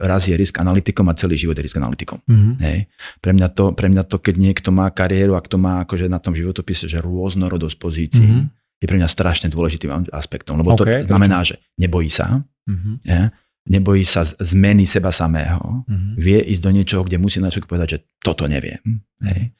raz 0.00 0.24
je 0.24 0.32
risk 0.32 0.56
analytikom 0.56 1.04
a 1.10 1.18
celý 1.18 1.36
život 1.36 1.58
je 1.60 1.64
risk 1.66 1.76
analytikom. 1.76 2.24
Mm-hmm. 2.24 2.54
Hej. 2.64 2.78
Pre, 3.20 3.32
mňa 3.36 3.48
to, 3.52 3.64
pre 3.76 3.88
mňa 3.92 4.02
to, 4.08 4.16
keď 4.16 4.34
niekto 4.40 4.72
má 4.72 4.88
kariéru, 4.88 5.36
ak 5.36 5.44
to 5.44 5.60
má 5.60 5.84
akože 5.84 6.08
na 6.08 6.22
tom 6.22 6.32
životopise, 6.32 6.88
že 6.88 7.04
rôznorodosť 7.04 7.76
pozícií, 7.76 8.24
mm-hmm. 8.24 8.80
je 8.80 8.86
pre 8.88 8.96
mňa 8.96 9.08
strašne 9.12 9.52
dôležitým 9.52 10.08
aspektom, 10.08 10.56
lebo 10.56 10.72
okay, 10.72 11.04
to 11.04 11.12
znamená, 11.12 11.44
že 11.44 11.60
nebojí 11.76 12.08
sa, 12.08 12.40
mm-hmm. 12.64 12.94
je, 13.04 13.20
nebojí 13.68 14.08
sa 14.08 14.24
zmeny 14.24 14.88
seba 14.88 15.12
samého, 15.12 15.84
mm-hmm. 15.84 16.12
vie 16.16 16.40
ísť 16.48 16.62
do 16.64 16.70
niečoho, 16.72 17.04
kde 17.04 17.20
musí 17.20 17.44
na 17.44 17.52
povedať, 17.52 17.88
že 17.92 17.98
toto 18.24 18.48
neviem. 18.48 18.80
Hej. 19.20 19.52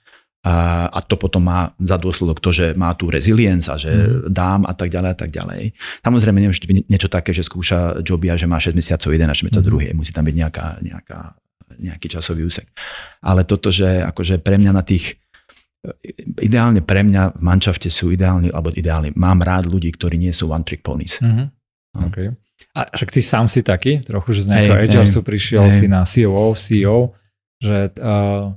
A, 0.47 0.87
a 0.87 0.99
to 1.03 1.19
potom 1.19 1.43
má 1.51 1.75
za 1.83 1.99
dôsledok 1.99 2.39
to, 2.39 2.55
že 2.55 2.71
má 2.79 2.95
tú 2.95 3.11
resilience 3.11 3.67
a 3.67 3.75
že 3.75 3.91
mm. 3.91 4.31
dám 4.31 4.63
a 4.71 4.73
tak 4.73 4.89
ďalej 4.95 5.11
a 5.11 5.19
tak 5.19 5.31
ďalej. 5.35 5.75
Samozrejme, 6.07 6.39
neviem, 6.39 6.55
že 6.55 6.63
to 6.63 6.71
byť 6.71 6.79
niečo 6.87 7.11
také, 7.11 7.35
že 7.35 7.43
skúša 7.43 8.01
joby 8.07 8.31
a 8.31 8.39
že 8.39 8.47
má 8.47 8.63
6 8.63 8.79
mesiacov 8.79 9.11
jeden 9.11 9.27
a 9.27 9.35
6 9.35 9.51
mesiacov 9.51 9.67
mm. 9.67 9.71
druhý. 9.75 9.87
Musí 9.99 10.15
tam 10.15 10.23
byť 10.23 10.37
nejaká, 10.39 10.67
nejaká, 10.79 11.21
nejaký 11.83 12.07
časový 12.07 12.47
úsek. 12.47 12.71
Ale 13.19 13.43
toto, 13.43 13.75
že 13.75 13.99
akože 13.99 14.39
pre 14.39 14.63
mňa 14.63 14.73
na 14.73 14.87
tých 14.87 15.19
ideálne 16.43 16.83
pre 16.83 17.07
mňa 17.07 17.39
v 17.39 17.43
manšafte 17.43 17.87
sú 17.89 18.11
ideálni, 18.11 18.51
alebo 18.51 18.75
ideálni, 18.75 19.15
mám 19.15 19.41
rád 19.43 19.71
ľudí, 19.71 19.95
ktorí 19.95 20.19
nie 20.19 20.35
sú 20.35 20.51
one 20.51 20.67
trick 20.67 20.83
ponies. 20.83 21.23
Mm-hmm. 21.23 21.47
No. 21.99 22.01
Okay. 22.11 22.35
A 22.75 22.91
však 22.91 23.11
ty 23.15 23.23
sám 23.23 23.47
si 23.47 23.63
taký, 23.63 24.03
trochu, 24.03 24.35
že 24.35 24.47
z 24.47 24.49
nejakého 24.55 25.07
hey, 25.07 25.07
hey, 25.07 25.23
prišiel 25.23 25.67
hey. 25.71 25.75
si 25.75 25.87
na 25.87 26.03
COO, 26.03 26.59
CEO, 26.59 27.15
že 27.63 27.95
uh, 28.03 28.51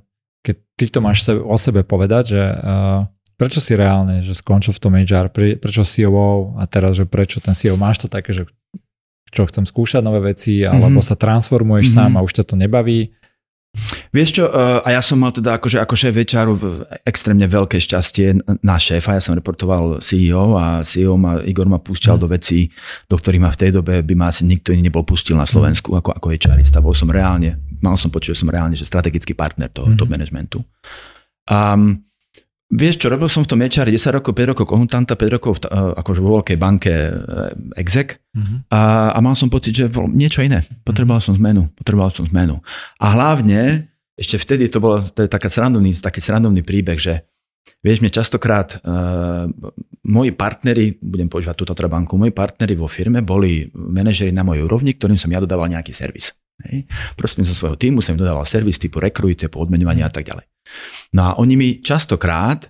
ty 0.82 0.90
to 0.90 1.06
máš 1.06 1.22
sebe, 1.22 1.46
o 1.46 1.58
sebe 1.62 1.86
povedať, 1.86 2.24
že 2.34 2.42
uh, 2.42 3.06
prečo 3.38 3.62
si 3.62 3.78
reálne, 3.78 4.26
že 4.26 4.34
skončil 4.34 4.74
v 4.74 4.82
tom 4.82 4.98
HR, 4.98 5.30
pre, 5.30 5.62
prečo 5.62 5.86
CEO 5.86 6.58
a 6.58 6.66
teraz, 6.66 6.98
že 6.98 7.06
prečo 7.06 7.38
ten 7.38 7.54
CEO, 7.54 7.78
máš 7.78 8.02
to 8.02 8.08
také, 8.10 8.34
že 8.34 8.50
čo 9.30 9.46
chcem 9.46 9.64
skúšať 9.70 10.02
nové 10.02 10.34
veci, 10.34 10.66
alebo 10.66 11.00
mm-hmm. 11.00 11.10
sa 11.10 11.16
transformuješ 11.16 11.94
mm-hmm. 11.94 12.02
sám 12.02 12.12
a 12.18 12.26
už 12.26 12.34
ťa 12.42 12.44
to 12.50 12.56
nebaví, 12.58 13.14
Vieš 14.12 14.30
čo, 14.36 14.46
uh, 14.52 14.84
a 14.84 14.92
ja 14.92 15.00
som 15.00 15.24
mal 15.24 15.32
teda 15.32 15.56
akože 15.56 15.80
ako 15.80 15.96
šéf 15.96 16.12
večeru 16.12 16.60
extrémne 17.08 17.48
veľké 17.48 17.80
šťastie 17.80 18.44
na 18.60 18.76
šéfa, 18.76 19.16
ja 19.16 19.24
som 19.24 19.40
reportoval 19.40 20.04
CEO 20.04 20.60
a 20.60 20.84
CEO 20.84 21.16
ma, 21.16 21.40
Igor 21.40 21.72
ma 21.72 21.80
púšťal 21.80 22.20
mm. 22.20 22.22
do 22.22 22.28
vecí, 22.28 22.68
do 23.08 23.16
ktorých 23.16 23.44
ma 23.44 23.56
v 23.56 23.60
tej 23.64 23.72
dobe 23.72 24.04
by 24.04 24.14
ma 24.20 24.28
asi 24.28 24.44
nikto 24.44 24.76
iný 24.76 24.92
nebol 24.92 25.08
pustil 25.08 25.40
na 25.40 25.48
Slovensku 25.48 25.96
mm. 25.96 25.98
ako, 26.04 26.10
ako 26.20 26.28
HRista. 26.28 26.84
Bol 26.84 26.92
som 26.92 27.08
reálne, 27.08 27.56
mal 27.80 27.96
som 27.96 28.12
počuť, 28.12 28.36
že 28.36 28.44
som 28.44 28.52
reálne 28.52 28.76
že 28.76 28.84
strategický 28.84 29.32
partner 29.32 29.72
toho 29.72 29.88
mm. 29.88 29.96
top 29.96 30.12
managementu. 30.12 30.60
Um, 31.48 32.04
Vieš 32.72 33.04
čo, 33.04 33.12
robil 33.12 33.28
som 33.28 33.44
v 33.44 33.52
tom 33.52 33.60
HR 33.60 33.92
10 33.92 34.16
rokov, 34.16 34.32
5 34.32 34.52
rokov 34.56 34.64
konzultanta, 34.64 35.20
5 35.20 35.36
rokov 35.36 35.60
v, 35.60 35.68
uh, 35.68 35.92
akože 35.92 36.20
vo 36.24 36.40
veľkej 36.40 36.56
banke 36.56 37.12
uh, 37.12 37.52
exec 37.76 38.16
uh-huh. 38.32 38.64
a, 38.72 39.12
a 39.12 39.20
mal 39.20 39.36
som 39.36 39.52
pocit, 39.52 39.76
že 39.76 39.92
bol 39.92 40.08
niečo 40.08 40.40
iné. 40.40 40.64
Potreboval 40.88 41.20
som 41.20 41.36
zmenu, 41.36 41.68
potreboval 41.76 42.16
som 42.16 42.24
zmenu. 42.32 42.64
A 42.96 43.12
hlavne, 43.12 43.91
ešte 44.16 44.38
vtedy 44.38 44.68
to 44.68 44.84
bolo, 44.84 45.02
to 45.02 45.26
je 45.26 45.30
taká 45.32 45.48
srandovný, 45.48 45.96
taký 45.96 46.20
srandovný 46.20 46.62
príbeh, 46.62 47.00
že 47.00 47.26
vieš, 47.82 48.02
mne 48.02 48.12
častokrát 48.14 48.82
uh, 48.82 49.48
moji 50.06 50.32
partneri, 50.34 50.98
budem 50.98 51.30
používať 51.30 51.56
túto 51.58 51.74
banku, 51.74 52.18
moji 52.18 52.34
partneri 52.34 52.74
vo 52.74 52.90
firme 52.90 53.22
boli 53.22 53.70
manažeri 53.74 54.34
na 54.34 54.42
mojej 54.42 54.66
úrovni, 54.66 54.98
ktorým 54.98 55.18
som 55.18 55.30
ja 55.30 55.42
dodával 55.42 55.70
nejaký 55.70 55.94
servis. 55.94 56.34
Hej. 56.70 56.86
Prostým 57.18 57.46
som 57.46 57.58
svojho 57.58 57.78
týmu 57.78 58.06
som 58.06 58.14
im 58.14 58.22
dodával 58.22 58.46
servis 58.46 58.78
typu 58.78 59.02
rekrujte, 59.02 59.50
po 59.50 59.66
odmenovanie 59.66 60.06
a 60.06 60.14
tak 60.14 60.30
ďalej. 60.30 60.46
No 61.18 61.22
a 61.26 61.32
oni 61.42 61.54
mi 61.58 61.70
častokrát, 61.82 62.70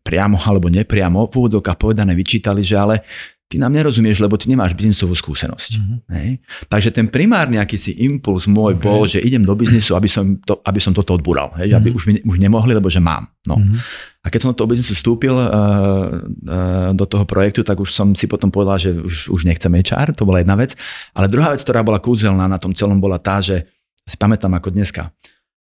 priamo 0.00 0.40
alebo 0.40 0.72
nepriamo, 0.72 1.28
v 1.28 1.34
úvodzovkách 1.36 1.76
povedané 1.76 2.16
vyčítali, 2.16 2.64
že 2.64 2.76
ale 2.80 3.04
ty 3.48 3.56
nám 3.56 3.72
nerozumieš, 3.72 4.20
lebo 4.20 4.36
ty 4.36 4.52
nemáš 4.52 4.76
biznisovú 4.76 5.16
skúsenosť. 5.16 5.72
Mm-hmm. 5.80 5.98
Hej? 6.20 6.28
Takže 6.68 6.92
ten 6.92 7.08
primárny 7.08 7.56
akýsi 7.56 7.96
impuls 8.04 8.44
môj 8.44 8.76
okay. 8.76 8.84
bol, 8.84 9.02
že 9.08 9.24
idem 9.24 9.40
do 9.40 9.56
biznisu, 9.56 9.96
aby 9.96 10.04
som, 10.04 10.36
to, 10.44 10.60
aby 10.68 10.76
som 10.76 10.92
toto 10.92 11.16
odbúral. 11.16 11.56
Hej? 11.56 11.72
Mm-hmm. 11.72 11.80
Aby 11.80 11.88
už, 11.96 12.02
mi, 12.04 12.14
už 12.28 12.36
nemohli, 12.44 12.76
lebo 12.76 12.92
že 12.92 13.00
mám. 13.00 13.24
No. 13.48 13.56
Mm-hmm. 13.56 13.80
A 14.20 14.26
keď 14.28 14.38
som 14.44 14.50
do 14.52 14.58
toho 14.60 14.68
biznisu 14.68 14.92
vstúpil 14.92 15.32
uh, 15.32 15.48
uh, 15.48 16.92
do 16.92 17.04
toho 17.08 17.24
projektu, 17.24 17.64
tak 17.64 17.80
už 17.80 17.88
som 17.88 18.12
si 18.12 18.28
potom 18.28 18.52
povedal, 18.52 18.76
že 18.76 18.92
už, 18.92 19.32
už 19.32 19.48
nechcem 19.48 19.72
HR, 19.72 20.12
to 20.12 20.28
bola 20.28 20.44
jedna 20.44 20.52
vec. 20.52 20.76
Ale 21.16 21.32
druhá 21.32 21.48
vec, 21.56 21.64
ktorá 21.64 21.80
bola 21.80 22.04
kúzelná 22.04 22.44
na 22.44 22.60
tom 22.60 22.76
celom, 22.76 23.00
bola 23.00 23.16
tá, 23.16 23.40
že 23.40 23.64
si 24.04 24.20
pamätám 24.20 24.52
ako 24.52 24.76
dneska. 24.76 25.08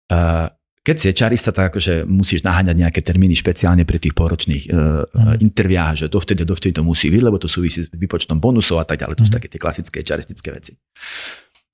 Uh, 0.09 0.49
keď 0.85 0.95
si 1.01 1.05
čarista, 1.17 1.49
tak 1.49 1.73
akože 1.73 2.05
musíš 2.05 2.45
naháňať 2.45 2.77
nejaké 2.77 3.01
termíny 3.01 3.33
špeciálne 3.33 3.89
pri 3.89 3.97
tých 3.97 4.13
poročných 4.13 4.63
uh, 4.69 5.01
mm. 5.01 5.41
interviách, 5.41 6.05
že 6.05 6.07
dovtedy, 6.13 6.45
dovtedy 6.45 6.77
to 6.77 6.85
musí 6.85 7.09
byť, 7.09 7.21
lebo 7.25 7.41
to 7.41 7.49
súvisí 7.49 7.81
s 7.81 7.89
výpočtom 7.89 8.37
bonusov 8.37 8.77
a 8.77 8.85
tak 8.85 9.01
ďalej. 9.01 9.17
To 9.17 9.25
sú 9.25 9.33
mhm. 9.33 9.37
také 9.41 9.47
tie 9.49 9.57
klasické 9.57 10.05
čaristické 10.05 10.53
veci. 10.53 10.77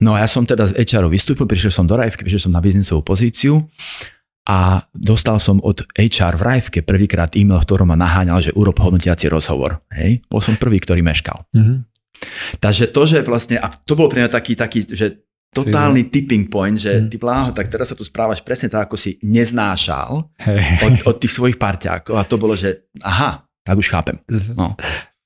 No 0.00 0.16
a 0.16 0.24
ja 0.24 0.28
som 0.28 0.48
teda 0.48 0.64
z 0.64 0.80
HR 0.80 1.12
vystúpil, 1.12 1.44
prišiel 1.44 1.70
som 1.70 1.84
do 1.84 1.94
Rajvky, 1.94 2.24
prišiel 2.24 2.48
som 2.48 2.52
na 2.56 2.64
biznisovú 2.64 3.04
pozíciu 3.04 3.62
a 4.48 4.82
dostal 4.90 5.38
som 5.38 5.62
od 5.62 5.86
HR 5.94 6.34
v 6.34 6.42
Rajvke 6.42 6.80
prvýkrát 6.82 7.30
e-mail, 7.38 7.62
v 7.62 7.68
ktorom 7.68 7.86
ma 7.86 7.94
naháňal, 8.00 8.42
že 8.42 8.56
urob 8.58 8.74
hodnotiaci 8.80 9.30
rozhovor. 9.30 9.84
Hej? 9.94 10.26
Bol 10.26 10.42
som 10.42 10.58
prvý, 10.58 10.82
ktorý 10.82 11.06
meškal. 11.06 11.46
Mm-hmm. 11.54 11.76
Takže 12.58 12.90
to, 12.90 13.02
že 13.06 13.22
vlastne, 13.22 13.62
a 13.62 13.70
to 13.70 13.94
bol 13.94 14.10
pre 14.10 14.26
mňa 14.26 14.30
taký, 14.34 14.58
taký 14.58 14.82
že 14.90 15.22
totálny 15.52 16.08
tipping 16.08 16.48
point, 16.48 16.80
že 16.80 16.96
hmm. 16.96 17.08
ty 17.12 17.16
bláho, 17.20 17.52
tak 17.52 17.68
teraz 17.68 17.92
sa 17.92 17.96
tu 17.96 18.02
správaš 18.02 18.40
presne 18.40 18.72
tak, 18.72 18.88
ako 18.88 18.96
si 18.96 19.20
neznášal 19.20 20.24
hey. 20.40 20.80
od, 20.88 21.12
od 21.12 21.16
tých 21.20 21.36
svojich 21.36 21.60
parťákov 21.60 22.16
a 22.16 22.24
to 22.24 22.40
bolo, 22.40 22.56
že 22.56 22.88
aha, 23.04 23.44
tak 23.60 23.76
už 23.76 23.92
chápem. 23.92 24.16
No. 24.58 24.72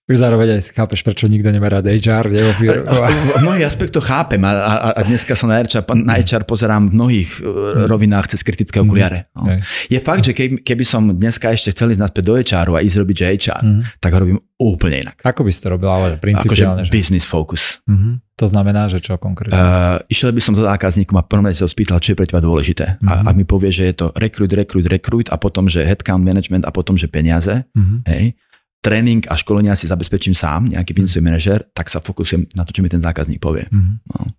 Zároveň 0.06 0.62
aj 0.62 0.70
chápeš, 0.70 1.02
prečo 1.02 1.26
nikto 1.26 1.50
nemá 1.50 1.66
rád 1.66 1.90
HR. 1.90 2.30
V, 2.30 2.62
v 2.62 3.42
mnohých 3.42 3.66
aspektoch 3.66 4.06
chápem 4.06 4.38
a, 4.46 4.54
a, 4.54 4.74
a 4.94 5.00
dneska 5.02 5.34
sa 5.34 5.50
na 5.50 5.58
HR, 5.58 5.82
na 5.98 6.14
HR 6.14 6.46
pozerám 6.46 6.86
v 6.86 6.92
mnohých 6.94 7.30
mm. 7.42 7.90
rovinách 7.90 8.30
cez 8.30 8.46
kritické 8.46 8.78
okuliare. 8.78 9.26
No. 9.34 9.50
Je 9.90 9.98
fakt, 9.98 10.22
že 10.22 10.30
keby, 10.30 10.62
keby 10.62 10.84
som 10.86 11.10
dneska 11.10 11.50
ešte 11.50 11.74
chcel 11.74 11.90
ísť 11.90 12.02
naspäť 12.06 12.22
do 12.22 12.38
HR 12.38 12.78
a 12.78 12.86
ísť 12.86 12.96
robiť 13.02 13.16
že 13.18 13.26
HR, 13.50 13.62
mm. 13.66 13.82
tak 13.98 14.14
ho 14.14 14.18
robím 14.22 14.38
úplne 14.56 15.04
inak. 15.04 15.20
Ako 15.26 15.42
by 15.42 15.50
si 15.50 15.60
to 15.60 15.68
robil, 15.74 15.90
ale 15.90 16.16
principiálne? 16.22 16.86
Akože 16.86 16.94
business 16.94 17.28
focus. 17.28 17.84
Mm-hmm. 17.84 18.40
To 18.40 18.46
znamená, 18.48 18.88
že 18.88 19.04
čo 19.04 19.20
konkrétne? 19.20 19.56
Uh, 19.56 19.96
išiel 20.08 20.32
by 20.32 20.40
som 20.40 20.56
za 20.56 20.64
zákazníkom 20.64 21.16
a 21.20 21.24
prvom 21.24 21.48
sa 21.52 21.68
spýtal, 21.68 22.00
čo 22.00 22.12
je 22.12 22.18
pre 22.20 22.28
teba 22.28 22.40
dôležité. 22.40 22.96
Mm-hmm. 23.00 23.08
A 23.08 23.12
mhm. 23.20 23.26
ak 23.28 23.34
mi 23.36 23.44
povie, 23.44 23.68
že 23.68 23.92
je 23.92 23.94
to 24.00 24.06
recruit, 24.16 24.52
recruit, 24.52 24.86
recruit 24.88 25.28
a 25.28 25.36
potom, 25.36 25.68
že 25.68 25.84
headcount 25.84 26.24
management 26.24 26.64
a 26.64 26.72
potom, 26.72 26.96
že 26.96 27.08
peniaze, 27.08 27.68
mm-hmm. 27.76 27.98
hej, 28.08 28.32
tréning 28.86 29.26
a 29.26 29.34
školenia 29.34 29.74
si 29.74 29.90
zabezpečím 29.90 30.30
sám, 30.30 30.70
nejaký 30.70 30.94
biznesový 30.94 31.26
manažer, 31.26 31.66
tak 31.74 31.90
sa 31.90 31.98
fokusujem 31.98 32.46
na 32.54 32.62
to, 32.62 32.70
čo 32.70 32.86
mi 32.86 32.90
ten 32.90 33.02
zákazník 33.02 33.42
povie. 33.42 33.66
Mm-hmm. 33.66 33.94
No. 34.14 34.30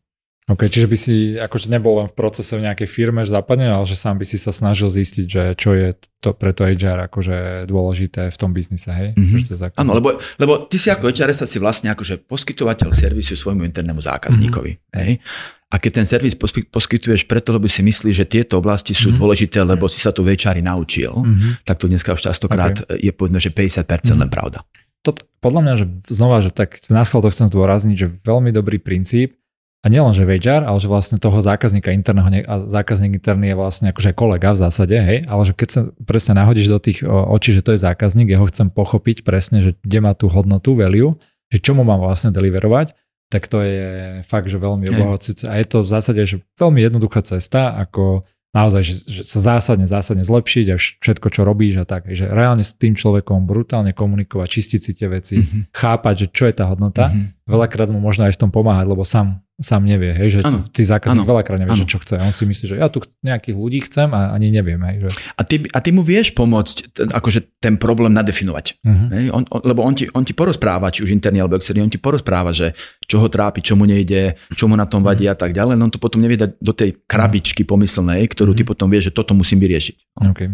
OK, 0.48 0.72
čiže 0.72 0.88
by 0.88 0.96
si 0.96 1.16
akože 1.36 1.68
nebol 1.68 2.00
len 2.00 2.08
v 2.08 2.16
procese 2.16 2.56
v 2.56 2.64
nejakej 2.64 2.88
firme 2.88 3.20
zapadne, 3.28 3.68
ale 3.68 3.84
že 3.84 4.00
sám 4.00 4.16
by 4.16 4.24
si 4.24 4.40
sa 4.40 4.56
snažil 4.56 4.88
zistiť, 4.88 5.26
že 5.28 5.44
čo 5.60 5.76
je 5.76 5.92
to 6.24 6.32
pre 6.32 6.56
to 6.56 6.64
HR 6.64 7.12
akože 7.12 7.68
dôležité 7.68 8.32
v 8.32 8.38
tom 8.40 8.56
biznise, 8.56 8.88
hej? 8.88 9.12
Mm-hmm. 9.12 9.76
Áno, 9.76 10.00
lebo, 10.00 10.16
lebo 10.40 10.64
ty 10.72 10.80
si 10.80 10.88
ako 10.88 11.12
HR 11.12 11.36
si 11.36 11.60
vlastne 11.60 11.92
akože 11.92 12.24
poskytovateľ 12.32 12.96
servisu 12.96 13.36
svojmu 13.36 13.68
internému 13.68 14.00
zákazníkovi, 14.00 14.72
mm-hmm. 14.72 14.98
hej? 15.04 15.20
A 15.68 15.84
keď 15.84 16.00
ten 16.00 16.08
servis 16.08 16.32
poskytuješ 16.72 17.28
preto, 17.28 17.52
lebo 17.52 17.68
si 17.68 17.84
myslíš, 17.84 18.16
že 18.16 18.24
tieto 18.24 18.64
oblasti 18.64 18.96
sú 18.96 19.12
mm-hmm. 19.12 19.20
dôležité, 19.20 19.60
lebo 19.68 19.92
si 19.92 20.00
sa 20.00 20.16
to 20.16 20.24
v 20.24 20.40
HR 20.40 20.64
naučil, 20.64 21.12
mm-hmm. 21.12 21.68
tak 21.68 21.76
to 21.76 21.92
dneska 21.92 22.16
už 22.16 22.24
častokrát 22.24 22.88
okay. 22.88 23.04
je 23.04 23.12
povedné, 23.12 23.44
že 23.44 23.52
50% 23.52 23.84
mm-hmm. 23.84 24.16
len 24.16 24.30
pravda. 24.32 24.64
To, 25.04 25.12
podľa 25.44 25.62
mňa, 25.68 25.74
že 25.76 25.86
znova, 26.08 26.40
že 26.40 26.56
tak 26.56 26.82
na 26.88 27.04
to 27.04 27.30
chcem 27.30 27.52
zdôrazniť, 27.52 27.96
že 28.00 28.08
veľmi 28.24 28.56
dobrý 28.56 28.80
princíp, 28.80 29.37
a 29.86 29.94
nielen, 29.94 30.12
že 30.12 30.26
HR, 30.26 30.66
ale 30.66 30.78
že 30.82 30.90
vlastne 30.90 31.22
toho 31.22 31.38
zákazníka 31.38 31.94
interného, 31.94 32.28
a 32.50 32.56
zákazník 32.58 33.22
interný 33.22 33.54
je 33.54 33.58
vlastne 33.58 33.88
akože 33.94 34.12
kolega 34.18 34.52
v 34.52 34.60
zásade, 34.66 34.98
hej, 34.98 35.30
ale 35.30 35.42
že 35.46 35.54
keď 35.54 35.70
sa 35.70 35.82
presne 36.02 36.34
nahodíš 36.36 36.68
do 36.68 36.80
tých 36.82 37.06
očí, 37.06 37.54
že 37.54 37.62
to 37.62 37.78
je 37.78 37.86
zákazník, 37.86 38.34
ja 38.34 38.42
ho 38.42 38.50
chcem 38.50 38.74
pochopiť 38.74 39.22
presne, 39.22 39.62
že 39.62 39.78
kde 39.86 40.00
má 40.02 40.18
tú 40.18 40.28
hodnotu, 40.28 40.74
value, 40.74 41.16
že 41.54 41.62
čo 41.62 41.78
mu 41.78 41.86
mám 41.86 42.02
vlastne 42.02 42.34
deliverovať, 42.34 42.98
tak 43.28 43.48
to 43.52 43.60
je 43.60 43.88
fakt, 44.24 44.48
že 44.48 44.58
veľmi 44.58 44.88
obohacujúce. 44.88 45.52
A 45.52 45.60
je 45.60 45.68
to 45.68 45.84
v 45.84 45.90
zásade, 45.92 46.22
že 46.24 46.40
veľmi 46.56 46.80
jednoduchá 46.80 47.20
cesta, 47.28 47.76
ako 47.76 48.24
naozaj, 48.56 48.82
že, 48.82 48.96
že 49.04 49.22
sa 49.28 49.40
zásadne, 49.56 49.84
zásadne 49.84 50.24
zlepšiť 50.24 50.66
a 50.72 50.76
všetko, 50.80 51.28
čo 51.30 51.42
robíš 51.44 51.84
a 51.84 51.86
tak. 51.86 52.08
Že 52.08 52.32
reálne 52.32 52.64
s 52.64 52.74
tým 52.74 52.96
človekom 52.96 53.44
brutálne 53.44 53.92
komunikovať, 53.92 54.48
čistiť 54.48 54.80
si 54.80 54.92
tie 54.96 55.08
veci, 55.12 55.36
mm-hmm. 55.44 55.62
chápať, 55.76 56.16
že 56.24 56.28
čo 56.32 56.44
je 56.48 56.54
tá 56.56 56.66
hodnota. 56.72 57.12
Mm-hmm. 57.12 57.37
Veľakrát 57.48 57.88
mu 57.88 58.04
možno 58.04 58.28
aj 58.28 58.36
v 58.36 58.40
tom 58.44 58.52
pomáhať, 58.52 58.86
lebo 58.92 59.08
sám 59.08 59.40
sám 59.58 59.90
nevie, 59.90 60.14
hej, 60.14 60.38
že 60.38 60.40
ano. 60.46 60.62
ty 60.70 60.86
zákazník 60.86 61.26
veľakrát 61.26 61.58
nevie, 61.58 61.74
že 61.74 61.90
čo 61.90 61.98
chce. 61.98 62.22
On 62.22 62.30
si 62.30 62.46
myslí, 62.46 62.66
že 62.70 62.76
ja 62.78 62.94
tu 62.94 63.02
nejakých 63.26 63.58
ľudí 63.58 63.80
chcem 63.90 64.06
a 64.14 64.30
ani 64.30 64.54
neviem. 64.54 64.78
Hej, 64.78 65.10
že... 65.10 65.18
a, 65.34 65.42
ty, 65.42 65.66
a 65.74 65.82
ty 65.82 65.90
mu 65.90 66.06
vieš 66.06 66.30
pomôcť 66.38 66.76
ten, 66.94 67.10
akože 67.10 67.58
ten 67.58 67.74
problém 67.82 68.14
nadefinovať. 68.14 68.78
Uh-huh. 68.86 69.10
Hej? 69.18 69.26
On, 69.34 69.42
on, 69.50 69.62
lebo 69.66 69.82
on 69.82 69.98
ti, 69.98 70.06
on 70.14 70.22
ti 70.22 70.38
porozpráva, 70.38 70.94
či 70.94 71.02
už 71.02 71.10
interný 71.10 71.42
alebo 71.42 71.58
externý, 71.58 71.82
on 71.82 71.90
ti 71.90 71.98
porozpráva, 71.98 72.54
že 72.54 72.78
čo 73.10 73.18
ho 73.18 73.28
trápi, 73.34 73.66
čo 73.66 73.74
mu 73.74 73.90
nejde, 73.90 74.38
čo 74.54 74.70
mu 74.70 74.78
na 74.78 74.86
tom 74.86 75.02
vadí 75.02 75.26
uh-huh. 75.26 75.34
a 75.34 75.42
tak 75.42 75.58
ďalej. 75.58 75.74
No 75.74 75.90
on 75.90 75.94
to 75.94 75.98
potom 75.98 76.22
nevie 76.22 76.38
dať 76.38 76.62
do 76.62 76.74
tej 76.78 77.02
krabičky 77.10 77.66
pomyslnej, 77.66 78.30
ktorú 78.30 78.54
uh-huh. 78.54 78.62
ty 78.62 78.70
potom 78.70 78.94
vieš, 78.94 79.10
že 79.10 79.18
toto 79.18 79.34
musím 79.34 79.58
vyriešiť. 79.58 80.22
Okay. 80.38 80.54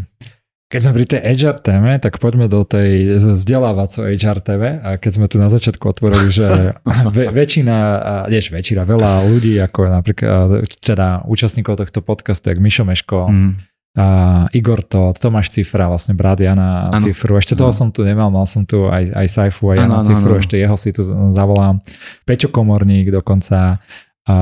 Keď 0.74 0.90
sme 0.90 0.98
pri 0.98 1.06
tej 1.06 1.22
HR 1.38 1.62
téme, 1.62 2.02
tak 2.02 2.18
poďme 2.18 2.50
do 2.50 2.66
tej 2.66 3.22
vzdelávaco 3.22 4.10
HR 4.10 4.42
TV. 4.42 4.82
A 4.82 4.98
keď 4.98 5.12
sme 5.22 5.30
tu 5.30 5.38
na 5.38 5.46
začiatku 5.46 5.86
otvorili, 5.86 6.34
že 6.34 6.74
ve, 7.14 7.30
väčšina, 7.30 7.78
než 8.26 8.50
väčšina, 8.50 8.82
veľa 8.82 9.30
ľudí, 9.30 9.62
ako 9.62 9.94
napríklad 9.94 10.66
teda 10.82 11.30
účastníkov 11.30 11.78
tohto 11.78 12.02
podcastu, 12.02 12.50
jak 12.50 12.58
Mišo 12.58 12.90
Meško, 12.90 13.30
mm. 13.30 13.52
a 14.02 14.08
Igor 14.50 14.82
to, 14.82 15.14
Tomáš 15.14 15.54
Cifra, 15.54 15.94
vlastne 15.94 16.18
brat 16.18 16.42
Jana 16.42 16.90
ano. 16.90 17.06
Cifru. 17.06 17.38
Ešte 17.38 17.54
toho 17.54 17.70
ano. 17.70 17.78
som 17.78 17.94
tu 17.94 18.02
nemal, 18.02 18.34
mal 18.34 18.50
som 18.50 18.66
tu 18.66 18.90
aj, 18.90 19.14
aj 19.14 19.28
Saifu, 19.30 19.70
aj 19.70 19.78
Jana 19.78 20.02
ano, 20.02 20.08
Cifru, 20.10 20.34
ano. 20.34 20.42
ešte 20.42 20.58
jeho 20.58 20.74
si 20.74 20.90
tu 20.90 21.06
zavolám. 21.30 21.86
Peťo 22.26 22.50
Komorník 22.50 23.14
dokonca 23.14 23.78
a 24.24 24.38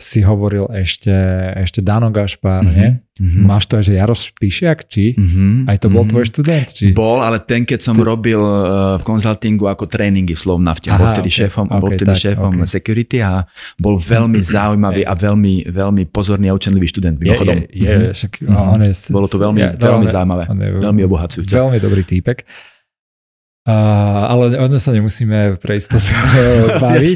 si 0.00 0.24
hovoril 0.24 0.72
ešte, 0.72 1.12
ešte 1.60 1.84
Dano 1.84 2.08
Gašpar, 2.08 2.64
mm-hmm. 2.64 2.76
nie? 2.80 2.96
Mm-hmm. 2.96 3.44
Máš 3.44 3.68
to 3.68 3.76
aj, 3.76 3.84
že 3.84 4.00
Jaroš 4.00 4.32
Píšiak, 4.40 4.88
či? 4.88 5.12
Mm-hmm. 5.12 5.68
Aj 5.68 5.76
to 5.76 5.92
bol 5.92 6.00
mm-hmm. 6.00 6.12
tvoj 6.16 6.24
študent, 6.32 6.68
či? 6.72 6.86
Bol, 6.96 7.20
ale 7.20 7.36
ten, 7.44 7.68
keď 7.68 7.84
som 7.84 7.92
Ty... 8.00 8.08
robil 8.08 8.40
uh, 8.40 8.96
v 8.96 9.04
konzultingu 9.04 9.68
ako 9.68 9.84
tréningy 9.84 10.32
v 10.32 10.40
Slovnafte, 10.40 10.88
Aha, 10.88 10.96
bol 10.96 11.06
vtedy 11.12 11.28
okay, 11.28 11.40
šéfom, 11.44 11.66
okay, 11.68 11.80
bol 11.84 11.90
vtedy 11.92 12.08
tak, 12.16 12.22
šéfom 12.24 12.52
okay. 12.56 12.72
security 12.72 13.18
a 13.20 13.44
bol 13.76 14.00
veľmi 14.00 14.40
zaujímavý 14.40 15.04
a 15.04 15.12
veľmi, 15.12 15.68
veľmi 15.68 16.02
pozorný 16.08 16.48
a 16.48 16.56
učenlivý 16.56 16.88
študent. 16.88 17.20
Je, 17.20 17.36
je, 17.36 17.68
je, 17.68 17.94
však, 18.16 18.48
no, 18.48 18.80
on 18.80 18.80
je, 18.80 18.96
Bolo 19.12 19.28
to 19.28 19.36
veľmi, 19.36 19.60
je, 19.60 19.70
veľmi 19.76 20.06
zaujímavé, 20.08 20.44
veľmi 20.80 21.00
obohacujúce. 21.04 21.52
Veľmi 21.52 21.76
dobrý 21.84 22.00
týpek. 22.08 22.48
Uh, 23.62 24.26
ale 24.26 24.58
o 24.58 24.66
sa 24.74 24.90
nemusíme 24.90 25.62
pre 25.62 25.78
istotu 25.78 26.10
baviť. 26.82 27.14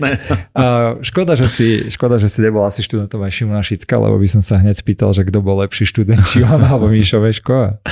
Uh, 0.55 1.03
škoda, 1.03 1.35
že 1.35 1.51
si, 1.51 1.91
škoda, 1.91 2.23
že 2.23 2.31
si 2.31 2.39
nebol 2.39 2.63
asi 2.63 2.87
študentom 2.87 3.19
aj 3.19 3.35
Šimona 3.35 3.67
Šicka, 3.67 3.99
lebo 3.99 4.15
by 4.15 4.29
som 4.31 4.43
sa 4.47 4.63
hneď 4.63 4.79
spýtal, 4.79 5.11
že 5.11 5.27
kto 5.27 5.43
bol 5.43 5.59
lepší 5.59 5.91
študent, 5.91 6.23
či 6.23 6.47
on 6.47 6.63
alebo 6.63 6.87
Míšo 6.87 7.19
Veško. 7.19 7.83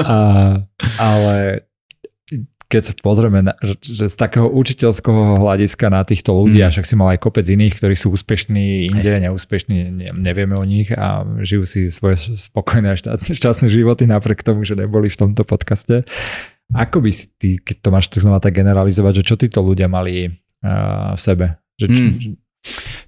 Uh, 0.00 0.64
ale 0.96 1.68
keď 2.68 2.80
sa 2.80 2.92
pozrieme, 3.00 3.40
na, 3.44 3.56
že, 3.64 3.80
že 3.80 4.04
z 4.12 4.16
takého 4.16 4.44
učiteľského 4.44 5.40
hľadiska 5.40 5.88
na 5.88 6.04
týchto 6.04 6.36
ľudí, 6.36 6.60
mm. 6.60 6.68
však 6.68 6.84
si 6.84 6.94
mal 7.00 7.16
aj 7.16 7.20
kopec 7.24 7.44
iných, 7.48 7.80
ktorí 7.80 7.96
sú 7.96 8.12
úspešní, 8.12 8.92
inde 8.92 9.08
neúspešní, 9.24 9.76
ne, 9.88 10.08
nevieme 10.12 10.52
o 10.52 10.64
nich 10.68 10.92
a 10.92 11.24
žijú 11.40 11.64
si 11.64 11.88
svoje 11.88 12.20
spokojné 12.36 12.92
a 12.92 12.96
šťastné 13.20 13.72
životy 13.72 14.04
napriek 14.04 14.44
tomu, 14.44 14.68
že 14.68 14.76
neboli 14.76 15.08
v 15.08 15.16
tomto 15.16 15.48
podcaste. 15.48 16.04
Ako 16.76 17.00
by 17.00 17.10
si 17.12 17.32
ty, 17.40 17.56
keď 17.56 17.76
to 17.80 17.88
máš 17.88 18.12
tak 18.12 18.20
znova 18.20 18.44
tak 18.44 18.52
generalizovať, 18.52 19.22
že 19.22 19.26
čo 19.26 19.40
títo 19.40 19.64
ľudia 19.64 19.88
mali 19.88 20.28
uh, 20.28 21.16
v 21.16 21.20
sebe? 21.20 21.46
Že, 21.80 21.86
č, 21.88 21.98
hmm. 22.04 22.36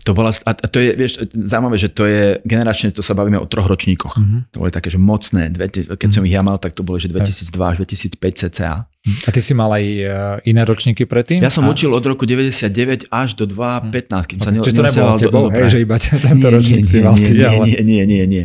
To 0.09 0.17
bola, 0.17 0.33
a 0.33 0.53
to 0.57 0.81
je, 0.81 0.97
vieš, 0.97 1.29
zaujímavé, 1.29 1.77
že 1.77 1.93
to 1.93 2.09
je 2.09 2.41
generačne, 2.49 2.89
to 2.89 3.05
sa 3.05 3.13
bavíme 3.13 3.37
o 3.37 3.45
troch 3.45 3.69
ročníkoch. 3.69 4.17
Mm-hmm. 4.17 4.41
To 4.57 4.65
boli 4.65 4.73
také, 4.73 4.89
že 4.89 4.97
mocné. 4.97 5.53
Keď 5.53 5.93
mm-hmm. 5.93 6.09
som 6.17 6.23
ich 6.25 6.33
ja 6.33 6.41
mal, 6.41 6.57
tak 6.57 6.73
to 6.73 6.81
bolo, 6.81 6.97
že 6.97 7.13
2002 7.13 7.53
až 7.61 7.77
2005 7.85 8.17
cca. 8.17 8.89
A 8.89 9.29
ty 9.29 9.41
si 9.45 9.53
mal 9.53 9.69
aj 9.77 9.85
uh, 9.85 10.13
iné 10.49 10.65
ročníky 10.65 11.05
predtým? 11.05 11.45
Ja 11.45 11.53
som 11.53 11.69
a... 11.69 11.73
učil 11.73 11.93
od 11.93 12.01
roku 12.01 12.25
99 12.25 13.13
až 13.13 13.29
do 13.37 13.45
2015, 13.45 14.31
kým 14.33 14.39
sa 14.41 14.49
ne, 14.49 14.65
Čiže 14.65 14.77
to 14.81 14.85
nebolo 14.89 15.13
tebou, 15.21 15.45
hej, 15.53 15.69
že 15.69 15.79
iba 15.85 15.97
tento 16.01 16.33
nie, 16.33 16.49
ročník 16.49 16.85
nie, 16.85 16.89
si 16.89 16.99
mal 17.05 17.13
nie, 17.13 17.27
ty, 17.29 17.37
ale... 17.45 17.65
nie, 17.69 17.81
nie, 17.85 18.03
nie, 18.09 18.25
nie. 18.25 18.45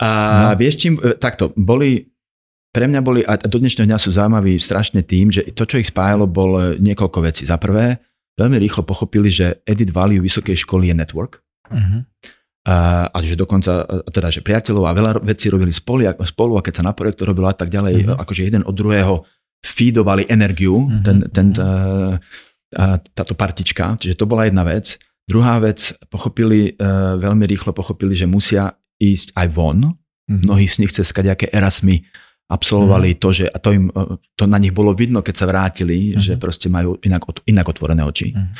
A 0.00 0.08
no. 0.08 0.56
vieš 0.56 0.80
čím, 0.80 0.96
e, 0.96 1.12
takto, 1.20 1.52
boli 1.52 2.15
pre 2.76 2.84
mňa 2.92 3.00
boli, 3.00 3.24
a 3.24 3.40
do 3.40 3.56
dnešného 3.56 3.88
dňa 3.88 3.96
sú 3.96 4.12
zaujímaví 4.12 4.60
strašne 4.60 5.00
tým, 5.00 5.32
že 5.32 5.48
to, 5.56 5.64
čo 5.64 5.80
ich 5.80 5.88
spájalo, 5.88 6.28
bol 6.28 6.76
niekoľko 6.76 7.24
vecí. 7.24 7.48
Za 7.48 7.56
prvé, 7.56 7.96
veľmi 8.36 8.60
rýchlo 8.60 8.84
pochopili, 8.84 9.32
že 9.32 9.64
edit 9.64 9.88
value 9.88 10.20
vysokej 10.20 10.60
školy 10.60 10.92
je 10.92 10.94
network. 11.00 11.40
Uh-huh. 11.72 12.04
A, 12.68 13.08
a 13.08 13.16
že 13.24 13.32
dokonca, 13.32 13.88
teda, 14.12 14.28
že 14.28 14.44
priateľov 14.44 14.84
a 14.84 14.92
veľa 14.92 15.12
vecí 15.24 15.48
robili 15.48 15.72
spolu, 15.72 16.04
spolu 16.28 16.60
a 16.60 16.64
keď 16.64 16.84
sa 16.84 16.84
na 16.84 16.92
projektu 16.92 17.24
robilo 17.24 17.48
a 17.48 17.56
tak 17.56 17.72
ďalej, 17.72 18.12
uh-huh. 18.12 18.20
akože 18.20 18.44
jeden 18.44 18.60
od 18.68 18.76
druhého 18.76 19.24
feedovali 19.64 20.28
energiu, 20.28 20.84
uh-huh. 20.84 21.00
ten, 21.00 21.24
ten, 21.32 21.56
tá, 21.56 23.00
táto 23.00 23.32
partička, 23.32 23.96
čiže 23.96 24.20
to 24.20 24.28
bola 24.28 24.44
jedna 24.44 24.68
vec. 24.68 25.00
Druhá 25.24 25.58
vec, 25.58 25.96
pochopili, 26.12 26.70
e, 26.70 26.86
veľmi 27.18 27.50
rýchlo 27.50 27.74
pochopili, 27.74 28.14
že 28.14 28.30
musia 28.30 28.78
ísť 29.00 29.32
aj 29.32 29.46
von. 29.48 29.80
Uh-huh. 29.80 30.38
Mnohí 30.44 30.68
z 30.68 30.84
nich 30.84 30.92
cez 30.92 31.08
kadejaké 31.08 31.48
erasmy 31.50 32.04
absolvovali 32.46 33.14
mm. 33.14 33.18
to, 33.18 33.28
že 33.34 33.44
a 33.50 33.58
to, 33.58 33.74
im, 33.74 33.90
to 34.38 34.44
na 34.46 34.58
nich 34.62 34.70
bolo 34.70 34.94
vidno, 34.94 35.22
keď 35.22 35.34
sa 35.34 35.46
vrátili, 35.50 36.14
mm. 36.14 36.22
že 36.22 36.32
proste 36.38 36.70
majú 36.70 36.94
inak, 37.02 37.26
inak 37.46 37.66
otvorené 37.66 38.06
oči. 38.06 38.30
Mm. 38.30 38.50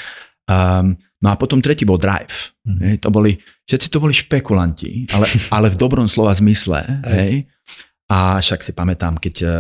Um, 0.47 0.87
no 1.22 1.28
a 1.30 1.34
potom 1.39 1.62
tretí 1.62 1.87
bol 1.87 1.99
drive. 1.99 2.55
Mm. 2.66 2.78
Hej, 2.82 2.95
to 3.03 3.09
boli, 3.14 3.39
všetci 3.66 3.87
to 3.91 3.99
boli 4.03 4.14
špekulanti, 4.14 5.07
ale, 5.14 5.26
ale 5.57 5.66
v 5.70 5.78
dobrom 5.78 6.11
slova 6.11 6.34
zmysle. 6.34 6.82
hej. 7.07 7.47
A 8.07 8.39
však 8.39 8.62
si 8.62 8.70
pamätám, 8.70 9.18
keď 9.18 9.34
uh, 9.43 9.51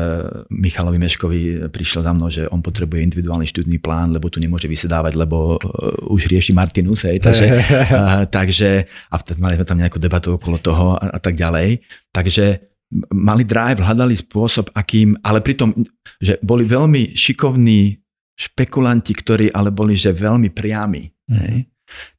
Michalovi 0.54 1.02
Meškovi 1.02 1.66
prišiel 1.66 2.06
za 2.06 2.14
mnou, 2.14 2.30
že 2.30 2.46
on 2.46 2.62
potrebuje 2.62 3.02
individuálny 3.02 3.42
študný 3.42 3.82
plán, 3.82 4.14
lebo 4.14 4.30
tu 4.30 4.38
nemôže 4.38 4.70
vysedávať, 4.70 5.18
lebo 5.18 5.58
uh, 5.58 6.14
už 6.14 6.30
rieši 6.30 6.54
Martinus, 6.54 7.10
hej, 7.10 7.18
takže, 7.18 7.46
uh, 7.58 8.22
takže 8.30 8.86
a 9.10 9.18
mali 9.42 9.58
sme 9.58 9.66
tam 9.66 9.82
nejakú 9.82 9.98
debatu 9.98 10.38
okolo 10.38 10.62
toho 10.62 10.94
a, 10.94 11.14
a 11.14 11.18
tak 11.18 11.34
ďalej. 11.34 11.82
Takže 12.14 12.62
mali 13.10 13.42
drive, 13.42 13.82
hľadali 13.82 14.14
spôsob, 14.14 14.70
akým, 14.70 15.18
ale 15.26 15.42
pritom, 15.42 15.74
že 16.22 16.38
boli 16.42 16.62
veľmi 16.62 17.18
šikovní 17.18 17.98
špekulanti, 18.36 19.12
ktorí 19.16 19.46
ale 19.50 19.72
boli, 19.72 19.96
že 19.96 20.14
veľmi 20.14 20.52
priami. 20.52 21.02
Mm-hmm. 21.08 21.40
Hej? 21.50 21.56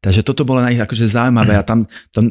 Takže 0.02 0.22
toto 0.26 0.44
bolo 0.44 0.64
na 0.64 0.74
nich 0.74 0.82
akože 0.82 1.08
zaujímavé 1.08 1.56
a 1.56 1.64
tam, 1.64 1.88
tam 2.12 2.28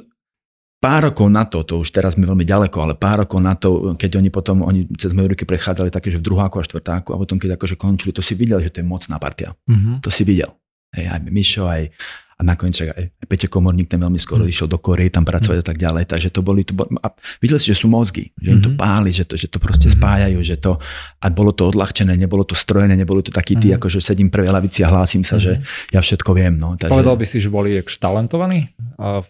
pár 0.77 1.13
rokov 1.13 1.29
na 1.33 1.49
to, 1.49 1.65
to 1.65 1.81
už 1.81 1.89
teraz 1.93 2.19
sme 2.19 2.29
veľmi 2.29 2.45
ďaleko, 2.45 2.77
ale 2.77 2.95
pár 2.99 3.25
rokov 3.25 3.41
na 3.41 3.57
to, 3.57 3.97
keď 3.97 4.21
oni 4.21 4.29
potom, 4.29 4.65
oni 4.65 4.89
cez 5.01 5.17
moje 5.17 5.33
ruky 5.33 5.49
prechádzali 5.49 5.89
také, 5.89 6.13
že 6.13 6.21
v 6.21 6.27
druháku 6.27 6.61
a 6.61 6.67
štvrtáku 6.67 7.17
a 7.17 7.21
potom 7.21 7.41
keď 7.41 7.57
akože 7.57 7.77
končili, 7.81 8.13
to 8.13 8.21
si 8.21 8.37
videl, 8.37 8.61
že 8.61 8.73
to 8.73 8.81
je 8.83 8.87
mocná 8.87 9.17
partia. 9.17 9.53
Mm-hmm. 9.69 10.05
To 10.05 10.11
si 10.13 10.23
videl. 10.27 10.53
Hej, 10.93 11.13
aj 11.13 11.21
Mišo, 11.29 11.65
aj, 11.69 11.93
a 12.37 12.45
nakoniec 12.45 12.77
aj 12.85 13.17
Peťo 13.25 13.49
Komorník 13.49 13.89
ten 13.89 13.97
veľmi 13.97 14.21
skoro 14.21 14.45
mm. 14.45 14.53
išiel 14.53 14.69
do 14.69 14.77
Korei 14.77 15.09
tam 15.09 15.25
pracovať 15.25 15.57
mm. 15.57 15.63
a 15.65 15.67
tak 15.67 15.79
ďalej. 15.81 16.05
Takže 16.05 16.29
to 16.29 16.45
boli, 16.45 16.69
to 16.69 16.77
bol, 16.77 16.85
a 17.01 17.09
videli 17.41 17.57
si, 17.57 17.73
že 17.73 17.81
sú 17.81 17.89
mozgy, 17.89 18.29
že 18.37 18.49
im 18.53 18.61
to 18.61 18.71
mhm. 18.73 18.77
páli, 18.77 19.09
že 19.09 19.25
to, 19.25 19.41
že 19.41 19.49
to 19.49 19.57
proste 19.57 19.89
mm. 19.89 19.97
spájajú, 19.97 20.39
že 20.45 20.61
to, 20.61 20.77
a 21.17 21.27
bolo 21.33 21.57
to 21.57 21.73
odľahčené, 21.73 22.13
nebolo 22.13 22.45
to 22.45 22.53
strojené, 22.53 22.93
nebolo 22.93 23.25
to 23.25 23.33
taký 23.33 23.57
ty, 23.57 23.73
mm. 23.73 23.81
ako 23.81 23.89
že 23.89 24.05
sedím 24.05 24.29
prvej 24.29 24.53
lavici 24.53 24.85
a 24.85 24.93
hlásim 24.93 25.25
sa, 25.25 25.41
mm. 25.41 25.43
že 25.43 25.53
ja 25.97 26.01
všetko 26.05 26.31
viem. 26.37 26.61
No. 26.61 26.77
Takže... 26.77 26.93
Povedal 26.93 27.17
by 27.17 27.25
si, 27.25 27.41
že 27.41 27.49
boli 27.49 27.81
talentovaní? 27.81 28.69
A... 29.01 29.25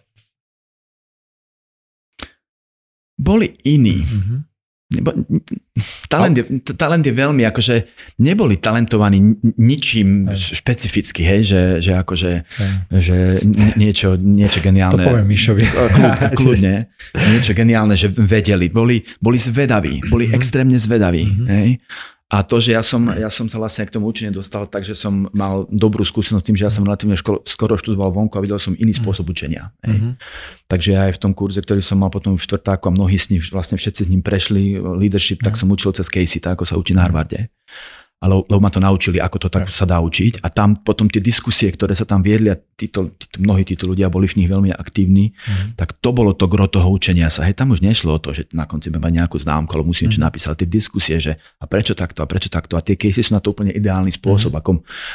Boli 3.15 3.55
iní. 3.63 4.03
Mm-hmm. 4.03 4.39
Nebo, 4.87 5.11
talent, 6.07 6.31
je, 6.31 6.43
talent 6.79 7.03
je 7.03 7.11
veľmi, 7.11 7.43
akože 7.43 7.75
neboli 8.23 8.55
talentovaní 8.55 9.19
ničím 9.59 10.31
hej. 10.31 10.63
špecificky, 10.63 11.27
hej, 11.27 11.41
že, 11.43 11.61
že 11.83 11.91
akože 11.99 12.31
že 12.95 13.43
niečo, 13.75 14.15
niečo 14.15 14.63
geniálne. 14.63 15.03
To 15.03 15.11
poviem 15.11 15.27
Mišovi. 15.27 15.63
Kľudne, 15.67 16.31
kľudne. 16.39 16.75
Niečo 17.35 17.51
geniálne, 17.51 17.99
že 17.99 18.07
vedeli. 18.15 18.71
Boli, 18.71 19.03
boli 19.19 19.35
zvedaví, 19.35 20.07
boli 20.07 20.31
mm-hmm. 20.31 20.39
extrémne 20.39 20.79
zvedaví. 20.79 21.23
Mm-hmm. 21.27 21.47
Hej. 21.51 21.69
A 22.27 22.43
to, 22.43 22.59
že 22.59 22.75
ja 22.75 22.83
som, 22.83 23.07
ja 23.07 23.31
som 23.31 23.47
sa 23.47 23.55
vlastne 23.55 23.87
k 23.87 23.95
tomu 23.95 24.11
učeniu 24.11 24.35
dostal, 24.35 24.67
takže 24.67 24.99
som 24.99 25.31
mal 25.31 25.63
dobrú 25.71 26.03
skúsenosť 26.03 26.43
tým, 26.43 26.57
že 26.59 26.67
ja 26.67 26.71
som 26.73 26.83
relatívne 26.83 27.15
ško- 27.15 27.47
skoro 27.47 27.79
študoval 27.79 28.11
vonku 28.11 28.35
a 28.35 28.43
videl 28.43 28.59
som 28.59 28.75
iný 28.75 28.91
mhm. 28.91 28.99
spôsob 28.99 29.31
učenia. 29.31 29.71
Mm-hmm. 29.79 30.19
Takže 30.67 30.91
aj 31.07 31.11
v 31.15 31.21
tom 31.23 31.31
kurze, 31.31 31.63
ktorý 31.63 31.79
som 31.79 32.03
mal 32.03 32.11
potom 32.11 32.35
v 32.35 32.43
štvrtáku 32.43 32.91
a 32.91 32.91
mnohí 32.91 33.15
s 33.15 33.31
ním, 33.31 33.39
vlastne 33.47 33.79
všetci 33.79 34.01
s 34.05 34.11
ním 34.11 34.19
prešli 34.19 34.75
leadership, 34.75 35.39
mm-hmm. 35.39 35.47
tak 35.47 35.55
mhm. 35.55 35.59
som 35.63 35.67
učil 35.71 35.91
cez 35.95 36.11
Casey, 36.11 36.43
tak 36.43 36.59
ako 36.59 36.67
sa 36.67 36.75
učí 36.75 36.91
na 36.91 37.07
Harvarde 37.07 37.47
ale 38.17 38.41
lebo 38.49 38.57
ma 38.57 38.73
to 38.73 38.81
naučili, 38.81 39.21
ako 39.21 39.37
to 39.45 39.47
tak 39.53 39.69
sa 39.69 39.85
dá 39.85 40.01
učiť. 40.01 40.41
A 40.41 40.49
tam 40.49 40.73
potom 40.73 41.05
tie 41.05 41.21
diskusie, 41.21 41.69
ktoré 41.69 41.93
sa 41.93 42.01
tam 42.01 42.25
viedli 42.25 42.49
a 42.49 42.57
títo, 42.57 43.13
títo, 43.13 43.37
mnohí 43.37 43.61
títo 43.61 43.85
ľudia 43.85 44.09
boli 44.09 44.25
v 44.25 44.41
nich 44.41 44.49
veľmi 44.49 44.73
aktívni, 44.73 45.37
mm. 45.37 45.77
tak 45.77 45.93
to 46.01 46.09
bolo 46.09 46.33
to 46.33 46.49
gro 46.49 46.65
toho 46.65 46.89
učenia 46.89 47.29
sa. 47.29 47.45
Hej, 47.45 47.61
tam 47.61 47.77
už 47.77 47.85
nešlo 47.85 48.17
o 48.17 48.19
to, 48.21 48.33
že 48.33 48.49
na 48.57 48.65
konci 48.65 48.89
budeme 48.89 49.05
mať 49.05 49.13
nejakú 49.21 49.37
známku, 49.37 49.69
ale 49.77 49.85
musím 49.85 50.09
mm. 50.09 50.17
napísať. 50.17 50.65
Tie 50.65 50.69
diskusie, 50.69 51.21
že 51.21 51.37
a 51.61 51.69
prečo 51.69 51.93
takto, 51.93 52.25
a 52.25 52.27
prečo 52.27 52.49
takto. 52.49 52.73
A 52.73 52.81
tie 52.81 52.97
casey 52.97 53.21
sú 53.21 53.37
na 53.37 53.41
to 53.41 53.53
úplne 53.53 53.69
ideálny 53.69 54.09
spôsob. 54.09 54.57
Mm. 54.57 54.59
Ako, 54.65 54.69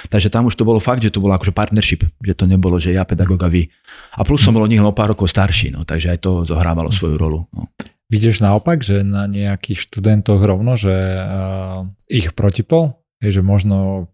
takže 0.06 0.30
tam 0.30 0.46
už 0.46 0.54
to 0.54 0.62
bolo 0.62 0.78
fakt, 0.78 1.02
že 1.02 1.10
to 1.10 1.18
bolo 1.18 1.34
akože 1.34 1.50
partnership, 1.50 2.06
že 2.22 2.38
to 2.38 2.46
nebolo, 2.46 2.78
že 2.78 2.94
ja 2.94 3.02
pedagóg 3.02 3.42
a 3.42 3.50
vy. 3.50 3.66
A 4.14 4.22
plus 4.22 4.46
som 4.46 4.54
bol 4.54 4.62
od 4.62 4.70
nich 4.70 4.78
o 4.78 4.94
pár 4.94 5.10
rokov 5.10 5.26
starší, 5.26 5.74
no, 5.74 5.82
takže 5.82 6.14
aj 6.14 6.18
to 6.22 6.30
zohrávalo 6.46 6.94
svoju 6.94 7.18
rolu. 7.18 7.50
No. 7.50 7.66
Vidíš 8.12 8.44
naopak, 8.44 8.84
že 8.84 9.00
na 9.00 9.24
nejakých 9.24 9.88
študentoch 9.88 10.44
rovno, 10.44 10.76
že 10.76 10.92
uh, 10.92 11.88
ich 12.12 12.36
protipol 12.36 13.00
je, 13.24 13.40
že 13.40 13.40
možno 13.40 14.12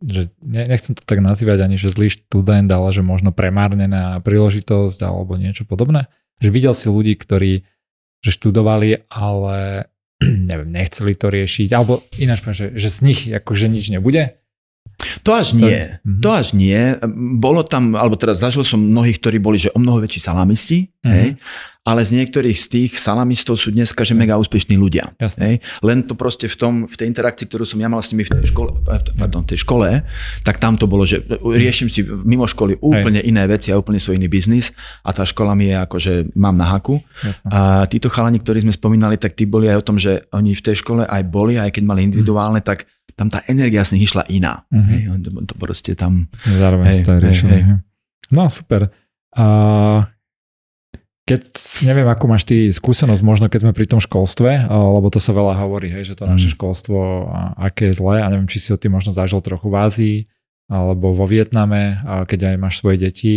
že 0.00 0.32
nechcem 0.40 0.96
to 0.96 1.04
tak 1.04 1.20
nazývať 1.20 1.60
ani, 1.60 1.76
že 1.76 1.92
zlý 1.92 2.08
študent, 2.08 2.68
ale 2.72 2.88
že 2.92 3.04
možno 3.04 3.36
premárnená 3.36 4.16
príležitosť 4.24 5.04
alebo 5.04 5.36
niečo 5.36 5.68
podobné. 5.68 6.08
Že 6.40 6.48
videl 6.48 6.72
si 6.72 6.88
ľudí, 6.88 7.12
ktorí 7.20 7.68
že 8.24 8.30
študovali, 8.32 9.08
ale 9.12 9.88
neviem, 10.50 10.72
nechceli 10.72 11.12
to 11.16 11.28
riešiť, 11.28 11.68
alebo 11.76 12.04
ináč 12.16 12.44
že, 12.56 12.72
že 12.76 12.88
z 12.88 12.98
nich 13.04 13.20
akože 13.28 13.68
nič 13.68 13.92
nebude. 13.92 14.39
To 15.24 15.36
až 15.36 15.56
nie. 15.56 16.00
To, 16.00 16.20
to 16.24 16.30
až 16.32 16.48
nie. 16.56 16.96
Bolo 17.36 17.60
tam, 17.66 17.96
alebo 17.96 18.16
teda 18.16 18.36
zažil 18.36 18.64
som 18.64 18.80
mnohých, 18.80 19.20
ktorí 19.20 19.38
boli, 19.40 19.60
že 19.60 19.72
o 19.72 19.78
mnoho 19.80 20.00
väčší 20.00 20.20
salamisti, 20.20 20.88
uh-huh. 21.04 21.12
hej, 21.12 21.28
ale 21.80 22.04
z 22.04 22.20
niektorých 22.20 22.56
z 22.60 22.66
tých 22.68 22.90
salamistov 23.00 23.56
sú 23.56 23.72
dneska, 23.72 24.04
že 24.04 24.12
mega 24.12 24.36
úspešní 24.36 24.76
ľudia. 24.76 25.16
Hej. 25.16 25.64
Len 25.80 26.04
to 26.04 26.12
proste 26.12 26.44
v, 26.44 26.56
tom, 26.56 26.74
v 26.84 26.94
tej 26.94 27.08
interakcii, 27.08 27.48
ktorú 27.48 27.64
som 27.64 27.80
ja 27.80 27.88
mal 27.88 28.04
s 28.04 28.12
nimi 28.12 28.28
v 28.28 28.36
tej 28.36 28.52
škole, 28.52 28.84
pardon, 29.16 29.42
tej 29.48 29.64
škole, 29.64 30.04
tak 30.44 30.60
tam 30.60 30.76
to 30.76 30.84
bolo, 30.84 31.08
že 31.08 31.24
riešim 31.40 31.88
si 31.88 32.04
mimo 32.04 32.44
školy 32.44 32.76
úplne 32.84 33.24
Hej. 33.24 33.32
iné 33.32 33.42
veci 33.48 33.72
a 33.72 33.80
úplne 33.80 33.96
svoj 33.96 34.20
iný 34.20 34.28
biznis 34.28 34.76
a 35.00 35.16
tá 35.16 35.24
škola 35.24 35.56
mi 35.56 35.72
je 35.72 35.76
ako, 35.80 35.96
že 35.96 36.12
mám 36.36 36.54
na 36.54 36.68
haku. 36.68 37.00
Jasne. 37.24 37.48
A 37.48 37.88
títo 37.88 38.12
chalani, 38.12 38.44
ktorí 38.44 38.60
sme 38.60 38.76
spomínali, 38.76 39.16
tak 39.16 39.32
tí 39.32 39.48
boli 39.48 39.66
aj 39.72 39.80
o 39.80 39.86
tom, 39.86 39.96
že 39.96 40.28
oni 40.36 40.52
v 40.52 40.62
tej 40.62 40.84
škole 40.84 41.08
aj 41.08 41.22
boli, 41.32 41.56
aj 41.56 41.80
keď 41.80 41.82
mali 41.88 42.04
individuálne, 42.04 42.60
tak 42.60 42.84
tam 43.14 43.28
tá 43.28 43.42
energia 43.46 43.82
z 43.82 43.96
nich 43.96 44.10
išla 44.10 44.26
iná. 44.30 44.66
Mm-hmm. 44.70 44.90
Hej, 44.90 45.00
to, 45.24 45.30
to 45.50 45.54
proste 45.58 45.92
tam... 45.94 46.30
Zároveň 46.46 46.86
hej, 46.90 47.00
to 47.02 47.12
hej, 47.18 47.36
hej. 47.46 47.62
No 48.30 48.46
super. 48.46 48.94
A 49.34 49.46
keď, 51.26 51.46
neviem, 51.86 52.08
ako 52.10 52.24
máš 52.26 52.42
ty 52.42 52.66
skúsenosť, 52.70 53.22
možno 53.22 53.46
keď 53.46 53.66
sme 53.66 53.76
pri 53.76 53.86
tom 53.86 54.02
školstve, 54.02 54.66
lebo 54.66 55.06
to 55.14 55.22
sa 55.22 55.30
veľa 55.30 55.54
hovorí, 55.62 55.86
hej, 55.90 56.10
že 56.10 56.18
to 56.18 56.26
naše 56.26 56.50
mm. 56.50 56.54
školstvo, 56.58 56.98
aké 57.54 57.94
je 57.94 58.02
zlé, 58.02 58.22
a 58.22 58.30
neviem, 58.34 58.50
či 58.50 58.58
si 58.58 58.74
ho 58.74 58.78
ty 58.78 58.90
možno 58.90 59.14
zažil 59.14 59.38
trochu 59.38 59.70
v 59.70 59.76
Ázii, 59.78 60.18
alebo 60.66 61.14
vo 61.14 61.26
Vietname, 61.30 62.02
keď 62.26 62.54
aj 62.54 62.56
máš 62.58 62.74
svoje 62.82 62.98
deti. 62.98 63.34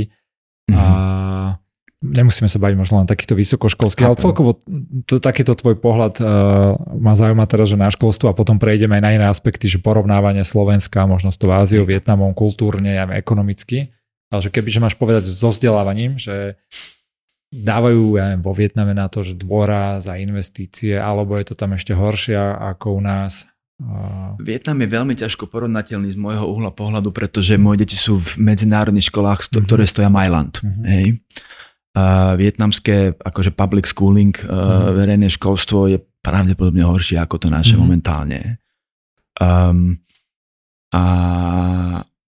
Mm-hmm. 0.70 0.78
A 0.78 0.86
mhm 0.90 1.63
nemusíme 2.04 2.52
sa 2.52 2.60
baviť 2.60 2.76
možno 2.76 3.00
len 3.00 3.08
takýto 3.08 3.34
vysokoškolský, 3.40 4.04
ale 4.04 4.20
celkovo 4.20 4.60
to, 5.08 5.24
takýto 5.24 5.56
tvoj 5.56 5.80
pohľad 5.80 6.20
uh, 6.20 6.28
ma 7.00 7.16
zaujíma 7.16 7.48
teraz, 7.48 7.72
že 7.72 7.80
na 7.80 7.88
školstvo 7.88 8.28
a 8.28 8.36
potom 8.36 8.60
prejdeme 8.60 9.00
aj 9.00 9.04
na 9.04 9.12
iné 9.16 9.26
aspekty, 9.32 9.72
že 9.72 9.80
porovnávanie 9.80 10.44
Slovenska, 10.44 11.08
možno 11.08 11.32
s 11.32 11.40
tou 11.40 11.56
Áziou, 11.56 11.88
Vietnamom, 11.88 12.36
kultúrne, 12.36 13.00
ja 13.00 13.08
ekonomicky, 13.08 13.96
ale 14.28 14.44
že 14.44 14.52
keby, 14.52 14.68
že 14.68 14.84
máš 14.84 15.00
povedať 15.00 15.32
so 15.32 15.50
vzdelávaním, 15.50 16.20
že 16.20 16.60
dávajú 17.54 18.20
ja 18.20 18.36
neviem, 18.36 18.44
vo 18.44 18.52
Vietname 18.52 18.92
na 18.92 19.08
to, 19.08 19.24
že 19.24 19.40
dôra 19.40 19.96
za 20.04 20.20
investície, 20.20 21.00
alebo 21.00 21.40
je 21.40 21.54
to 21.54 21.56
tam 21.56 21.72
ešte 21.78 21.96
horšie 21.96 22.36
ako 22.76 23.00
u 23.00 23.02
nás? 23.02 23.48
Vietnam 24.40 24.80
je 24.80 24.90
veľmi 24.90 25.14
ťažko 25.18 25.50
porovnateľný 25.50 26.14
z 26.14 26.20
môjho 26.20 26.46
uhla 26.46 26.72
pohľadu, 26.72 27.10
pretože 27.10 27.58
moje 27.58 27.84
deti 27.84 27.98
sú 27.98 28.22
v 28.22 28.54
medzinárodných 28.54 29.10
školách, 29.10 29.50
mm-hmm. 29.50 29.66
ktoré 29.66 29.84
stoja 29.90 30.10
Mailand. 30.14 30.62
Mm-hmm. 30.62 30.86
Hej 30.88 31.06
uh, 31.94 32.34
vietnamské 32.38 33.14
akože 33.14 33.54
public 33.54 33.86
schooling, 33.90 34.34
uh, 34.46 34.50
mm. 34.50 34.94
verejné 34.98 35.28
školstvo 35.34 35.90
je 35.90 35.98
pravdepodobne 36.24 36.84
horšie 36.86 37.20
ako 37.20 37.36
to 37.46 37.48
naše 37.52 37.76
mm. 37.76 37.82
momentálne. 37.82 38.62
Um, 39.38 39.98
a 40.94 41.04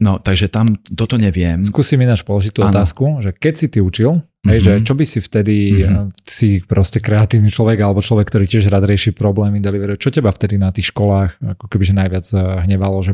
no, 0.01 0.17
takže 0.17 0.49
tam 0.49 0.73
toto 0.81 1.21
neviem. 1.21 1.61
Skúsim 1.61 2.01
ináč 2.01 2.25
položiť 2.25 2.51
tú 2.51 2.61
ano. 2.65 2.73
otázku, 2.73 3.21
že 3.21 3.29
keď 3.29 3.53
si 3.53 3.67
ty 3.69 3.79
učil, 3.79 4.17
mm-hmm. 4.17 4.49
hej, 4.49 4.59
že 4.61 4.71
čo 4.81 4.93
by 4.97 5.05
si 5.05 5.19
vtedy, 5.21 5.57
mm-hmm. 5.85 6.05
si 6.25 6.65
proste 6.65 6.97
kreatívny 6.97 7.53
človek 7.53 7.77
alebo 7.85 8.01
človek, 8.01 8.25
ktorý 8.25 8.45
tiež 8.49 8.73
rád 8.73 8.89
rieši 8.89 9.13
problémy, 9.13 9.61
delivery, 9.61 10.01
čo 10.01 10.09
teba 10.09 10.33
vtedy 10.33 10.57
na 10.57 10.73
tých 10.73 10.89
školách 10.89 11.37
ako 11.57 11.63
kebyže 11.69 11.93
najviac 11.93 12.25
hnevalo, 12.65 13.05
že 13.05 13.13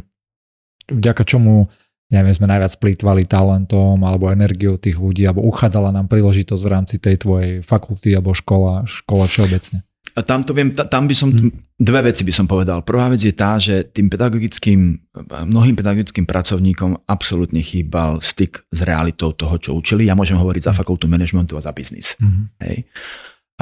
vďaka 0.88 1.24
čomu 1.28 1.68
neviem, 2.12 2.36
sme 2.36 2.52
najviac 2.52 2.76
plýtvali 2.78 3.24
talentom 3.26 3.96
alebo 4.04 4.28
energiou 4.30 4.76
tých 4.76 5.00
ľudí, 5.00 5.24
alebo 5.24 5.48
uchádzala 5.48 5.96
nám 5.96 6.12
príležitosť 6.12 6.62
v 6.62 6.72
rámci 6.72 6.96
tej 7.00 7.16
tvojej 7.24 7.64
fakulty 7.64 8.12
alebo 8.14 8.36
škola, 8.36 8.84
škola 8.84 9.26
všeobecne? 9.26 9.88
Tam 10.12 10.44
to 10.44 10.52
viem, 10.52 10.76
tam 10.76 11.08
by 11.08 11.16
som, 11.16 11.32
hmm. 11.32 11.80
dve 11.80 12.12
veci 12.12 12.28
by 12.28 12.34
som 12.36 12.44
povedal. 12.44 12.84
Prvá 12.84 13.08
vec 13.08 13.24
je 13.24 13.32
tá, 13.32 13.56
že 13.56 13.88
tým 13.88 14.12
pedagogickým, 14.12 15.00
mnohým 15.48 15.72
pedagogickým 15.72 16.28
pracovníkom 16.28 17.08
absolútne 17.08 17.64
chýbal 17.64 18.20
styk 18.20 18.60
s 18.68 18.80
realitou 18.84 19.32
toho, 19.32 19.56
čo 19.56 19.72
učili. 19.72 20.12
Ja 20.12 20.20
môžem 20.20 20.36
hovoriť 20.36 20.68
za 20.68 20.74
hm. 20.76 20.78
fakultu 20.84 21.08
managementu 21.08 21.56
a 21.56 21.64
za 21.64 21.72
biznis. 21.72 22.20
Hmm. 22.20 22.52
Hej. 22.60 22.84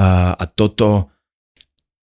A, 0.02 0.34
a 0.34 0.44
toto, 0.50 1.14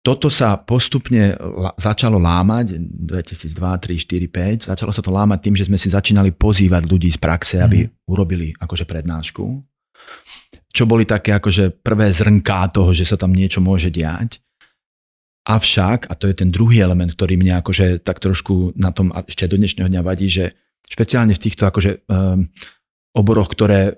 toto 0.06 0.30
sa 0.30 0.54
postupne 0.62 1.34
začalo 1.82 2.22
lámať 2.22 2.78
2002, 2.78 3.58
3, 3.58 4.70
4, 4.70 4.70
5. 4.70 4.70
Začalo 4.70 4.94
sa 4.94 5.02
to 5.02 5.10
lámať 5.10 5.40
tým, 5.42 5.56
že 5.58 5.66
sme 5.66 5.82
si 5.82 5.90
začínali 5.90 6.30
pozývať 6.30 6.86
ľudí 6.86 7.10
z 7.10 7.18
praxe, 7.18 7.58
aby 7.58 7.90
mm. 7.90 8.06
urobili 8.06 8.54
akože 8.54 8.86
prednášku. 8.86 9.44
Čo 10.70 10.84
boli 10.86 11.10
také 11.10 11.34
akože 11.34 11.82
prvé 11.82 12.14
zrnká 12.14 12.70
toho, 12.70 12.94
že 12.94 13.10
sa 13.10 13.18
tam 13.18 13.34
niečo 13.34 13.66
môže 13.66 13.90
diať. 13.90 14.38
Avšak, 15.50 16.06
a 16.10 16.14
to 16.14 16.30
je 16.30 16.38
ten 16.38 16.54
druhý 16.54 16.86
element, 16.86 17.10
ktorý 17.10 17.42
mňa 17.42 17.66
akože 17.66 18.06
tak 18.06 18.22
trošku 18.22 18.78
na 18.78 18.94
tom 18.94 19.10
ešte 19.10 19.50
do 19.50 19.58
dnešného 19.58 19.90
dňa 19.90 20.02
vadí, 20.06 20.30
že 20.30 20.54
špeciálne 20.86 21.34
v 21.34 21.42
týchto 21.42 21.66
akože 21.66 22.06
um, 22.06 22.46
oboroch, 23.16 23.48
ktoré 23.48 23.96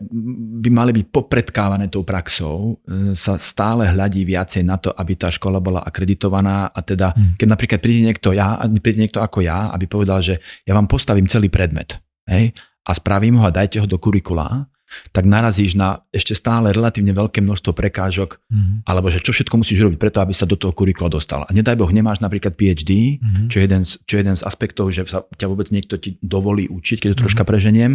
by 0.62 0.70
mali 0.70 0.94
byť 0.94 1.06
popredkávané 1.10 1.90
tou 1.90 2.06
praxou, 2.06 2.78
e, 2.86 3.18
sa 3.18 3.42
stále 3.42 3.90
hľadí 3.90 4.22
viacej 4.22 4.62
na 4.62 4.78
to, 4.78 4.94
aby 4.94 5.18
tá 5.18 5.34
škola 5.34 5.58
bola 5.58 5.82
akreditovaná 5.82 6.70
a 6.70 6.80
teda, 6.86 7.18
hmm. 7.18 7.34
keď 7.42 7.48
napríklad 7.50 7.80
príde 7.82 8.02
niekto, 8.06 8.30
ja, 8.38 8.62
príde 8.78 9.02
niekto 9.02 9.18
ako 9.18 9.42
ja, 9.42 9.74
aby 9.74 9.90
povedal, 9.90 10.22
že 10.22 10.38
ja 10.70 10.78
vám 10.78 10.86
postavím 10.86 11.26
celý 11.26 11.50
predmet 11.50 11.98
hej, 12.30 12.54
a 12.86 12.92
spravím 12.94 13.42
ho 13.42 13.50
a 13.50 13.56
dajte 13.56 13.82
ho 13.82 13.90
do 13.90 13.98
kurikula, 13.98 14.70
tak 15.12 15.28
narazíš 15.28 15.76
na 15.76 16.04
ešte 16.16 16.34
stále 16.34 16.72
relatívne 16.72 17.12
veľké 17.12 17.44
množstvo 17.44 17.76
prekážok, 17.76 18.40
mm-hmm. 18.40 18.88
alebo 18.88 19.12
že 19.12 19.20
čo 19.20 19.36
všetko 19.36 19.60
musíš 19.60 19.84
robiť 19.84 20.00
preto, 20.00 20.24
aby 20.24 20.32
sa 20.32 20.48
do 20.48 20.56
toho 20.56 20.72
kurikula 20.72 21.12
dostal. 21.12 21.44
A 21.44 21.52
nedaj 21.52 21.76
Boh, 21.76 21.92
nemáš 21.92 22.24
napríklad 22.24 22.56
PhD, 22.56 23.20
mm-hmm. 23.20 23.48
čo, 23.52 23.58
je 23.60 23.64
jeden 23.68 23.84
z, 23.84 23.92
čo 24.08 24.14
je 24.18 24.22
jeden 24.24 24.38
z 24.40 24.44
aspektov, 24.48 24.96
že 24.96 25.04
sa 25.08 25.28
ťa 25.28 25.48
vôbec 25.52 25.68
niekto 25.70 26.00
ti 26.00 26.16
dovolí 26.24 26.72
učiť, 26.72 27.04
keď 27.04 27.10
to 27.14 27.18
troška 27.28 27.44
mm-hmm. 27.44 27.52
preženiem. 27.52 27.92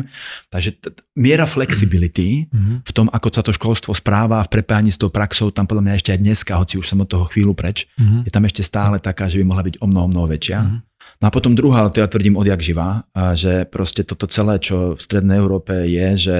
Takže 0.53 0.71
t- 0.77 0.93
miera 1.17 1.49
flexibility 1.49 2.49
mm-hmm. 2.49 2.77
v 2.85 2.93
tom, 2.93 3.09
ako 3.09 3.29
sa 3.33 3.43
to 3.45 3.57
školstvo 3.57 3.97
správa 3.97 4.45
v 4.45 4.53
prepájaní 4.53 4.93
s 4.93 5.01
tou 5.01 5.09
praxou, 5.09 5.49
tam 5.49 5.65
podľa 5.65 5.85
mňa 5.89 5.95
ešte 5.97 6.11
aj 6.13 6.21
dneska, 6.21 6.61
hoci 6.61 6.77
už 6.77 6.87
som 6.89 7.01
od 7.01 7.09
toho 7.09 7.25
chvíľu 7.29 7.57
preč, 7.57 7.89
mm-hmm. 7.97 8.29
je 8.29 8.31
tam 8.33 8.45
ešte 8.45 8.61
stále 8.61 9.01
taká, 9.01 9.33
že 9.33 9.41
by 9.41 9.45
mohla 9.49 9.65
byť 9.65 9.81
o 9.81 9.87
mnoho, 9.89 10.07
mnoho 10.13 10.29
väčšia. 10.29 10.61
Mm-hmm. 10.61 10.81
No 11.23 11.31
a 11.31 11.35
potom 11.35 11.55
druhá, 11.55 11.87
to 11.91 12.03
ja 12.03 12.11
tvrdím 12.11 12.39
odjak 12.39 12.63
živá, 12.63 13.07
že 13.35 13.67
proste 13.67 14.03
toto 14.03 14.27
celé, 14.27 14.59
čo 14.59 14.99
v 14.99 15.01
Strednej 15.03 15.39
Európe 15.39 15.87
je, 15.87 16.07
že 16.19 16.37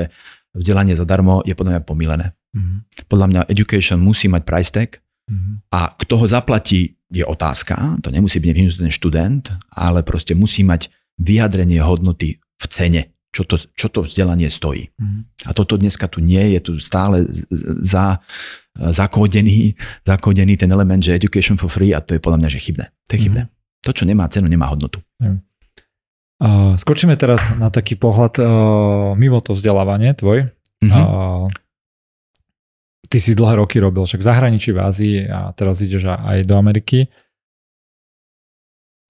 vzdelanie 0.57 0.95
zadarmo 0.97 1.41
je 1.45 1.57
podľa 1.57 1.79
mňa 1.79 1.83
pomílené. 1.85 2.27
Mm-hmm. 2.53 2.79
Podľa 3.09 3.27
mňa 3.29 3.41
education 3.49 3.99
musí 4.01 4.29
mať 4.29 4.43
price 4.45 4.71
tag 4.73 5.01
mm-hmm. 5.29 5.55
a 5.73 5.97
kto 5.97 6.15
ho 6.21 6.27
zaplatí 6.29 7.01
je 7.13 7.25
otázka, 7.25 8.01
to 8.01 8.09
nemusí 8.09 8.41
byť 8.41 8.49
nevyhnutý 8.49 8.79
ten 8.81 8.93
študent, 8.93 9.45
ale 9.73 10.01
proste 10.01 10.33
musí 10.33 10.65
mať 10.65 10.89
vyjadrenie 11.21 11.81
hodnoty 11.85 12.41
v 12.41 12.67
cene, 12.69 13.13
čo 13.33 13.45
to, 13.45 13.61
čo 13.61 13.93
to 13.93 14.05
vzdelanie 14.05 14.49
stojí. 14.49 14.89
Mm-hmm. 14.97 15.49
A 15.49 15.51
toto 15.53 15.77
dneska 15.77 16.09
tu 16.09 16.25
nie 16.25 16.57
je, 16.57 16.59
tu 16.61 16.73
stále 16.81 17.25
za, 17.85 18.21
zakódený, 18.77 19.77
zakódený 20.05 20.57
ten 20.57 20.73
element, 20.73 21.05
že 21.05 21.17
education 21.17 21.61
for 21.61 21.69
free 21.69 21.93
a 21.93 22.01
to 22.01 22.17
je 22.17 22.21
podľa 22.21 22.45
mňa, 22.45 22.51
že 22.53 22.61
chybné. 22.61 22.85
To 23.09 23.13
je 23.17 23.21
mhm. 23.21 23.25
chybné. 23.29 23.43
Mm-hmm. 23.49 23.61
To, 23.83 23.91
čo 23.91 24.05
nemá 24.07 24.31
cenu, 24.31 24.47
nemá 24.47 24.71
hodnotu. 24.71 25.03
Mm. 25.19 25.43
Skočíme 26.75 27.15
teraz 27.15 27.55
na 27.55 27.71
taký 27.71 27.95
pohľad 27.95 28.43
mimo 29.15 29.39
to 29.39 29.55
vzdelávanie 29.55 30.11
tvoj. 30.19 30.51
Mm-hmm. 30.83 31.07
Ty 33.07 33.19
si 33.21 33.39
dlhé 33.39 33.63
roky 33.63 33.79
robil 33.79 34.03
však 34.03 34.19
v 34.19 34.27
zahraničí 34.27 34.75
v 34.75 34.83
Ázii 34.83 35.17
a 35.31 35.55
teraz 35.55 35.79
ideš 35.85 36.11
aj 36.11 36.49
do 36.49 36.59
Ameriky. 36.59 37.07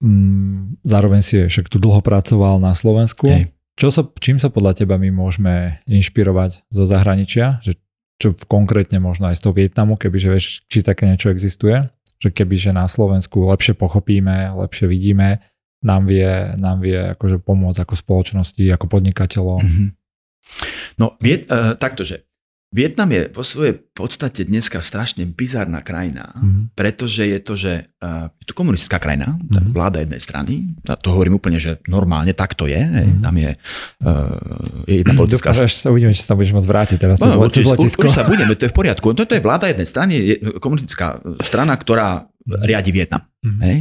Mm, 0.03 0.77
zároveň 0.83 1.23
si 1.23 1.39
však 1.39 1.71
tu 1.71 1.79
dlho 1.79 2.03
pracoval 2.03 2.59
na 2.59 2.75
Slovensku. 2.75 3.31
Hej. 3.31 3.55
Čo 3.79 3.89
sa, 3.89 4.03
čím 4.19 4.37
sa 4.37 4.51
podľa 4.51 4.83
teba 4.83 4.99
my 4.99 5.09
môžeme 5.09 5.81
inšpirovať 5.87 6.67
zo 6.69 6.83
zahraničia? 6.85 7.63
Že 7.63 7.79
čo 8.21 8.29
konkrétne 8.45 8.99
možno 9.01 9.31
aj 9.31 9.39
z 9.39 9.41
toho 9.47 9.55
Vietnamu, 9.55 9.97
kebyže 9.97 10.29
vieš, 10.29 10.45
či 10.67 10.85
také 10.85 11.07
niečo 11.07 11.31
existuje? 11.31 11.87
Že 12.21 12.29
kebyže 12.35 12.75
na 12.75 12.85
Slovensku 12.85 13.47
lepšie 13.49 13.73
pochopíme, 13.73 14.51
lepšie 14.53 14.85
vidíme, 14.91 15.41
nám 15.83 16.07
vie, 16.07 16.55
nám 16.57 16.79
vie 16.79 16.97
akože 17.13 17.43
pomôcť 17.43 17.83
ako 17.83 17.95
spoločnosti, 17.99 18.63
ako 18.71 18.85
podnikateľom. 18.87 19.61
Mm-hmm. 19.61 19.89
No, 20.97 21.19
viet, 21.19 21.51
uh, 21.51 21.75
taktože. 21.75 22.23
Vietnam 22.73 23.05
je 23.13 23.29
vo 23.29 23.45
svojej 23.45 23.77
podstate 23.77 24.49
dneska 24.49 24.81
strašne 24.81 25.29
bizárna 25.29 25.85
krajina, 25.85 26.33
mm-hmm. 26.33 26.73
pretože 26.73 27.21
je 27.21 27.37
to, 27.37 27.53
že 27.53 27.93
uh, 28.01 28.33
je 28.41 28.49
to 28.49 28.57
komunistická 28.57 28.97
krajina, 28.97 29.37
mm-hmm. 29.37 29.77
vláda 29.77 30.01
jednej 30.01 30.17
strany, 30.17 30.53
a 30.89 30.97
to 30.97 31.13
hovorím 31.13 31.37
úplne, 31.37 31.61
že 31.61 31.77
normálne 31.85 32.33
tak 32.33 32.57
to 32.57 32.65
je, 32.65 32.81
mm-hmm. 32.81 33.21
tam 33.21 33.35
je, 33.37 33.51
uh, 34.09 34.89
je 34.89 35.05
jedna 35.05 35.13
politická... 35.21 35.53
Dúfam, 35.53 35.69
sa 35.69 35.93
uvidíme, 35.93 36.17
či 36.17 36.25
sa 36.25 36.33
budeš 36.33 36.57
môcť 36.57 36.69
vrátiť 36.73 36.97
teraz 36.97 37.21
no, 37.21 37.45
cez, 37.45 37.61
cez 37.61 37.65
letisko. 37.69 38.09
sa 38.09 38.25
budeme, 38.25 38.57
to 38.57 38.65
je 38.65 38.73
v 38.73 38.77
poriadku. 38.81 39.05
Toto 39.13 39.37
je 39.37 39.45
vláda 39.45 39.69
jednej 39.69 39.85
strany, 39.85 40.13
je 40.17 40.35
komunistická 40.57 41.21
strana, 41.45 41.77
ktorá 41.77 42.25
mm-hmm. 42.25 42.65
riadi 42.65 42.89
Vietnam. 42.89 43.21
Mm-hmm. 43.21 43.61
Hej? 43.69 43.77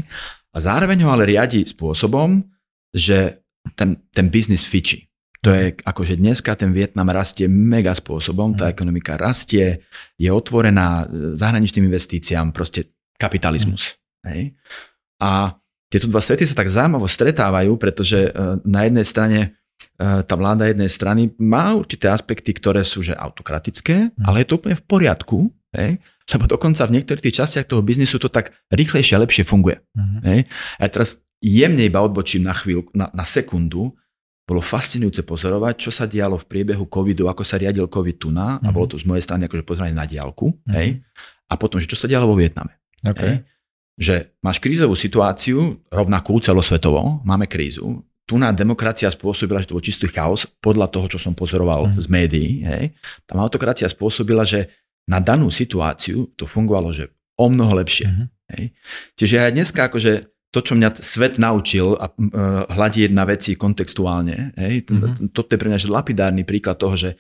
A 0.53 0.59
zároveň 0.61 1.05
ho 1.05 1.11
ale 1.11 1.25
riadi 1.25 1.65
spôsobom, 1.65 2.45
že 2.93 3.41
ten, 3.73 3.97
ten 4.13 4.29
biznis 4.29 4.69
fičí. 4.69 5.09
To 5.43 5.51
je 5.51 5.75
akože 5.75 6.23
dneska 6.23 6.55
ten 6.55 6.71
Vietnam 6.71 7.11
rastie 7.11 7.51
mega 7.51 7.91
spôsobom, 7.97 8.55
tá 8.55 8.71
mhm. 8.71 8.73
ekonomika 8.73 9.19
rastie, 9.19 9.83
je 10.15 10.31
otvorená 10.31 11.09
zahraničným 11.35 11.91
investíciám, 11.91 12.55
proste 12.55 12.95
kapitalizmus. 13.19 13.99
Mm. 14.23 14.27
Hej? 14.31 14.43
A 15.23 15.59
tieto 15.87 16.11
dva 16.11 16.19
svety 16.19 16.47
sa 16.47 16.59
tak 16.59 16.71
zaujímavo 16.71 17.07
stretávajú, 17.07 17.79
pretože 17.79 18.27
e, 18.27 18.31
na 18.67 18.89
jednej 18.89 19.07
strane 19.07 19.39
e, 19.45 19.49
tá 20.25 20.35
vláda 20.35 20.67
jednej 20.67 20.91
strany 20.91 21.31
má 21.39 21.77
určité 21.77 22.11
aspekty, 22.11 22.51
ktoré 22.57 22.83
sú 22.83 23.07
že 23.07 23.15
autokratické, 23.15 24.11
mm. 24.11 24.25
ale 24.27 24.43
je 24.43 24.47
to 24.51 24.57
úplne 24.59 24.75
v 24.79 24.85
poriadku, 24.89 25.39
hej? 25.77 26.01
lebo 26.33 26.45
dokonca 26.49 26.87
v 26.89 27.01
niektorých 27.01 27.25
tých 27.29 27.39
častiach 27.45 27.67
toho 27.69 27.85
biznisu 27.85 28.17
to 28.17 28.33
tak 28.33 28.53
rýchlejšie 28.73 29.19
a 29.19 29.23
lepšie 29.25 29.45
funguje. 29.45 29.81
Mm. 29.93 30.21
Hej? 30.25 30.41
A 30.81 30.85
teraz 30.89 31.21
jemne 31.43 31.83
iba 31.83 32.01
odbočím 32.01 32.47
na 32.47 32.55
chvíľu, 32.55 32.89
na, 32.95 33.11
na 33.11 33.27
sekundu, 33.27 33.93
bolo 34.43 34.61
fascinujúce 34.61 35.23
pozorovať, 35.23 35.75
čo 35.79 35.91
sa 35.95 36.05
dialo 36.05 36.37
v 36.37 36.45
priebehu 36.45 36.85
covidu, 36.91 37.31
ako 37.31 37.47
sa 37.47 37.57
riadil 37.59 37.87
covid 37.87 38.17
tu 38.19 38.29
na, 38.35 38.59
mm-hmm. 38.59 38.67
a 38.67 38.69
mhm. 38.71 38.75
bolo 38.75 38.87
to 38.91 38.97
z 38.99 39.07
mojej 39.07 39.25
strany 39.25 39.47
akože 39.47 39.65
pozeranie 39.65 39.97
na 39.97 40.07
diálku, 40.07 40.51
mm-hmm. 40.51 40.75
hej, 40.77 40.89
a 41.49 41.55
potom, 41.57 41.79
že 41.79 41.89
čo 41.89 41.99
sa 41.99 42.11
dialo 42.11 42.29
vo 42.29 42.37
Vietname. 42.39 42.75
Okay. 43.03 43.23
Hej, 43.23 43.37
že 43.93 44.15
máš 44.41 44.59
krízovú 44.59 44.97
situáciu, 44.97 45.79
rovnakú 45.93 46.41
celosvetovo, 46.41 47.23
máme 47.23 47.47
krízu, 47.47 48.03
tu 48.25 48.41
na 48.41 48.55
demokracia 48.55 49.11
spôsobila, 49.11 49.61
že 49.61 49.69
to 49.69 49.77
bol 49.77 49.85
čistý 49.85 50.09
chaos, 50.09 50.47
podľa 50.63 50.89
toho, 50.89 51.07
čo 51.11 51.19
som 51.21 51.37
pozoroval 51.37 51.91
mm-hmm. 51.91 52.03
z 52.03 52.07
médií, 52.09 52.51
hej, 52.65 52.85
tam 53.29 53.43
autokracia 53.43 53.87
spôsobila, 53.87 54.43
že 54.43 54.71
na 55.09 55.19
danú 55.19 55.51
situáciu 55.51 56.31
to 56.39 56.47
fungovalo, 56.47 56.95
že 56.95 57.11
o 57.39 57.47
mnoho 57.51 57.79
lepšie. 57.83 58.07
Mm-hmm. 58.07 58.27
Hej. 58.53 58.65
Čiže 59.19 59.37
aj 59.49 59.53
dneska 59.57 59.81
akože 59.89 60.13
to, 60.53 60.61
čo 60.61 60.77
mňa 60.77 61.01
svet 61.01 61.41
naučil 61.41 61.97
a 61.97 62.13
uh, 62.13 62.69
hľadieť 62.69 63.11
na 63.17 63.25
veci 63.25 63.57
kontextuálne, 63.57 64.53
hej, 64.61 64.85
mm-hmm. 64.85 65.33
toto 65.33 65.57
je 65.57 65.61
pre 65.61 65.73
mňa 65.73 65.81
že 65.81 65.89
lapidárny 65.89 66.45
príklad 66.45 66.77
toho, 66.77 66.93
že 66.93 67.17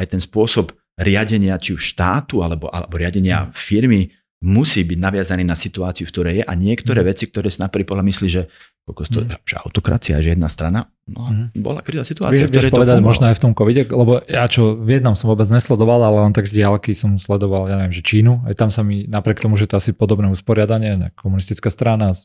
aj 0.00 0.16
ten 0.16 0.20
spôsob 0.20 0.72
riadenia 0.96 1.60
či 1.60 1.76
už 1.76 1.96
štátu 1.96 2.40
alebo, 2.40 2.72
alebo 2.72 2.96
riadenia 2.96 3.48
mm. 3.48 3.50
firmy 3.52 4.08
musí 4.40 4.88
byť 4.88 4.98
naviazaný 4.98 5.44
na 5.44 5.52
situáciu, 5.52 6.08
v 6.08 6.12
ktorej 6.16 6.34
je 6.40 6.44
a 6.48 6.52
niektoré 6.56 7.04
mm. 7.04 7.08
veci, 7.12 7.28
ktoré 7.28 7.52
si 7.52 7.60
na 7.60 7.68
prvý 7.68 7.84
pohľad 7.84 8.08
myslí, 8.08 8.28
že, 8.32 8.48
to, 8.88 9.20
mm. 9.20 9.44
že 9.44 9.54
autokracia 9.60 10.16
je 10.16 10.32
jedna 10.32 10.48
strana, 10.48 10.88
no 11.04 11.28
mm. 11.28 11.60
bola 11.60 11.84
kríza 11.84 12.08
situácia, 12.08 12.48
Vieš, 12.48 12.72
vieš 12.72 12.72
povedať 12.72 13.04
možno 13.04 13.28
aj 13.28 13.36
v 13.36 13.42
tom 13.44 13.52
covide, 13.52 13.84
lebo 13.84 14.24
ja 14.24 14.48
čo 14.48 14.80
Vietnam 14.80 15.12
som 15.12 15.28
vôbec 15.28 15.44
nesledoval, 15.52 16.00
ale 16.00 16.24
len 16.24 16.32
tak 16.32 16.48
z 16.48 16.56
diálky 16.56 16.96
som 16.96 17.20
sledoval, 17.20 17.68
ja 17.68 17.76
neviem, 17.76 17.92
že 17.92 18.00
Čínu, 18.00 18.48
aj 18.48 18.56
tam 18.56 18.72
sa 18.72 18.80
mi 18.80 19.04
napriek 19.04 19.44
tomu, 19.44 19.60
že 19.60 19.68
to 19.68 19.76
asi 19.76 19.92
podobné 19.92 20.32
usporiadanie, 20.32 21.12
komunistická 21.20 21.68
strana, 21.68 22.16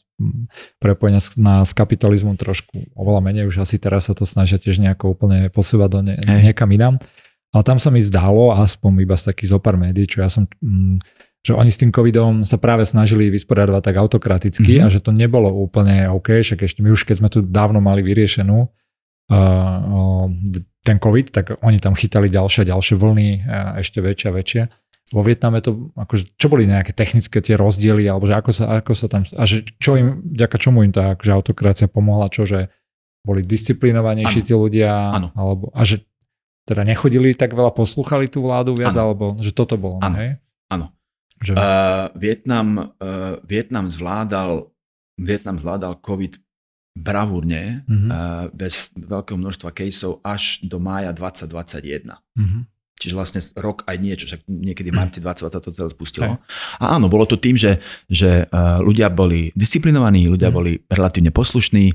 prepojenia 0.80 1.20
na, 1.36 1.68
s 1.68 1.76
kapitalizmom 1.76 2.40
trošku 2.40 2.96
oveľa 2.96 3.22
menej, 3.28 3.44
už 3.52 3.60
asi 3.60 3.76
teraz 3.76 4.08
sa 4.08 4.16
to 4.16 4.24
snažia 4.24 4.56
tiež 4.56 4.80
nejako 4.80 5.20
úplne 5.20 5.52
posúvať 5.52 5.90
do 5.92 6.00
ne, 6.00 6.16
niekam 6.48 6.72
inám. 6.72 6.96
Ale 7.52 7.64
tam 7.64 7.80
sa 7.80 7.88
mi 7.88 8.04
zdálo, 8.04 8.52
aspoň 8.52 9.08
iba 9.08 9.16
z 9.16 9.32
takých 9.32 9.56
zopár 9.56 9.80
médií, 9.80 10.04
čo 10.12 10.20
ja 10.20 10.28
som 10.28 10.44
mm, 10.60 11.00
že 11.46 11.54
oni 11.54 11.70
s 11.70 11.78
tým 11.78 11.94
covidom 11.94 12.42
sa 12.42 12.58
práve 12.58 12.90
snažili 12.90 13.30
vysporiadať 13.30 13.86
tak 13.86 14.02
autokraticky 14.02 14.82
mm-hmm. 14.82 14.90
a 14.90 14.90
že 14.90 14.98
to 14.98 15.14
nebolo 15.14 15.54
úplne 15.54 16.10
OK, 16.10 16.42
však 16.42 16.66
ešte 16.66 16.82
my 16.82 16.90
už 16.90 17.06
keď 17.06 17.16
sme 17.22 17.30
tu 17.30 17.46
dávno 17.46 17.78
mali 17.78 18.02
vyriešenú 18.02 18.66
uh, 18.66 19.38
uh, 19.38 20.26
ten 20.82 20.98
covid, 20.98 21.30
tak 21.30 21.62
oni 21.62 21.78
tam 21.78 21.94
chytali 21.94 22.34
ďalšie 22.34 22.66
a 22.66 22.70
ďalšie 22.74 22.98
vlny, 22.98 23.30
uh, 23.46 23.78
ešte 23.78 24.02
väčšie 24.02 24.28
a 24.34 24.34
väčšie. 24.34 24.62
Vo 25.14 25.22
Vietname 25.22 25.62
to, 25.62 25.94
akože, 25.94 26.34
čo 26.34 26.50
boli 26.50 26.66
nejaké 26.66 26.98
technické 26.98 27.38
tie 27.38 27.54
rozdiely, 27.54 28.10
alebo 28.10 28.26
že 28.26 28.42
ako 28.42 28.50
sa, 28.50 28.82
ako 28.82 28.94
sa 28.98 29.06
tam, 29.06 29.22
a 29.22 29.44
že 29.46 29.62
čo 29.78 30.02
im, 30.02 30.26
ďaká 30.26 30.58
čomu 30.58 30.82
im 30.82 30.90
tá 30.90 31.14
akože 31.14 31.30
autokracia 31.30 31.86
pomohla, 31.86 32.34
čo, 32.34 32.50
že 32.50 32.74
boli 33.22 33.46
disciplinovanejší 33.46 34.42
ano. 34.42 34.48
tí 34.50 34.54
ľudia, 34.58 35.14
ano. 35.14 35.30
alebo, 35.38 35.70
a 35.78 35.86
že 35.86 36.02
teda 36.66 36.82
nechodili 36.82 37.38
tak 37.38 37.54
veľa, 37.54 37.70
poslúchali 37.70 38.26
tú 38.34 38.42
vládu 38.42 38.74
viac, 38.74 38.98
ano. 38.98 39.02
alebo 39.06 39.26
že 39.38 39.54
toto 39.54 39.78
bolo, 39.78 40.02
ano. 40.02 40.18
hej? 40.18 40.42
Že... 41.44 41.52
Uh, 41.54 42.08
Vietnam, 42.16 42.68
uh, 43.00 43.40
Vietnam 43.44 43.92
zvládal 43.92 44.72
Vietnam 45.16 45.56
zvládal 45.60 46.04
COVID 46.04 46.44
bravúrne, 46.96 47.84
mm-hmm. 47.88 48.10
uh, 48.12 48.48
bez 48.56 48.92
veľkého 48.96 49.36
množstva 49.36 49.72
caseov 49.76 50.24
až 50.24 50.64
do 50.64 50.80
mája 50.80 51.12
2021. 51.12 52.08
Mm-hmm. 52.40 52.62
Čiže 52.96 53.16
vlastne 53.16 53.44
rok 53.60 53.84
aj 53.84 53.98
niečo, 54.00 54.24
však 54.32 54.48
niekedy 54.48 54.88
v 54.88 54.96
marci 54.96 55.20
2020 55.20 55.68
to 55.68 55.72
celé 55.76 55.90
spustilo. 55.92 56.40
A 56.80 56.96
áno, 56.96 57.12
bolo 57.12 57.28
to 57.28 57.36
tým, 57.36 57.60
že, 57.60 57.84
že 58.08 58.48
uh, 58.48 58.80
ľudia 58.80 59.12
boli 59.12 59.52
disciplinovaní, 59.52 60.32
ľudia 60.32 60.48
mm. 60.48 60.56
boli 60.56 60.80
relatívne 60.88 61.36
poslušní. 61.36 61.92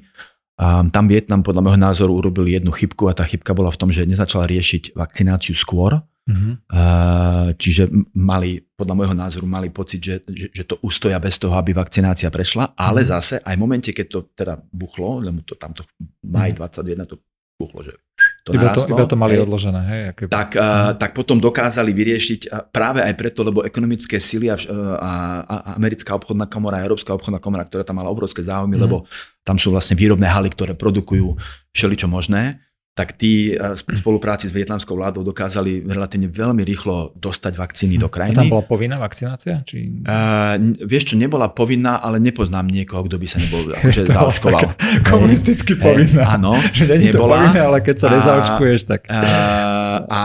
Um, 0.61 0.93
tam 0.93 1.09
Vietnam 1.09 1.41
podľa 1.41 1.65
môjho 1.65 1.81
názoru 1.81 2.13
urobil 2.21 2.45
jednu 2.53 2.69
chybku 2.69 3.09
a 3.09 3.17
tá 3.17 3.25
chybka 3.25 3.57
bola 3.57 3.73
v 3.73 3.81
tom, 3.81 3.89
že 3.89 4.05
nezačala 4.05 4.45
riešiť 4.45 4.93
vakcináciu 4.93 5.57
skôr, 5.57 6.05
Uh, 6.31 7.51
čiže 7.59 7.91
mali, 8.15 8.63
podľa 8.75 8.95
môjho 8.95 9.17
názoru, 9.17 9.47
mali 9.47 9.69
pocit, 9.69 10.01
že, 10.01 10.15
že, 10.29 10.47
že 10.55 10.65
to 10.65 10.79
ustoja 10.83 11.19
bez 11.19 11.37
toho, 11.37 11.55
aby 11.59 11.75
vakcinácia 11.75 12.31
prešla, 12.31 12.77
ale 12.79 13.03
uh-huh. 13.03 13.13
zase 13.19 13.35
aj 13.43 13.55
v 13.57 13.61
momente, 13.61 13.91
keď 13.91 14.07
to 14.07 14.19
teda 14.33 14.55
buchlo, 14.71 15.21
lebo 15.21 15.43
to 15.43 15.59
tamto 15.59 15.83
maj 16.25 16.55
21 16.55 17.07
to 17.11 17.17
buchlo, 17.61 17.85
že 17.85 17.93
to 18.41 18.57
iba, 18.57 18.73
narastlo, 18.73 18.89
to, 18.89 18.97
iba 18.97 19.05
to 19.05 19.17
mali 19.21 19.37
hej, 19.37 19.45
odložené. 19.45 19.81
Hej, 19.85 20.03
aké... 20.17 20.23
tak, 20.33 20.57
uh, 20.57 20.97
tak 20.97 21.13
potom 21.13 21.37
dokázali 21.37 21.93
vyriešiť 21.93 22.41
práve 22.73 23.05
aj 23.05 23.15
preto, 23.21 23.45
lebo 23.45 23.61
ekonomické 23.61 24.17
sily 24.17 24.49
a, 24.49 24.57
a, 24.57 25.13
a 25.45 25.57
americká 25.77 26.17
obchodná 26.17 26.49
komora 26.49 26.81
a 26.81 26.85
európska 26.85 27.13
obchodná 27.13 27.37
komora, 27.37 27.69
ktorá 27.69 27.85
tam 27.85 28.01
mala 28.01 28.09
obrovské 28.09 28.41
záujmy, 28.41 28.81
uh-huh. 28.81 28.85
lebo 28.89 28.97
tam 29.45 29.61
sú 29.61 29.69
vlastne 29.69 29.97
výrobné 30.01 30.25
haly, 30.25 30.49
ktoré 30.53 30.73
produkujú 30.73 31.37
všeličo 31.77 32.09
možné, 32.09 32.65
tak 32.95 33.15
tí 33.17 33.55
v 33.55 33.81
spolupráci 34.03 34.51
s 34.51 34.53
vietnamskou 34.53 34.99
vládou 34.99 35.23
dokázali 35.23 35.87
relatívne 35.87 36.29
veľmi 36.29 36.63
rýchlo 36.67 37.15
dostať 37.17 37.53
vakcíny 37.57 37.97
do 37.97 38.11
krajiny. 38.11 38.37
A 38.37 38.41
tam 38.45 38.55
bola 38.61 38.67
povinná 38.67 38.99
vakcinácia? 38.99 39.63
Či... 39.65 40.05
Uh, 40.05 40.59
vieš 40.85 41.13
čo, 41.13 41.15
nebola 41.17 41.51
povinná, 41.51 42.03
ale 42.03 42.19
nepoznám 42.19 42.67
niekoho, 42.67 43.07
kto 43.07 43.17
by 43.17 43.27
sa 43.31 43.39
nebol 43.39 43.63
akože 43.79 44.03
zaočkoval. 44.11 44.61
Komunisticky 45.07 45.79
povinná. 45.79 46.37
Áno, 46.37 46.53
že 46.77 46.91
není 46.91 47.11
nebola. 47.11 47.19
to 47.19 47.31
povinné, 47.31 47.61
ale 47.63 47.79
keď 47.83 47.97
sa 47.97 48.07
a, 48.09 48.13
nezaočkuješ, 48.19 48.81
tak... 48.87 49.01
Uh, 49.07 50.07
a, 50.07 50.23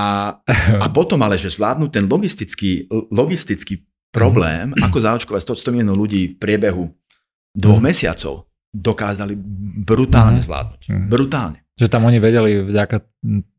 a 0.82 0.88
potom 0.94 1.18
ale, 1.26 1.42
že 1.42 1.54
zvládnu 1.54 1.90
ten 1.90 2.06
logistický, 2.06 2.86
logistický 3.10 3.82
problém, 4.14 4.72
ako 4.80 4.98
zaočkovať 5.04 5.42
100 5.44 5.74
miliónov 5.76 6.00
ľudí 6.00 6.22
v 6.32 6.36
priebehu 6.40 6.88
dvoch 7.52 7.82
mm. 7.84 7.88
mesiacov, 7.88 8.48
dokázali 8.72 9.36
brutálne 9.84 10.40
zvládnuť. 10.40 10.82
Brutálne. 11.12 11.65
Že 11.76 11.92
tam 11.92 12.08
oni 12.08 12.20
vedeli 12.24 12.64
vďaka 12.64 13.04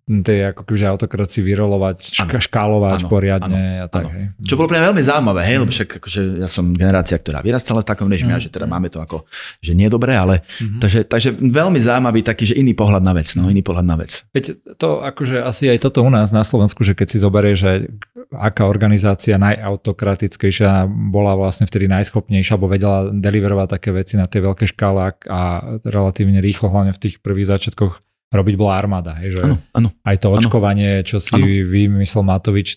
tej 0.07 0.55
ako 0.55 0.63
kebyže 0.63 0.87
autokraci 0.87 1.43
vyrolovať, 1.43 1.99
ška, 2.15 2.39
škálovať 2.39 3.03
ano, 3.03 3.11
poriadne 3.11 3.63
ano, 3.83 3.85
a 3.85 3.87
tak. 3.91 4.07
Hej. 4.07 4.25
Čo 4.39 4.55
bolo 4.55 4.71
pre 4.71 4.79
mňa 4.79 4.87
veľmi 4.95 5.03
zaujímavé, 5.03 5.41
hej, 5.43 5.57
lebo 5.59 5.71
však 5.75 5.99
akože 5.99 6.21
ja 6.39 6.47
som 6.47 6.71
generácia, 6.79 7.19
ktorá 7.19 7.43
vyrastala 7.43 7.83
v 7.83 7.91
takom 7.91 8.07
režime, 8.07 8.39
mm. 8.39 8.47
že 8.47 8.55
teda 8.55 8.71
máme 8.71 8.87
to 8.87 9.03
ako, 9.03 9.27
že 9.59 9.75
nie 9.75 9.91
je 9.91 9.93
dobré, 9.99 10.15
ale 10.15 10.47
mm-hmm. 10.47 10.79
takže, 10.79 11.01
takže 11.11 11.29
veľmi 11.35 11.83
zaujímavý 11.83 12.23
taký, 12.23 12.55
že 12.55 12.55
iný 12.55 12.79
pohľad 12.79 13.03
na 13.03 13.19
vec, 13.19 13.35
no 13.35 13.51
iný 13.51 13.67
pohľad 13.67 13.83
na 13.83 13.99
vec. 13.99 14.23
Veď 14.31 14.63
to 14.79 15.03
akože 15.03 15.43
asi 15.43 15.75
aj 15.75 15.83
toto 15.83 16.07
u 16.07 16.11
nás 16.15 16.31
na 16.31 16.47
Slovensku, 16.47 16.87
že 16.87 16.95
keď 16.95 17.07
si 17.11 17.19
zoberie, 17.19 17.59
že 17.59 17.91
aká 18.31 18.71
organizácia 18.71 19.43
najautokratickejšia 19.43 20.87
bola 20.87 21.35
vlastne 21.35 21.67
vtedy 21.67 21.91
najschopnejšia, 21.91 22.55
alebo 22.55 22.71
vedela 22.71 23.11
deliverovať 23.11 23.69
také 23.75 23.91
veci 23.91 24.15
na 24.15 24.31
tej 24.31 24.47
veľké 24.47 24.71
škále 24.71 25.19
a 25.27 25.41
relatívne 25.83 26.39
rýchlo, 26.39 26.71
hlavne 26.71 26.95
v 26.95 27.03
tých 27.03 27.19
prvých 27.19 27.51
začiatkoch 27.51 28.07
robiť 28.31 28.55
bola 28.59 28.75
armáda. 28.79 29.15
Hej, 29.23 29.39
že 29.39 29.41
ano, 29.47 29.57
ano, 29.71 29.89
aj 30.03 30.17
to 30.19 30.29
očkovanie, 30.35 31.03
ano, 31.03 31.07
čo 31.07 31.19
si 31.23 31.39
ano. 31.39 31.71
vymyslel 31.71 32.25
Matovič, 32.27 32.69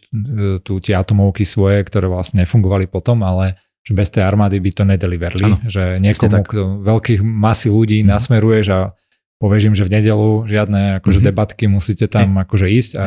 tu 0.62 0.74
tie 0.78 0.94
atomovky 0.94 1.42
svoje, 1.42 1.82
ktoré 1.86 2.06
vlastne 2.06 2.46
nefungovali 2.46 2.86
potom, 2.86 3.26
ale 3.26 3.58
že 3.82 3.98
bez 3.98 4.14
tej 4.14 4.22
armády 4.28 4.62
by 4.62 4.72
to 4.76 4.84
nedeliverli. 4.86 5.50
Ano, 5.50 5.58
že 5.66 5.98
niekomu, 5.98 6.46
kto 6.46 6.62
veľkých 6.86 7.22
masy 7.26 7.74
ľudí 7.74 8.06
mm. 8.06 8.08
nasmeruješ 8.14 8.66
a 8.70 8.80
povieš 9.40 9.72
im, 9.72 9.76
že 9.76 9.88
v 9.88 9.94
nedelu 9.96 10.44
žiadne 10.46 11.00
akože 11.00 11.24
mm-hmm. 11.24 11.30
debatky 11.32 11.66
musíte 11.72 12.12
tam 12.12 12.36
hey. 12.36 12.44
akože 12.44 12.68
ísť 12.68 12.92
a, 13.00 13.06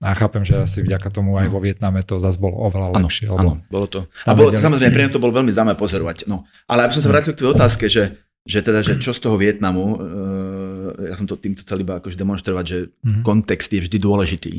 a 0.00 0.10
chápem, 0.16 0.40
že 0.40 0.64
asi 0.64 0.80
vďaka 0.80 1.12
tomu 1.12 1.36
aj 1.36 1.52
vo 1.52 1.60
Vietname 1.60 2.00
to 2.00 2.16
zase 2.16 2.40
bolo 2.40 2.56
oveľa 2.56 2.96
ano, 2.96 3.04
lepšie. 3.04 3.28
Áno, 3.28 3.60
bolo 3.68 3.86
to. 3.86 4.00
A 4.24 4.32
bolo, 4.32 4.48
samozrejme, 4.48 4.88
pre 4.88 5.02
mňa 5.06 5.12
to 5.12 5.20
bolo 5.20 5.36
veľmi 5.36 5.52
zaujímavé 5.52 5.76
pozorovať. 5.76 6.24
No, 6.24 6.48
ale 6.64 6.88
aby 6.88 6.96
som 6.96 7.04
sa 7.04 7.12
vrátil 7.12 7.36
k 7.36 7.44
tvojej 7.44 7.54
otázke, 7.54 7.84
že 7.92 8.16
že 8.48 8.64
teda, 8.64 8.80
že 8.80 8.96
čo 8.96 9.12
z 9.12 9.20
toho 9.20 9.36
Vietnamu, 9.36 9.84
uh, 9.92 10.88
ja 11.04 11.14
som 11.20 11.28
to 11.28 11.36
týmto 11.36 11.60
chcel 11.60 11.84
iba 11.84 12.00
akože 12.00 12.16
demonstrovať, 12.16 12.64
že 12.64 12.78
mm-hmm. 12.88 13.20
kontext 13.20 13.68
je 13.68 13.84
vždy 13.84 13.98
dôležitý, 14.00 14.54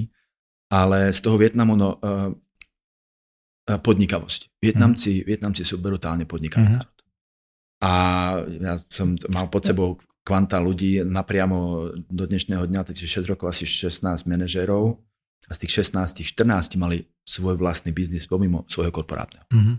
ale 0.70 1.10
z 1.10 1.20
toho 1.26 1.42
Vietnamu 1.42 1.74
no, 1.74 1.98
uh, 1.98 2.30
podnikavosť. 3.66 4.62
Vietnamci, 4.62 5.20
mm-hmm. 5.20 5.26
Vietnamci 5.26 5.62
sú 5.66 5.82
brutálne 5.82 6.30
podnikavý 6.30 6.70
mm-hmm. 6.70 6.86
národ. 6.86 6.98
A 7.82 7.92
ja 8.62 8.78
som 8.94 9.18
mal 9.34 9.50
pod 9.50 9.66
sebou 9.66 9.98
kvanta 10.22 10.62
ľudí 10.62 11.02
napriamo 11.02 11.90
do 12.06 12.24
dnešného 12.30 12.70
dňa, 12.70 12.94
teď 12.94 13.26
6 13.26 13.26
rokov 13.26 13.50
asi 13.50 13.66
16 13.66 14.30
manažérov 14.30 15.02
a 15.50 15.52
z 15.58 15.66
tých 15.66 15.90
16, 15.90 16.22
14 16.38 16.78
mali 16.78 17.10
svoj 17.26 17.58
vlastný 17.58 17.90
biznis 17.90 18.30
pomimo 18.30 18.70
svojho 18.70 18.94
korporátneho. 18.94 19.50
Mm-hmm. 19.50 19.76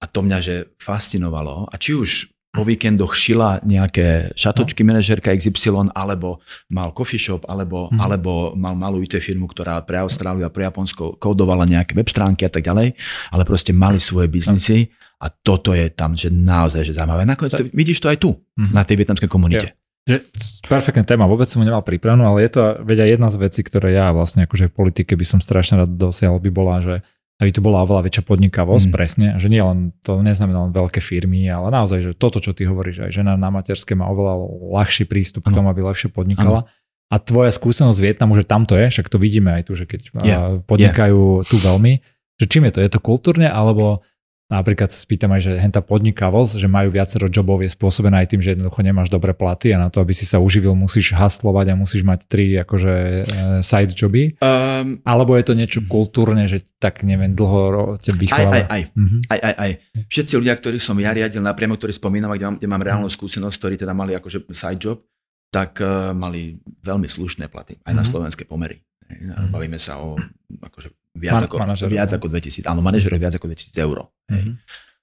A 0.00 0.04
to 0.08 0.20
mňa, 0.24 0.38
že 0.40 0.54
fascinovalo. 0.80 1.68
A 1.68 1.74
či 1.76 1.92
už 1.92 2.35
po 2.56 2.64
víkendoch 2.64 3.12
šila 3.12 3.60
nejaké 3.62 4.32
šatočky 4.32 4.80
no. 4.80 4.96
manažerka 4.96 5.30
XY, 5.36 5.92
alebo 5.92 6.40
mal 6.72 6.96
coffee 6.96 7.20
shop, 7.20 7.44
alebo, 7.44 7.92
mm-hmm. 7.92 8.00
alebo 8.00 8.56
mal 8.56 8.72
malú 8.72 9.04
IT 9.04 9.20
firmu, 9.20 9.44
ktorá 9.44 9.84
pre 9.84 10.00
Austráliu 10.00 10.48
a 10.48 10.50
pre 10.50 10.64
Japonsko 10.64 11.20
kódovala 11.20 11.68
nejaké 11.68 11.92
web 11.92 12.08
stránky 12.08 12.48
a 12.48 12.50
tak 12.50 12.64
ďalej, 12.64 12.96
ale 13.36 13.42
proste 13.44 13.76
mali 13.76 14.00
svoje 14.00 14.32
biznisy 14.32 14.88
a 15.20 15.28
toto 15.28 15.76
je 15.76 15.92
tam, 15.92 16.16
že 16.16 16.32
naozaj 16.32 16.82
že 16.84 16.96
zaujímavé. 16.96 17.28
Nakoniec 17.28 17.52
to, 17.56 17.68
vidíš 17.72 18.00
to 18.00 18.08
aj 18.08 18.18
tu, 18.18 18.32
mm-hmm. 18.32 18.72
na 18.72 18.82
tej 18.82 18.96
vietnamskej 19.04 19.28
komunite. 19.28 19.68
Yeah. 19.72 19.84
Že, 20.06 20.22
perfektná 20.70 21.02
téma, 21.02 21.26
vôbec 21.26 21.50
som 21.50 21.58
ho 21.58 21.66
nemal 21.66 21.82
pripravenú, 21.82 22.22
ale 22.22 22.46
je 22.46 22.54
to 22.54 22.78
aj 22.78 23.10
jedna 23.10 23.26
z 23.26 23.36
vecí, 23.42 23.66
ktoré 23.66 23.90
ja 23.90 24.14
vlastne 24.14 24.46
akože 24.46 24.70
v 24.70 24.76
politike 24.78 25.18
by 25.18 25.26
som 25.26 25.42
strašne 25.42 25.82
rád 25.82 25.98
dosiahol, 25.98 26.38
by 26.38 26.50
bola, 26.54 26.78
že 26.78 26.94
aby 27.36 27.50
tu 27.52 27.60
bola 27.60 27.84
oveľa 27.84 28.08
väčšia 28.08 28.24
podnikavosť, 28.24 28.88
mm. 28.88 28.94
presne, 28.96 29.26
že 29.36 29.52
nie 29.52 29.60
len, 29.60 29.92
to 30.00 30.24
neznamená 30.24 30.68
len 30.68 30.72
veľké 30.72 31.04
firmy, 31.04 31.44
ale 31.52 31.68
naozaj, 31.68 32.00
že 32.00 32.12
toto, 32.16 32.40
čo 32.40 32.56
ty 32.56 32.64
hovoríš, 32.64 33.04
aj 33.04 33.12
žena 33.12 33.36
na 33.36 33.52
materské 33.52 33.92
má 33.92 34.08
oveľa 34.08 34.40
ľahší 34.72 35.04
prístup 35.04 35.44
ano. 35.44 35.52
k 35.52 35.56
tomu, 35.60 35.68
aby 35.68 35.80
lepšie 35.84 36.08
podnikala. 36.08 36.64
Ano. 36.64 36.68
A 37.12 37.16
tvoja 37.20 37.52
skúsenosť 37.52 37.96
z 38.00 38.04
Vietnamu, 38.08 38.34
že 38.34 38.48
tam 38.48 38.64
to 38.64 38.74
je, 38.74 38.88
však 38.88 39.12
to 39.12 39.20
vidíme 39.20 39.52
aj 39.52 39.68
tu, 39.68 39.76
že 39.76 39.84
keď 39.84 40.00
yeah. 40.24 40.58
podnikajú 40.64 41.44
yeah. 41.44 41.46
tu 41.46 41.56
veľmi, 41.60 42.02
že 42.40 42.46
čím 42.48 42.66
je 42.66 42.72
to? 42.72 42.80
Je 42.82 42.90
to 42.90 43.00
kultúrne, 43.04 43.46
alebo 43.46 44.00
Napríklad 44.46 44.94
sa 44.94 45.02
spýtam 45.02 45.34
aj, 45.34 45.42
že 45.42 45.52
henta 45.58 45.82
podnikavosť, 45.82 46.62
že 46.62 46.70
majú 46.70 46.94
viacero 46.94 47.26
jobov, 47.26 47.66
je 47.66 47.70
spôsobená 47.74 48.22
aj 48.22 48.30
tým, 48.30 48.40
že 48.46 48.54
jednoducho 48.54 48.78
nemáš 48.78 49.10
dobré 49.10 49.34
platy 49.34 49.74
a 49.74 49.82
na 49.82 49.90
to, 49.90 49.98
aby 49.98 50.14
si 50.14 50.22
sa 50.22 50.38
uživil, 50.38 50.70
musíš 50.78 51.18
haslovať 51.18 51.74
a 51.74 51.78
musíš 51.78 52.06
mať 52.06 52.30
tri 52.30 52.54
akože 52.54 52.94
e, 52.94 53.22
side 53.66 53.98
joby. 53.98 54.38
Um, 54.38 55.02
Alebo 55.02 55.34
je 55.34 55.50
to 55.50 55.58
niečo 55.58 55.82
kultúrne, 55.90 56.46
že 56.46 56.62
tak 56.78 57.02
neviem, 57.02 57.34
dlho 57.34 57.98
te 57.98 58.14
vychováva? 58.14 58.62
Aj, 58.62 58.62
aj, 58.62 58.66
aj. 58.70 58.82
Mm-hmm. 58.94 59.20
aj, 59.34 59.40
aj, 59.42 59.54
aj. 59.58 59.70
Všetci 60.14 60.32
ľudia, 60.38 60.54
ktorí 60.54 60.78
som 60.78 60.94
ja 61.02 61.10
riadil 61.10 61.42
napriamo, 61.42 61.74
ktorí 61.74 61.90
spomínam, 61.90 62.30
kde 62.38 62.46
mám, 62.46 62.56
kde 62.62 62.68
mám 62.70 62.82
reálnu 62.86 63.10
skúsenosť, 63.10 63.56
ktorí 63.58 63.74
teda 63.82 63.98
mali 63.98 64.14
akože 64.14 64.46
side 64.54 64.78
job, 64.78 65.02
tak 65.50 65.82
uh, 65.82 66.14
mali 66.14 66.54
veľmi 66.86 67.10
slušné 67.10 67.50
platy, 67.50 67.82
aj 67.82 67.90
mm-hmm. 67.90 67.98
na 67.98 68.02
mhm. 68.06 68.10
slovenské 68.14 68.46
pomery. 68.46 68.78
Mm-hmm. 69.10 69.50
Bavíme 69.50 69.78
sa 69.82 69.98
o 69.98 70.14
akože 70.62 71.05
viac, 71.16 71.42
Man, 71.42 71.44
ako, 71.48 71.56
viac 71.88 72.10
ako 72.12 72.26
2000, 72.28 72.68
áno, 72.68 72.80
manažerov 72.84 73.18
viac 73.18 73.34
ako 73.36 73.48
2000 73.48 73.72
eur. 73.82 74.06
Mm-hmm. 74.28 74.54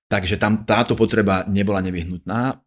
Takže 0.07 0.35
tam 0.37 0.61
táto 0.61 0.93
potreba 0.93 1.43
nebola 1.49 1.81
nevyhnutná. 1.81 2.61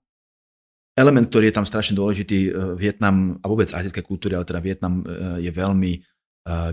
Element, 0.97 1.29
ktorý 1.29 1.53
je 1.53 1.57
tam 1.57 1.67
strašne 1.69 1.95
dôležitý, 1.95 2.39
e, 2.49 2.51
Vietnam 2.75 3.37
a 3.39 3.47
vôbec 3.47 3.69
azijské 3.69 4.01
kultúry, 4.01 4.35
ale 4.35 4.49
teda 4.49 4.65
Vietnam 4.65 5.05
e, 5.05 5.45
je 5.45 5.53
veľmi 5.53 5.93
e, 5.93 6.01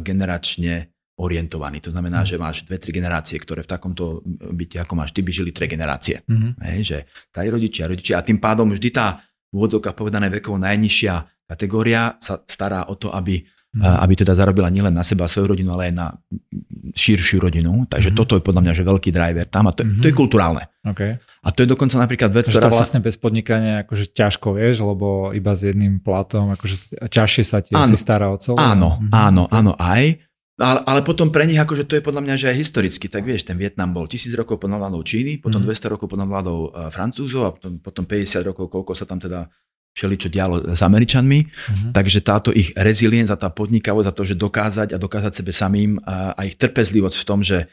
generačne 0.02 0.96
orientovaný. 1.20 1.84
To 1.84 1.94
znamená, 1.94 2.24
mm. 2.24 2.28
že 2.28 2.36
máš 2.42 2.58
dve, 2.66 2.82
tri 2.82 2.90
generácie, 2.96 3.38
ktoré 3.38 3.62
v 3.62 3.70
takomto 3.70 4.26
byte, 4.26 4.82
ako 4.82 4.94
máš, 4.98 5.14
ty 5.14 5.22
by 5.22 5.30
žili 5.30 5.52
tri 5.54 5.70
generácie. 5.70 6.26
Mm-hmm. 6.26 6.52
Hej, 6.74 6.80
že 6.82 6.98
starí 7.30 7.48
rodičia, 7.54 7.86
rodičia 7.86 8.16
a 8.18 8.26
tým 8.26 8.42
pádom 8.42 8.72
vždy 8.74 8.90
tá 8.90 9.22
v 9.54 9.62
úvodzovkách 9.62 9.94
povedané 9.94 10.34
vekovo 10.34 10.58
najnižšia 10.58 11.46
kategória 11.46 12.18
sa 12.18 12.42
stará 12.50 12.90
o 12.90 12.98
to, 12.98 13.14
aby. 13.14 13.46
Aby 13.82 14.14
teda 14.14 14.38
zarobila 14.38 14.70
nielen 14.70 14.94
na 14.94 15.02
seba 15.02 15.26
a 15.26 15.32
svoju 15.32 15.58
rodinu, 15.58 15.74
ale 15.74 15.90
aj 15.90 15.94
na 15.98 16.08
širšiu 16.94 17.42
rodinu. 17.42 17.90
Takže 17.90 18.14
mm. 18.14 18.16
toto 18.16 18.38
je 18.38 18.46
podľa 18.46 18.62
mňa 18.70 18.74
že 18.78 18.84
veľký 18.86 19.10
driver 19.10 19.50
tam 19.50 19.66
a 19.66 19.74
to, 19.74 19.82
mm-hmm. 19.82 20.02
to 20.04 20.06
je 20.06 20.14
kulturálne. 20.14 20.64
Okay. 20.86 21.18
A 21.18 21.50
to 21.50 21.66
je 21.66 21.68
dokonca 21.74 21.98
napríklad 21.98 22.30
vec, 22.30 22.46
ktorá 22.54 22.70
to 22.70 22.78
vlastne 22.78 23.02
sa... 23.02 23.06
bez 23.10 23.18
podnikania 23.18 23.82
akože 23.82 24.14
ťažko, 24.14 24.54
vieš, 24.54 24.86
lebo 24.86 25.34
iba 25.34 25.58
s 25.58 25.66
jedným 25.66 25.98
platom, 26.06 26.54
akože 26.54 27.02
ťažšie 27.10 27.44
sa 27.44 27.66
ti 27.66 27.74
si 27.74 27.98
stará 27.98 28.30
o 28.30 28.38
celé. 28.38 28.62
Áno, 28.62 29.02
mm-hmm. 29.02 29.10
áno, 29.10 29.44
áno, 29.50 29.74
aj. 29.82 30.22
Ale, 30.62 30.86
ale 30.86 31.02
potom 31.02 31.34
pre 31.34 31.50
nich, 31.50 31.58
akože 31.58 31.90
to 31.90 31.98
je 31.98 32.06
podľa 32.06 32.22
mňa, 32.30 32.36
že 32.38 32.54
aj 32.54 32.62
historicky, 32.62 33.10
tak 33.10 33.26
vieš, 33.26 33.50
ten 33.50 33.58
Vietnam 33.58 33.90
bol 33.90 34.06
tisíc 34.06 34.30
rokov 34.38 34.62
pod 34.62 34.70
vládou 34.70 35.02
Číny, 35.02 35.42
potom 35.42 35.66
mm. 35.66 35.74
200 35.74 35.94
rokov 35.98 36.06
pod 36.06 36.22
vládou 36.22 36.70
uh, 36.70 36.94
Francúzov 36.94 37.42
a 37.50 37.52
potom, 37.58 37.82
potom 37.82 38.06
50 38.06 38.46
rokov, 38.46 38.70
koľko 38.70 38.94
sa 38.94 39.10
tam 39.10 39.18
teda 39.18 39.50
čo 39.94 40.28
dialo 40.28 40.74
s 40.74 40.82
Američanmi. 40.82 41.40
Uh-huh. 41.46 41.92
Takže 41.94 42.26
táto 42.26 42.50
ich 42.50 42.74
reziliencia, 42.74 43.38
tá 43.38 43.54
podnikavosť 43.54 44.08
a 44.10 44.14
to, 44.14 44.24
že 44.26 44.36
dokázať 44.36 44.90
a 44.94 44.98
dokázať 44.98 45.32
sebe 45.32 45.54
samým 45.54 46.02
a, 46.02 46.34
a 46.34 46.42
ich 46.50 46.58
trpezlivosť 46.58 47.18
v 47.22 47.28
tom, 47.30 47.40
že 47.46 47.70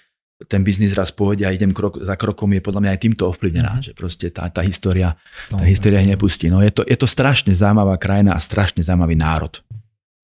ten 0.48 0.64
biznis 0.64 0.96
raz 0.96 1.12
pôjde 1.12 1.44
a 1.44 1.52
idem 1.52 1.76
krok 1.76 2.00
za 2.00 2.16
krokom, 2.16 2.48
je 2.56 2.64
podľa 2.64 2.80
mňa 2.80 2.90
aj 2.96 3.00
týmto 3.00 3.28
ovplyvnená, 3.28 3.80
uh-huh. 3.80 3.84
že 3.84 3.92
proste 3.92 4.32
tá, 4.32 4.48
tá 4.48 4.64
história, 4.64 5.16
tá 5.52 5.64
história 5.68 6.00
ich 6.00 6.08
nepustí. 6.08 6.48
No 6.48 6.64
je 6.64 6.72
to, 6.72 6.84
je 6.84 6.96
to 6.96 7.04
strašne 7.04 7.52
zaujímavá 7.52 8.00
krajina 8.00 8.32
a 8.32 8.40
strašne 8.40 8.80
zaujímavý 8.80 9.16
národ. 9.20 9.60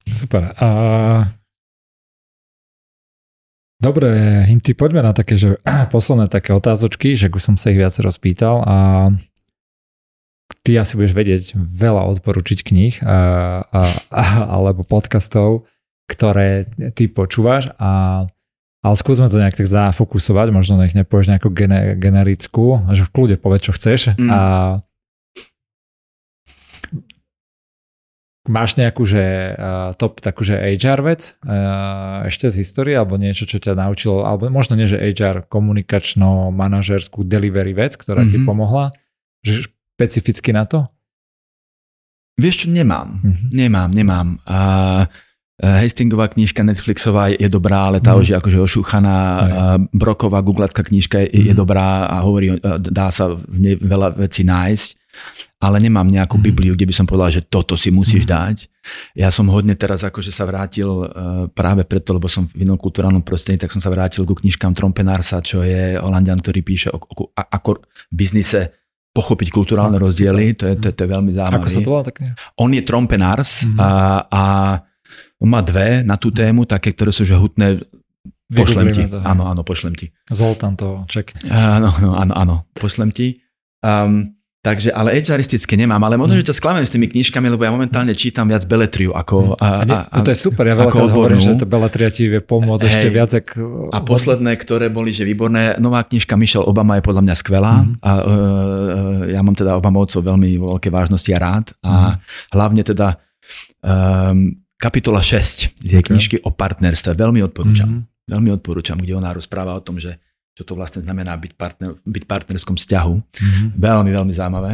Super. 0.09 0.56
A... 0.56 0.68
Dobre, 3.77 4.09
Hinty, 4.48 4.73
poďme 4.73 5.05
na 5.05 5.12
také, 5.12 5.36
že 5.36 5.60
posledné 5.94 6.32
také 6.32 6.56
otázočky, 6.56 7.12
že 7.12 7.28
už 7.28 7.43
som 7.52 7.56
sa 7.60 7.73
ich 7.73 7.81
viac 7.81 7.93
rozpýtal 8.01 8.64
a 8.64 8.77
ty 10.66 10.74
asi 10.74 10.98
budeš 10.98 11.14
vedieť 11.14 11.43
veľa 11.55 12.10
odporučiť 12.18 12.59
kníh 12.66 12.94
a, 13.06 13.16
a, 13.62 13.80
a, 14.10 14.22
alebo 14.51 14.82
podcastov, 14.82 15.70
ktoré 16.10 16.66
ty 16.98 17.06
počúvaš 17.06 17.70
a 17.78 18.26
ale 18.86 18.94
skúsme 18.94 19.26
to 19.26 19.43
nejak 19.43 19.59
tak 19.59 19.66
zafokusovať, 19.66 20.55
možno 20.55 20.78
nech 20.78 20.94
nepovieš 20.94 21.34
nejakú 21.34 21.51
gene, 21.51 21.98
generickú, 21.98 22.86
že 22.94 23.02
v 23.02 23.10
kľude 23.10 23.36
povedz, 23.43 23.66
čo 23.66 23.74
chceš. 23.74 24.14
Mm. 24.14 24.30
A 24.30 24.40
máš 28.47 28.78
nejakú, 28.78 29.02
že 29.02 29.59
uh, 29.59 29.90
top 29.98 30.22
takú, 30.22 30.47
že 30.47 30.55
HR 30.55 31.02
vec 31.02 31.34
uh, 31.43 32.30
ešte 32.30 32.47
z 32.47 32.62
histórie, 32.62 32.94
alebo 32.94 33.18
niečo, 33.18 33.43
čo 33.43 33.59
ťa 33.59 33.74
naučilo, 33.74 34.22
alebo 34.22 34.47
možno 34.55 34.78
nie, 34.78 34.86
že 34.86 35.02
HR 35.02 35.51
komunikačno, 35.51 36.55
manažerskú 36.55 37.26
delivery 37.26 37.74
vec, 37.74 37.98
ktorá 37.98 38.22
mm-hmm. 38.22 38.30
ti 38.30 38.38
mhm. 38.38 38.47
pomohla, 38.47 38.94
že 39.43 39.66
špecificky 39.97 40.52
na 40.52 40.68
to? 40.68 40.85
Vieš 42.36 42.64
čo, 42.64 42.66
nemám. 42.68 43.16
Mm-hmm. 43.24 43.48
Nemám, 43.56 43.90
nemám. 43.97 44.28
A 44.44 44.59
Hastingová 45.56 46.28
knižka 46.28 46.60
Netflixová 46.60 47.32
je 47.32 47.48
dobrá, 47.48 47.89
ale 47.89 48.05
tá 48.05 48.12
mm. 48.12 48.18
už 48.20 48.27
je 48.28 48.36
akože 48.36 48.59
ošúchaná. 48.60 49.16
Broková 49.89 50.44
googlatka 50.44 50.85
knižka 50.85 51.24
je, 51.24 51.28
mm. 51.32 51.44
je 51.48 51.55
mhm. 51.56 51.60
dobrá 51.64 52.05
a 52.12 52.20
hovorí, 52.20 52.60
dá 52.93 53.09
sa 53.09 53.32
v 53.32 53.56
nej 53.56 53.74
veľa 53.81 54.20
vecí 54.20 54.44
nájsť, 54.44 54.89
ale 55.64 55.81
nemám 55.81 56.05
nejakú 56.05 56.36
mm. 56.36 56.44
Bibliu, 56.44 56.73
kde 56.77 56.85
by 56.85 56.94
som 57.01 57.09
povedal, 57.09 57.32
že 57.32 57.48
toto 57.48 57.73
si 57.81 57.89
musíš 57.89 58.28
mm. 58.28 58.31
dať. 58.36 58.56
Ja 59.16 59.32
som 59.32 59.48
hodne 59.48 59.73
teraz 59.81 60.05
akože 60.05 60.28
sa 60.28 60.44
vrátil 60.44 60.93
uh, 60.93 61.48
práve 61.48 61.89
preto, 61.89 62.12
lebo 62.12 62.28
som 62.28 62.44
v 62.52 62.68
inom 62.68 62.77
kulturálnom 62.77 63.24
prostredí, 63.24 63.64
tak 63.64 63.73
som 63.73 63.81
sa 63.81 63.89
vrátil 63.89 64.28
ku 64.28 64.36
knižkám 64.36 64.77
Trompenarsa, 64.77 65.40
čo 65.40 65.64
je 65.64 65.97
Holandian, 65.97 66.36
ktorý 66.36 66.60
píše 66.60 66.93
o, 66.93 67.01
o, 67.01 67.32
o 67.32 67.32
ako 67.32 67.81
biznise 68.12 68.85
pochopiť 69.16 69.48
kulturálne 69.48 69.97
rozdiely, 69.97 70.52
to 70.52 70.68
je, 70.68 70.74
to, 70.76 70.93
to 70.93 71.01
je 71.01 71.09
veľmi 71.09 71.32
zaujímavé. 71.32 71.64
Ako 71.64 71.72
sa 71.72 71.80
to 71.80 71.88
volá 71.88 72.05
tak? 72.05 72.20
On 72.60 72.68
je 72.68 72.84
trompenars 72.84 73.64
mm-hmm. 73.64 73.80
a, 73.80 73.90
a 74.28 74.43
On 75.40 75.48
má 75.52 75.60
dve 75.60 76.01
na 76.01 76.16
tú 76.16 76.32
tému, 76.32 76.64
také, 76.64 76.97
ktoré 76.97 77.12
sú 77.12 77.28
že 77.28 77.36
hutné. 77.36 77.80
Pošlem 78.48 78.94
ti. 78.94 79.05
To. 79.10 79.20
Áno, 79.20 79.51
áno, 79.51 79.60
pošlem 79.66 79.93
ti. 79.93 80.14
Zoltán 80.32 80.78
to 80.78 81.05
čekne. 81.10 81.51
Áno, 81.51 81.93
áno, 81.93 82.32
áno, 82.32 82.56
pošlem 82.72 83.12
ti. 83.12 83.44
Um, 83.84 84.35
Takže, 84.66 84.90
ale 84.90 85.22
HRisticky 85.22 85.78
nemám, 85.78 86.02
ale 86.02 86.18
možno, 86.18 86.34
že 86.34 86.51
ťa 86.51 86.59
sklamem 86.59 86.82
s 86.82 86.90
tými 86.90 87.06
knižkami, 87.06 87.47
lebo 87.55 87.62
ja 87.62 87.70
momentálne 87.70 88.10
čítam 88.18 88.51
viac 88.51 88.66
beletriu 88.66 89.14
ako... 89.14 89.55
A, 89.62 89.86
a, 89.86 90.10
a, 90.10 90.16
no 90.18 90.26
to 90.26 90.34
je 90.34 90.38
super, 90.43 90.66
ja 90.66 90.74
veľakrát 90.74 91.14
hovorím, 91.14 91.38
že 91.38 91.55
to 91.55 91.70
beletria 91.70 92.10
ti 92.10 92.26
vie 92.26 92.43
pomôcť 92.43 92.82
Hej. 92.82 92.90
ešte 92.90 93.09
viac. 93.14 93.30
Ak... 93.30 93.55
A 93.94 94.02
posledné, 94.02 94.59
ktoré 94.59 94.90
boli, 94.90 95.14
že 95.14 95.22
výborné, 95.22 95.78
nová 95.78 96.02
knižka 96.02 96.34
Michelle 96.34 96.66
Obama 96.66 96.98
je 96.98 97.06
podľa 97.06 97.22
mňa 97.22 97.34
skvelá 97.38 97.74
mm-hmm. 97.78 98.02
a 98.02 98.10
uh, 98.10 98.22
ja 99.30 99.40
mám 99.47 99.55
teda 99.55 99.78
Obamovcov 99.78 100.26
veľmi 100.26 100.59
veľké 100.59 100.90
vážnosti 100.90 101.30
a 101.30 101.38
rád 101.38 101.70
a 101.86 101.94
mm-hmm. 101.94 102.14
hlavne 102.59 102.82
teda 102.82 103.09
um, 103.86 104.51
kapitola 104.82 105.22
6 105.22 105.78
je 105.78 106.02
okay. 106.02 106.10
knižky 106.10 106.43
o 106.43 106.51
partnerstve, 106.51 107.14
veľmi 107.14 107.38
odporúčam. 107.47 108.02
Mm-hmm. 108.02 108.34
Veľmi 108.34 108.51
odporúčam, 108.51 108.98
kde 108.98 109.14
ona 109.14 109.30
rozpráva 109.30 109.78
o 109.78 109.82
tom, 109.86 110.02
že 110.02 110.18
čo 110.56 110.62
to 110.64 110.72
vlastne 110.72 111.04
znamená 111.04 111.36
byť, 111.36 111.52
partner, 111.52 112.00
byť 112.00 112.24
partnerskom 112.24 112.80
vzťahu. 112.80 113.14
Mm-hmm. 113.20 113.68
Veľmi, 113.76 114.10
veľmi 114.16 114.32
zaujímavé. 114.32 114.72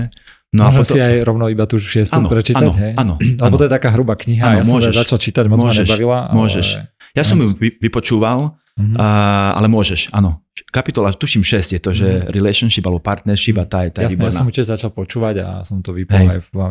No 0.54 0.68
Môžem 0.70 0.84
potom... 0.84 0.94
si 0.94 0.98
aj 1.02 1.14
rovno 1.26 1.44
iba 1.50 1.64
tú 1.66 1.80
šiestu 1.80 2.22
áno, 2.22 2.28
prečítať, 2.30 2.70
áno, 2.70 2.72
hej? 2.76 2.92
Áno, 2.94 3.14
Lebo 3.48 3.56
to 3.59 3.66
je 3.66 3.72
taká 3.72 3.90
hrubá 3.90 4.14
kniha, 4.14 4.46
áno, 4.46 4.56
ja 4.60 4.64
môžeš, 4.68 4.94
som 4.94 5.02
začal 5.02 5.18
čítať, 5.18 5.44
moc 5.50 5.59
môžeš, 5.59 5.82
ma 5.82 5.82
nebavila. 5.82 6.18
Ale... 6.30 6.34
Môžeš. 6.38 6.66
Ja 7.12 7.24
som 7.26 7.36
ju 7.42 7.50
vypočúval, 7.59 8.54
Mm-hmm. 8.72 8.96
A, 8.96 9.06
ale 9.60 9.68
môžeš, 9.68 10.09
áno. 10.16 10.40
Kapitola, 10.53 11.16
tuším 11.16 11.41
6 11.41 11.73
je 11.73 11.81
to, 11.81 11.97
že 11.97 12.05
mm-hmm. 12.05 12.29
relationship 12.29 12.85
alebo 12.85 13.01
partnership 13.01 13.57
a 13.57 13.65
tá 13.65 13.89
je, 13.89 13.97
tá 13.97 14.05
Jasné, 14.05 14.20
výborná. 14.20 14.37
ja 14.37 14.37
som 14.37 14.53
tiež 14.53 14.69
začal 14.69 14.93
počúvať 14.93 15.35
a 15.41 15.49
som 15.65 15.81
to 15.81 15.97
vypol 15.97 16.29
aj 16.29 16.45
v 16.45 16.49
no. 16.53 16.69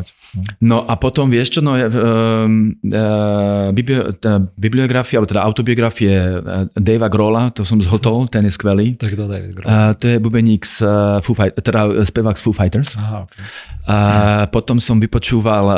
no 0.62 0.78
a 0.86 0.94
potom 1.02 1.26
vieš 1.34 1.58
čo, 1.58 1.66
no, 1.66 1.74
uh, 1.74 1.90
uh, 1.90 3.74
biblio, 3.74 4.14
bibliografia, 4.53 5.18
alebo 5.18 5.34
teda 5.34 5.41
autobiografie 5.41 6.14
uh, 6.14 6.70
Davea 6.78 7.10
Grola, 7.10 7.49
to 7.49 7.66
som 7.66 7.82
zhotol, 7.82 8.30
ten 8.30 8.45
je 8.45 8.53
skvelý. 8.53 9.02
Tak 9.02 9.18
kto 9.18 9.26
David 9.26 9.58
Grohl? 9.58 9.74
Uh, 9.74 9.98
to 9.98 10.06
je 10.14 10.18
bubeník 10.22 10.62
z 10.62 10.86
uh, 10.86 11.18
Foo 11.26 11.34
Fight, 11.34 11.58
teda 11.58 11.90
spevák 12.06 12.38
z 12.38 12.41
Foo 12.45 12.53
Fighters. 12.53 12.94
Aha, 13.02 13.26
okay. 13.26 13.41
uh, 13.90 14.45
potom 14.53 14.78
som 14.78 15.02
vypočúval 15.02 15.66
uh, 15.66 15.78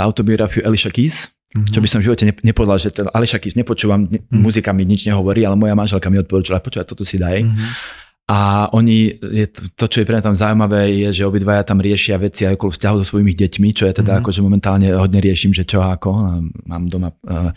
autobiografiu 0.00 0.64
Elisha 0.64 0.88
Keys, 0.88 1.35
Mm-hmm. 1.46 1.72
Čo 1.72 1.78
by 1.78 1.88
som 1.88 1.98
v 2.02 2.06
živote 2.10 2.24
nepovedal, 2.42 2.78
že 2.82 2.90
ten 2.90 3.06
Aleša 3.06 3.38
Kiš 3.38 3.54
nepočúvam, 3.54 4.10
ne, 4.10 4.18
mm-hmm. 4.18 4.42
muzika 4.42 4.74
mi 4.74 4.82
nič 4.82 5.06
nehovorí, 5.06 5.46
ale 5.46 5.54
moja 5.54 5.78
manželka 5.78 6.10
mi 6.10 6.18
odporúčala, 6.18 6.58
počúvaj, 6.58 6.90
toto 6.90 7.06
si 7.06 7.22
daj. 7.22 7.46
Mm-hmm. 7.46 8.04
A 8.26 8.66
oni, 8.74 9.14
je 9.22 9.46
to, 9.46 9.62
to, 9.78 9.84
čo 9.86 9.96
je 10.02 10.06
pre 10.10 10.18
mňa 10.18 10.26
tam 10.26 10.34
zaujímavé, 10.34 10.90
je, 10.98 11.22
že 11.22 11.28
obidvaja 11.30 11.62
tam 11.62 11.78
riešia 11.78 12.18
veci 12.18 12.42
aj 12.42 12.58
okolo 12.58 12.74
vzťahu 12.74 12.96
so 12.98 13.06
svojimi 13.14 13.30
deťmi, 13.30 13.68
čo 13.70 13.86
je 13.86 14.02
teda 14.02 14.18
mm-hmm. 14.18 14.26
akože 14.26 14.40
momentálne 14.42 14.90
hodne 14.98 15.22
riešim, 15.22 15.54
že 15.54 15.62
čo 15.62 15.78
ako. 15.78 16.42
Mám 16.66 16.90
doma 16.90 17.14
uh, 17.14 17.54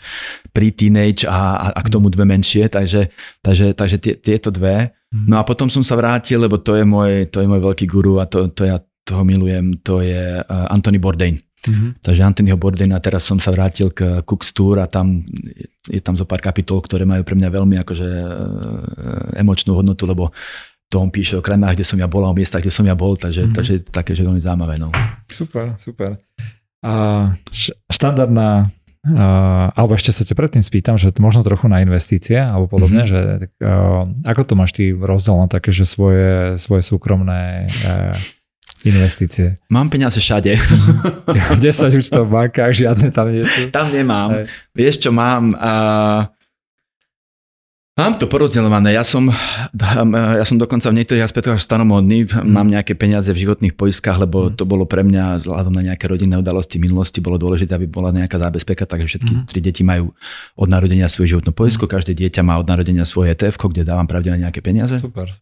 pre 0.53 0.69
teenage 0.69 1.25
a, 1.25 1.57
a, 1.57 1.67
a 1.73 1.79
k 1.81 1.89
tomu 1.89 2.13
dve 2.13 2.29
menšie, 2.29 2.69
takže, 2.69 3.09
takže, 3.41 3.73
takže 3.73 3.97
tie, 3.97 4.13
tieto 4.21 4.53
dve. 4.53 4.93
Mm-hmm. 4.93 5.25
No 5.25 5.41
a 5.41 5.43
potom 5.43 5.73
som 5.73 5.81
sa 5.81 5.97
vrátil, 5.97 6.37
lebo 6.37 6.61
to 6.61 6.77
je 6.77 6.85
môj, 6.85 7.33
to 7.33 7.41
je 7.41 7.49
môj 7.49 7.65
veľký 7.65 7.89
guru 7.89 8.21
a 8.21 8.29
to, 8.29 8.53
to 8.53 8.69
ja 8.69 8.77
toho 9.01 9.25
milujem, 9.25 9.81
to 9.81 10.05
je 10.05 10.37
uh, 10.37 10.69
Anthony 10.69 11.01
Bourdain. 11.01 11.41
Mm-hmm. 11.59 11.99
Takže 11.99 12.21
Anthonyho 12.23 12.55
Bourdaina, 12.55 13.03
teraz 13.03 13.27
som 13.27 13.35
sa 13.35 13.51
vrátil 13.51 13.91
k 13.91 14.23
Cook's 14.23 14.55
Tour 14.55 14.79
a 14.79 14.87
tam 14.87 15.27
je 15.89 15.99
tam 15.99 16.15
zo 16.15 16.23
pár 16.23 16.39
kapitol, 16.39 16.79
ktoré 16.79 17.03
majú 17.03 17.25
pre 17.27 17.35
mňa 17.35 17.49
veľmi 17.51 17.75
akože 17.83 18.07
e, 18.07 18.27
emočnú 19.43 19.75
hodnotu, 19.75 20.07
lebo 20.07 20.31
to 20.89 21.03
on 21.03 21.11
píše 21.11 21.37
o 21.37 21.45
krajinách, 21.45 21.75
kde 21.77 21.85
som 21.85 21.99
ja 21.99 22.07
bol 22.07 22.23
a 22.25 22.31
o 22.31 22.37
miestach, 22.37 22.63
kde 22.63 22.73
som 22.73 22.87
ja 22.87 22.95
bol, 22.95 23.19
takže, 23.19 23.45
mm-hmm. 23.45 23.55
takže 23.57 23.73
také, 23.91 24.15
že 24.15 24.23
veľmi 24.23 24.41
zaujímavé. 24.41 24.79
No. 24.79 24.89
Super, 25.27 25.75
super. 25.75 26.15
A 26.85 26.91
štandardná 27.91 28.71
Uh, 28.99 29.71
alebo 29.79 29.95
ešte 29.95 30.11
sa 30.11 30.27
ťa 30.27 30.35
predtým 30.35 30.59
spýtam, 30.59 30.99
že 30.99 31.15
možno 31.23 31.39
trochu 31.39 31.71
na 31.71 31.79
investície 31.79 32.35
alebo 32.35 32.67
podobne, 32.67 33.07
mm-hmm. 33.07 33.47
že 33.47 33.47
uh, 33.63 34.03
ako 34.27 34.41
to 34.43 34.53
máš 34.59 34.75
ty 34.75 34.91
rozdiel 34.91 35.39
na 35.39 35.47
také, 35.47 35.71
že 35.71 35.87
svoje, 35.87 36.59
svoje 36.59 36.83
súkromné 36.83 37.63
uh, 37.63 38.11
investície? 38.87 39.59
Mám 39.67 39.91
peniaze 39.91 40.19
všade. 40.19 40.55
10 41.63 41.99
účtov 41.99 42.27
v 42.27 42.31
bankách, 42.31 42.71
žiadne 42.71 43.11
tam 43.11 43.27
nie 43.31 43.43
sú. 43.43 43.67
Tam 43.73 43.87
nemám. 43.91 44.39
Aj. 44.39 44.45
Vieš 44.71 45.03
čo 45.03 45.11
mám? 45.11 45.51
Uh, 45.55 46.23
Mám 47.99 48.15
to 48.15 48.31
porozdeľované. 48.31 48.95
Ja 48.95 49.03
som, 49.03 49.27
ja 50.07 50.45
som 50.47 50.55
dokonca 50.55 50.87
v 50.87 51.03
niektorých 51.03 51.19
aspektoch 51.19 51.59
staromodný. 51.59 52.31
Mm. 52.31 52.47
Mám 52.47 52.67
nejaké 52.71 52.95
peniaze 52.95 53.27
v 53.35 53.43
životných 53.43 53.75
poiskách, 53.75 54.23
lebo 54.23 54.47
mm. 54.47 54.55
to 54.55 54.63
bolo 54.63 54.87
pre 54.87 55.03
mňa 55.03 55.43
vzhľadom 55.43 55.75
na 55.75 55.83
nejaké 55.91 56.07
rodinné 56.07 56.39
udalosti 56.39 56.79
minulosti 56.79 57.19
bolo 57.19 57.35
dôležité, 57.35 57.75
aby 57.75 57.91
bola 57.91 58.15
nejaká 58.15 58.39
zábezpeka, 58.39 58.87
takže 58.87 59.03
všetky 59.03 59.31
mm. 59.35 59.43
tri 59.51 59.59
deti 59.59 59.83
majú 59.83 60.15
od 60.55 60.67
narodenia 60.71 61.11
svoje 61.11 61.35
životnú 61.35 61.51
poisku, 61.51 61.83
mm. 61.83 61.91
každé 61.91 62.15
dieťa 62.15 62.39
má 62.39 62.55
od 62.55 62.71
narodenia 62.71 63.03
svoje 63.03 63.35
ETF, 63.35 63.59
kde 63.67 63.83
dávam 63.83 64.07
pravidelne 64.07 64.47
nejaké 64.47 64.63
peniaze. 64.63 64.95
Super. 64.95 65.35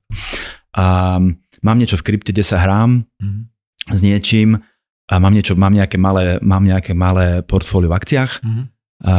A 0.74 1.18
mám 1.62 1.78
niečo 1.78 1.98
v 1.98 2.06
krypte, 2.14 2.32
kde 2.34 2.46
sa 2.46 2.62
hrám 2.62 3.06
mm-hmm. 3.06 3.44
s 3.94 4.00
niečím 4.04 4.62
a 5.08 5.14
mám, 5.18 5.34
niečo, 5.34 5.56
mám, 5.56 5.72
nejaké 5.72 5.96
malé, 5.96 6.38
mám 6.44 6.64
nejaké 6.68 6.92
malé 6.92 7.42
portfólio 7.46 7.88
v 7.90 7.98
akciách 7.98 8.32
mm-hmm. 8.44 8.66
a, 9.08 9.18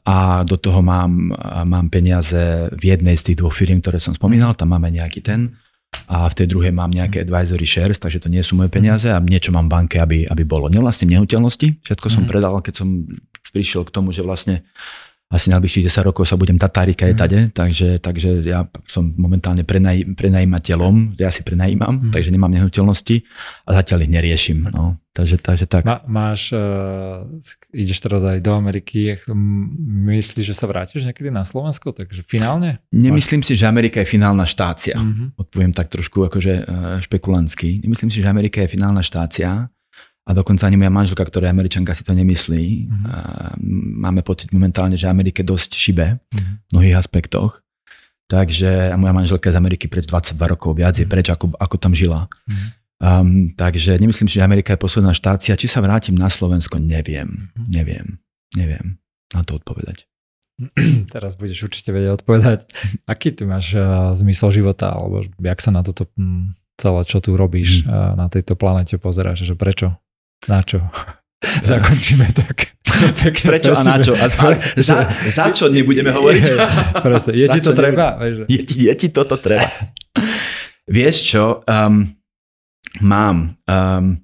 a 0.00 0.16
do 0.46 0.56
toho 0.56 0.80
mám, 0.80 1.34
mám 1.66 1.86
peniaze 1.90 2.70
v 2.70 2.82
jednej 2.94 3.18
z 3.18 3.32
tých 3.32 3.38
dvoch 3.42 3.54
firm, 3.56 3.82
ktoré 3.82 3.98
som 3.98 4.14
spomínal, 4.14 4.54
tam 4.54 4.72
máme 4.76 4.94
nejaký 4.94 5.20
ten 5.20 5.56
a 6.06 6.28
v 6.28 6.36
tej 6.36 6.46
druhej 6.52 6.70
mám 6.76 6.92
nejaké 6.92 7.22
mhm. 7.22 7.24
advisory 7.26 7.66
shares, 7.66 7.98
takže 7.98 8.20
to 8.22 8.28
nie 8.28 8.44
sú 8.44 8.54
moje 8.54 8.68
peniaze 8.68 9.08
a 9.08 9.18
niečo 9.18 9.50
mám 9.50 9.66
v 9.66 9.74
banke, 9.74 9.96
aby, 9.98 10.28
aby 10.28 10.42
bolo. 10.44 10.68
Nevlastním 10.70 11.16
nehnuteľnosti, 11.18 11.82
všetko 11.82 12.06
som 12.06 12.24
mm-hmm. 12.24 12.30
predal, 12.30 12.54
keď 12.60 12.74
som 12.84 12.88
prišiel 13.50 13.88
k 13.88 13.94
tomu, 13.94 14.12
že 14.12 14.20
vlastne 14.20 14.66
asi 15.26 15.50
najbližších 15.50 15.90
10 15.90 16.06
rokov 16.06 16.30
sa 16.30 16.38
budem 16.38 16.54
tatárika 16.54 17.10
mm. 17.10 17.18
tade, 17.18 17.40
takže, 17.50 17.98
takže 17.98 18.46
ja 18.46 18.62
som 18.86 19.10
momentálne 19.18 19.66
prenaj, 19.66 20.14
prenajímateľom, 20.14 21.18
ja 21.18 21.34
si 21.34 21.42
prenajímam, 21.42 21.98
mm. 21.98 22.12
takže 22.14 22.30
nemám 22.30 22.54
nehnuteľnosti 22.54 23.26
a 23.66 23.70
zatiaľ 23.74 24.06
ich 24.06 24.12
neriešim. 24.14 24.70
No. 24.70 25.02
Takže, 25.16 25.40
takže 25.40 25.64
tak. 25.64 25.88
Má, 25.88 26.04
máš, 26.04 26.52
uh, 26.52 27.24
ideš 27.72 28.04
teraz 28.04 28.20
aj 28.20 28.38
do 28.44 28.52
Ameriky, 28.52 29.16
myslíš, 30.12 30.52
že 30.52 30.54
sa 30.54 30.68
vrátiš 30.68 31.08
niekedy 31.08 31.32
na 31.32 31.40
Slovensko, 31.40 31.96
takže 31.96 32.20
finálne? 32.20 32.84
Nemyslím 32.92 33.40
máš... 33.40 33.48
si, 33.48 33.54
že 33.56 33.64
Amerika 33.64 34.04
je 34.04 34.06
finálna 34.06 34.44
štácia. 34.44 35.00
Mm-hmm. 35.00 35.40
Odpoviem 35.40 35.72
tak 35.72 35.88
trošku 35.88 36.20
akože 36.28 36.68
uh, 36.68 37.00
špekulantsky. 37.00 37.80
Nemyslím 37.80 38.12
si, 38.12 38.20
že 38.20 38.28
Amerika 38.28 38.60
je 38.60 38.68
finálna 38.68 39.00
štácia 39.00 39.72
a 40.26 40.30
dokonca 40.34 40.66
ani 40.66 40.74
moja 40.74 40.90
manželka, 40.90 41.22
ktorá 41.22 41.46
je 41.46 41.54
američanka, 41.54 41.94
si 41.94 42.02
to 42.02 42.10
nemyslí. 42.10 42.90
Mm-hmm. 42.90 43.62
Máme 44.02 44.26
pocit 44.26 44.50
momentálne, 44.50 44.98
že 44.98 45.06
Amerike 45.06 45.46
dosť 45.46 45.78
šibe 45.78 46.18
mm-hmm. 46.18 46.54
v 46.66 46.70
mnohých 46.74 46.98
aspektoch. 46.98 47.62
Takže 48.26 48.90
a 48.90 48.98
moja 48.98 49.14
manželka 49.14 49.46
je 49.46 49.54
z 49.54 49.60
Ameriky 49.62 49.86
pred 49.86 50.02
22 50.02 50.34
rokov, 50.50 50.74
viac 50.74 50.98
je 50.98 51.06
mhm. 51.06 51.12
preč, 51.14 51.30
ako, 51.30 51.54
ako 51.54 51.76
tam 51.78 51.94
žila. 51.94 52.26
Mm-hmm. 52.26 52.68
Um, 52.96 53.54
takže 53.54 54.02
nemyslím 54.02 54.26
si, 54.26 54.40
že 54.40 54.42
Amerika 54.42 54.74
je 54.74 54.82
posledná 54.82 55.14
štácia. 55.14 55.54
Či 55.54 55.70
sa 55.70 55.78
vrátim 55.78 56.18
na 56.18 56.26
Slovensko, 56.26 56.82
neviem. 56.82 57.46
Mm-hmm. 57.54 57.66
Neviem. 57.70 58.06
Neviem 58.58 58.98
na 59.34 59.42
to 59.42 59.58
odpovedať. 59.58 60.06
Teraz 61.14 61.36
budeš 61.36 61.68
určite 61.68 61.90
vedieť 61.90 62.22
odpovedať. 62.22 62.64
Aký 63.12 63.34
ty 63.34 63.44
máš 63.44 63.74
uh, 63.74 64.12
zmysel 64.14 64.64
života, 64.64 64.94
alebo 64.94 65.24
jak 65.26 65.60
sa 65.60 65.74
na 65.74 65.82
toto 65.82 66.08
hm, 66.14 66.54
celé, 66.80 67.00
čo 67.04 67.18
tu 67.18 67.34
robíš 67.34 67.84
uh, 67.84 68.14
na 68.14 68.30
tejto 68.30 68.54
planete 68.54 68.96
pozeráš, 68.96 69.44
že 69.44 69.58
prečo? 69.58 69.96
Na 70.48 70.60
čo? 70.60 70.84
Zakončíme 71.70 72.28
tak. 72.32 72.76
Prečo 73.50 73.72
a 73.76 73.82
na 73.84 73.96
čo? 74.00 74.16
A 74.16 74.26
za, 74.28 74.56
za, 74.76 74.96
za 75.10 75.46
čo 75.52 75.68
nebudeme 75.68 76.08
hovoriť? 76.08 76.44
Presne. 77.04 77.32
Je 77.36 77.46
ti 77.48 77.60
to 77.60 77.72
treba? 77.76 78.16
Je, 78.48 78.60
je 78.64 78.94
ti 78.96 79.08
toto 79.12 79.36
treba. 79.36 79.68
Vieš 80.88 81.16
čo? 81.34 81.44
Um, 81.66 82.08
mám 83.04 83.58
um, 83.68 84.16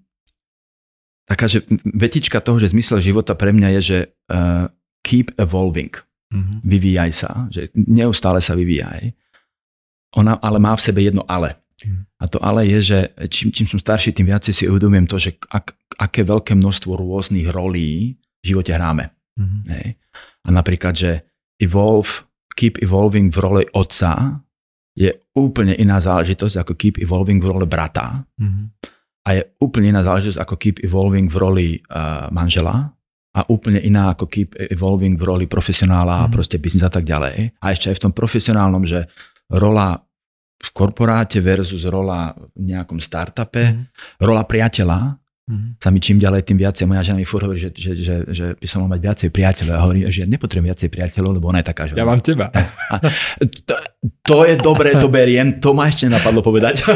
taká, 1.28 1.50
že 1.50 1.66
vetička 1.84 2.40
toho, 2.40 2.56
že 2.62 2.72
zmysel 2.72 3.02
života 3.02 3.36
pre 3.36 3.52
mňa 3.52 3.68
je, 3.76 3.80
že 3.80 3.98
uh, 4.32 4.70
keep 5.04 5.34
evolving. 5.36 5.92
Mm-hmm. 6.32 6.58
Vyvíjaj 6.64 7.12
sa. 7.12 7.30
Že 7.52 7.68
neustále 7.76 8.40
sa 8.40 8.56
vyvíjaj. 8.56 9.12
Ona 10.16 10.40
ale 10.40 10.58
má 10.60 10.72
v 10.76 10.84
sebe 10.84 11.04
jedno 11.04 11.24
ale. 11.28 11.61
A 11.90 12.24
to 12.30 12.38
ale 12.38 12.68
je, 12.68 12.78
že 12.94 12.98
čím, 13.32 13.50
čím 13.50 13.66
som 13.66 13.78
starší, 13.80 14.14
tým 14.14 14.30
viac 14.30 14.46
si 14.46 14.68
uvedomujem 14.68 15.06
to, 15.10 15.16
že 15.18 15.34
ak, 15.50 15.74
aké 15.98 16.22
veľké 16.22 16.54
množstvo 16.54 16.94
rôznych 16.94 17.50
rolí 17.50 18.16
v 18.42 18.44
živote 18.44 18.74
hráme. 18.74 19.10
Mm-hmm. 19.38 19.62
Hej. 19.72 19.86
A 20.44 20.48
napríklad, 20.50 20.94
že 20.94 21.10
evolve, 21.58 22.26
keep 22.54 22.78
evolving 22.82 23.32
v 23.32 23.38
roli 23.38 23.64
otca 23.72 24.42
je 24.92 25.08
úplne 25.38 25.72
iná 25.72 25.96
záležitosť 25.96 26.60
ako 26.60 26.72
keep 26.76 26.96
evolving 27.00 27.40
v 27.40 27.48
roli 27.48 27.66
brata. 27.66 28.20
Mm-hmm. 28.36 28.66
A 29.22 29.28
je 29.38 29.42
úplne 29.62 29.94
iná 29.94 30.02
záležitosť 30.02 30.42
ako 30.42 30.54
keep 30.58 30.76
evolving 30.82 31.30
v 31.30 31.36
roli 31.38 31.68
uh, 31.78 32.28
manžela 32.34 32.90
a 33.32 33.40
úplne 33.48 33.80
iná 33.80 34.12
ako 34.12 34.28
keep 34.28 34.52
evolving 34.58 35.16
v 35.16 35.24
roli 35.24 35.46
profesionála 35.48 36.26
mm-hmm. 36.26 36.28
a 36.28 36.34
proste 36.34 36.60
biznis 36.60 36.84
a 36.84 36.92
tak 36.92 37.08
ďalej. 37.08 37.56
A 37.62 37.64
ešte 37.72 37.88
aj 37.88 37.96
v 37.96 38.04
tom 38.04 38.12
profesionálnom, 38.12 38.84
že 38.84 39.08
rola 39.48 39.96
v 40.62 40.68
korporáte 40.70 41.42
versus 41.42 41.82
rola 41.90 42.30
v 42.54 42.70
nejakom 42.70 43.02
startupe, 43.02 43.74
mm. 43.74 43.82
rola 44.22 44.46
priateľa 44.46 45.22
Mm-hmm. 45.42 45.82
Sa 45.82 45.90
mi 45.90 45.98
čím 45.98 46.22
ďalej, 46.22 46.46
tým 46.46 46.58
viacej. 46.62 46.86
Moja 46.86 47.02
žena 47.02 47.18
mi 47.18 47.26
furt 47.26 47.42
hovorí, 47.42 47.58
že, 47.58 47.74
že, 47.74 47.98
že, 47.98 48.14
že 48.30 48.46
by 48.54 48.66
som 48.70 48.86
mal 48.86 48.94
mať 48.94 49.00
viacej 49.02 49.28
priateľov. 49.34 49.74
A 49.74 49.82
hovorí, 49.82 50.00
že 50.06 50.22
ja 50.22 50.28
nepotrebujem 50.30 50.70
viacej 50.70 50.88
priateľov, 50.88 51.30
lebo 51.34 51.50
ona 51.50 51.60
je 51.60 51.66
taká, 51.66 51.82
že... 51.90 51.98
Ja 51.98 52.06
mám 52.06 52.22
teba. 52.22 52.54
A, 52.54 53.02
to, 53.66 53.74
to 54.22 54.36
je 54.46 54.54
dobré, 54.54 54.94
to 54.94 55.10
beriem, 55.10 55.58
to 55.58 55.74
ma 55.74 55.90
ešte 55.90 56.06
napadlo 56.06 56.46
povedať. 56.46 56.86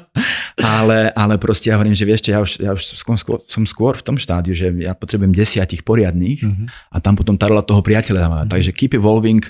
ale, 0.78 1.08
ale 1.16 1.34
proste 1.40 1.72
ja 1.72 1.80
hovorím, 1.80 1.96
že 1.96 2.04
vieš 2.04 2.28
čo, 2.28 2.30
ja 2.36 2.40
už, 2.44 2.50
ja 2.60 2.70
už 2.76 2.82
som, 2.84 3.16
skôr, 3.16 3.40
som 3.48 3.64
skôr 3.64 3.96
v 3.96 4.04
tom 4.04 4.20
štádiu, 4.20 4.52
že 4.52 4.76
ja 4.76 4.92
potrebujem 4.92 5.32
desiatich 5.32 5.80
poriadných 5.80 6.44
mm-hmm. 6.44 6.66
a 6.92 6.96
tam 7.00 7.16
potom 7.16 7.40
tarla 7.40 7.64
toho 7.64 7.80
priateľa. 7.80 8.28
Mm-hmm. 8.28 8.52
Takže 8.52 8.70
keep 8.76 8.92
evolving, 8.92 9.40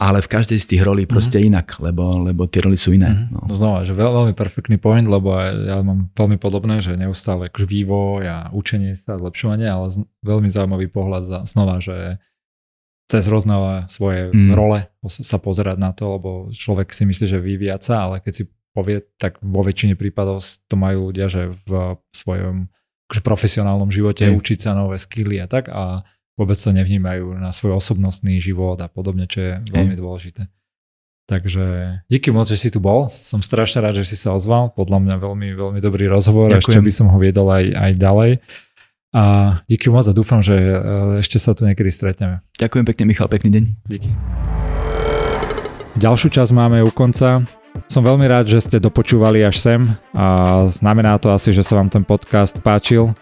ale 0.00 0.24
v 0.24 0.32
každej 0.32 0.56
z 0.56 0.66
tých 0.72 0.82
rolí 0.82 1.04
proste 1.04 1.36
mm-hmm. 1.36 1.50
inak, 1.52 1.68
lebo, 1.76 2.24
lebo 2.24 2.48
tie 2.48 2.64
roli 2.64 2.80
sú 2.80 2.96
iné. 2.96 3.12
Mm-hmm. 3.12 3.36
No. 3.36 3.52
Znova, 3.52 3.84
že 3.84 3.92
veľ, 3.92 4.10
veľmi 4.24 4.34
perfektný 4.34 4.80
point, 4.80 5.04
lebo 5.04 5.36
ja 5.44 5.84
mám 5.84 6.08
veľmi 6.16 6.40
podobné, 6.40 6.80
že 6.80 6.96
neustále 6.96 7.52
akože 7.52 7.68
vývoj 7.68 8.24
a 8.24 8.36
učenie 8.56 8.96
sa, 8.96 9.20
zlepšovanie, 9.20 9.68
ale 9.68 9.92
z, 9.92 10.08
veľmi 10.24 10.48
zaujímavý 10.48 10.88
pohľad 10.88 11.22
za, 11.28 11.38
znova, 11.44 11.84
že 11.84 12.16
cez 13.12 13.28
rôzne 13.28 13.84
svoje 13.92 14.32
mm. 14.32 14.56
role 14.56 14.88
sa 15.04 15.36
pozerať 15.36 15.76
na 15.76 15.92
to, 15.92 16.16
lebo 16.16 16.30
človek 16.48 16.96
si 16.96 17.04
myslí, 17.04 17.26
že 17.28 17.38
vyvíja 17.42 17.76
sa, 17.84 18.08
ale 18.08 18.24
keď 18.24 18.32
si 18.32 18.44
povie, 18.72 19.04
tak 19.20 19.36
vo 19.44 19.60
väčšine 19.60 20.00
prípadov 20.00 20.40
to 20.40 20.80
majú 20.80 21.12
ľudia, 21.12 21.28
že 21.28 21.52
v 21.68 22.00
svojom 22.16 22.72
akože 23.10 23.20
profesionálnom 23.26 23.90
živote 23.90 24.30
mm. 24.30 24.38
učiť 24.38 24.58
sa 24.64 24.72
nové 24.72 24.96
skilly 24.96 25.42
a 25.42 25.50
tak 25.50 25.68
a 25.68 26.06
vôbec 26.40 26.56
to 26.56 26.72
nevnímajú 26.72 27.36
na 27.36 27.52
svoj 27.52 27.76
osobnostný 27.76 28.40
život 28.40 28.80
a 28.80 28.88
podobne, 28.88 29.28
čo 29.28 29.44
je 29.44 29.52
veľmi 29.68 29.92
dôležité. 29.92 30.48
Takže 31.28 32.00
díky 32.10 32.32
moc, 32.32 32.48
že 32.48 32.58
si 32.58 32.72
tu 32.72 32.80
bol. 32.82 33.06
Som 33.12 33.38
strašne 33.44 33.84
rád, 33.84 34.02
že 34.02 34.08
si 34.08 34.16
sa 34.18 34.34
ozval. 34.34 34.72
Podľa 34.74 34.98
mňa 34.98 35.16
veľmi, 35.20 35.48
veľmi 35.54 35.78
dobrý 35.78 36.10
rozhovor. 36.10 36.50
Ďakujem. 36.50 36.80
Ešte 36.80 36.82
by 36.82 36.92
som 36.96 37.06
ho 37.12 37.18
viedol 37.22 37.46
aj, 37.52 37.70
aj 37.70 37.92
ďalej. 38.00 38.30
A 39.14 39.22
díky 39.70 39.94
moc 39.94 40.10
a 40.10 40.14
dúfam, 40.16 40.42
že 40.42 40.58
e, 40.58 40.74
ešte 41.22 41.38
sa 41.38 41.54
tu 41.54 41.68
niekedy 41.68 41.86
stretneme. 41.92 42.42
Ďakujem 42.58 42.82
pekne, 42.82 43.04
Michal. 43.06 43.30
Pekný 43.30 43.50
deň. 43.52 43.64
Díky. 43.86 44.10
Ďalšiu 46.02 46.34
časť 46.34 46.50
máme 46.50 46.82
u 46.82 46.90
konca. 46.90 47.46
Som 47.86 48.02
veľmi 48.02 48.26
rád, 48.26 48.50
že 48.50 48.66
ste 48.66 48.82
dopočúvali 48.82 49.46
až 49.46 49.62
sem 49.62 49.86
a 50.10 50.66
znamená 50.66 51.14
to 51.22 51.30
asi, 51.30 51.54
že 51.54 51.62
sa 51.62 51.78
vám 51.78 51.86
ten 51.86 52.02
podcast 52.02 52.58
páčil. 52.58 53.14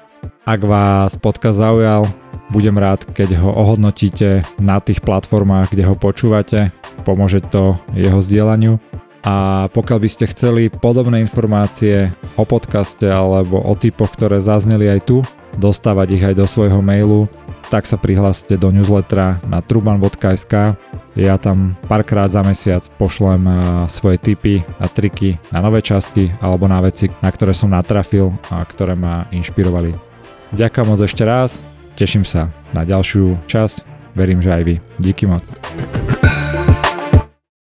Ak 0.49 0.65
vás 0.65 1.13
podcast 1.21 1.61
zaujal, 1.61 2.09
budem 2.49 2.77
rád, 2.77 3.05
keď 3.13 3.41
ho 3.41 3.51
ohodnotíte 3.53 4.45
na 4.57 4.81
tých 4.81 5.05
platformách, 5.05 5.73
kde 5.73 5.85
ho 5.85 5.95
počúvate. 5.97 6.73
Pomôže 7.05 7.45
to 7.45 7.77
jeho 7.93 8.19
zdieľaniu. 8.19 8.81
A 9.27 9.67
pokiaľ 9.75 9.99
by 9.99 10.09
ste 10.09 10.31
chceli 10.31 10.71
podobné 10.73 11.21
informácie 11.21 12.15
o 12.39 12.47
podcaste 12.49 13.05
alebo 13.05 13.61
o 13.61 13.75
typoch, 13.75 14.15
ktoré 14.15 14.41
zazneli 14.41 14.89
aj 14.89 15.01
tu, 15.05 15.21
dostávať 15.59 16.09
ich 16.17 16.25
aj 16.25 16.35
do 16.39 16.47
svojho 16.47 16.81
mailu, 16.81 17.27
tak 17.69 17.85
sa 17.85 18.01
prihláste 18.01 18.57
do 18.57 18.73
newslettera 18.73 19.43
na 19.51 19.61
truban.sk. 19.61 20.79
Ja 21.19 21.35
tam 21.37 21.77
párkrát 21.91 22.31
za 22.31 22.41
mesiac 22.47 22.87
pošlem 22.97 23.43
svoje 23.91 24.17
tipy 24.23 24.63
a 24.79 24.87
triky 24.89 25.37
na 25.53 25.61
nové 25.61 25.83
časti 25.85 26.33
alebo 26.41 26.65
na 26.71 26.81
veci, 26.81 27.11
na 27.21 27.29
ktoré 27.29 27.53
som 27.53 27.75
natrafil 27.75 28.33
a 28.49 28.63
ktoré 28.65 28.97
ma 28.97 29.27
inšpirovali. 29.35 29.93
Ďakujem 30.55 30.87
moc 30.89 31.01
ešte 31.05 31.27
raz, 31.29 31.61
teším 31.99 32.23
sa 32.23 32.55
na 32.71 32.87
ďalšiu 32.87 33.51
časť, 33.51 33.83
verím, 34.15 34.39
že 34.39 34.55
aj 34.55 34.63
vy. 34.63 34.75
Díky 35.03 35.27
moc. 35.27 35.51